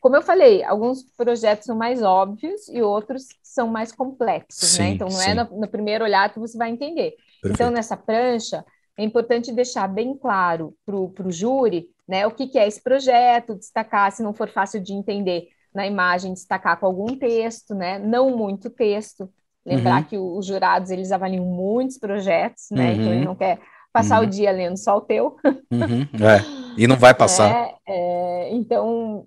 Como 0.00 0.16
eu 0.16 0.22
falei, 0.22 0.64
alguns 0.64 1.04
projetos 1.16 1.66
são 1.66 1.76
mais 1.76 2.02
óbvios 2.02 2.66
e 2.68 2.80
outros 2.82 3.26
são 3.42 3.68
mais 3.68 3.92
complexos, 3.92 4.62
né? 4.62 4.68
sim, 4.68 4.82
né? 4.82 4.88
Então 4.88 5.08
não 5.08 5.20
é 5.20 5.24
sim. 5.24 5.30
é 5.30 5.34
no, 5.34 5.60
no, 5.60 5.68
primeiro 5.68 6.02
olhar 6.02 6.32
que 6.32 6.40
você 6.40 6.56
vai 6.56 6.70
entender. 6.70 7.12
Perfeito. 7.40 7.54
Então, 7.54 7.70
nessa 7.70 7.96
prancha, 7.96 8.64
é 8.98 9.04
importante 9.04 9.52
deixar 9.52 9.88
bem 9.88 10.16
claro 10.16 10.74
para 10.84 10.96
o 10.96 11.30
júri 11.30 11.88
né, 12.06 12.26
o 12.26 12.30
que, 12.30 12.46
que 12.46 12.58
é 12.58 12.66
esse 12.66 12.82
projeto, 12.82 13.54
destacar, 13.54 14.12
se 14.12 14.22
não 14.22 14.34
for 14.34 14.48
fácil 14.48 14.82
de 14.82 14.92
entender 14.92 15.48
na 15.74 15.86
imagem, 15.86 16.34
destacar 16.34 16.78
com 16.78 16.86
algum 16.86 17.16
texto, 17.16 17.74
né, 17.74 17.98
não 17.98 18.36
muito 18.36 18.68
texto. 18.68 19.30
Lembrar 19.64 20.02
uhum. 20.02 20.04
que 20.04 20.18
os 20.18 20.44
jurados 20.44 20.90
eles 20.90 21.12
avaliam 21.12 21.44
muitos 21.44 21.96
projetos, 21.96 22.64
né? 22.72 22.86
Uhum. 22.86 22.92
Então 22.94 23.06
ele 23.06 23.18
uhum. 23.18 23.24
não 23.26 23.36
quer 23.36 23.60
passar 23.92 24.20
uhum. 24.20 24.26
o 24.26 24.28
dia 24.28 24.50
lendo 24.50 24.76
só 24.76 24.96
o 24.96 25.00
teu. 25.00 25.36
Uhum. 25.44 26.02
É. 26.20 26.42
E 26.76 26.86
não 26.88 26.96
vai 26.96 27.14
passar. 27.14 27.48
É, 27.48 27.76
é, 27.86 28.54
então 28.54 29.24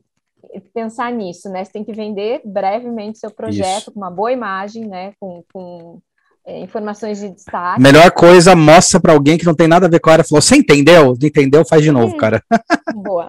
pensar 0.74 1.11
nisso, 1.11 1.49
né? 1.49 1.63
Você 1.63 1.72
tem 1.72 1.86
que 1.86 1.93
vender 1.93 2.41
brevemente 2.43 3.20
seu 3.20 3.32
projeto 3.32 3.84
Isso. 3.84 3.91
com 3.93 3.99
uma 3.99 4.11
boa 4.11 4.32
imagem, 4.32 4.86
né? 4.88 5.13
Com, 5.20 5.43
com 5.53 6.01
é, 6.46 6.60
informações 6.60 7.20
de 7.20 7.30
destaque. 7.30 7.82
Melhor 7.82 8.12
coisa, 8.12 8.56
mostra 8.56 9.00
para 9.00 9.14
alguém 9.14 9.38
que 9.38 9.46
não 9.46 9.56
tem 9.56 9.68
nada 9.68 9.88
a 9.88 9.89
ver 9.89 10.00
com 10.00 10.10
a 10.10 10.14
área. 10.14 10.24
Falou, 10.24 10.41
você 10.41 10.56
entendeu? 10.56 11.16
Não 11.20 11.28
entendeu? 11.28 11.66
Faz 11.66 11.82
de 11.82 11.91
novo, 11.91 12.14
hum, 12.14 12.18
cara. 12.18 12.43
Boa. 12.96 13.28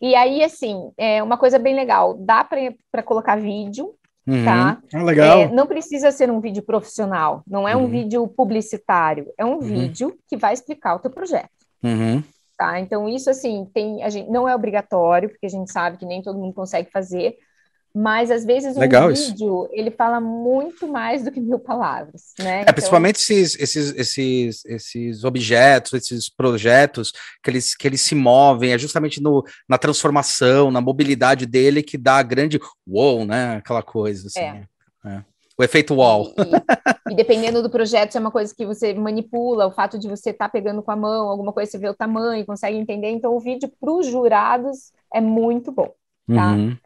e 0.00 0.14
aí, 0.14 0.42
assim, 0.42 0.90
é 0.98 1.22
uma 1.22 1.38
coisa 1.38 1.58
bem 1.58 1.74
legal, 1.74 2.14
dá 2.18 2.44
para 2.44 3.02
colocar 3.02 3.36
vídeo, 3.36 3.94
uhum. 4.26 4.44
tá? 4.44 4.78
Ah, 4.92 5.02
legal. 5.02 5.38
É, 5.38 5.48
não 5.50 5.66
precisa 5.66 6.10
ser 6.10 6.30
um 6.30 6.40
vídeo 6.40 6.62
profissional, 6.62 7.42
não 7.46 7.66
é 7.66 7.74
um 7.74 7.82
uhum. 7.82 7.88
vídeo 7.88 8.28
publicitário, 8.28 9.26
é 9.38 9.44
um 9.44 9.54
uhum. 9.54 9.60
vídeo 9.60 10.14
que 10.28 10.36
vai 10.36 10.52
explicar 10.52 10.96
o 10.96 10.98
teu 10.98 11.10
projeto. 11.10 11.48
Uhum. 11.82 12.22
Tá? 12.56 12.80
Então, 12.80 13.08
isso 13.08 13.30
assim, 13.30 13.66
tem, 13.72 14.02
a 14.02 14.10
gente, 14.10 14.28
não 14.28 14.48
é 14.48 14.54
obrigatório, 14.54 15.28
porque 15.28 15.46
a 15.46 15.50
gente 15.50 15.70
sabe 15.70 15.96
que 15.96 16.04
nem 16.04 16.20
todo 16.20 16.38
mundo 16.38 16.52
consegue 16.52 16.90
fazer, 16.90 17.36
mas 18.00 18.30
às 18.30 18.44
vezes 18.44 18.76
um 18.76 18.80
Legal 18.80 19.08
vídeo 19.08 19.64
isso. 19.64 19.68
ele 19.72 19.90
fala 19.90 20.20
muito 20.20 20.86
mais 20.86 21.24
do 21.24 21.32
que 21.32 21.40
mil 21.40 21.58
palavras, 21.58 22.32
né? 22.38 22.58
É, 22.58 22.62
então... 22.62 22.74
principalmente 22.74 23.16
esses, 23.16 23.58
esses, 23.58 23.92
esses, 23.96 24.64
esses 24.64 25.24
objetos, 25.24 25.92
esses 25.94 26.28
projetos 26.28 27.12
que 27.42 27.50
eles, 27.50 27.74
que 27.74 27.88
eles 27.88 28.00
se 28.00 28.14
movem, 28.14 28.72
é 28.72 28.78
justamente 28.78 29.20
no, 29.20 29.44
na 29.68 29.76
transformação, 29.76 30.70
na 30.70 30.80
mobilidade 30.80 31.44
dele 31.44 31.82
que 31.82 31.98
dá 31.98 32.18
a 32.18 32.22
grande 32.22 32.60
wow, 32.86 33.24
né? 33.24 33.56
Aquela 33.56 33.82
coisa 33.82 34.28
assim. 34.28 34.40
É. 34.40 34.64
É. 35.04 35.24
O 35.58 35.64
efeito 35.64 35.94
wall. 35.96 36.32
E, 37.08 37.12
e, 37.12 37.16
dependendo 37.16 37.60
do 37.60 37.68
projeto, 37.68 38.14
é 38.14 38.20
uma 38.20 38.30
coisa 38.30 38.54
que 38.54 38.64
você 38.64 38.94
manipula, 38.94 39.66
o 39.66 39.72
fato 39.72 39.98
de 39.98 40.06
você 40.06 40.30
estar 40.30 40.46
tá 40.46 40.52
pegando 40.52 40.84
com 40.84 40.92
a 40.92 40.96
mão, 40.96 41.28
alguma 41.28 41.52
coisa, 41.52 41.68
você 41.68 41.78
vê 41.78 41.88
o 41.88 41.94
tamanho, 41.94 42.46
consegue 42.46 42.76
entender. 42.76 43.10
Então, 43.10 43.34
o 43.34 43.40
vídeo 43.40 43.68
para 43.80 43.90
os 43.90 44.06
jurados 44.06 44.92
é 45.12 45.20
muito 45.20 45.72
bom, 45.72 45.92
tá? 46.28 46.52
Uhum. 46.52 46.76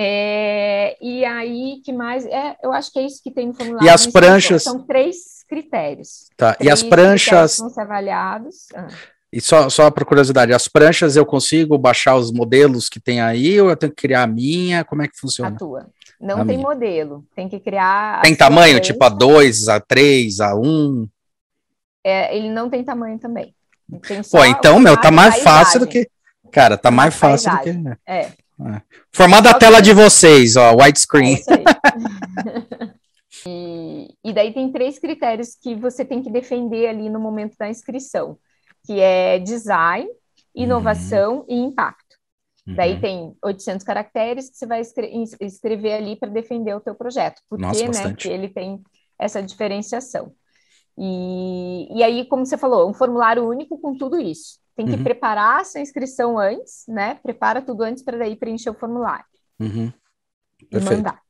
É, 0.00 0.96
e 1.00 1.24
aí, 1.24 1.80
que 1.84 1.92
mais? 1.92 2.24
É, 2.24 2.56
eu 2.62 2.72
acho 2.72 2.92
que 2.92 3.00
é 3.00 3.02
isso 3.02 3.20
que 3.20 3.32
tem 3.32 3.48
no 3.48 3.54
formulário. 3.54 3.84
E 3.84 3.90
as 3.90 4.06
pranchas. 4.06 4.62
São 4.62 4.86
três 4.86 5.42
critérios. 5.48 6.28
Tá. 6.36 6.54
Três 6.54 6.68
e 6.68 6.72
as 6.72 6.84
pranchas. 6.84 7.58
Vão 7.58 7.68
ser 7.68 7.80
avaliados. 7.80 8.68
Ah. 8.76 8.86
E 9.32 9.40
só, 9.40 9.68
só 9.68 9.90
por 9.90 10.04
curiosidade, 10.04 10.54
as 10.54 10.68
pranchas 10.68 11.16
eu 11.16 11.26
consigo 11.26 11.76
baixar 11.76 12.14
os 12.14 12.30
modelos 12.30 12.88
que 12.88 13.00
tem 13.00 13.20
aí 13.20 13.60
ou 13.60 13.70
eu 13.70 13.76
tenho 13.76 13.92
que 13.92 14.02
criar 14.02 14.22
a 14.22 14.26
minha? 14.28 14.84
Como 14.84 15.02
é 15.02 15.08
que 15.08 15.18
funciona? 15.18 15.56
A 15.56 15.58
tua. 15.58 15.88
Não 16.20 16.42
a 16.42 16.44
tem 16.44 16.56
minha. 16.56 16.68
modelo, 16.68 17.24
tem 17.34 17.48
que 17.48 17.58
criar. 17.58 18.22
Tem 18.22 18.36
tamanho, 18.36 18.78
tipo 18.80 19.04
A2, 19.04 19.66
A3, 19.66 20.28
A1? 20.28 21.08
É, 22.04 22.36
ele 22.36 22.50
não 22.50 22.70
tem 22.70 22.84
tamanho 22.84 23.18
também. 23.18 23.52
Tem 24.06 24.22
Pô, 24.22 24.44
então, 24.44 24.78
meu, 24.78 24.96
tá 24.96 25.10
mais 25.10 25.42
fácil 25.42 25.80
do 25.80 25.88
que. 25.88 26.08
Cara, 26.52 26.78
tá 26.78 26.90
mais 26.90 27.16
fácil 27.16 27.50
do 27.50 27.58
que. 27.62 27.70
É. 28.06 28.30
É. 28.60 28.82
Formada 29.12 29.50
a 29.50 29.54
tela 29.54 29.80
de 29.80 29.92
vocês, 29.92 30.56
ó, 30.56 30.74
widescreen. 30.74 31.36
É 31.36 31.38
e, 33.46 34.08
e 34.24 34.32
daí 34.32 34.52
tem 34.52 34.72
três 34.72 34.98
critérios 34.98 35.56
que 35.60 35.76
você 35.76 36.04
tem 36.04 36.22
que 36.22 36.30
defender 36.30 36.88
ali 36.88 37.08
no 37.08 37.20
momento 37.20 37.56
da 37.56 37.68
inscrição, 37.68 38.36
que 38.84 38.98
é 38.98 39.38
design, 39.38 40.08
inovação 40.54 41.40
uhum. 41.40 41.44
e 41.48 41.54
impacto. 41.56 42.16
Uhum. 42.66 42.74
Daí 42.74 43.00
tem 43.00 43.36
800 43.42 43.84
caracteres 43.86 44.50
que 44.50 44.56
você 44.56 44.66
vai 44.66 44.82
escrever 45.40 45.92
ali 45.92 46.16
para 46.16 46.28
defender 46.28 46.74
o 46.74 46.80
teu 46.80 46.96
projeto. 46.96 47.40
Porque, 47.48 47.64
Nossa, 47.64 47.84
né, 47.84 48.08
porque 48.08 48.28
ele 48.28 48.48
tem 48.48 48.82
essa 49.16 49.40
diferenciação. 49.40 50.32
E, 50.98 51.96
e 51.96 52.02
aí, 52.02 52.26
como 52.26 52.44
você 52.44 52.58
falou, 52.58 52.90
um 52.90 52.94
formulário 52.94 53.48
único 53.48 53.78
com 53.78 53.96
tudo 53.96 54.18
isso 54.18 54.58
tem 54.78 54.86
que 54.86 54.92
uhum. 54.92 55.02
preparar 55.02 55.60
a 55.60 55.64
sua 55.64 55.80
inscrição 55.80 56.38
antes, 56.38 56.84
né? 56.86 57.16
Prepara 57.16 57.60
tudo 57.60 57.82
antes 57.82 58.00
para 58.00 58.16
daí 58.16 58.36
preencher 58.36 58.70
o 58.70 58.74
formulário. 58.74 59.24
Uhum. 59.58 59.92
Perfeito. 60.70 60.92
E 60.92 60.96
mandar. 60.96 61.20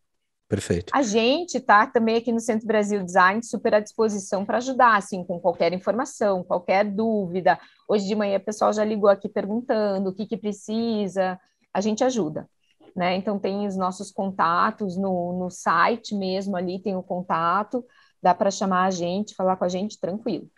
Perfeito. 0.47 0.93
A 0.95 1.01
gente 1.01 1.59
tá 1.59 1.87
também 1.87 2.16
aqui 2.16 2.31
no 2.31 2.41
Centro 2.41 2.66
Brasil 2.66 3.03
Design 3.03 3.43
super 3.43 3.77
à 3.77 3.81
disposição 3.81 4.45
para 4.45 4.59
ajudar, 4.59 4.99
assim, 4.99 5.25
com 5.25 5.41
qualquer 5.41 5.73
informação, 5.73 6.45
qualquer 6.45 6.85
dúvida. 6.85 7.59
Hoje 7.89 8.07
de 8.07 8.15
manhã 8.15 8.37
o 8.37 8.45
pessoal 8.45 8.70
já 8.70 8.85
ligou 8.85 9.09
aqui 9.09 9.31
perguntando 9.31 10.11
o 10.11 10.15
que, 10.15 10.27
que 10.27 10.37
precisa, 10.37 11.41
a 11.73 11.81
gente 11.81 12.05
ajuda. 12.05 12.47
Né? 12.95 13.16
Então 13.16 13.39
tem 13.39 13.66
os 13.66 13.79
nossos 13.79 14.11
contatos 14.11 14.99
no, 14.99 15.39
no 15.39 15.49
site 15.49 16.15
mesmo, 16.15 16.55
ali 16.55 16.83
tem 16.83 16.95
o 16.97 17.03
contato, 17.03 17.83
dá 18.23 18.35
para 18.35 18.51
chamar 18.51 18.85
a 18.85 18.91
gente, 18.91 19.35
falar 19.35 19.57
com 19.57 19.65
a 19.65 19.69
gente 19.69 19.99
tranquilo. 19.99 20.51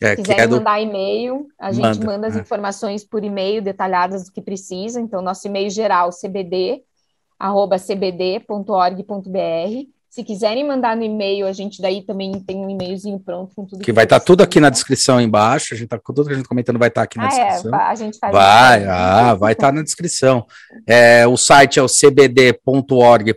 É, 0.00 0.10
Se 0.10 0.22
quiserem 0.22 0.44
é 0.44 0.46
do... 0.46 0.56
mandar 0.56 0.80
e-mail, 0.80 1.48
a 1.58 1.72
gente 1.72 1.98
manda, 1.98 2.06
manda 2.06 2.26
as 2.28 2.36
é. 2.36 2.40
informações 2.40 3.04
por 3.04 3.24
e-mail 3.24 3.60
detalhadas 3.60 4.26
do 4.26 4.32
que 4.32 4.40
precisa. 4.40 5.00
Então, 5.00 5.20
nosso 5.20 5.46
e-mail 5.48 5.68
geral, 5.70 6.12
cbd, 6.12 6.82
arroba 7.38 7.78
cbd.org.br. 7.78 9.08
Se 10.10 10.24
quiserem 10.24 10.66
mandar 10.66 10.96
no 10.96 11.02
e-mail, 11.02 11.46
a 11.46 11.52
gente 11.52 11.82
daí 11.82 12.02
também 12.02 12.32
tem 12.40 12.56
um 12.56 12.70
e-mailzinho 12.70 13.20
pronto 13.20 13.54
com 13.54 13.66
tudo. 13.66 13.80
Que, 13.80 13.86
que 13.86 13.92
vai 13.92 14.04
estar 14.04 14.18
tá 14.18 14.24
tudo 14.24 14.42
aqui 14.42 14.58
na 14.58 14.70
descrição 14.70 15.20
embaixo. 15.20 15.74
A 15.74 15.76
gente 15.76 15.88
tá 15.88 15.98
com 15.98 16.14
tudo 16.14 16.28
que 16.28 16.32
a 16.32 16.36
gente 16.36 16.48
comentando 16.48 16.78
vai 16.78 16.88
estar 16.88 17.02
tá 17.02 17.04
aqui 17.04 17.18
na 17.18 17.24
ah, 17.24 17.26
é, 17.26 17.46
descrição. 17.46 17.74
É, 17.74 17.82
a 17.82 17.94
gente 17.94 18.18
faz 18.18 18.32
vai, 18.32 18.84
ah, 18.86 19.34
vai 19.34 19.52
estar 19.52 19.66
tá 19.66 19.72
na 19.72 19.82
descrição. 19.82 20.46
É, 20.86 21.26
o 21.26 21.36
site 21.36 21.78
é 21.78 21.82
o 21.82 21.88
cbd.org.br 21.88 23.34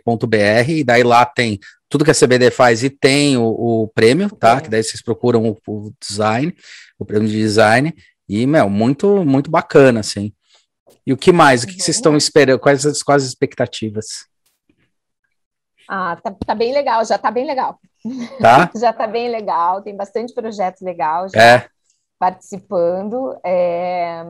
e 0.68 0.82
daí 0.82 1.02
lá 1.02 1.26
tem 1.26 1.60
tudo 1.90 2.06
que 2.06 2.10
a 2.10 2.14
CBD 2.14 2.50
faz 2.50 2.82
e 2.82 2.88
tem 2.88 3.36
o, 3.36 3.44
o 3.44 3.88
prêmio, 3.88 4.30
tá? 4.30 4.58
Que 4.62 4.70
daí 4.70 4.82
vocês 4.82 5.02
procuram 5.02 5.46
o, 5.46 5.58
o, 5.68 5.92
design, 6.00 6.54
o 6.98 7.04
prêmio 7.04 7.28
de 7.28 7.36
design 7.36 7.94
e, 8.26 8.46
meu, 8.46 8.70
muito, 8.70 9.22
muito 9.26 9.50
bacana, 9.50 10.00
assim. 10.00 10.32
E 11.06 11.12
o 11.12 11.18
que 11.18 11.32
mais? 11.32 11.62
O 11.62 11.66
que, 11.66 11.74
que 11.74 11.82
vocês 11.82 11.98
estão 11.98 12.16
esperando? 12.16 12.58
Quais 12.58 12.86
as, 12.86 13.02
quais 13.02 13.24
as 13.24 13.28
expectativas? 13.28 14.31
Ah, 15.88 16.16
tá, 16.16 16.34
tá, 16.46 16.54
bem 16.54 16.72
legal, 16.72 17.04
já 17.04 17.18
tá 17.18 17.30
bem 17.30 17.46
legal. 17.46 17.78
Tá? 18.40 18.70
já 18.76 18.92
tá 18.92 19.06
bem 19.06 19.28
legal, 19.28 19.82
tem 19.82 19.96
bastante 19.96 20.32
projetos 20.34 20.82
legais 20.82 21.32
já 21.32 21.42
é. 21.42 21.68
participando. 22.18 23.38
É, 23.44 24.22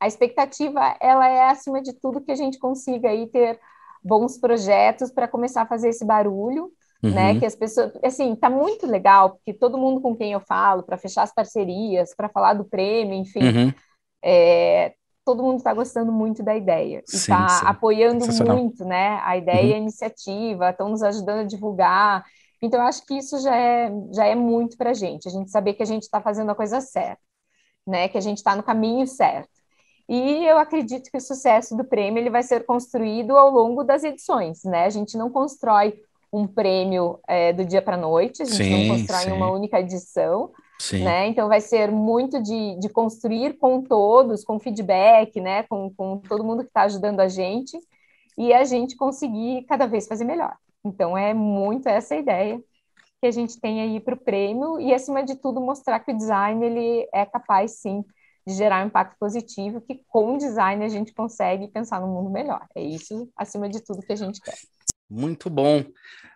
a 0.00 0.06
expectativa, 0.06 0.96
ela 1.00 1.28
é, 1.28 1.48
acima 1.48 1.82
de 1.82 1.92
tudo, 1.94 2.20
que 2.20 2.32
a 2.32 2.36
gente 2.36 2.58
consiga 2.58 3.08
aí 3.08 3.26
ter 3.26 3.58
bons 4.02 4.38
projetos 4.38 5.10
para 5.10 5.26
começar 5.28 5.62
a 5.62 5.66
fazer 5.66 5.88
esse 5.88 6.04
barulho, 6.04 6.70
né? 7.02 7.08
uhum. 7.08 7.14
né? 7.14 7.40
Que 7.40 7.46
as 7.46 7.56
pessoas, 7.56 7.92
assim, 8.02 8.34
tá 8.36 8.48
muito 8.48 8.86
legal, 8.86 9.30
porque 9.30 9.52
todo 9.52 9.78
mundo 9.78 10.00
com 10.00 10.16
quem 10.16 10.32
eu 10.32 10.40
falo, 10.40 10.82
para 10.82 10.96
fechar 10.96 11.22
as 11.22 11.34
parcerias, 11.34 12.14
para 12.14 12.28
falar 12.28 12.54
do 12.54 12.64
prêmio, 12.64 13.14
enfim, 13.14 13.42
uhum. 13.42 13.72
é, 14.24 14.94
todo 15.26 15.42
mundo 15.42 15.58
está 15.58 15.74
gostando 15.74 16.12
muito 16.12 16.40
da 16.40 16.56
ideia 16.56 17.02
e 17.12 17.16
está 17.16 17.58
apoiando 17.66 18.24
muito, 18.46 18.84
né? 18.84 19.20
A 19.24 19.36
ideia 19.36 19.62
uhum. 19.62 19.68
e 19.70 19.74
a 19.74 19.78
iniciativa, 19.78 20.70
estão 20.70 20.88
nos 20.88 21.02
ajudando 21.02 21.40
a 21.40 21.44
divulgar. 21.44 22.24
Então, 22.62 22.80
eu 22.80 22.86
acho 22.86 23.04
que 23.04 23.14
isso 23.14 23.40
já 23.40 23.54
é, 23.54 23.90
já 24.14 24.24
é 24.24 24.36
muito 24.36 24.78
para 24.78 24.90
a 24.90 24.94
gente, 24.94 25.26
a 25.26 25.30
gente 25.30 25.50
saber 25.50 25.74
que 25.74 25.82
a 25.82 25.86
gente 25.86 26.04
está 26.04 26.20
fazendo 26.20 26.50
a 26.50 26.54
coisa 26.54 26.80
certa, 26.80 27.20
né? 27.84 28.06
Que 28.06 28.16
a 28.16 28.20
gente 28.20 28.38
está 28.38 28.54
no 28.54 28.62
caminho 28.62 29.04
certo. 29.04 29.50
E 30.08 30.46
eu 30.46 30.56
acredito 30.58 31.10
que 31.10 31.16
o 31.16 31.20
sucesso 31.20 31.76
do 31.76 31.84
prêmio 31.84 32.20
ele 32.20 32.30
vai 32.30 32.44
ser 32.44 32.64
construído 32.64 33.36
ao 33.36 33.50
longo 33.50 33.82
das 33.82 34.04
edições, 34.04 34.62
né? 34.62 34.84
A 34.84 34.90
gente 34.90 35.18
não 35.18 35.28
constrói 35.28 36.00
um 36.32 36.46
prêmio 36.46 37.18
é, 37.26 37.52
do 37.52 37.64
dia 37.64 37.82
para 37.82 37.96
a 37.96 38.00
noite, 38.00 38.42
a 38.42 38.44
gente 38.44 38.62
sim, 38.62 38.88
não 38.88 38.96
constrói 38.96 39.24
sim. 39.24 39.32
uma 39.32 39.50
única 39.50 39.80
edição. 39.80 40.52
Sim. 40.78 41.04
Né? 41.04 41.28
Então 41.28 41.48
vai 41.48 41.60
ser 41.60 41.90
muito 41.90 42.42
de, 42.42 42.78
de 42.78 42.88
construir 42.88 43.58
com 43.58 43.82
todos, 43.82 44.44
com 44.44 44.60
feedback, 44.60 45.40
né? 45.40 45.62
com, 45.64 45.90
com 45.94 46.18
todo 46.18 46.44
mundo 46.44 46.62
que 46.62 46.68
está 46.68 46.82
ajudando 46.82 47.20
a 47.20 47.28
gente, 47.28 47.78
e 48.36 48.52
a 48.52 48.64
gente 48.64 48.96
conseguir 48.96 49.64
cada 49.64 49.86
vez 49.86 50.06
fazer 50.06 50.24
melhor. 50.24 50.56
Então 50.84 51.16
é 51.16 51.32
muito 51.32 51.88
essa 51.88 52.14
ideia 52.14 52.62
que 53.20 53.26
a 53.26 53.30
gente 53.30 53.58
tem 53.58 53.80
aí 53.80 53.98
para 53.98 54.14
o 54.14 54.18
prêmio, 54.18 54.78
e 54.78 54.92
acima 54.92 55.22
de 55.22 55.36
tudo 55.36 55.60
mostrar 55.60 56.00
que 56.00 56.12
o 56.12 56.16
design 56.16 56.64
ele 56.64 57.08
é 57.12 57.24
capaz 57.24 57.80
sim 57.80 58.04
de 58.46 58.54
gerar 58.54 58.84
um 58.84 58.88
impacto 58.88 59.16
positivo, 59.18 59.80
que 59.80 60.02
com 60.06 60.34
o 60.34 60.38
design 60.38 60.84
a 60.84 60.88
gente 60.88 61.12
consegue 61.12 61.66
pensar 61.66 62.00
no 62.00 62.06
mundo 62.06 62.30
melhor. 62.30 62.64
É 62.76 62.82
isso, 62.82 63.28
acima 63.36 63.68
de 63.68 63.80
tudo, 63.80 64.02
que 64.02 64.12
a 64.12 64.16
gente 64.16 64.40
quer. 64.40 64.54
Muito 65.08 65.48
bom. 65.48 65.84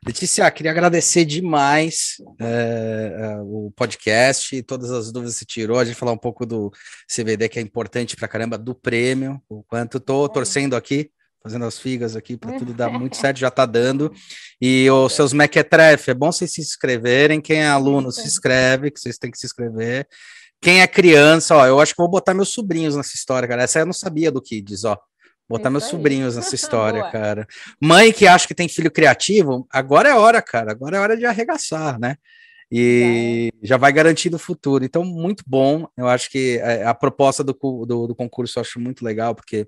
Letícia, 0.06 0.51
queria 0.51 0.70
agradecer 0.70 1.26
demais 1.26 2.16
é, 2.40 3.36
o 3.42 3.70
podcast 3.76 4.56
e 4.56 4.62
todas 4.62 4.90
as 4.90 5.12
dúvidas 5.12 5.34
que 5.34 5.40
você 5.40 5.44
tirou. 5.44 5.78
A 5.78 5.84
gente 5.84 5.97
falar 5.97 6.12
um 6.12 6.18
pouco 6.18 6.47
do 6.47 6.72
CBD, 7.06 7.48
que 7.51 7.59
é 7.59 7.62
importante 7.62 8.16
para 8.16 8.26
caramba, 8.26 8.56
do 8.56 8.74
prêmio, 8.74 9.42
o 9.48 9.62
quanto 9.62 9.98
estou 9.98 10.26
torcendo 10.26 10.74
aqui, 10.74 11.10
fazendo 11.42 11.66
as 11.66 11.78
figas 11.78 12.16
aqui 12.16 12.36
para 12.36 12.59
tudo 12.59 12.72
dar 12.72 12.88
muito 12.88 13.16
certo, 13.18 13.38
já 13.38 13.48
está 13.48 13.66
dando. 13.66 14.10
E 14.59 14.88
os 14.90 15.12
seus 15.12 15.34
mequetrefe, 15.34 16.12
é 16.12 16.14
bom 16.14 16.32
vocês 16.32 16.52
se 16.52 16.62
inscreverem. 16.62 17.40
Quem 17.40 17.59
é 17.59 17.68
aluno, 17.68 18.10
se 18.10 18.26
inscreve, 18.26 18.90
que 18.90 19.01
vocês 19.01 19.18
têm 19.18 19.30
que 19.30 19.38
se 19.38 19.47
inscrever. 19.47 20.09
Quem 20.62 20.80
é 20.80 20.86
criança, 20.86 21.56
ó, 21.56 21.66
eu 21.66 21.80
acho 21.80 21.94
que 21.94 22.01
vou 22.01 22.10
botar 22.10 22.32
meus 22.32 22.51
sobrinhos 22.51 22.97
nessa 22.97 23.16
história, 23.16 23.48
cara. 23.48 23.64
Essa 23.64 23.80
eu 23.80 23.86
não 23.86 23.92
sabia 23.92 24.30
do 24.30 24.40
Kids, 24.40 24.84
ó. 24.84 24.97
Botar 25.51 25.68
meus 25.68 25.82
aí. 25.82 25.90
sobrinhos 25.90 26.36
nessa 26.36 26.55
história, 26.55 27.02
cara. 27.10 27.44
Mãe 27.81 28.12
que 28.12 28.24
acha 28.24 28.47
que 28.47 28.55
tem 28.55 28.68
filho 28.68 28.89
criativo, 28.89 29.66
agora 29.68 30.09
é 30.09 30.14
hora, 30.14 30.40
cara. 30.40 30.70
Agora 30.70 30.97
é 30.97 31.01
hora 31.01 31.16
de 31.16 31.27
arregaçar, 31.27 31.98
né? 31.98 32.14
E 32.70 33.51
é. 33.52 33.66
já 33.66 33.77
vai 33.77 33.93
garantindo 33.93 34.36
o 34.36 34.39
futuro. 34.39 34.85
Então, 34.85 35.05
muito 35.05 35.43
bom. 35.44 35.89
Eu 35.97 36.06
acho 36.06 36.31
que 36.31 36.60
a, 36.60 36.70
é, 36.70 36.85
a 36.85 36.94
proposta 36.94 37.43
do, 37.43 37.52
do, 37.52 38.06
do, 38.06 38.14
concurso 38.14 38.60
eu 38.60 38.60
acho 38.60 38.78
muito 38.78 39.05
legal, 39.05 39.35
porque 39.35 39.66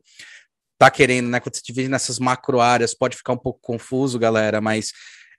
tá 0.78 0.88
querendo, 0.88 1.28
né? 1.28 1.40
Quando 1.40 1.56
você 1.56 1.62
divide 1.66 1.88
nessas 1.88 2.20
macro 2.20 2.60
áreas, 2.60 2.94
pode 2.94 3.16
ficar 3.16 3.32
um 3.32 3.38
pouco 3.38 3.58
confuso, 3.60 4.20
galera, 4.20 4.60
mas 4.60 4.92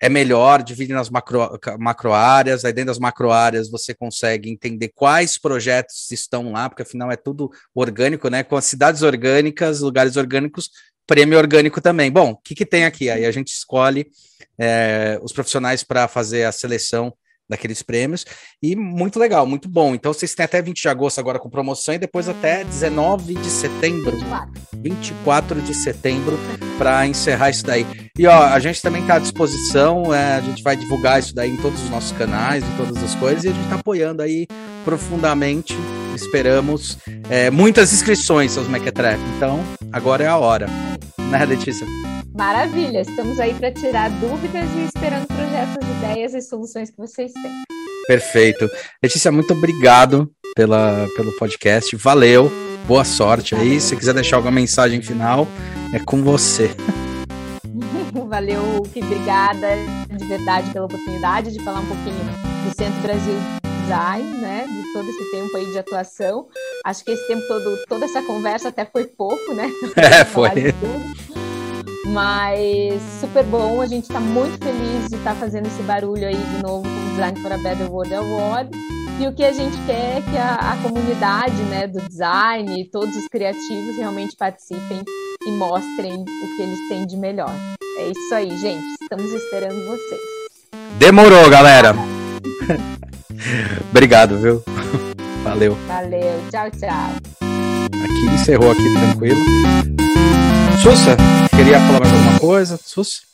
é 0.04 0.10
melhor, 0.10 0.62
divide 0.62 0.92
nas 0.92 1.10
macro, 1.10 1.58
macro 1.80 2.12
áreas, 2.12 2.66
aí 2.66 2.74
dentro 2.74 2.88
das 2.88 3.00
macro 3.00 3.32
áreas 3.32 3.72
você 3.72 3.94
consegue 3.94 4.50
entender 4.50 4.90
quais 4.94 5.38
projetos 5.38 6.12
estão 6.12 6.52
lá, 6.52 6.68
porque 6.68 6.82
afinal 6.82 7.10
é 7.10 7.16
tudo 7.16 7.50
orgânico, 7.74 8.28
né? 8.28 8.44
Com 8.44 8.58
as 8.58 8.66
cidades 8.66 9.02
orgânicas, 9.02 9.80
lugares 9.80 10.18
orgânicos, 10.18 10.70
prêmio 11.08 11.38
orgânico 11.38 11.80
também. 11.80 12.12
Bom, 12.12 12.32
o 12.32 12.36
que, 12.36 12.54
que 12.54 12.66
tem 12.66 12.84
aqui? 12.84 13.10
Aí 13.10 13.26
a 13.26 13.32
gente 13.32 13.54
escolhe 13.54 14.08
é, 14.60 15.18
os 15.24 15.32
profissionais 15.32 15.86
para 15.86 16.06
fazer 16.10 16.44
a 16.44 16.52
seleção 16.52 17.14
daqueles 17.50 17.82
prêmios. 17.82 18.26
E 18.62 18.76
muito 18.76 19.20
legal, 19.20 19.46
muito 19.46 19.70
bom. 19.70 19.94
Então 19.94 20.14
vocês 20.14 20.34
têm 20.34 20.44
até 20.44 20.62
20 20.62 20.82
de 20.82 20.90
agosto 20.90 21.20
agora 21.20 21.40
com 21.40 21.50
promoção 21.50 21.94
e 21.94 21.98
depois 21.98 22.30
até 22.30 22.64
19 22.64 23.36
de 23.36 23.50
setembro. 23.50 24.18
24 24.74 25.62
de 25.62 25.74
setembro 25.74 26.38
para 26.78 27.06
encerrar 27.06 27.50
isso 27.50 27.66
daí. 27.66 27.86
E 28.18 28.28
ó, 28.28 28.44
a 28.44 28.60
gente 28.60 28.82
também 28.82 29.02
está 29.02 29.16
à 29.16 29.20
disposição, 29.20 30.14
é, 30.14 30.36
a 30.36 30.42
gente 30.42 30.62
vai 30.62 30.76
divulgar 30.76 31.20
isso 31.20 31.34
daí 31.34 31.52
em 31.52 31.58
todos 31.58 31.82
os 31.84 31.90
nossos 31.90 32.12
canais, 32.18 32.64
em 32.64 32.78
todas 32.78 33.02
as 33.04 33.16
coisas, 33.16 33.44
e 33.44 33.50
a 33.50 33.52
gente 33.52 33.64
está 33.64 33.76
apoiando 33.76 34.22
aí 34.22 34.48
profundamente. 34.84 35.76
Esperamos 36.16 36.98
é, 37.30 37.50
muitas 37.50 37.92
inscrições, 37.92 38.52
seus 38.52 38.68
Mequetrefe. 38.68 39.24
Então, 39.38 39.60
agora 39.92 40.24
é 40.24 40.28
a 40.28 40.38
hora. 40.38 40.68
Né, 41.18 41.46
Letícia? 41.46 41.88
Maravilha, 42.36 43.02
estamos 43.02 43.40
aí 43.40 43.54
para 43.54 43.72
tirar 43.72 44.10
dúvidas 44.10 44.68
e 44.76 44.86
esperando 44.86 45.28
projetos, 45.28 45.88
ideias 45.98 46.34
e 46.34 46.42
soluções 46.42 46.90
que 46.90 46.98
vocês 46.98 47.32
têm. 47.32 47.64
Perfeito. 48.08 48.68
Letícia, 49.02 49.32
muito 49.32 49.54
obrigado 49.54 50.32
pela, 50.56 51.08
pelo 51.16 51.32
podcast. 51.34 51.96
Valeu, 51.96 52.52
boa 52.88 53.06
sorte 53.06 53.54
aí. 53.54 53.80
Se 53.80 53.96
quiser 53.96 54.16
deixar 54.16 54.38
alguma 54.38 54.52
mensagem 54.52 55.00
final, 55.00 55.48
é 55.94 56.00
com 56.00 56.24
você. 56.24 56.72
Valeu, 58.28 58.82
que 58.92 59.00
obrigada 59.00 59.68
de 60.10 60.26
verdade 60.26 60.72
pela 60.72 60.86
oportunidade 60.86 61.52
de 61.52 61.64
falar 61.64 61.82
um 61.82 61.86
pouquinho 61.86 62.18
do 62.68 62.76
Centro 62.76 63.00
Brasil 63.02 63.36
Design, 63.84 64.28
né? 64.40 64.66
De 64.68 64.94
todo 64.94 65.08
esse 65.08 65.32
tempo 65.32 65.56
aí 65.56 65.72
de 65.72 65.78
atuação. 65.78 66.48
Acho 66.84 67.06
que 67.06 67.12
esse 67.12 67.28
tempo 67.28 67.48
todo, 67.48 67.78
toda 67.88 68.06
essa 68.06 68.24
conversa 68.24 68.70
até 68.70 68.86
foi 68.86 69.06
pouco, 69.06 69.54
né? 69.54 69.70
É, 69.96 70.26
foi. 70.26 70.50
Mas 72.06 73.02
super 73.20 73.44
bom, 73.46 73.82
a 73.82 73.86
gente 73.86 74.04
está 74.04 74.20
muito 74.20 74.58
feliz 74.64 75.10
de 75.10 75.16
estar 75.16 75.34
tá 75.34 75.36
fazendo 75.36 75.68
esse 75.68 75.82
barulho 75.84 76.28
aí 76.28 76.36
de 76.36 76.62
novo 76.62 76.84
com 76.84 76.90
o 76.90 77.10
Design 77.12 77.40
for 77.42 77.52
a 77.52 77.58
Better 77.58 77.92
World 77.92 78.14
Award. 78.14 78.70
E 79.20 79.28
o 79.28 79.34
que 79.34 79.44
a 79.44 79.54
gente 79.54 79.78
quer 79.86 80.18
é 80.18 80.22
que 80.22 80.38
a, 80.38 80.56
a 80.56 80.78
comunidade 80.78 81.62
né, 81.64 81.88
do 81.88 82.02
design 82.02 82.82
e 82.82 82.86
todos 82.86 83.16
os 83.16 83.28
criativos 83.28 83.96
realmente 83.96 84.36
participem 84.36 85.04
e 85.46 85.52
mostrem 85.52 86.14
o 86.22 86.56
que 86.56 86.62
eles 86.62 86.80
têm 86.90 87.06
de 87.06 87.16
melhor. 87.16 87.54
É 87.98 88.10
isso 88.10 88.34
aí, 88.34 88.58
gente. 88.58 88.84
Estamos 89.02 89.32
esperando 89.32 89.86
vocês. 89.86 90.22
Demorou, 90.98 91.50
galera. 91.50 91.96
Obrigado, 93.92 94.40
viu? 94.40 94.64
Valeu. 95.44 95.78
Valeu. 95.88 96.44
Tchau, 96.50 96.72
tchau. 96.72 97.12
Aqui 98.04 98.36
encerrou 98.36 98.72
aqui 98.72 98.94
tranquilo. 98.94 99.40
Sussa, 100.84 101.16
queria 101.56 101.80
falar 101.80 102.02
mais 102.02 102.12
alguma 102.12 102.40
coisa? 102.42 102.78
Sussa? 102.86 103.22
Então 103.22 103.34